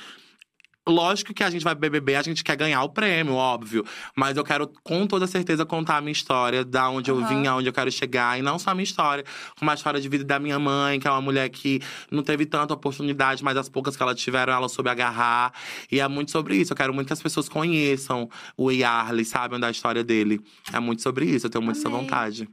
Lógico 0.88 1.34
que 1.34 1.44
a 1.44 1.50
gente 1.50 1.62
vai 1.62 1.74
BBB, 1.74 2.16
a 2.16 2.22
gente 2.22 2.42
quer 2.42 2.56
ganhar 2.56 2.82
o 2.82 2.88
prêmio, 2.88 3.34
óbvio. 3.34 3.84
Mas 4.16 4.38
eu 4.38 4.42
quero, 4.42 4.66
com 4.82 5.06
toda 5.06 5.26
certeza, 5.26 5.66
contar 5.66 5.98
a 5.98 6.00
minha 6.00 6.12
história, 6.12 6.64
da 6.64 6.88
onde 6.88 7.10
eu 7.10 7.18
Aham. 7.18 7.26
vim, 7.26 7.46
aonde 7.46 7.68
eu 7.68 7.74
quero 7.74 7.92
chegar. 7.92 8.38
E 8.38 8.42
não 8.42 8.58
só 8.58 8.70
a 8.70 8.74
minha 8.74 8.84
história, 8.84 9.22
como 9.58 9.70
a 9.70 9.74
história 9.74 10.00
de 10.00 10.08
vida 10.08 10.24
da 10.24 10.38
minha 10.38 10.58
mãe, 10.58 10.98
que 10.98 11.06
é 11.06 11.10
uma 11.10 11.20
mulher 11.20 11.50
que 11.50 11.82
não 12.10 12.22
teve 12.22 12.46
tanta 12.46 12.72
oportunidade, 12.72 13.44
mas 13.44 13.54
as 13.58 13.68
poucas 13.68 13.98
que 13.98 14.02
ela 14.02 14.14
tiveram, 14.14 14.50
ela 14.50 14.66
soube 14.66 14.88
agarrar. 14.88 15.52
E 15.92 16.00
é 16.00 16.08
muito 16.08 16.30
sobre 16.30 16.56
isso. 16.56 16.72
Eu 16.72 16.76
quero 16.78 16.94
muito 16.94 17.08
que 17.08 17.12
as 17.12 17.20
pessoas 17.22 17.50
conheçam 17.50 18.26
o 18.56 18.70
Yarley, 18.70 19.26
sabem 19.26 19.60
da 19.60 19.70
história 19.70 20.02
dele. 20.02 20.40
É 20.72 20.80
muito 20.80 21.02
sobre 21.02 21.26
isso, 21.26 21.44
eu 21.44 21.50
tenho 21.50 21.62
muito 21.62 21.76
essa 21.76 21.88
Amei. 21.88 22.00
vontade. 22.00 22.48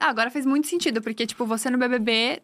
Ah, 0.00 0.08
agora 0.10 0.32
fez 0.32 0.44
muito 0.44 0.66
sentido, 0.66 1.00
porque, 1.00 1.24
tipo, 1.24 1.46
você 1.46 1.70
no 1.70 1.78
BBB 1.78 2.42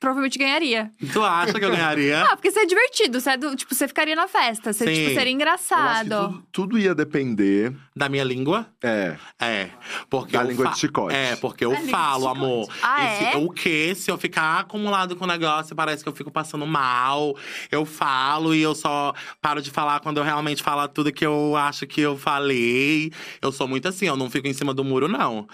provavelmente 0.00 0.38
ganharia. 0.38 0.90
Tu 1.12 1.22
acha 1.22 1.58
que 1.58 1.64
eu 1.64 1.70
ganharia? 1.70 2.22
Ah, 2.24 2.36
porque 2.36 2.50
você 2.50 2.60
é 2.60 2.66
divertido, 2.66 3.20
você 3.20 3.30
é 3.30 3.36
do, 3.36 3.56
tipo, 3.56 3.74
você 3.74 3.88
ficaria 3.88 4.14
na 4.14 4.28
festa, 4.28 4.72
você, 4.72 4.84
Sim. 4.86 4.92
tipo, 4.94 5.06
seria 5.08 5.14
Eu 5.14 5.18
acho 5.18 5.24
que 5.24 5.30
engraçado. 5.32 6.08
tudo, 6.28 6.46
tudo 6.52 6.78
ia 6.78 6.94
depender. 6.94 7.72
Da 7.96 8.08
minha 8.08 8.24
língua? 8.24 8.66
É. 8.82 9.16
É, 9.40 9.68
porque 10.10 10.32
Da 10.32 10.42
eu 10.42 10.48
língua 10.48 10.66
fa- 10.66 10.72
de 10.72 10.78
chicote. 10.80 11.14
É, 11.14 11.36
porque 11.36 11.64
eu 11.64 11.70
Da 11.70 11.80
falo, 11.82 12.26
amor. 12.26 12.68
Ah, 12.82 13.04
E 13.04 13.18
se- 13.18 13.24
é? 13.24 13.36
O 13.36 13.48
quê? 13.50 13.94
Se 13.94 14.10
eu 14.10 14.18
ficar 14.18 14.58
acumulado 14.60 15.14
com 15.14 15.24
o 15.24 15.28
negócio, 15.28 15.76
parece 15.76 16.02
que 16.02 16.08
eu 16.08 16.12
fico 16.12 16.28
passando 16.30 16.66
mal. 16.66 17.36
Eu 17.70 17.84
falo 17.86 18.52
e 18.52 18.60
eu 18.60 18.74
só 18.74 19.14
paro 19.40 19.62
de 19.62 19.70
falar 19.70 20.00
quando 20.00 20.16
eu 20.18 20.24
realmente 20.24 20.60
falo 20.60 20.86
tudo 20.88 21.12
que 21.12 21.24
eu 21.24 21.54
acho 21.56 21.86
que 21.86 22.00
eu 22.00 22.16
falei. 22.18 23.12
Eu 23.40 23.52
sou 23.52 23.68
muito 23.68 23.86
assim, 23.86 24.06
eu 24.06 24.16
não 24.16 24.28
fico 24.28 24.48
em 24.48 24.52
cima 24.52 24.74
do 24.74 24.82
muro, 24.82 25.06
não. 25.06 25.46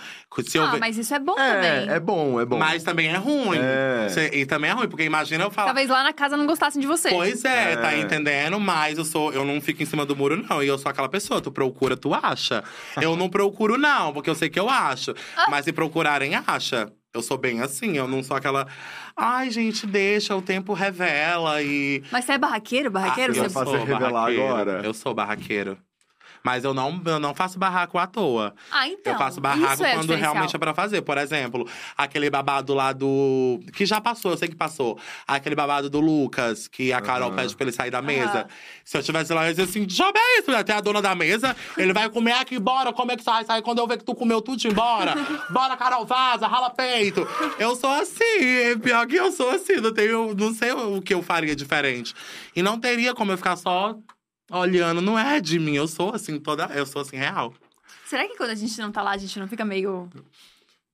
Se 0.43 0.57
eu 0.57 0.65
ah, 0.65 0.71
ve- 0.73 0.79
mas 0.81 0.97
isso 0.97 1.15
é 1.15 1.19
bom 1.19 1.39
É, 1.39 1.53
também. 1.53 1.95
é 1.95 2.01
bom, 2.01 2.41
é 2.41 2.47
bom. 2.47 2.59
Mas 2.59 2.83
também 2.83 3.09
é 3.09 3.17
ruim. 3.17 3.59
É. 3.61 4.09
Cê- 4.09 4.30
E 4.33 4.47
também 4.47 4.71
é 4.71 4.73
ruim, 4.73 4.89
porque 4.89 5.05
imagina 5.05 5.45
eu 5.45 5.51
falar. 5.51 5.67
Talvez 5.69 5.89
lá 5.89 6.03
na 6.03 6.13
casa 6.13 6.37
não 6.37 6.47
gostassem 6.47 6.81
de 6.81 6.87
você. 6.87 7.11
Pois 7.11 7.45
é, 7.45 7.73
É. 7.73 7.77
tá 7.77 7.97
entendendo? 7.97 8.59
Mas 8.61 8.99
eu 8.99 9.05
sou, 9.05 9.33
eu 9.33 9.45
não 9.45 9.61
fico 9.61 9.83
em 9.83 9.87
cima 9.87 10.05
do 10.07 10.15
muro, 10.17 10.37
não. 10.49 10.63
E 10.63 10.67
eu 10.67 10.79
sou 10.79 10.91
aquela 10.91 11.09
pessoa, 11.09 11.41
tu 11.41 11.51
procura, 11.51 11.97
tu 11.97 12.15
acha. 12.15 12.63
Eu 13.01 13.17
não 13.17 13.29
procuro, 13.29 13.77
não, 13.77 14.13
porque 14.13 14.31
eu 14.31 14.35
sei 14.35 14.49
que 14.49 14.59
eu 14.61 14.69
acho. 14.69 15.15
Mas 15.49 15.65
se 15.65 15.73
procurarem, 15.73 16.35
acha. 16.47 16.93
Eu 17.13 17.23
sou 17.23 17.37
bem 17.37 17.61
assim, 17.61 17.97
eu 17.97 18.07
não 18.07 18.23
sou 18.23 18.37
aquela. 18.37 18.69
Ai, 19.17 19.51
gente, 19.51 19.85
deixa, 19.85 20.37
o 20.37 20.41
tempo 20.41 20.73
revela 20.73 21.61
e. 21.61 22.05
Mas 22.13 22.25
você 22.25 22.33
é 22.33 22.39
barraqueiro? 22.39 22.89
Barraqueiro? 22.91 23.33
Ah, 23.33 23.37
eu 23.37 23.43
você... 23.45 23.51
sou 23.51 23.65
você 23.65 23.79
revelar 23.79 24.11
barraqueiro. 24.13 24.47
agora? 24.47 24.81
Eu 24.85 24.95
sou 24.95 25.13
barraqueiro. 25.13 25.77
Mas 26.43 26.65
eu 26.65 26.73
não, 26.73 27.01
eu 27.05 27.19
não 27.19 27.35
faço 27.35 27.59
barraco 27.59 27.99
à 27.99 28.07
toa. 28.07 28.55
Ah, 28.71 28.89
então. 28.89 29.13
eu 29.13 29.19
faço 29.19 29.41
barraco 29.41 29.75
isso 29.75 29.85
é 29.85 29.95
quando 29.95 30.15
realmente 30.15 30.57
é 30.57 30.59
pra 30.59 30.75
fazer. 30.75 31.03
Por 31.03 31.19
exemplo, 31.19 31.69
aquele 31.97 32.31
babado 32.31 32.75
lá 32.75 32.93
do. 32.93 33.61
Que 33.75 33.85
já 33.85 34.01
passou, 34.01 34.33
eu 34.33 34.37
sei 34.37 34.49
que 34.49 34.57
passou. 34.57 34.99
Aquele 35.27 35.55
babado 35.55 35.91
do 35.91 36.01
Lucas, 36.01 36.67
que 36.67 36.93
a 36.93 37.01
Carol 37.01 37.29
Aham. 37.29 37.37
pede 37.37 37.57
pra 37.57 37.65
ele 37.65 37.73
sair 37.73 37.91
da 37.91 38.01
mesa. 38.01 38.41
Aham. 38.41 38.47
Se 38.85 38.97
eu 38.97 39.03
tivesse 39.03 39.33
lá, 39.33 39.43
eu 39.43 39.49
ia 39.49 39.55
dizer 39.55 39.65
assim: 39.65 39.89
joga 39.89 40.19
isso, 40.39 40.51
até 40.55 40.73
a 40.73 40.81
dona 40.81 41.03
da 41.03 41.15
mesa. 41.15 41.55
Ele 41.77 41.93
vai 41.93 42.09
comer 42.09 42.33
aqui, 42.33 42.59
bora, 42.59 42.93
como 42.93 43.13
é 43.13 43.17
que 43.17 43.23
sai? 43.23 43.45
Sai 43.45 43.63
quando 43.63 43.79
eu 43.79 43.87
ver 43.87 43.99
que 43.99 44.05
tu 44.05 44.15
comeu 44.15 44.41
tudo, 44.41 44.67
embora. 44.67 45.15
Bora, 45.51 45.77
Carol, 45.77 46.07
vaza, 46.07 46.47
rala 46.47 46.71
peito. 46.71 47.27
Eu 47.59 47.75
sou 47.75 47.91
assim, 47.91 48.45
é 48.45 48.77
pior 48.77 49.07
que 49.07 49.17
eu 49.17 49.33
sou 49.33 49.51
assim. 49.51 49.77
Não, 49.77 49.93
tenho, 49.93 50.35
não 50.35 50.55
sei 50.55 50.73
o 50.73 51.01
que 51.03 51.15
eu 51.15 51.23
faria 51.23 51.55
diferente. 51.55 52.15
E 52.55 52.63
não 52.63 52.79
teria 52.79 53.15
como 53.15 53.33
eu 53.33 53.37
ficar 53.37 53.57
só 53.57 53.97
olhando, 54.51 55.01
não 55.01 55.19
é 55.19 55.41
de 55.41 55.59
mim. 55.59 55.77
Eu 55.77 55.87
sou 55.87 56.15
assim, 56.15 56.39
toda. 56.39 56.67
Eu 56.67 56.85
sou 56.85 57.03
assim, 57.03 57.17
real. 57.17 57.55
Será 58.05 58.27
que 58.27 58.37
quando 58.37 58.51
a 58.51 58.55
gente 58.55 58.79
não 58.81 58.91
tá 58.91 59.03
lá, 59.03 59.13
a 59.13 59.19
gente 59.19 59.39
não 59.39 59.47
fica 59.47 59.65
meio 59.65 60.11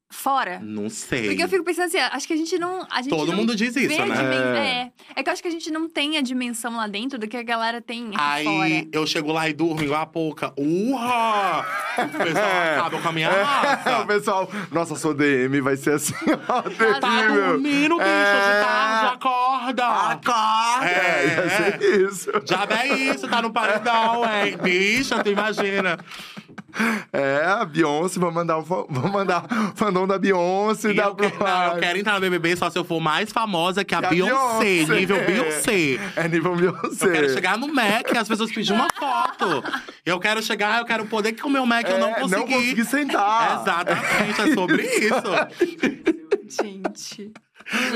fora? 0.08 0.60
Não 0.62 0.88
sei. 0.88 1.26
Porque 1.28 1.42
eu 1.42 1.48
fico 1.48 1.64
pensando 1.64 1.86
assim, 1.86 1.98
acho 1.98 2.26
que 2.26 2.32
a 2.32 2.36
gente 2.36 2.58
não. 2.58 2.86
A 2.90 3.02
gente 3.02 3.10
Todo 3.10 3.30
não 3.32 3.38
mundo 3.38 3.54
diz 3.56 3.74
isso, 3.76 4.06
né? 4.06 4.52
É. 4.56 4.66
É. 5.16 5.20
é 5.20 5.22
que 5.22 5.28
eu 5.28 5.32
acho 5.32 5.42
que 5.42 5.48
a 5.48 5.50
gente 5.50 5.70
não 5.70 5.88
tem 5.88 6.16
a 6.16 6.20
dimensão 6.20 6.76
lá 6.76 6.86
dentro 6.86 7.18
do 7.18 7.26
que 7.26 7.36
a 7.36 7.42
galera 7.42 7.80
tem 7.80 8.10
Aí 8.16 8.44
fora. 8.44 8.86
eu 8.92 9.06
chego 9.06 9.32
lá 9.32 9.48
e 9.48 9.52
durmo 9.52 9.82
igual 9.82 10.02
a 10.02 10.06
pouca. 10.06 10.52
Urra! 10.56 11.66
O 11.98 12.08
pessoal 12.18 12.44
É. 12.66 12.78
acaba 12.78 13.00
com 13.00 13.08
a 13.08 13.12
minha 13.12 13.28
É, 13.28 13.40
o 13.42 13.44
raça. 13.44 14.06
pessoal, 14.06 14.50
nossa, 14.70 14.94
sua 14.96 15.14
DM 15.14 15.60
vai 15.60 15.76
ser 15.76 15.94
assim, 15.94 16.14
ó, 16.48 16.62
Tá 17.00 17.26
dormindo, 17.28 17.96
bicho, 17.96 18.06
É. 18.08 18.60
de 18.60 18.64
tarde, 18.66 19.14
acorda! 19.14 19.86
Acorda! 19.86 20.86
É. 20.86 21.48
ser 21.78 22.00
isso. 22.02 22.30
Já 22.44 22.66
é 22.70 22.88
isso, 22.96 23.28
tá 23.28 23.42
no 23.42 23.52
paredão, 23.52 24.22
hein? 24.24 24.56
Bicha, 24.62 25.22
tu 25.22 25.30
imagina. 25.30 25.98
É, 27.12 27.44
a 27.46 27.64
Beyoncé, 27.64 28.18
vou 28.20 28.30
mandar 28.30 28.58
o 28.58 28.62
vou 28.62 28.86
mandar 29.10 29.44
o 29.44 29.76
fandom 29.76 30.06
da 30.06 30.18
Beyoncé 30.18 30.90
E 30.90 30.94
da 30.94 31.04
eu, 31.04 31.14
que- 31.14 31.22
não, 31.38 31.74
eu 31.74 31.78
quero 31.80 31.98
entrar 31.98 32.14
no 32.14 32.20
BBB 32.20 32.56
só 32.56 32.68
se 32.70 32.78
eu 32.78 32.84
for 32.84 33.00
mais 33.00 33.32
famosa 33.32 33.84
que 33.84 33.94
a, 33.94 34.00
Que 34.00 34.06
a 34.06 34.08
Beyoncé, 34.10 34.58
Beyoncé. 34.64 34.94
nível 34.94 35.24
Beyoncé. 35.26 35.98
É 36.16 36.28
nível 36.28 36.56
Beyoncé. 36.56 37.06
Eu 37.06 37.12
quero 37.12 37.30
chegar 37.32 37.56
no 37.58 37.68
Mac 37.72 38.10
e 38.12 38.18
as 38.18 38.28
pessoas 38.28 38.52
pedirem 38.52 38.78
uma 38.78 38.88
foto. 38.98 39.64
Eu 40.04 40.18
quero 40.20 40.42
chegar, 40.42 40.78
eu 40.80 40.84
quero 40.84 41.06
poder 41.06 41.32
comer 41.32 41.60
o 41.60 41.66
Mac, 41.66 41.88
eu 41.88 41.98
não 41.98 42.10
É, 42.10 42.14
consegui. 42.20 42.40
Não 42.40 42.46
consegui 42.46 42.84
sentar. 42.84 43.60
Exatamente, 43.62 44.40
é 44.40 44.54
sobre 44.54 44.82
isso. 44.82 46.62
Gente. 46.62 47.32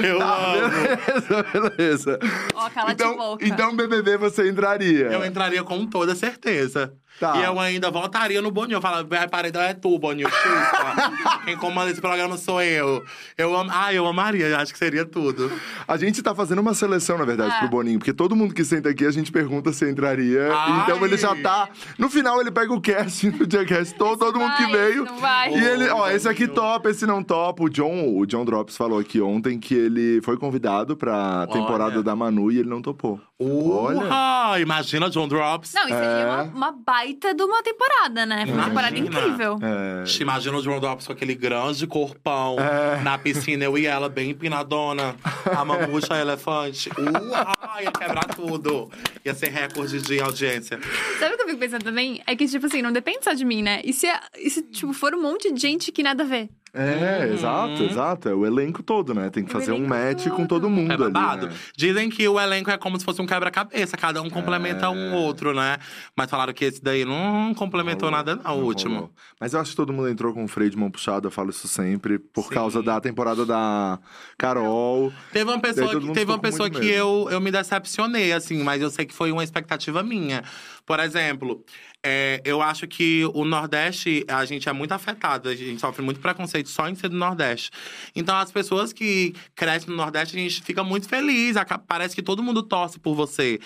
Eu 0.03 0.18
Tá, 0.18 0.37
amo. 0.37 0.70
beleza, 0.70 1.70
beleza. 1.76 2.18
Ó, 2.55 2.68
cala 2.70 2.91
então, 2.93 3.12
de 3.12 3.16
boca. 3.18 3.47
então, 3.47 3.76
BBB 3.76 4.16
você 4.16 4.49
entraria. 4.51 5.07
Eu 5.07 5.24
entraria 5.24 5.62
com 5.62 5.87
toda 5.87 6.14
certeza. 6.16 6.93
Tá. 7.21 7.37
E 7.37 7.45
eu 7.45 7.61
ainda 7.61 7.91
voltaria 7.91 8.41
no 8.41 8.51
Boninho. 8.51 8.79
Eu 8.79 8.81
falava, 8.81 9.05
vai 9.05 9.29
paredão 9.29 9.61
é 9.61 9.75
tu, 9.75 9.99
Boninho, 9.99 10.27
chupa. 10.31 11.41
Quem 11.45 11.55
comanda 11.55 11.91
esse 11.91 12.01
programa 12.01 12.39
sou 12.39 12.62
eu. 12.62 13.05
Eu 13.37 13.55
am... 13.55 13.68
Ah, 13.71 13.93
eu 13.93 14.07
amaria, 14.07 14.57
acho 14.57 14.73
que 14.73 14.79
seria 14.79 15.05
tudo. 15.05 15.53
A 15.87 15.99
gente 15.99 16.23
tá 16.23 16.35
fazendo 16.35 16.61
uma 16.61 16.73
seleção, 16.73 17.18
na 17.18 17.27
verdade, 17.27 17.55
É. 17.55 17.59
pro 17.59 17.68
Boninho. 17.68 17.99
Porque 17.99 18.14
todo 18.14 18.35
mundo 18.35 18.55
que 18.55 18.64
senta 18.64 18.89
aqui, 18.89 19.05
a 19.05 19.11
gente 19.11 19.31
pergunta 19.31 19.71
se 19.71 19.89
entraria. 19.89 20.49
Ai. 20.51 20.81
Então 20.83 21.05
ele 21.05 21.18
já 21.18 21.37
tá… 21.37 21.68
No 21.99 22.09
final, 22.09 22.41
ele 22.41 22.51
pega 22.51 22.73
o 22.73 22.81
casting 22.81 23.31
do 23.37 23.47
dia 23.47 23.66
cast, 23.66 23.95
todo, 23.97 24.18
todo 24.18 24.39
mundo 24.41 24.57
que 24.57 24.62
vai, 24.64 24.73
veio. 24.73 25.05
não 25.05 25.18
vai. 25.18 25.53
E 25.53 25.62
ele, 25.62 25.89
ó, 25.91 26.09
esse 26.11 26.27
aqui 26.27 26.49
topa, 26.49 26.89
esse 26.89 27.05
não 27.05 27.23
topa. 27.23 27.62
O 27.64 27.68
John, 27.68 28.16
o 28.16 28.25
John 28.25 28.47
Drops 28.47 28.79
falou 28.79 28.99
aqui 28.99 29.21
ontem 29.21 29.59
que 29.59 29.75
ele 29.75 30.23
foi 30.23 30.39
convidado 30.39 30.97
pra 30.97 31.47
temporada 31.49 31.97
Olha. 31.97 32.03
da 32.03 32.16
Manu 32.16 32.51
e 32.51 32.59
ele 32.61 32.68
não 32.71 32.81
topou. 32.81 33.21
Olha. 33.41 34.01
Urra! 34.01 34.61
Imagina 34.61 35.09
John 35.09 35.26
Drops. 35.26 35.72
Não, 35.72 35.82
isso 35.82 35.91
seria 35.95 36.05
É. 36.05 36.26
uma, 36.26 36.43
uma 36.43 36.72
baita 36.72 37.32
de 37.34 37.43
uma 37.43 37.62
temporada, 37.62 38.26
né? 38.26 38.45
Foi 38.47 38.55
uma 38.55 38.64
temporada 38.66 38.99
incrível. 38.99 39.59
É. 39.62 40.20
Imagina 40.22 40.57
o 40.59 40.62
John 40.62 40.78
Drops 40.78 41.07
com 41.07 41.12
aquele 41.12 41.34
grande 41.34 41.86
corpão 41.86 42.57
É. 42.59 43.01
na 43.03 43.16
piscina, 43.16 43.64
eu 43.64 43.78
e 43.78 43.86
ela 43.86 44.09
bem 44.09 44.30
empinadona. 44.30 45.16
A 45.57 45.64
mamucha 45.64 46.14
a 46.14 46.20
elefante. 46.20 46.91
Urra! 46.99 47.57
Ia 47.82 47.91
quebrar 47.93 48.26
tudo. 48.34 48.91
Ia 49.24 49.34
ser 49.34 49.49
recorde 49.49 50.01
de 50.03 50.20
audiência. 50.20 50.78
Sabe 51.18 51.34
o 51.34 51.36
que 51.38 51.43
eu 51.45 51.47
fico 51.49 51.59
pensando 51.61 51.82
também? 51.84 52.20
É 52.26 52.36
que, 52.36 52.47
tipo 52.47 52.66
assim, 52.66 52.82
não 52.82 52.93
depende 52.93 53.24
só 53.24 53.32
de 53.32 53.45
mim, 53.45 53.62
né? 53.62 53.80
E 53.84 53.93
se, 53.93 54.07
e 54.38 54.51
se 54.51 54.62
tipo, 54.62 54.93
for 54.93 55.14
um 55.14 55.22
monte 55.22 55.51
de 55.53 55.61
gente 55.61 55.91
que 55.91 56.03
nada 56.03 56.24
a 56.24 56.26
ver? 56.26 56.51
É, 56.73 57.27
Uhum. 57.27 57.33
exato, 57.35 57.83
exato. 57.83 58.29
É 58.29 58.35
o 58.35 58.47
elenco 58.47 58.83
todo, 58.83 59.12
né? 59.12 59.29
Tem 59.31 59.45
que 59.45 59.51
fazer 59.51 59.73
um 59.73 59.87
match 59.87 60.29
com 60.29 60.47
todo. 60.47 60.61
todo 60.61 60.71
mundo 60.71 60.93
É 60.93 61.07
ali. 61.31 61.47
né? 61.47 61.53
Dizem 61.77 62.09
que 62.11 62.27
o 62.29 62.39
elenco 62.41 62.71
é 62.71 62.77
como 62.79 62.99
se 62.99 63.05
fosse 63.05 63.21
um 63.23 63.27
quebra-cabeça, 63.27 63.97
cada 63.97 64.21
um 64.23 64.29
complementa 64.31 64.91
um 64.91 65.14
outro, 65.14 65.55
né? 65.55 65.79
Mas 66.16 66.29
falaram 66.31 66.53
que 66.53 66.64
esse 66.64 66.83
daí 66.83 67.05
não 67.05 67.53
complementou 67.55 68.09
Rolou, 68.11 68.25
nada, 68.25 68.41
não, 68.45 68.59
o 68.61 68.64
último. 68.64 68.95
rolou. 68.95 69.12
Mas 69.41 69.53
eu 69.55 69.61
acho 69.61 69.71
que 69.71 69.77
todo 69.77 69.93
mundo 69.93 70.09
entrou 70.09 70.33
com 70.35 70.45
o 70.45 70.49
freio 70.49 70.71
de 70.71 70.77
mão 70.77 70.91
puxado, 70.91 71.27
eu 71.29 71.31
falo 71.31 71.51
isso 71.51 71.66
sempre, 71.66 72.18
por 72.18 72.45
Sim. 72.45 72.51
causa 72.55 72.83
da 72.83 73.01
temporada 73.01 73.45
da 73.47 73.99
Carol. 74.39 75.12
Teve 75.33 75.51
uma 75.51 75.61
pessoa, 75.61 75.91
todo 75.91 76.07
que, 76.09 76.12
teve 76.12 76.31
uma 76.31 76.39
pessoa 76.39 76.68
que 76.71 76.87
eu, 76.89 77.29
eu 77.31 77.41
me 77.41 77.51
decepcionei, 77.51 78.33
assim, 78.33 78.62
mas 78.62 78.81
eu 78.83 78.91
sei 78.91 79.07
que 79.07 79.14
foi 79.14 79.33
uma 79.33 79.45
expectativa 79.45 80.03
minha. 80.03 80.43
Por 80.87 80.99
exemplo, 81.01 81.64
É, 82.03 82.41
eu 82.47 82.63
acho 82.63 82.89
que 82.89 83.27
o 83.35 83.45
Nordeste, 83.45 84.25
a 84.27 84.43
gente 84.47 84.67
é 84.67 84.73
muito 84.73 84.93
afetado, 84.93 85.51
a 85.51 85.55
gente 85.55 85.79
sofre 85.79 86.03
muito 86.03 86.19
preconceito 86.19 86.71
só 86.71 86.89
em 86.89 86.95
ser 86.95 87.11
do 87.11 87.17
Nordeste. 87.17 87.71
Então, 88.17 88.39
as 88.39 88.51
pessoas 88.51 88.91
que 88.91 89.35
crescem 89.55 89.91
no 89.91 89.97
Nordeste, 89.97 90.35
a 90.35 90.41
gente 90.41 90.63
fica 90.63 90.83
muito 90.83 91.07
feliz, 91.07 91.57
parece 91.87 92.15
que 92.15 92.23
todo 92.23 92.43
mundo 92.43 92.63
torce 92.63 92.99
por 92.99 93.15
você. 93.15 93.61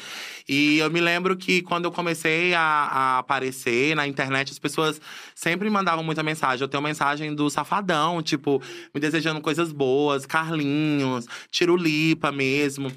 E 0.49 0.78
eu 0.78 0.91
me 0.91 1.01
lembro 1.01 1.37
que 1.37 1.62
quando 1.62 1.85
eu 1.85 1.93
comecei 1.93 2.53
a, 2.55 2.61
a 2.61 3.18
aparecer 3.18 3.95
na 3.95 4.05
internet, 4.05 4.51
as 4.51 4.59
pessoas 4.59 5.01
sempre 5.32 5.70
mandavam 5.70 6.03
muita 6.03 6.22
mensagem. 6.24 6.62
Eu 6.62 6.68
tenho 6.68 6.82
mensagem 6.82 7.32
do 7.32 7.49
Safadão, 7.49 8.20
tipo, 8.20 8.61
me 8.93 9.01
desejando 9.01 9.41
coisas 9.41 9.70
boas, 9.70 10.26
Carlinhos, 10.26 11.26
Tirulipa 11.53 12.32
mesmo. 12.32 12.91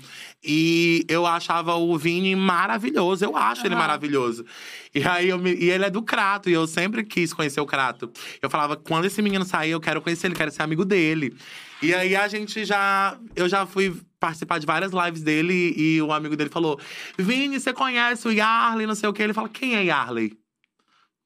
E 0.43 1.03
eu 1.09 1.25
achava 1.25 1.75
o 1.75 1.97
Vini 1.97 2.35
maravilhoso, 2.35 3.25
eu 3.25 3.35
acho 3.35 3.65
ele 3.65 3.73
Aham. 3.73 3.81
maravilhoso. 3.81 4.45
E 4.93 5.03
aí 5.03 5.29
eu 5.29 5.37
me- 5.37 5.55
e 5.55 5.69
ele 5.69 5.85
é 5.85 5.89
do 5.89 6.01
Crato, 6.03 6.49
e 6.49 6.53
eu 6.53 6.67
sempre 6.67 7.03
quis 7.03 7.33
conhecer 7.33 7.59
o 7.59 7.65
Crato. 7.65 8.11
Eu 8.41 8.49
falava, 8.49 8.75
quando 8.77 9.05
esse 9.05 9.21
menino 9.21 9.43
sair, 9.43 9.71
eu 9.71 9.79
quero 9.81 10.01
conhecer 10.01 10.27
ele, 10.27 10.35
quero 10.35 10.51
ser 10.51 10.61
amigo 10.61 10.85
dele. 10.85 11.35
E 11.81 11.93
aí 11.93 12.15
a 12.15 12.27
gente 12.27 12.63
já. 12.65 13.17
Eu 13.35 13.49
já 13.49 13.65
fui 13.65 13.95
participar 14.19 14.59
de 14.59 14.65
várias 14.65 14.91
lives 14.93 15.21
dele 15.21 15.73
e 15.77 16.01
o 16.01 16.11
amigo 16.11 16.35
dele 16.35 16.49
falou: 16.49 16.79
Vini, 17.17 17.59
você 17.59 17.73
conhece 17.73 18.27
o 18.27 18.31
Yarley, 18.31 18.87
não 18.87 18.95
sei 18.95 19.09
o 19.09 19.13
quê. 19.13 19.23
Ele 19.23 19.33
fala: 19.33 19.49
quem 19.49 19.75
é 19.75 19.83
Yarley? 19.83 20.33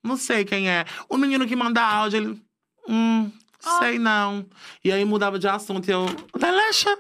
Não 0.03 0.17
sei 0.17 0.43
quem 0.43 0.69
é. 0.69 0.85
O 1.07 1.15
menino 1.17 1.45
que 1.47 1.55
manda 1.55 1.81
áudio, 1.81 2.17
ele. 2.17 2.41
Hum, 2.89 3.31
sei 3.79 3.99
não. 3.99 4.45
E 4.83 4.91
aí 4.91 5.05
mudava 5.05 5.37
de 5.37 5.47
assunto 5.47 5.87
e 5.87 5.91
eu. 5.91 6.05
Lelecha, 6.39 6.97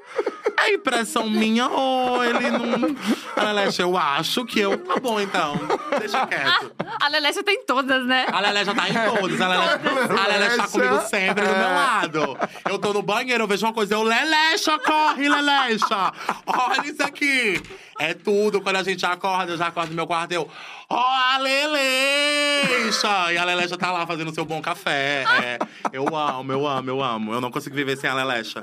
é 0.59 0.73
impressão 0.73 1.29
minha 1.29 1.67
ou 1.67 2.23
ele 2.23 2.51
não. 2.51 2.95
A 3.35 3.43
Lelecha, 3.43 3.81
eu 3.81 3.97
acho 3.97 4.45
que 4.45 4.59
eu. 4.59 4.77
Tá 4.77 4.99
bom 4.99 5.19
então, 5.19 5.59
deixa 5.99 6.25
quieto. 6.27 6.71
A 7.01 7.07
Lelecha 7.07 7.43
tem 7.43 7.63
todas, 7.65 8.05
né? 8.05 8.25
A 8.31 8.63
já 8.63 8.73
tá 8.73 8.89
em 8.89 8.93
todos. 8.93 9.41
A 9.41 9.47
Lelé, 9.47 10.53
a 10.53 10.57
tá 10.57 10.67
comigo 10.67 11.01
sempre 11.01 11.45
do 11.45 11.55
meu 11.55 11.69
lado. 11.69 12.37
Eu 12.69 12.77
tô 12.77 12.93
no 12.93 13.01
banheiro, 13.01 13.43
eu 13.43 13.47
vejo 13.47 13.65
uma 13.65 13.73
coisa, 13.73 13.95
eu, 13.95 14.03
Lelecha, 14.03 14.77
corre, 14.79 15.27
Lelecha! 15.27 16.13
Olha 16.45 16.87
isso 16.87 17.03
aqui! 17.03 17.61
É 17.99 18.15
tudo. 18.15 18.61
Quando 18.61 18.77
a 18.77 18.83
gente 18.83 19.05
acorda, 19.05 19.51
eu 19.51 19.57
já 19.57 19.67
acordo 19.67 19.89
no 19.89 19.95
meu 19.95 20.07
quarto, 20.07 20.31
eu. 20.31 20.49
Ó, 20.93 20.97
a 21.33 21.37
Lelecha! 21.37 23.31
E 23.33 23.37
a 23.37 23.45
Lelecha 23.45 23.77
tá 23.77 23.91
lá 23.91 24.05
fazendo 24.05 24.33
seu 24.33 24.43
bom 24.43 24.61
café. 24.61 25.23
É, 25.41 25.57
eu 25.93 26.05
amo, 26.15 26.51
eu 26.51 26.67
amo, 26.67 26.89
eu 26.89 27.01
amo. 27.01 27.33
Eu 27.33 27.39
não 27.41 27.49
consigo 27.49 27.75
viver 27.75 27.95
sem 27.97 28.09
a 28.09 28.13
Lelecha. 28.13 28.61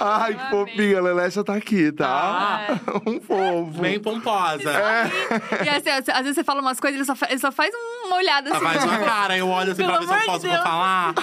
Ai, 0.00 0.34
que 0.34 0.50
fofinha, 0.50 0.98
a 0.98 1.02
Lelecha 1.02 1.44
tá 1.44 1.54
aqui, 1.54 1.92
tá? 1.92 2.66
um 3.06 3.20
fofo. 3.20 3.80
Bem 3.80 4.00
pomposa. 4.00 4.72
E 5.64 5.68
assim, 5.68 5.90
às 5.90 6.04
vezes 6.22 6.34
você 6.34 6.42
fala 6.44 6.60
umas 6.60 6.80
coisas, 6.80 6.96
ele 6.98 7.04
só, 7.06 7.14
fa- 7.14 7.28
ele 7.30 7.38
só 7.38 7.52
faz 7.52 7.70
uma 8.06 8.16
olhada 8.16 8.48
Ela 8.50 8.56
assim. 8.58 8.66
faz 8.66 8.84
uma 8.84 8.98
cara, 8.98 9.36
eu 9.38 9.48
olho 9.48 9.70
assim 9.72 9.82
Pelo 9.86 9.98
pra 9.98 10.00
ver 10.00 10.06
se 10.08 10.14
eu 10.14 10.26
posso 10.26 10.46
Deus. 10.48 10.62
falar. 10.62 11.14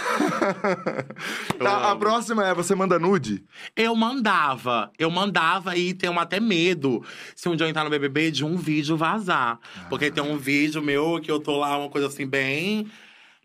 Tá, 1.59 1.91
a 1.91 1.95
próxima 1.95 2.45
é 2.47 2.53
você 2.53 2.75
manda 2.75 2.99
nude? 2.99 3.43
Eu 3.75 3.95
mandava. 3.95 4.91
Eu 4.99 5.09
mandava 5.09 5.75
e 5.77 5.93
tenho 5.93 6.17
até 6.19 6.39
medo, 6.39 7.03
se 7.35 7.47
um 7.47 7.55
dia 7.55 7.65
eu 7.65 7.69
entrar 7.69 7.83
no 7.85 7.89
BBB, 7.89 8.31
de 8.31 8.43
um 8.43 8.57
vídeo 8.57 8.97
vazar. 8.97 9.59
Porque 9.89 10.11
tem 10.13 10.23
um 10.23 10.37
vídeo 10.37 10.81
meu 10.81 11.19
que 11.19 11.31
eu 11.31 11.39
tô 11.39 11.57
lá, 11.57 11.77
uma 11.77 11.89
coisa 11.89 12.07
assim, 12.07 12.25
bem 12.25 12.87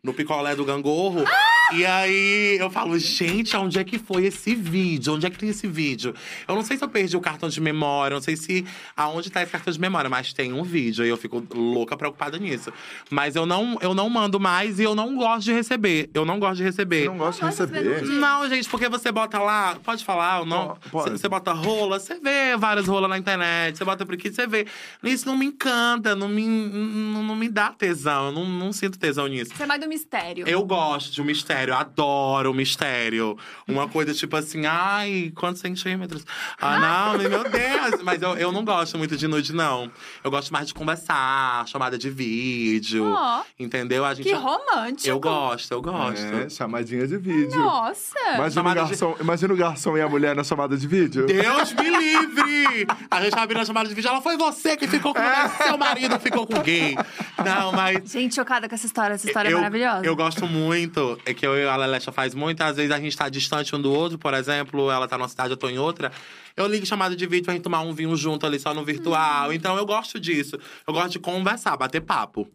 no 0.02 0.14
picolé 0.14 0.54
do 0.54 0.64
gangorro. 0.64 1.24
E 1.72 1.84
aí 1.84 2.56
eu 2.58 2.70
falo, 2.70 2.98
gente, 2.98 3.56
onde 3.56 3.78
é 3.78 3.84
que 3.84 3.98
foi 3.98 4.24
esse 4.26 4.54
vídeo? 4.54 5.14
Onde 5.14 5.26
é 5.26 5.30
que 5.30 5.38
tem 5.38 5.48
esse 5.50 5.66
vídeo? 5.66 6.14
Eu 6.46 6.54
não 6.54 6.62
sei 6.62 6.76
se 6.76 6.84
eu 6.84 6.88
perdi 6.88 7.16
o 7.16 7.20
cartão 7.20 7.48
de 7.48 7.60
memória, 7.60 8.14
não 8.14 8.22
sei 8.22 8.36
se 8.36 8.64
aonde 8.96 9.30
tá 9.30 9.42
esse 9.42 9.52
cartão 9.52 9.72
de 9.72 9.80
memória, 9.80 10.08
mas 10.08 10.32
tem 10.32 10.52
um 10.52 10.62
vídeo 10.62 11.04
e 11.04 11.08
eu 11.08 11.16
fico 11.16 11.44
louca 11.54 11.96
preocupada 11.96 12.38
nisso. 12.38 12.72
Mas 13.10 13.36
eu 13.36 13.44
não, 13.44 13.78
eu 13.82 13.94
não 13.94 14.08
mando 14.08 14.40
mais 14.40 14.78
e 14.78 14.82
eu 14.82 14.94
não 14.94 15.14
gosto 15.16 15.44
de 15.44 15.52
receber. 15.52 16.10
Eu 16.14 16.24
não 16.24 16.38
gosto 16.38 16.56
de 16.56 16.62
receber. 16.62 17.02
Você 17.02 17.08
não 17.08 17.18
gosta 17.18 17.50
de 17.66 17.74
receber? 17.74 18.02
Não, 18.06 18.48
gente, 18.48 18.68
porque 18.68 18.88
você 18.88 19.12
bota 19.12 19.38
lá, 19.38 19.76
pode 19.84 20.04
falar 20.04 20.40
ou 20.40 20.46
não? 20.46 20.78
Pode, 20.90 21.18
você 21.18 21.28
bota 21.28 21.52
rola, 21.52 21.98
você 21.98 22.18
vê 22.18 22.56
várias 22.56 22.86
rolas 22.86 23.10
na 23.10 23.18
internet, 23.18 23.76
você 23.76 23.84
bota 23.84 24.06
por 24.06 24.14
aqui, 24.14 24.30
você 24.30 24.46
vê. 24.46 24.66
Isso 25.02 25.26
não 25.26 25.36
me 25.36 25.46
encanta, 25.46 26.14
não 26.14 26.28
me, 26.28 26.46
não, 26.46 27.22
não 27.22 27.36
me 27.36 27.48
dá 27.48 27.70
tesão, 27.70 28.26
eu 28.26 28.32
não, 28.32 28.44
não 28.46 28.72
sinto 28.72 28.98
tesão 28.98 29.26
nisso. 29.26 29.52
Você 29.54 29.62
é 29.62 29.66
mais 29.66 29.80
do 29.80 29.88
mistério. 29.88 30.46
Eu 30.46 30.64
gosto 30.64 31.12
de 31.12 31.20
um 31.20 31.24
mistério, 31.24 31.57
eu 31.66 31.74
adoro 31.76 32.50
o 32.50 32.54
mistério. 32.54 33.36
Uma 33.66 33.88
coisa 33.88 34.14
tipo 34.14 34.36
assim, 34.36 34.66
ai, 34.66 35.32
quantos 35.34 35.60
centímetros? 35.60 36.24
Ah, 36.60 36.78
não, 36.78 37.18
meu 37.18 37.42
Deus! 37.44 38.02
Mas 38.02 38.22
eu, 38.22 38.36
eu 38.36 38.52
não 38.52 38.64
gosto 38.64 38.96
muito 38.96 39.16
de 39.16 39.26
nude, 39.26 39.52
não. 39.52 39.90
Eu 40.22 40.30
gosto 40.30 40.52
mais 40.52 40.68
de 40.68 40.74
conversar, 40.74 41.66
chamada 41.66 41.98
de 41.98 42.08
vídeo. 42.10 43.04
Ó. 43.06 43.42
Entendeu? 43.58 44.04
A 44.04 44.14
gente. 44.14 44.26
Que 44.28 44.34
romântico. 44.34 45.08
Eu 45.08 45.18
gosto, 45.18 45.72
eu 45.72 45.82
gosto. 45.82 46.24
É, 46.24 46.48
chamadinha 46.48 47.06
de 47.06 47.16
vídeo. 47.16 47.58
Nossa. 47.58 48.18
Imagina 48.34 48.46
o, 48.46 48.50
Chamada 48.52 48.82
de- 48.84 48.88
garçom, 48.90 49.16
imagina 49.20 49.54
o 49.54 49.56
garçom 49.56 49.96
e 49.96 50.00
a 50.00 50.08
mulher 50.08 50.34
na 50.36 50.44
chamada 50.44 50.76
de 50.76 50.86
vídeo. 50.86 51.26
Deus 51.26 51.72
me 51.72 51.88
livre! 51.90 52.86
A 53.10 53.22
gente 53.22 53.38
abriu 53.38 53.60
a 53.60 53.64
chamada 53.64 53.88
de 53.88 53.94
vídeo, 53.94 54.08
ela 54.08 54.20
foi 54.20 54.36
você 54.36 54.76
que 54.76 54.86
ficou 54.86 55.14
com 55.14 55.20
É. 55.20 55.46
o 55.46 55.64
seu 55.64 55.78
marido 55.78 56.18
ficou 56.20 56.46
com 56.46 56.60
gay. 56.62 56.96
Não, 57.44 57.72
mas. 57.72 58.10
Gente, 58.10 58.34
chocada 58.34 58.68
com 58.68 58.74
essa 58.74 58.86
história. 58.86 59.14
Essa 59.14 59.26
história 59.26 59.48
eu, 59.48 59.56
é 59.58 59.60
maravilhosa. 59.60 60.04
Eu 60.04 60.14
gosto 60.16 60.46
muito, 60.46 61.18
é 61.24 61.32
que 61.34 61.46
eu 61.46 61.47
e 61.56 61.66
a 61.66 61.76
Lelecha 61.76 62.10
faz 62.12 62.34
muito. 62.34 62.60
Às 62.62 62.76
vezes 62.76 62.90
a 62.90 62.98
gente 63.00 63.16
tá 63.16 63.28
distante 63.28 63.74
um 63.74 63.80
do 63.80 63.92
outro, 63.92 64.18
por 64.18 64.34
exemplo, 64.34 64.90
ela 64.90 65.06
tá 65.06 65.16
numa 65.16 65.28
cidade, 65.28 65.50
eu 65.50 65.56
tô 65.56 65.68
em 65.68 65.78
outra. 65.78 66.10
Eu 66.56 66.66
ligo 66.66 66.84
chamada 66.84 67.14
de 67.14 67.26
vídeo 67.26 67.44
pra 67.44 67.54
gente 67.54 67.62
tomar 67.62 67.80
um 67.82 67.92
vinho 67.92 68.14
junto 68.16 68.44
ali, 68.46 68.58
só 68.58 68.74
no 68.74 68.80
Hum. 68.80 68.84
virtual. 68.84 69.52
Então 69.52 69.76
eu 69.76 69.86
gosto 69.86 70.18
disso. 70.18 70.58
Eu 70.86 70.92
gosto 70.94 71.10
de 71.10 71.18
conversar, 71.18 71.76
bater 71.76 72.00
papo. 72.00 72.48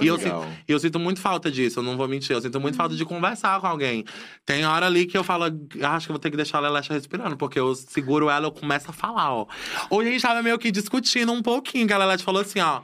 E 0.00 0.06
eu, 0.08 0.18
sinto, 0.18 0.58
eu 0.66 0.78
sinto 0.80 0.98
muito 0.98 1.20
falta 1.20 1.48
disso, 1.48 1.78
eu 1.78 1.82
não 1.82 1.96
vou 1.96 2.08
mentir. 2.08 2.32
Eu 2.34 2.42
sinto 2.42 2.58
muito 2.60 2.76
falta 2.76 2.96
de 2.96 3.04
conversar 3.04 3.60
com 3.60 3.68
alguém. 3.68 4.04
Tem 4.44 4.66
hora 4.66 4.86
ali 4.86 5.06
que 5.06 5.16
eu 5.16 5.22
falo, 5.22 5.44
"Ah, 5.80 5.94
acho 5.94 6.06
que 6.06 6.10
eu 6.10 6.14
vou 6.14 6.18
ter 6.20 6.28
que 6.30 6.36
deixar 6.36 6.58
a 6.58 6.62
Lelecha 6.62 6.92
respirando, 6.92 7.36
porque 7.36 7.58
eu 7.58 7.72
seguro 7.74 8.28
ela, 8.28 8.46
eu 8.48 8.50
começo 8.50 8.90
a 8.90 8.92
falar, 8.92 9.32
ó. 9.32 9.46
Hoje 9.88 10.08
a 10.08 10.12
gente 10.12 10.22
tava 10.22 10.42
meio 10.42 10.58
que 10.58 10.72
discutindo 10.72 11.32
um 11.32 11.40
pouquinho, 11.40 11.86
que 11.86 11.92
a 11.92 11.98
Lelecha 11.98 12.24
falou 12.24 12.42
assim, 12.42 12.58
ó. 12.58 12.80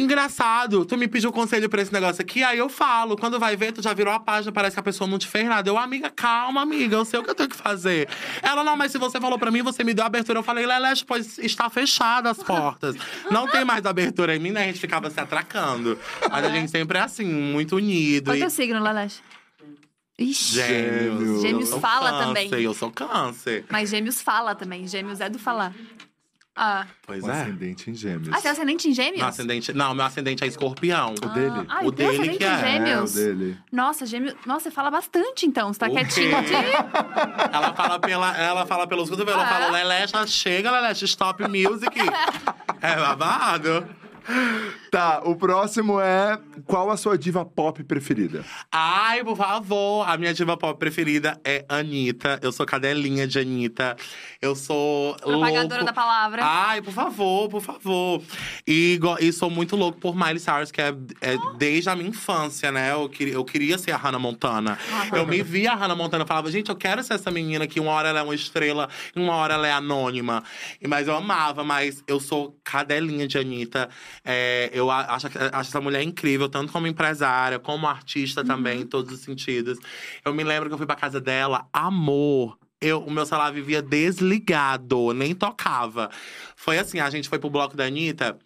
Engraçado, 0.00 0.84
tu 0.86 0.96
me 0.96 1.06
pediu 1.06 1.30
conselho 1.30 1.68
pra 1.68 1.82
esse 1.82 1.92
negócio 1.92 2.22
aqui, 2.22 2.42
aí 2.42 2.58
eu 2.58 2.68
falo. 2.68 3.16
Quando 3.16 3.38
vai 3.38 3.54
ver, 3.54 3.72
tu 3.72 3.82
já 3.82 3.92
virou 3.92 4.12
a 4.14 4.18
página, 4.18 4.50
parece 4.50 4.74
que 4.74 4.80
a 4.80 4.82
pessoa 4.82 5.08
não 5.08 5.18
te 5.18 5.26
fez 5.26 5.46
nada. 5.46 5.68
Eu, 5.68 5.76
amiga, 5.76 6.08
calma, 6.08 6.62
amiga, 6.62 6.96
eu 6.96 7.04
sei 7.04 7.20
o 7.20 7.22
que 7.22 7.30
eu 7.30 7.34
tenho 7.34 7.50
que 7.50 7.56
fazer. 7.56 8.08
Ela, 8.42 8.64
não, 8.64 8.76
mas 8.76 8.92
se 8.92 8.98
você 8.98 9.20
falou 9.20 9.38
pra 9.38 9.50
mim, 9.50 9.62
você 9.62 9.84
me 9.84 9.92
deu 9.92 10.04
abertura. 10.04 10.38
Eu 10.38 10.42
falei, 10.42 10.64
Leleche, 10.64 11.04
pois 11.04 11.38
está 11.38 11.68
fechada 11.68 12.30
as 12.30 12.42
portas. 12.42 12.96
Não 13.30 13.46
tem 13.46 13.64
mais 13.64 13.84
abertura 13.84 14.34
em 14.34 14.38
mim, 14.38 14.50
né? 14.50 14.62
A 14.62 14.66
gente 14.66 14.80
ficava 14.80 15.10
se 15.10 15.20
atracando. 15.20 15.98
Mas 16.30 16.44
a 16.44 16.48
gente 16.48 16.70
sempre 16.70 16.98
é 16.98 17.02
assim, 17.02 17.26
muito 17.26 17.76
unido. 17.76 18.24
Qual 18.24 18.34
é 18.34 18.38
E... 18.38 18.40
o 18.40 18.44
teu 18.44 18.50
signo, 18.50 18.82
Leleche? 18.82 19.20
Ixi. 20.18 20.54
Gêmeos. 20.54 21.42
Gêmeos 21.42 21.70
fala 21.74 22.10
câncer, 22.10 22.24
também. 22.24 22.62
Eu 22.62 22.74
sou 22.74 22.90
câncer. 22.90 23.64
Mas 23.70 23.88
gêmeos 23.90 24.20
fala 24.20 24.54
também. 24.54 24.86
Gêmeos 24.86 25.20
é 25.20 25.28
do 25.28 25.38
falar. 25.38 25.74
Ah. 26.56 26.84
Pois 27.06 27.22
Um 27.24 27.30
é. 27.30 27.40
ascendente 27.42 27.90
em 27.90 27.94
gêmeos. 27.94 28.28
Ah, 28.32 28.40
você 28.40 28.48
é 28.48 28.50
ascendente 28.50 28.88
em 28.88 28.92
gêmeos? 28.92 29.18
Meu 29.18 29.26
ascendente, 29.28 29.72
não, 29.72 29.94
meu 29.94 30.04
ascendente 30.04 30.44
é 30.44 30.46
escorpião. 30.46 31.14
O 31.14 31.28
dele? 31.28 31.66
Ah, 31.68 31.80
O 31.82 31.86
o 31.86 31.90
dele 31.92 32.10
ascendente 32.10 32.38
que 32.38 32.44
em 32.44 32.46
é. 32.46 32.50
É, 32.50 32.56
o 32.56 32.60
gêmeos? 32.60 33.14
dele. 33.14 33.58
Nossa, 33.72 34.04
gêmeos. 34.04 34.34
Nossa, 34.44 34.64
você 34.64 34.70
fala 34.70 34.90
bastante 34.90 35.46
então. 35.46 35.72
Você 35.72 35.78
tá 35.78 35.86
O 35.88 35.90
quietinho 35.92 36.30
quê? 36.30 36.34
aqui. 36.36 37.54
Ela 37.54 37.72
fala, 37.74 37.98
pela, 37.98 38.36
ela 38.36 38.66
fala 38.66 38.86
pelos 38.86 39.08
cotovelos, 39.08 39.40
ela 39.40 39.48
Ah. 39.48 39.52
fala, 39.60 39.70
Lelecha, 39.70 40.26
chega, 40.26 40.70
Lelecha, 40.70 41.04
stop 41.06 41.42
music. 41.44 41.96
é 42.82 42.96
babado. 42.96 43.86
Tá, 44.90 45.22
o 45.24 45.36
próximo 45.36 46.00
é 46.00 46.38
qual 46.66 46.90
a 46.90 46.96
sua 46.96 47.16
diva 47.16 47.44
pop 47.44 47.82
preferida? 47.84 48.44
Ai, 48.72 49.22
por 49.24 49.36
favor. 49.36 50.08
A 50.08 50.16
minha 50.16 50.34
diva 50.34 50.56
pop 50.56 50.78
preferida 50.78 51.40
é 51.44 51.64
Anitta. 51.68 52.38
Eu 52.42 52.50
sou 52.52 52.66
cadelinha 52.66 53.26
de 53.26 53.38
Anitta. 53.38 53.96
Eu 54.42 54.54
sou 54.56 55.14
Propagadora 55.16 55.68
louco. 55.68 55.84
da 55.84 55.92
palavra. 55.92 56.42
Ai, 56.44 56.82
por 56.82 56.92
favor, 56.92 57.48
por 57.48 57.60
favor. 57.62 58.22
E, 58.66 58.98
e 59.20 59.32
sou 59.32 59.48
muito 59.48 59.76
louco 59.76 59.98
por 60.00 60.14
Miley 60.16 60.38
Cyrus, 60.40 60.72
que 60.72 60.80
é, 60.80 60.88
é 61.20 61.36
desde 61.56 61.88
a 61.88 61.94
minha 61.96 62.08
infância, 62.08 62.72
né? 62.72 62.92
Eu, 62.92 63.08
queria- 63.08 63.34
eu 63.34 63.44
queria 63.44 63.78
ser 63.78 63.92
a 63.92 63.96
Hannah 63.96 64.18
Montana. 64.18 64.78
Eu 65.14 65.26
me 65.26 65.42
via 65.42 65.72
a 65.72 65.74
Hannah 65.76 65.94
Montana 65.94 66.24
e 66.24 66.26
falava, 66.26 66.50
gente, 66.50 66.68
eu 66.68 66.76
quero 66.76 67.02
ser 67.04 67.14
essa 67.14 67.30
menina 67.30 67.66
que 67.66 67.78
uma 67.78 67.92
hora 67.92 68.08
ela 68.08 68.20
é 68.20 68.22
uma 68.22 68.34
estrela, 68.34 68.88
e 69.14 69.20
uma 69.20 69.34
hora 69.34 69.54
ela 69.54 69.66
é 69.68 69.72
anônima. 69.72 70.42
E- 70.80 70.88
Mas 70.88 71.06
eu 71.06 71.14
amava, 71.16 71.62
mas 71.62 72.02
eu 72.08 72.18
sou 72.18 72.58
cadelinha 72.64 73.28
de 73.28 73.38
Anitta. 73.38 73.88
É, 74.24 74.70
eu 74.72 74.90
acho, 74.90 75.26
acho 75.26 75.70
essa 75.70 75.80
mulher 75.80 76.02
incrível, 76.02 76.48
tanto 76.48 76.72
como 76.72 76.86
empresária, 76.86 77.58
como 77.58 77.86
artista 77.86 78.44
também, 78.44 78.82
em 78.82 78.86
todos 78.86 79.12
os 79.12 79.20
sentidos. 79.20 79.78
Eu 80.24 80.34
me 80.34 80.44
lembro 80.44 80.68
que 80.68 80.74
eu 80.74 80.78
fui 80.78 80.86
pra 80.86 80.96
casa 80.96 81.20
dela, 81.20 81.66
amor. 81.72 82.58
Eu, 82.80 83.00
o 83.00 83.10
meu 83.10 83.26
celular 83.26 83.52
vivia 83.52 83.82
desligado, 83.82 85.12
nem 85.12 85.34
tocava. 85.34 86.10
Foi 86.56 86.78
assim, 86.78 86.98
a 86.98 87.10
gente 87.10 87.28
foi 87.28 87.38
pro 87.38 87.50
bloco 87.50 87.76
da 87.76 87.84
Anitta. 87.84 88.38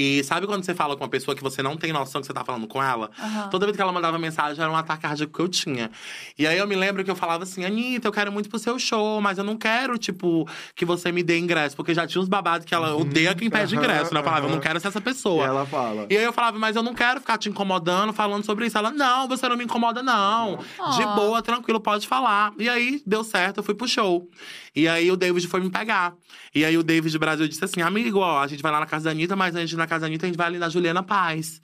E 0.00 0.22
sabe 0.24 0.46
quando 0.46 0.64
você 0.64 0.74
fala 0.74 0.96
com 0.96 1.04
uma 1.04 1.10
pessoa 1.10 1.34
que 1.34 1.42
você 1.42 1.62
não 1.62 1.76
tem 1.76 1.92
noção 1.92 2.20
que 2.20 2.26
você 2.26 2.32
tá 2.32 2.44
falando 2.44 2.66
com 2.66 2.82
ela? 2.82 3.10
Aham. 3.18 3.48
Toda 3.50 3.66
vez 3.66 3.76
que 3.76 3.82
ela 3.82 3.92
mandava 3.92 4.18
mensagem, 4.18 4.62
era 4.62 4.70
um 4.72 4.76
ataque 4.76 5.02
cardíaco 5.02 5.32
que 5.32 5.40
eu 5.40 5.48
tinha. 5.48 5.90
E 6.38 6.46
aí 6.46 6.58
eu 6.58 6.66
me 6.66 6.74
lembro 6.74 7.04
que 7.04 7.10
eu 7.10 7.16
falava 7.16 7.44
assim, 7.44 7.64
Anitta, 7.64 8.08
eu 8.08 8.12
quero 8.12 8.30
muito 8.32 8.48
pro 8.48 8.58
seu 8.58 8.78
show, 8.78 9.20
mas 9.20 9.38
eu 9.38 9.44
não 9.44 9.56
quero, 9.56 9.96
tipo, 9.98 10.48
que 10.74 10.84
você 10.84 11.10
me 11.12 11.22
dê 11.22 11.38
ingresso. 11.38 11.76
Porque 11.76 11.94
já 11.94 12.06
tinha 12.06 12.20
uns 12.20 12.28
babados 12.28 12.64
que 12.66 12.74
ela 12.74 12.94
odeia 12.96 13.34
quem 13.34 13.48
pede 13.50 13.74
Aham, 13.74 13.84
ingresso, 13.84 14.12
né? 14.14 14.20
Eu 14.20 14.24
falava, 14.24 14.46
eu 14.46 14.50
não 14.50 14.60
quero 14.60 14.80
ser 14.80 14.88
essa 14.88 14.98
E 14.98 15.02
pessoa. 15.02 15.44
ela 15.44 15.66
fala. 15.66 16.06
E 16.10 16.16
aí 16.16 16.24
eu 16.24 16.32
falava, 16.32 16.58
mas 16.58 16.76
eu 16.76 16.82
não 16.82 16.94
quero 16.94 17.20
ficar 17.20 17.38
te 17.38 17.48
incomodando, 17.48 18.12
falando 18.12 18.44
sobre 18.44 18.66
isso. 18.66 18.76
Ela, 18.78 18.90
não, 18.90 19.28
você 19.28 19.48
não 19.48 19.56
me 19.56 19.64
incomoda, 19.64 20.02
não. 20.02 20.56
De 20.96 21.02
Ó. 21.02 21.14
boa, 21.14 21.42
tranquilo, 21.42 21.80
pode 21.80 22.06
falar. 22.08 22.52
E 22.58 22.68
aí, 22.68 23.02
deu 23.06 23.22
certo, 23.24 23.58
eu 23.58 23.62
fui 23.64 23.74
pro 23.74 23.86
show. 23.88 24.28
E 24.74 24.88
aí 24.88 25.10
o 25.10 25.16
David 25.16 25.46
foi 25.46 25.60
me 25.60 25.70
pegar. 25.70 26.14
E 26.54 26.64
aí 26.64 26.76
o 26.76 26.82
David 26.82 27.16
Brasil 27.18 27.46
disse 27.46 27.64
assim: 27.64 27.80
amigo, 27.82 28.18
ó, 28.18 28.40
a 28.40 28.46
gente 28.46 28.62
vai 28.62 28.72
lá 28.72 28.80
na 28.80 28.86
casa 28.86 29.04
da 29.04 29.10
Anitta, 29.12 29.36
mas 29.36 29.54
antes 29.54 29.68
de 29.68 29.76
ir 29.76 29.78
na 29.78 29.86
casa 29.86 30.00
da 30.00 30.06
Anitta, 30.06 30.26
a 30.26 30.28
gente 30.28 30.36
vai 30.36 30.46
ali 30.46 30.58
na 30.58 30.68
Juliana 30.68 31.02
Paz. 31.02 31.60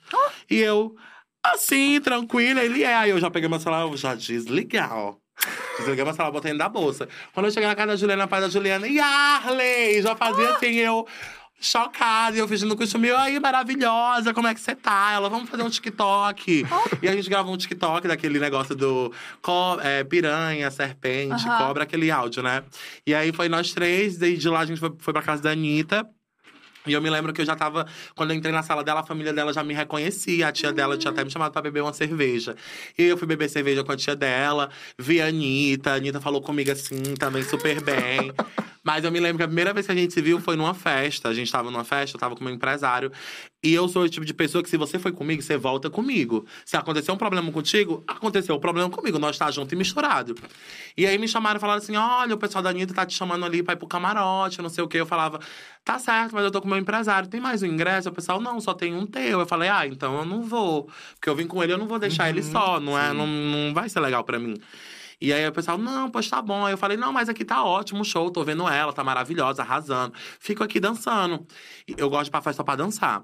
E 0.49 0.57
eu, 0.57 0.95
assim, 1.43 1.99
tranquila, 1.99 2.63
ele 2.63 2.83
é. 2.83 2.95
Aí 2.95 3.09
eu 3.09 3.19
já 3.19 3.29
peguei 3.29 3.49
meu 3.49 3.59
celular, 3.59 3.81
eu 3.81 3.97
já 3.97 4.15
desligar, 4.15 4.95
ó. 4.95 5.15
Desliguei 5.77 6.03
meu 6.03 6.13
celular, 6.13 6.31
botei 6.31 6.51
dentro 6.51 6.65
da 6.65 6.69
bolsa. 6.69 7.09
Quando 7.33 7.47
eu 7.47 7.51
cheguei 7.51 7.67
na 7.67 7.75
casa 7.75 7.87
da 7.87 7.95
Juliana 7.95 8.27
Paz, 8.27 8.43
da 8.43 8.49
Juliana, 8.49 8.87
Yarley! 8.87 10.01
Já 10.01 10.15
fazia 10.15 10.51
assim, 10.51 10.75
eu 10.75 11.07
chocada, 11.61 12.35
e 12.35 12.39
eu 12.39 12.47
fingindo 12.47 12.75
costume, 12.75 13.07
e 13.09 13.11
aí, 13.11 13.39
maravilhosa, 13.39 14.33
como 14.33 14.47
é 14.47 14.53
que 14.53 14.59
você 14.59 14.75
tá? 14.75 15.11
Ela, 15.13 15.29
vamos 15.29 15.49
fazer 15.49 15.63
um 15.63 15.69
TikTok. 15.69 16.65
E 17.01 17.07
a 17.07 17.13
gente 17.15 17.29
gravou 17.29 17.53
um 17.53 17.57
TikTok 17.57 18.07
daquele 18.07 18.37
negócio 18.39 18.75
do 18.75 19.11
co- 19.41 19.79
é, 19.81 20.03
piranha, 20.03 20.69
serpente, 20.69 21.47
Aham. 21.47 21.57
cobra, 21.57 21.83
aquele 21.83 22.11
áudio, 22.11 22.43
né? 22.43 22.63
E 23.07 23.13
aí 23.15 23.31
foi 23.31 23.47
nós 23.49 23.71
três, 23.73 24.17
daí 24.17 24.37
de 24.37 24.47
lá 24.49 24.59
a 24.59 24.65
gente 24.65 24.79
foi, 24.79 24.91
foi 24.99 25.13
pra 25.13 25.21
casa 25.21 25.41
da 25.41 25.51
Anitta. 25.51 26.07
E 26.87 26.93
eu 26.93 27.01
me 27.01 27.09
lembro 27.11 27.31
que 27.31 27.39
eu 27.41 27.45
já 27.45 27.55
tava. 27.55 27.85
Quando 28.15 28.31
eu 28.31 28.35
entrei 28.37 28.51
na 28.51 28.63
sala 28.63 28.83
dela, 28.83 29.01
a 29.01 29.03
família 29.03 29.31
dela 29.31 29.53
já 29.53 29.63
me 29.63 29.71
reconhecia. 29.71 30.47
A 30.47 30.51
tia 30.51 30.73
dela 30.73 30.97
tinha 30.97 31.11
até 31.11 31.23
me 31.23 31.29
chamado 31.29 31.51
pra 31.51 31.61
beber 31.61 31.81
uma 31.83 31.93
cerveja. 31.93 32.55
E 32.97 33.03
eu 33.03 33.15
fui 33.17 33.27
beber 33.27 33.49
cerveja 33.49 33.83
com 33.83 33.91
a 33.91 33.95
tia 33.95 34.15
dela, 34.15 34.67
vi 34.97 35.21
a 35.21 35.27
Anitta. 35.27 35.91
A 35.91 35.95
Anitta 35.95 36.19
falou 36.19 36.41
comigo 36.41 36.71
assim, 36.71 37.13
também 37.19 37.43
super 37.43 37.79
bem. 37.81 38.33
Mas 38.83 39.03
eu 39.03 39.11
me 39.11 39.19
lembro 39.19 39.37
que 39.37 39.43
a 39.43 39.47
primeira 39.47 39.73
vez 39.73 39.85
que 39.85 39.91
a 39.91 39.95
gente 39.95 40.11
se 40.11 40.21
viu 40.21 40.39
foi 40.39 40.55
numa 40.55 40.73
festa. 40.73 41.29
A 41.29 41.33
gente 41.33 41.51
tava 41.51 41.69
numa 41.69 41.83
festa, 41.83 42.15
eu 42.15 42.19
tava 42.19 42.35
com 42.35 42.43
meu 42.43 42.53
empresário. 42.53 43.11
E 43.63 43.71
eu 43.71 43.87
sou 43.87 44.01
o 44.01 44.09
tipo 44.09 44.25
de 44.25 44.33
pessoa 44.33 44.63
que, 44.63 44.69
se 44.69 44.75
você 44.75 44.97
foi 44.97 45.11
comigo, 45.11 45.39
você 45.41 45.55
volta 45.55 45.87
comigo. 45.87 46.47
Se 46.65 46.75
acontecer 46.75 47.11
um 47.11 47.17
problema 47.17 47.51
contigo, 47.51 48.03
aconteceu 48.07 48.55
um 48.55 48.59
problema 48.59 48.89
comigo. 48.89 49.19
Nós 49.19 49.37
tá 49.37 49.51
junto 49.51 49.71
e 49.73 49.77
misturado. 49.77 50.33
E 50.97 51.05
aí 51.05 51.15
me 51.19 51.27
chamaram 51.27 51.57
e 51.57 51.61
falaram 51.61 51.77
assim: 51.77 51.95
olha, 51.95 52.33
o 52.33 52.37
pessoal 52.39 52.63
da 52.63 52.71
Anitta 52.71 52.91
tá 52.93 53.05
te 53.05 53.15
chamando 53.15 53.45
ali 53.45 53.61
pra 53.61 53.73
ir 53.73 53.77
pro 53.77 53.87
camarote, 53.87 54.61
não 54.63 54.69
sei 54.69 54.83
o 54.83 54.87
quê. 54.87 54.99
Eu 54.99 55.05
falava, 55.05 55.39
tá 55.85 55.99
certo, 55.99 56.33
mas 56.33 56.43
eu 56.43 56.49
tô 56.49 56.59
com 56.59 56.67
meu 56.67 56.77
empresário. 56.77 57.29
Tem 57.29 57.39
mais 57.39 57.61
um 57.61 57.67
ingresso? 57.67 58.09
O 58.09 58.11
pessoal, 58.11 58.41
não, 58.41 58.59
só 58.59 58.73
tem 58.73 58.95
um 58.95 59.05
teu. 59.05 59.41
Eu 59.41 59.45
falei, 59.45 59.69
ah, 59.69 59.85
então 59.85 60.17
eu 60.17 60.25
não 60.25 60.41
vou. 60.41 60.89
Porque 61.13 61.29
eu 61.29 61.35
vim 61.35 61.45
com 61.45 61.61
ele, 61.61 61.73
eu 61.73 61.77
não 61.77 61.87
vou 61.87 61.99
deixar 61.99 62.29
ele 62.29 62.41
só. 62.41 62.79
Não, 62.79 62.97
é, 62.97 63.13
não, 63.13 63.27
não 63.27 63.73
vai 63.75 63.87
ser 63.89 63.99
legal 63.99 64.23
pra 64.23 64.39
mim. 64.39 64.55
E 65.21 65.31
aí 65.31 65.47
o 65.47 65.51
pessoal, 65.51 65.77
não, 65.77 66.09
pois 66.09 66.27
tá 66.27 66.41
bom. 66.41 66.65
Aí 66.65 66.73
eu 66.73 66.77
falei, 66.77 66.97
não, 66.97 67.13
mas 67.13 67.29
aqui 67.29 67.45
tá 67.45 67.63
ótimo 67.63 68.01
o 68.01 68.05
show, 68.05 68.31
tô 68.31 68.43
vendo 68.43 68.67
ela, 68.67 68.91
tá 68.91 69.03
maravilhosa, 69.03 69.61
arrasando. 69.61 70.13
Fico 70.39 70.63
aqui 70.63 70.79
dançando. 70.79 71.45
Eu 71.95 72.09
gosto 72.09 72.23
de 72.23 72.29
ir 72.29 72.31
pra 72.31 72.41
festa 72.41 72.63
pra 72.63 72.75
dançar. 72.75 73.23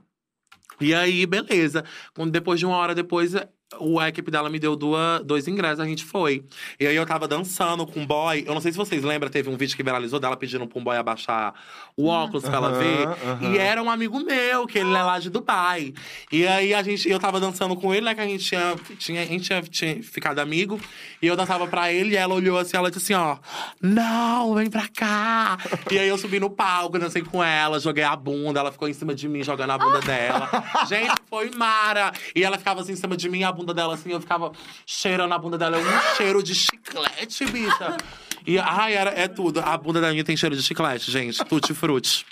E 0.80 0.94
aí, 0.94 1.26
beleza. 1.26 1.84
Depois 2.30 2.60
de 2.60 2.66
uma 2.68 2.78
hora 2.78 2.94
depois, 2.94 3.34
o, 3.80 4.00
a 4.00 4.08
equipe 4.08 4.32
dela 4.32 4.50
me 4.50 4.60
deu 4.60 4.76
duas, 4.78 5.22
dois 5.26 5.48
ingressos, 5.48 5.82
a 5.82 5.86
gente 5.86 6.06
foi. 6.06 6.44
E 6.80 6.88
aí 6.88 6.96
eu 6.96 7.06
tava 7.06 7.28
dançando 7.28 7.86
com 7.86 8.00
um 8.00 8.06
boy. 8.06 8.44
Eu 8.48 8.54
não 8.54 8.62
sei 8.62 8.72
se 8.72 8.78
vocês 8.78 9.04
lembram, 9.04 9.30
teve 9.30 9.50
um 9.50 9.58
vídeo 9.58 9.76
que 9.76 9.84
viralizou 9.84 10.20
dela 10.20 10.38
pedindo 10.38 10.66
pra 10.66 10.80
um 10.80 10.84
boy 10.84 10.96
abaixar 10.96 11.54
o 11.96 12.06
óculos 12.08 12.44
pra 12.44 12.56
ela 12.56 12.72
ver. 12.72 13.08
aham. 13.08 13.54
E 13.54 13.58
era 13.58 13.84
um 13.84 13.90
amigo 13.90 14.20
meu, 14.22 14.66
que 14.68 14.80
ele 14.80 14.94
é 14.94 15.04
lá 15.04 15.20
de 15.20 15.30
Dubai. 15.30 15.94
E 16.32 16.48
aí 16.48 16.74
a 16.74 16.82
gente, 16.82 17.10
eu 17.10 17.20
tava 17.20 17.42
dançando 17.42 17.76
com 17.76 17.94
ele, 17.94 18.06
né? 18.06 18.16
Que 18.16 18.22
a 18.22 18.26
gente 18.26 18.46
tinha, 18.46 18.76
tinha, 18.98 19.22
a 19.22 19.26
gente 19.26 19.44
tinha, 19.44 19.62
tinha 19.62 20.04
ficado 20.04 20.40
amigo. 20.40 20.80
E 21.22 21.28
eu 21.28 21.36
dançava 21.36 21.68
pra 21.68 21.92
ele, 21.92 22.14
e 22.14 22.16
ela 22.16 22.34
olhou 22.34 22.58
assim, 22.58 22.78
ela 22.78 22.90
disse 22.90 23.14
assim, 23.14 23.22
ó. 23.22 23.38
Não, 23.82 24.56
vem 24.56 24.70
pra 24.70 24.88
cá. 24.88 25.58
e 25.92 26.00
aí 26.00 26.08
eu 26.08 26.18
subi 26.18 26.40
no 26.40 26.50
palco, 26.50 26.98
dancei 26.98 27.22
com 27.22 27.44
ela, 27.44 27.80
joguei 27.80 28.04
a 28.06 28.16
bunda, 28.16 28.62
ela 28.62 28.72
ficou 28.72 28.88
em 28.88 28.94
cima 28.94 29.14
de 29.14 29.28
mim, 29.28 29.44
jogando 29.44 29.72
a 29.72 29.78
bunda 29.78 30.00
dela. 30.06 30.50
Gente, 30.88 31.12
foi 31.30 31.52
mara. 31.52 32.14
E 32.34 32.44
ela 32.44 32.58
ficava 32.58 32.80
assim 32.82 32.94
em 32.94 32.96
cima 32.96 33.18
de 33.18 33.28
mim, 33.28 33.44
a 33.44 33.57
bunda 33.58 33.74
dela 33.74 33.96
assim, 33.96 34.12
eu 34.12 34.22
ficava 34.22 34.52
cheirando 34.86 35.34
a 35.34 35.38
bunda 35.38 35.58
dela. 35.58 35.78
Um 35.78 36.16
cheiro 36.16 36.44
de 36.44 36.54
chiclete, 36.54 37.46
bicha. 37.46 37.98
E, 38.46 38.58
ai, 38.58 38.94
era, 38.94 39.10
é 39.10 39.28
tudo. 39.28 39.60
A 39.60 39.78
bunda 39.78 40.00
da 40.00 40.12
minha 40.12 40.24
tem 40.24 40.38
cheiro 40.38 40.56
de 40.56 40.64
chiclete, 40.64 41.12
gente. 41.12 41.44
Tutti 41.46 41.74
frutti. 41.74 42.26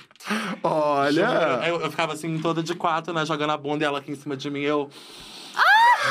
Olha! 0.63 1.61
Eu, 1.67 1.82
eu 1.82 1.91
ficava 1.91 2.13
assim, 2.13 2.39
toda 2.39 2.63
de 2.63 2.73
quatro, 2.73 3.13
né? 3.13 3.26
Jogando 3.26 3.51
a 3.51 3.57
bunda 3.57 3.84
e 3.84 3.88
ela 3.88 3.99
aqui 3.99 4.11
em 4.11 4.15
cima 4.15 4.38
de 4.38 4.49
mim. 4.49 4.61
Eu. 4.61 4.89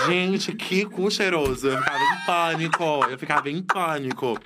Gente, 0.06 0.52
que 0.52 0.84
cu 0.84 1.10
cheiroso. 1.10 1.68
Eu 1.68 1.78
ficava 1.78 1.98
em 2.02 2.26
pânico. 2.26 2.84
Eu 3.10 3.18
ficava 3.18 3.50
em 3.50 3.62
pânico. 3.62 4.38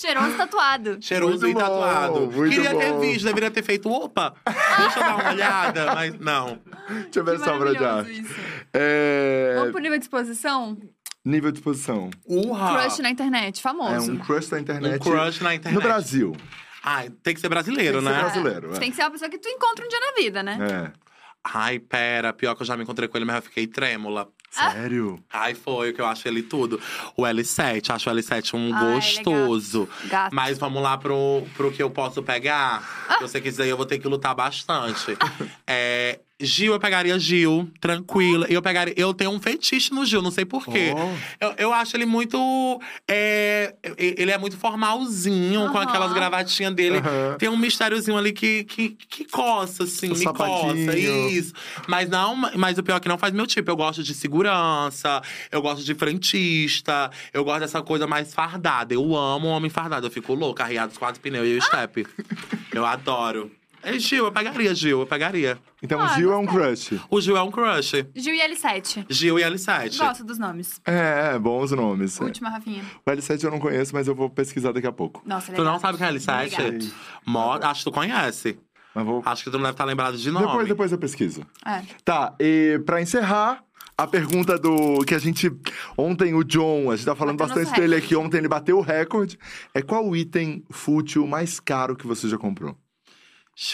Cheiroso 0.00 0.36
tatuado. 0.36 0.98
Cheiroso 1.00 1.40
Muito 1.40 1.48
e 1.48 1.54
bom, 1.54 1.60
tatuado. 1.60 2.20
muito 2.30 2.54
Queria 2.54 2.74
ter 2.76 2.92
bom. 2.92 3.00
visto, 3.00 3.24
deveria 3.24 3.50
ter 3.50 3.62
feito. 3.64 3.90
Opa! 3.90 4.34
Deixa 4.46 5.00
eu 5.00 5.02
dar 5.04 5.16
uma 5.16 5.30
olhada, 5.30 5.94
mas 5.94 6.18
não. 6.20 6.60
Deixa 6.88 7.18
eu 7.20 7.24
ver 7.24 7.34
essa 7.36 7.52
obra 7.54 7.74
de 7.74 7.84
arte. 7.84 8.24
É... 8.72 9.54
Vamos 9.56 9.72
pro 9.72 9.80
nível 9.80 9.98
de 9.98 10.04
exposição? 10.04 10.78
Nível 11.24 11.50
de 11.50 11.58
exposição. 11.58 12.10
Urra! 12.26 12.82
Crush 12.82 12.98
na 13.00 13.10
internet, 13.10 13.58
É 13.58 13.62
famoso. 13.62 14.12
um 14.12 14.18
crush 14.18 14.48
da 14.48 14.60
internet. 14.60 14.96
Um 14.96 14.98
crush 14.98 15.40
na 15.42 15.54
internet. 15.54 15.74
No 15.82 15.86
Brasil. 15.86 16.36
Ai, 16.82 17.10
tem 17.22 17.34
que 17.34 17.40
ser 17.40 17.48
brasileiro, 17.48 17.98
Tem 18.00 18.06
que 18.06 18.08
ser 18.08 18.14
né? 18.14 18.22
brasileiro. 18.22 18.74
é. 18.74 18.78
Tem 18.78 18.90
que 18.90 18.96
ser 18.96 19.02
uma 19.02 19.10
pessoa 19.10 19.28
que 19.28 19.38
tu 19.38 19.48
encontra 19.48 19.84
um 19.84 19.88
dia 19.88 20.00
na 20.00 20.12
vida, 20.12 20.42
né? 20.42 20.58
É. 20.94 21.08
Ai, 21.44 21.78
pera, 21.78 22.32
pior 22.32 22.54
que 22.54 22.62
eu 22.62 22.66
já 22.66 22.76
me 22.76 22.82
encontrei 22.84 23.08
com 23.08 23.16
ele, 23.18 23.24
mas 23.24 23.36
eu 23.36 23.42
fiquei 23.42 23.66
trêmula. 23.66 24.28
Sério? 24.50 25.22
Ai, 25.32 25.54
foi 25.54 25.90
o 25.90 25.94
que 25.94 26.00
eu 26.00 26.06
acho 26.06 26.26
ele 26.26 26.42
tudo. 26.42 26.80
O 27.16 27.22
L7, 27.22 27.90
acho 27.90 28.10
o 28.10 28.12
L7 28.12 28.54
um 28.54 28.74
Ai, 28.74 28.94
gostoso. 28.94 29.88
Gato. 30.04 30.34
Mas 30.34 30.58
vamos 30.58 30.82
lá 30.82 30.96
pro, 30.96 31.44
pro 31.56 31.70
que 31.70 31.82
eu 31.82 31.90
posso 31.90 32.22
pegar. 32.22 32.82
Se 33.18 33.22
você 33.22 33.40
quiser, 33.40 33.66
eu 33.66 33.76
vou 33.76 33.86
ter 33.86 33.98
que 33.98 34.08
lutar 34.08 34.34
bastante. 34.34 35.16
é, 35.66 36.20
Gil, 36.40 36.72
eu 36.72 36.78
pegaria 36.78 37.18
Gil, 37.18 37.68
tranquila. 37.80 38.46
Eu 38.48 38.62
pegaria. 38.62 38.94
Eu 38.96 39.12
tenho 39.12 39.30
um 39.30 39.40
fetiche 39.40 39.92
no 39.92 40.06
Gil, 40.06 40.22
não 40.22 40.30
sei 40.30 40.44
porquê. 40.44 40.92
Oh. 40.96 41.44
Eu, 41.44 41.54
eu 41.58 41.72
acho 41.72 41.96
ele 41.96 42.06
muito. 42.06 42.80
é, 43.08 43.74
ele 43.96 44.30
é 44.30 44.38
muito 44.38 44.56
formalzinho, 44.56 45.68
com 45.70 45.76
Aham. 45.78 45.82
aquelas 45.82 46.12
gravatinhas 46.12 46.72
dele. 46.74 46.98
Aham. 46.98 47.36
Tem 47.38 47.48
um 47.48 47.56
mistériozinho 47.56 48.16
ali 48.16 48.32
que, 48.32 48.62
que, 48.64 48.90
que 48.90 49.24
coça, 49.24 49.82
assim, 49.82 50.12
O 50.12 50.16
me 50.16 50.24
coça. 50.26 50.38
sapatinho. 50.46 51.28
Isso. 51.28 51.52
Mas 51.88 52.08
não, 52.08 52.36
mas 52.54 52.78
o 52.78 52.82
pior 52.84 52.96
é 52.96 53.00
que 53.00 53.08
não 53.08 53.18
faz 53.18 53.34
meu 53.34 53.46
tipo. 53.46 53.68
Eu 53.68 53.76
gosto 53.76 54.04
de 54.04 54.14
segurança, 54.14 55.20
eu 55.50 55.60
gosto 55.60 55.84
de 55.84 55.94
frentista, 55.94 57.10
eu 57.32 57.42
gosto 57.42 57.60
dessa 57.60 57.82
coisa 57.82 58.06
mais 58.06 58.32
fardada. 58.32 58.94
Eu 58.94 59.16
amo 59.16 59.48
homem 59.48 59.70
fardado. 59.70 60.06
Eu 60.06 60.10
fico 60.10 60.34
louca, 60.34 60.62
arriado 60.62 60.92
os 60.92 60.98
quatro 60.98 61.20
pneus 61.20 61.48
e 61.48 61.56
o 61.58 61.62
step. 61.62 62.06
eu 62.72 62.86
adoro. 62.86 63.50
É 63.82 63.98
Gil, 63.98 64.24
eu 64.26 64.32
pegaria, 64.32 64.74
Gil, 64.74 65.00
eu 65.00 65.06
pegaria. 65.06 65.58
Então 65.82 66.00
Ah, 66.00 66.04
o 66.06 66.08
Gil 66.16 66.32
é 66.32 66.36
um 66.36 66.46
crush. 66.46 67.00
O 67.10 67.20
Gil 67.20 67.36
é 67.36 67.42
um 67.42 67.50
crush. 67.50 67.92
Gil 68.14 68.34
e 68.34 68.40
L7. 68.40 69.06
Gil 69.08 69.38
e 69.38 69.42
L7. 69.42 69.96
Gosto 69.98 70.24
dos 70.24 70.38
nomes. 70.38 70.80
É, 70.84 71.38
bons 71.38 71.70
nomes. 71.70 72.20
é. 72.20 72.24
Última, 72.24 72.50
Rafinha. 72.50 72.82
O 73.06 73.10
L7 73.10 73.44
eu 73.44 73.50
não 73.50 73.58
conheço, 73.60 73.94
mas 73.94 74.08
eu 74.08 74.14
vou 74.14 74.28
pesquisar 74.28 74.72
daqui 74.72 74.86
a 74.86 74.92
pouco. 74.92 75.22
Nossa, 75.24 75.46
Tu 75.52 75.58
legal. 75.58 75.72
não 75.74 75.78
sabe 75.80 75.96
quem 75.98 76.06
é 76.06 76.10
L7? 76.12 76.44
Obrigada. 76.46 76.78
Mo- 77.26 77.52
Acho 77.52 77.84
que 77.84 77.90
tu 77.90 77.92
conhece. 77.94 78.58
Mas 78.94 79.04
vou. 79.04 79.22
Acho 79.24 79.44
que 79.44 79.50
tu 79.50 79.54
não 79.58 79.62
deve 79.64 79.74
estar 79.74 79.84
lembrado 79.84 80.16
de 80.16 80.30
nome. 80.30 80.46
Depois, 80.46 80.68
depois 80.68 80.92
eu 80.92 80.98
pesquiso. 80.98 81.42
É. 81.64 81.82
Tá, 82.04 82.34
e 82.40 82.80
pra 82.84 83.00
encerrar, 83.00 83.62
a 83.96 84.06
pergunta 84.06 84.58
do. 84.58 85.04
Que 85.04 85.14
a 85.14 85.18
gente. 85.18 85.50
Ontem 85.96 86.34
o 86.34 86.42
John, 86.42 86.90
a 86.90 86.96
gente 86.96 87.04
tá 87.06 87.14
falando 87.14 87.36
Bateu 87.36 87.54
bastante 87.54 87.68
nosso 87.70 87.80
dele 87.80 87.94
aqui, 87.96 88.16
ontem 88.16 88.38
ele 88.38 88.48
bateu 88.48 88.78
o 88.78 88.80
recorde. 88.80 89.38
É 89.72 89.82
qual 89.82 90.04
o 90.08 90.16
item 90.16 90.64
fútil 90.70 91.26
mais 91.26 91.60
caro 91.60 91.94
que 91.94 92.06
você 92.06 92.28
já 92.28 92.36
comprou? 92.38 92.76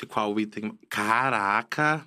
Qual 0.08 0.38
item? 0.40 0.78
Caraca! 0.88 2.06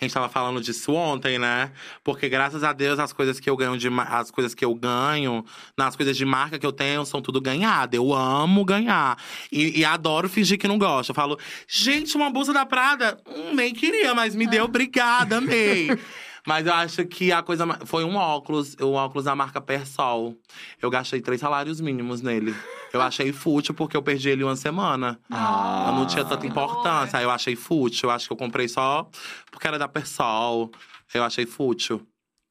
A 0.00 0.04
gente 0.04 0.14
tava 0.14 0.28
falando 0.28 0.60
disso 0.60 0.92
ontem, 0.92 1.38
né? 1.38 1.72
Porque 2.02 2.28
graças 2.28 2.62
a 2.62 2.72
Deus 2.72 2.98
as 2.98 3.12
coisas 3.12 3.40
que 3.40 3.48
eu 3.48 3.56
ganho 3.56 3.76
de 3.76 3.88
as 4.08 4.30
coisas 4.30 4.54
que 4.54 4.64
eu 4.64 4.74
ganho, 4.74 5.44
nas 5.76 5.96
coisas 5.96 6.16
de 6.16 6.24
marca 6.24 6.58
que 6.58 6.66
eu 6.66 6.72
tenho, 6.72 7.04
são 7.04 7.20
tudo 7.20 7.40
ganhada. 7.40 7.96
Eu 7.96 8.12
amo 8.12 8.64
ganhar. 8.64 9.18
E, 9.50 9.80
e 9.80 9.84
adoro 9.84 10.28
fingir 10.28 10.58
que 10.58 10.68
não 10.68 10.78
gosto. 10.78 11.10
Eu 11.10 11.14
falo, 11.14 11.38
gente, 11.66 12.16
uma 12.16 12.30
bolsa 12.30 12.52
da 12.52 12.64
Prada? 12.64 13.18
Hum, 13.26 13.54
nem 13.54 13.74
queria, 13.74 14.14
mas 14.14 14.34
me 14.34 14.46
deu, 14.46 14.64
obrigada, 14.64 15.38
amei. 15.38 15.88
Mas 16.46 16.66
eu 16.66 16.74
acho 16.74 17.06
que 17.06 17.32
a 17.32 17.42
coisa 17.42 17.64
ma- 17.64 17.78
foi 17.86 18.04
um 18.04 18.16
óculos, 18.16 18.76
o 18.80 18.92
óculos 18.92 19.24
da 19.24 19.34
marca 19.34 19.60
Persol. 19.60 20.36
Eu 20.80 20.90
gastei 20.90 21.20
três 21.20 21.40
salários 21.40 21.80
mínimos 21.80 22.20
nele. 22.20 22.54
Eu 22.92 23.00
achei 23.00 23.32
fútil 23.32 23.72
porque 23.74 23.96
eu 23.96 24.02
perdi 24.02 24.28
ele 24.28 24.44
uma 24.44 24.54
semana. 24.54 25.18
Ah. 25.30 25.86
Eu 25.88 25.94
não 25.94 26.06
tinha 26.06 26.22
tanta 26.24 26.42
que 26.42 26.46
importância. 26.46 27.18
Aí 27.18 27.24
eu 27.24 27.30
achei 27.30 27.56
fútil. 27.56 28.08
Eu 28.10 28.14
acho 28.14 28.26
que 28.26 28.32
eu 28.32 28.36
comprei 28.36 28.68
só 28.68 29.08
porque 29.50 29.66
era 29.66 29.78
da 29.78 29.88
Persol. 29.88 30.70
Eu 31.14 31.24
achei 31.24 31.46
fútil. 31.46 32.06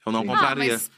Eu 0.05 0.11
não 0.11 0.21
Sim. 0.21 0.27
compraria. 0.27 0.73
Ah, 0.75 0.77
mas 0.77 0.91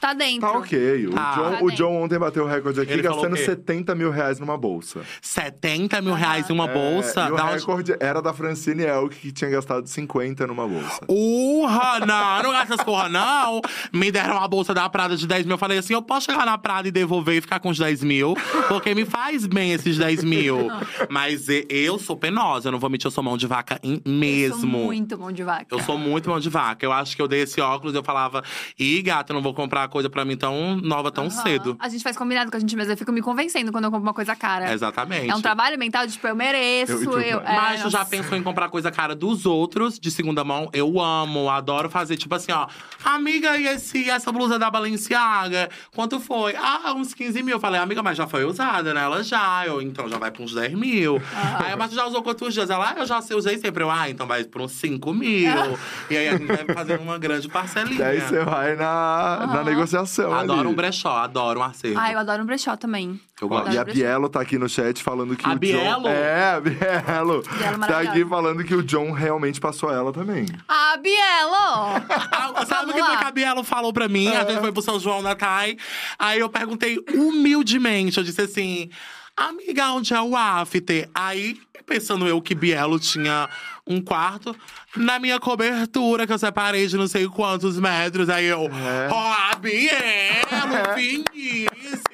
Tá 0.00 0.12
dentro. 0.14 0.40
Tá 0.40 0.52
ok. 0.52 1.06
O, 1.08 1.10
Tá. 1.12 1.34
John, 1.34 1.50
Tá 1.52 1.58
o 1.64 1.70
John 1.70 2.02
ontem 2.02 2.18
bateu 2.18 2.44
o 2.44 2.46
recorde 2.46 2.80
aqui 2.80 2.92
Ele 2.92 3.02
falou 3.02 3.18
gastando 3.18 3.34
o 3.34 3.36
quê? 3.36 3.44
70 3.44 3.94
mil 3.94 4.10
reais 4.10 4.38
numa 4.38 4.56
bolsa. 4.56 5.00
70 5.20 6.00
mil 6.02 6.14
reais 6.14 6.48
em 6.48 6.52
uma 6.52 6.66
bolsa? 6.66 7.22
É, 7.26 7.28
e 7.28 7.32
o 7.32 7.36
recorde 7.36 7.96
era 8.00 8.20
da 8.22 8.32
Francine 8.32 8.82
Elk, 8.84 9.16
que 9.16 9.32
tinha 9.32 9.50
gastado 9.50 9.86
50 9.86 10.46
numa 10.46 10.66
bolsa. 10.66 11.00
Urra, 11.08 12.00
não, 12.00 12.42
não 12.42 12.52
gasta 12.52 12.74
essas 12.74 12.84
porra, 12.84 13.08
não. 13.08 13.60
Me 13.92 14.10
deram 14.10 14.36
uma 14.36 14.48
bolsa 14.48 14.72
da 14.74 14.88
Prada 14.88 15.16
de 15.16 15.26
10 15.26 15.44
mil. 15.46 15.54
Eu 15.54 15.58
falei 15.58 15.78
assim: 15.78 15.94
eu 15.94 16.02
posso 16.02 16.26
chegar 16.26 16.44
na 16.46 16.56
Prada 16.58 16.88
e 16.88 16.90
devolver 16.90 17.36
e 17.36 17.40
ficar 17.40 17.60
com 17.60 17.70
os 17.70 17.78
10 17.78 18.02
mil, 18.02 18.34
porque 18.68 18.94
me 18.94 19.04
faz 19.04 19.46
bem 19.46 19.72
esses 19.72 19.96
10 19.98 20.24
mil. 20.24 20.68
Mas 21.08 21.48
e- 21.48 21.66
eu 21.68 21.98
sou 21.98 22.16
penosa, 22.16 22.68
eu 22.68 22.72
não 22.72 22.78
vou 22.78 22.88
mentir, 22.90 23.06
eu 23.06 23.10
sou 23.10 23.22
mão 23.22 23.36
de 23.36 23.46
vaca 23.46 23.78
em- 23.82 24.00
Eu 24.04 24.12
mesmo. 24.12 24.60
sou 24.60 24.68
muito 24.68 25.16
bom 25.16 25.30
de 25.32 25.42
vaca. 25.42 25.66
Eu 25.70 25.80
sou 25.80 25.98
muito 25.98 26.28
mão 26.30 26.40
de 26.40 26.48
vaca. 26.48 26.84
Eu 26.84 26.92
acho 26.92 27.14
que 27.16 27.22
eu 27.22 27.28
dei 27.28 27.42
esse 27.42 27.60
óculos 27.60 27.94
e 27.94 27.98
eu 27.98 28.02
falava, 28.04 28.42
ih, 28.78 29.02
gata, 29.02 29.32
eu 29.32 29.34
não 29.34 29.42
vou 29.42 29.54
comprar 29.54 29.79
coisa 29.88 30.08
pra 30.10 30.24
mim 30.24 30.36
tão 30.36 30.76
nova 30.76 31.10
tão 31.10 31.24
Aham. 31.24 31.30
cedo. 31.30 31.76
A 31.78 31.88
gente 31.88 32.02
faz 32.02 32.16
combinado 32.16 32.50
com 32.50 32.56
a 32.56 32.60
gente 32.60 32.74
mesma. 32.76 32.92
Eu 32.92 32.96
fico 32.96 33.12
me 33.12 33.22
convencendo 33.22 33.72
quando 33.72 33.84
eu 33.84 33.90
compro 33.90 34.06
uma 34.06 34.14
coisa 34.14 34.34
cara. 34.36 34.72
Exatamente. 34.72 35.30
É 35.30 35.34
um 35.34 35.40
trabalho 35.40 35.78
mental 35.78 36.06
de, 36.06 36.12
tipo, 36.14 36.26
eu 36.26 36.36
mereço. 36.36 36.92
Eu- 36.92 37.12
Eu, 37.12 37.20
eu- 37.20 37.40
é, 37.40 37.56
Mas 37.56 37.82
tu 37.82 37.90
já 37.90 38.04
pensou 38.04 38.36
em 38.36 38.42
comprar 38.42 38.68
coisa 38.68 38.90
cara 38.90 39.14
dos 39.14 39.46
outros, 39.46 39.98
de 39.98 40.10
segunda 40.10 40.42
mão? 40.44 40.68
Eu 40.72 41.00
amo, 41.00 41.48
adoro 41.50 41.88
fazer, 41.90 42.16
tipo 42.16 42.34
assim, 42.34 42.52
ó. 42.52 42.66
Amiga, 43.04 43.56
e 43.56 43.66
esse, 43.66 44.08
essa 44.10 44.30
blusa 44.32 44.58
da 44.58 44.70
Balenciaga? 44.70 45.68
Quanto 45.94 46.20
foi? 46.20 46.54
Ah, 46.56 46.92
uns 46.96 47.14
15 47.14 47.42
mil. 47.42 47.56
Eu 47.56 47.60
falei, 47.60 47.80
amiga, 47.80 48.02
mas 48.02 48.16
já 48.16 48.26
foi 48.26 48.44
usada, 48.44 48.92
né? 48.94 49.02
Ela 49.02 49.22
já. 49.22 49.66
Eu, 49.66 49.80
então 49.82 50.08
já 50.08 50.18
vai 50.18 50.30
pra 50.30 50.42
uns 50.42 50.54
10 50.54 50.72
mil. 50.74 51.20
Aí, 51.64 51.74
mas 51.76 51.90
tu 51.90 51.96
já 51.96 52.04
usou 52.06 52.22
quantos 52.22 52.52
dias? 52.54 52.70
Ela, 52.70 52.90
ah, 52.90 53.00
eu 53.00 53.06
já 53.06 53.18
usei 53.34 53.58
sempre. 53.58 53.82
Eu, 53.82 53.90
ah, 53.90 54.08
então 54.08 54.26
vai 54.26 54.44
pra 54.44 54.62
uns 54.62 54.72
5 54.72 55.12
mil. 55.12 55.50
e 56.10 56.16
aí 56.16 56.28
a 56.28 56.32
gente 56.36 56.46
vai 56.46 56.64
fazer 56.74 56.98
uma 57.00 57.18
grande 57.18 57.48
parcelinha. 57.48 57.98
E 57.98 58.02
aí 58.02 58.20
você 58.20 58.44
vai 58.44 58.76
na, 58.76 59.46
na 59.46 59.59
Aham. 59.60 59.70
negociação. 59.70 60.32
Adoro 60.34 60.60
ali. 60.60 60.68
um 60.68 60.74
brechó, 60.74 61.16
adoro 61.18 61.60
um 61.60 61.62
acervo. 61.62 61.98
Ah, 62.00 62.12
eu 62.12 62.18
adoro 62.18 62.42
um 62.42 62.46
brechó 62.46 62.76
também. 62.76 63.20
Eu 63.40 63.46
Ó, 63.46 63.60
gosto. 63.60 63.72
e 63.72 63.78
a 63.78 63.84
Bielo 63.84 64.28
tá 64.28 64.40
aqui 64.40 64.58
no 64.58 64.68
chat 64.68 65.02
falando 65.02 65.34
que 65.36 65.48
A 65.48 65.52
o 65.52 65.56
Bielo? 65.58 66.02
John. 66.02 66.08
É, 66.08 66.50
a 66.54 66.60
Bielo. 66.60 67.42
Bielo 67.42 67.78
tá 67.86 68.00
aqui 68.00 68.24
falando 68.26 68.64
que 68.64 68.74
o 68.74 68.82
John 68.82 69.12
realmente 69.12 69.58
passou 69.60 69.90
ela 69.92 70.12
também. 70.12 70.46
Ah, 70.68 70.96
Bielo! 71.02 72.66
Sabe 72.66 72.90
o 72.90 72.94
que 72.94 73.02
que 73.02 73.24
a 73.24 73.30
Bielo 73.30 73.64
falou 73.64 73.92
pra 73.92 74.08
mim? 74.08 74.28
A 74.28 74.44
gente 74.44 74.60
foi 74.60 74.72
pro 74.72 74.82
São 74.82 74.98
João 75.00 75.22
na 75.22 75.34
Thay. 75.34 75.76
Aí 76.18 76.38
eu 76.40 76.48
perguntei 76.48 76.98
humildemente, 77.14 78.18
eu 78.18 78.24
disse 78.24 78.42
assim… 78.42 78.90
Amiga, 79.36 79.92
onde 79.92 80.12
é 80.12 80.20
o 80.20 80.36
after? 80.36 81.08
Aí, 81.14 81.56
pensando 81.86 82.26
eu 82.28 82.42
que 82.42 82.54
Bielo 82.54 82.98
tinha 83.00 83.48
um 83.90 84.00
quarto, 84.00 84.54
na 84.96 85.18
minha 85.18 85.40
cobertura, 85.40 86.26
que 86.26 86.32
eu 86.32 86.38
separei 86.38 86.86
de 86.86 86.96
não 86.96 87.08
sei 87.08 87.26
quantos 87.28 87.78
metros. 87.78 88.28
Aí 88.30 88.46
eu, 88.46 88.62
É. 88.72 89.08
ó, 89.10 89.32
a 89.50 89.54
Bielo, 89.56 89.98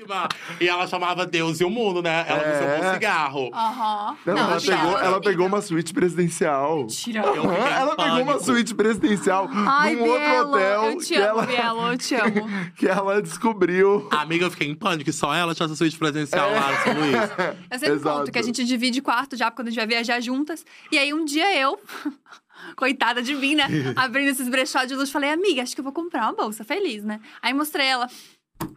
finíssima! 0.06 0.28
E 0.60 0.68
ela 0.68 0.86
chamava 0.86 1.26
Deus 1.26 1.60
e 1.60 1.64
o 1.64 1.70
mundo, 1.70 2.02
né? 2.02 2.24
Ela 2.28 2.42
É. 2.42 2.52
disse 2.52 2.86
um 2.88 2.92
cigarro. 2.94 3.50
Aham. 3.52 4.16
Não, 4.24 4.38
ela, 4.38 4.56
a 4.56 4.60
pegou, 4.60 4.98
ela 4.98 5.20
pegou 5.20 5.46
uma 5.46 5.60
suíte 5.60 5.92
presidencial. 5.92 6.86
Tira. 6.86 7.20
Eu 7.20 7.42
fiquei 7.42 7.50
Aham, 7.50 7.68
em 7.68 7.72
ela 7.72 7.96
pegou 7.96 8.12
uma 8.16 8.24
pânico. 8.26 8.44
suíte 8.44 8.74
presidencial 8.74 9.48
Ai, 9.52 9.94
num 9.94 10.04
Bielo, 10.04 10.12
outro 10.12 10.50
hotel 10.54 10.84
eu 10.84 10.98
te 10.98 11.06
que, 11.06 11.14
amo, 11.16 11.26
ela, 11.26 11.46
Bielo, 11.46 11.86
eu 11.92 11.98
te 11.98 12.14
amo. 12.14 12.46
que 12.76 12.88
ela 12.88 13.22
descobriu. 13.22 14.08
Amiga, 14.10 14.46
eu 14.46 14.50
fiquei 14.50 14.68
em 14.68 14.74
pânico, 14.74 15.04
que 15.04 15.12
só 15.12 15.34
ela 15.34 15.54
tinha 15.54 15.66
essa 15.66 15.76
suíte 15.76 15.98
presencial 15.98 16.50
lá 16.50 16.70
no 16.72 16.78
São 16.82 16.94
Luís. 16.94 17.16
Eu 17.70 17.78
sempre 17.78 17.94
Exato. 17.96 18.18
conto 18.18 18.32
que 18.32 18.38
a 18.38 18.42
gente 18.42 18.64
divide 18.64 19.00
quarto 19.02 19.36
já 19.36 19.50
quando 19.50 19.68
a 19.68 19.70
gente 19.70 19.78
vai 19.78 19.86
viajar 19.86 20.20
juntas. 20.20 20.64
E 20.90 20.98
aí 20.98 21.12
um 21.12 21.24
dia 21.24 21.54
eu, 21.58 21.78
coitada 22.76 23.22
de 23.22 23.34
mim, 23.34 23.54
né? 23.54 23.64
Abrindo 23.96 24.28
esses 24.30 24.48
brechó 24.48 24.84
de 24.84 24.94
luz, 24.94 25.10
falei, 25.10 25.30
amiga, 25.30 25.62
acho 25.62 25.74
que 25.74 25.80
eu 25.80 25.84
vou 25.84 25.92
comprar 25.92 26.22
uma 26.22 26.32
bolsa, 26.32 26.64
feliz, 26.64 27.04
né? 27.04 27.20
Aí 27.42 27.52
mostrei 27.52 27.86
ela. 27.86 28.08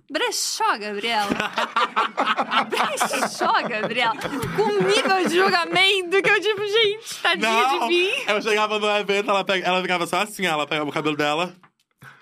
Brechó, 0.10 0.78
Gabriela. 0.78 1.30
Brechó, 2.70 3.54
Gabriela. 3.68 4.16
Com 4.56 4.84
nível 4.84 5.28
de 5.28 5.36
julgamento 5.36 6.22
que 6.22 6.30
eu, 6.30 6.42
tipo, 6.42 6.66
gente, 6.66 7.22
tadinha 7.22 7.68
de 7.68 7.88
mim. 7.88 8.10
Eu 8.28 8.42
chegava 8.42 8.80
no 8.80 8.90
evento, 8.98 9.30
ela, 9.30 9.44
pega, 9.44 9.68
ela 9.68 9.82
ficava 9.82 10.08
só 10.08 10.22
assim, 10.22 10.46
ela 10.46 10.66
pegava 10.66 10.90
o 10.90 10.94
cabelo 10.94 11.16
dela, 11.16 11.56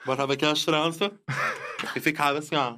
botava 0.06 0.34
aqui 0.34 0.46
as 0.46 0.66
tranças 0.66 1.12
e 1.96 2.00
ficava 2.00 2.40
assim, 2.40 2.56
ó. 2.56 2.76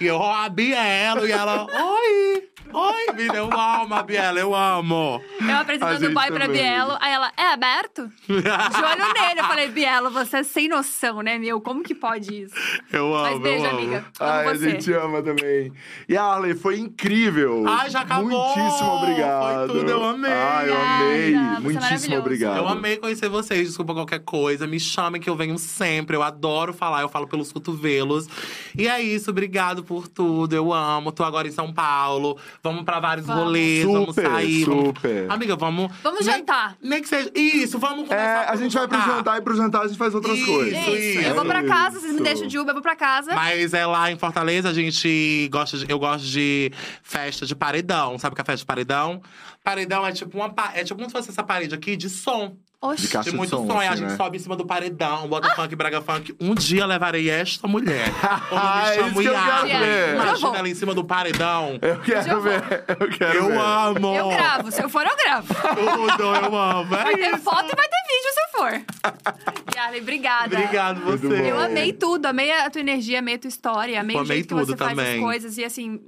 E 0.00 0.06
eu, 0.06 0.16
ó, 0.16 0.32
a 0.32 0.48
Bielo, 0.48 1.26
e 1.26 1.32
ela, 1.32 1.66
oi, 1.66 2.49
oi, 2.72 3.12
me 3.14 3.28
deu 3.28 3.50
alma, 3.52 3.98
a 3.98 4.02
Bielo, 4.02 4.38
eu 4.38 4.54
amo. 4.54 5.22
Eu 5.40 5.56
A 5.56 5.60
apresentando 5.60 6.06
o 6.06 6.14
boy 6.14 6.26
pra 6.28 6.46
também. 6.46 6.62
Bielo. 6.62 6.96
Aí 7.00 7.12
ela, 7.12 7.32
é 7.36 7.52
aberto? 7.52 8.10
De 8.26 8.34
olho 8.34 9.12
nele. 9.14 9.40
Eu 9.40 9.44
falei, 9.44 9.68
Bielo, 9.68 10.10
você 10.10 10.38
é 10.38 10.42
sem 10.42 10.68
noção, 10.68 11.20
né, 11.22 11.38
meu? 11.38 11.60
Como 11.60 11.82
que 11.82 11.94
pode 11.94 12.42
isso? 12.42 12.54
Eu 12.92 13.14
amo, 13.14 13.30
Mas 13.30 13.40
beijo, 13.40 13.64
eu 13.64 13.70
amo. 13.70 13.78
amiga. 13.78 14.04
Amo 14.20 14.30
Ai, 14.30 14.46
a 14.46 14.54
você. 14.54 14.70
gente 14.70 14.92
ama 14.92 15.22
também. 15.22 15.72
E 16.08 16.16
a 16.16 16.22
Arley, 16.24 16.54
foi 16.54 16.78
incrível. 16.78 17.64
Ai, 17.66 17.90
já 17.90 18.00
acabou. 18.00 18.26
Muitíssimo 18.30 18.90
obrigado. 18.96 19.70
Foi 19.70 19.78
tudo, 19.80 19.90
eu 19.90 20.04
amei. 20.04 20.32
Ai, 20.32 20.68
eu 20.70 20.76
amei. 20.80 21.32
você 21.32 21.36
é 21.56 21.60
Muitíssimo 21.60 22.16
obrigado. 22.18 22.56
Eu 22.58 22.68
amei 22.68 22.96
conhecer 22.96 23.28
vocês, 23.28 23.66
desculpa 23.68 23.94
qualquer 23.94 24.20
coisa. 24.20 24.66
Me 24.66 24.78
chamem 24.80 25.20
que 25.20 25.28
eu 25.28 25.36
venho 25.36 25.58
sempre. 25.58 26.16
Eu 26.16 26.22
adoro 26.22 26.72
falar, 26.72 27.02
eu 27.02 27.08
falo 27.08 27.26
pelos 27.26 27.52
cotovelos. 27.52 28.26
E 28.76 28.86
é 28.88 29.00
isso, 29.00 29.30
obrigado 29.30 29.82
por 29.84 30.08
tudo. 30.08 30.54
Eu 30.54 30.72
amo. 30.72 31.12
Tô 31.12 31.24
agora 31.24 31.48
em 31.48 31.52
São 31.52 31.72
Paulo. 31.72 32.38
Vamos 32.62 32.84
pra 32.84 33.00
vários 33.00 33.26
Vamos. 33.26 33.44
rolês, 33.44 33.84
vamos 33.84 34.14
Super, 34.14 34.30
sair. 34.30 34.64
vamos- 34.64 34.84
super. 34.88 35.30
Amiga, 35.30 35.56
vamos. 35.56 35.90
Vamos 36.02 36.26
nem- 36.26 36.36
jantar. 36.36 36.76
Nem 36.82 37.00
que 37.00 37.08
seja. 37.08 37.30
Isso, 37.34 37.78
vamos 37.78 38.06
começar. 38.06 38.44
É, 38.44 38.48
a 38.50 38.56
gente 38.56 38.74
vai 38.74 38.86
pro 38.86 39.00
jantar 39.00 39.38
e 39.38 39.40
pro 39.42 39.56
jantar 39.56 39.82
a 39.82 39.88
gente 39.88 39.96
faz 39.96 40.14
outras 40.14 40.36
Isso, 40.38 40.46
coisas. 40.46 40.78
Isso, 40.78 40.90
isso. 40.96 41.20
eu 41.20 41.34
vou 41.34 41.44
pra 41.46 41.64
casa, 41.64 41.98
vocês 42.00 42.12
me 42.12 42.20
deixam 42.20 42.46
de 42.46 42.58
Uber, 42.58 42.70
eu 42.70 42.74
vou 42.74 42.82
pra 42.82 42.94
casa. 42.94 43.34
Mas 43.34 43.72
é 43.72 43.86
lá 43.86 44.10
em 44.12 44.18
Fortaleza, 44.18 44.68
a 44.68 44.74
gente 44.74 45.48
gosta 45.50 45.78
de, 45.78 45.90
eu 45.90 45.98
gosto 45.98 46.26
de 46.26 46.70
festa 47.02 47.46
de 47.46 47.54
paredão. 47.54 48.18
Sabe 48.18 48.34
o 48.34 48.36
que 48.36 48.42
é 48.42 48.44
festa 48.44 48.58
de 48.60 48.66
paredão? 48.66 49.22
Paredão 49.64 50.06
é 50.06 50.12
tipo 50.12 50.36
uma 50.36 50.52
é 50.74 50.84
tipo 50.84 50.96
como 50.98 51.08
se 51.08 51.12
fosse 51.16 51.30
essa 51.30 51.42
parede 51.42 51.74
aqui 51.74 51.96
de 51.96 52.10
som. 52.10 52.56
Oxi. 52.82 53.02
De 53.02 53.08
caixa 53.08 53.30
de 53.30 53.36
muito 53.36 53.50
som, 53.50 53.66
som, 53.66 53.82
e 53.82 53.86
a 53.86 53.90
assim, 53.90 54.00
gente 54.00 54.10
né? 54.12 54.16
sobe 54.16 54.36
em 54.38 54.40
cima 54.40 54.56
do 54.56 54.64
paredão, 54.64 55.28
bota 55.28 55.50
funk, 55.54 55.76
braga 55.76 56.00
funk. 56.00 56.34
Um 56.40 56.54
dia 56.54 56.86
levarei 56.86 57.28
esta 57.28 57.68
mulher. 57.68 58.06
Ah, 58.52 58.94
é 58.94 59.02
me 59.02 59.10
isso 59.10 59.10
chamo 59.10 59.20
que 59.22 59.26
eu 59.28 59.32
quero 59.34 59.66
ver. 59.66 60.08
Eu 60.08 60.14
Imagina 60.14 60.58
ela 60.58 60.68
em 60.68 60.74
cima 60.74 60.94
do 60.94 61.04
paredão. 61.04 61.78
Eu 61.82 62.00
quero 62.00 62.30
Eu 62.30 62.40
ver, 62.40 62.84
eu 63.00 63.08
quero 63.10 63.38
Eu 63.38 63.46
ver. 63.48 63.58
amo! 63.58 64.16
Eu 64.16 64.28
gravo, 64.30 64.72
se 64.72 64.82
eu 64.82 64.88
for, 64.88 65.04
eu 65.06 65.16
gravo. 65.16 65.54
Tudo, 65.54 66.22
eu 66.22 66.56
amo. 66.56 66.94
É 66.94 67.04
Vai 67.04 67.14
ter 67.16 67.34
isso. 67.34 67.38
foto 67.42 67.66
e 67.70 67.76
vai 67.76 67.86
ter 67.88 68.02
vídeo 68.08 68.32
se 68.32 68.40
eu 68.40 68.58
for. 68.58 69.74
Yara, 69.76 69.96
obrigada. 69.98 70.56
Obrigado, 70.56 71.00
você. 71.02 71.50
Eu 71.50 71.60
amei 71.60 71.92
tudo, 71.92 72.26
amei 72.26 72.50
a 72.50 72.70
tua 72.70 72.80
energia, 72.80 73.18
amei 73.18 73.34
a 73.34 73.38
tua 73.38 73.48
história, 73.48 74.00
amei 74.00 74.16
Eu 74.16 74.20
o 74.20 74.22
amei 74.22 74.36
jeito 74.38 74.48
que 74.48 74.54
tudo 74.54 74.66
você 74.66 74.76
faz 74.76 74.98
as 74.98 75.04
também. 75.04 75.20
coisas. 75.20 75.58
E 75.58 75.64
assim, 75.64 76.00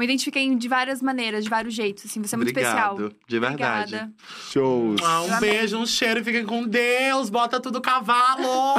me 0.00 0.04
identifiquei 0.06 0.52
de 0.54 0.68
várias 0.68 1.00
maneiras, 1.00 1.44
de 1.44 1.50
vários 1.50 1.74
jeitos. 1.74 2.06
Assim, 2.06 2.20
você 2.22 2.34
é 2.34 2.38
muito 2.38 2.50
Obrigado, 2.50 3.04
especial. 3.04 3.12
de 3.28 3.38
verdade. 3.38 3.94
Obrigada. 3.94 4.12
Shows. 4.50 5.00
Ah, 5.04 5.22
um 5.22 5.38
beijo, 5.38 5.78
um 5.78 5.86
cheiro, 5.86 6.24
fiquem 6.24 6.44
com 6.44 6.66
Deus, 6.66 7.30
bota 7.30 7.60
tudo 7.60 7.80
cavalo! 7.80 8.74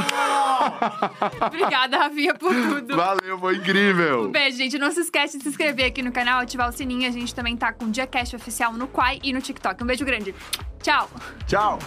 Obrigada, 1.45 1.97
Rafinha, 1.97 2.33
por 2.33 2.53
tudo. 2.53 2.95
Valeu, 2.95 3.39
foi 3.39 3.55
incrível. 3.55 4.23
Um 4.25 4.31
beijo, 4.31 4.57
gente. 4.57 4.77
Não 4.77 4.91
se 4.91 5.01
esquece 5.01 5.37
de 5.37 5.43
se 5.43 5.49
inscrever 5.49 5.85
aqui 5.85 6.01
no 6.01 6.11
canal, 6.11 6.41
ativar 6.41 6.69
o 6.69 6.71
sininho. 6.71 7.07
A 7.07 7.11
gente 7.11 7.33
também 7.33 7.55
tá 7.55 7.71
com 7.71 7.85
o 7.85 7.89
Diacast 7.89 8.35
oficial 8.35 8.73
no 8.73 8.87
Quai 8.87 9.19
e 9.23 9.31
no 9.31 9.41
TikTok. 9.41 9.83
Um 9.83 9.87
beijo 9.87 10.03
grande. 10.03 10.33
Tchau! 10.81 11.09
Tchau. 11.47 11.79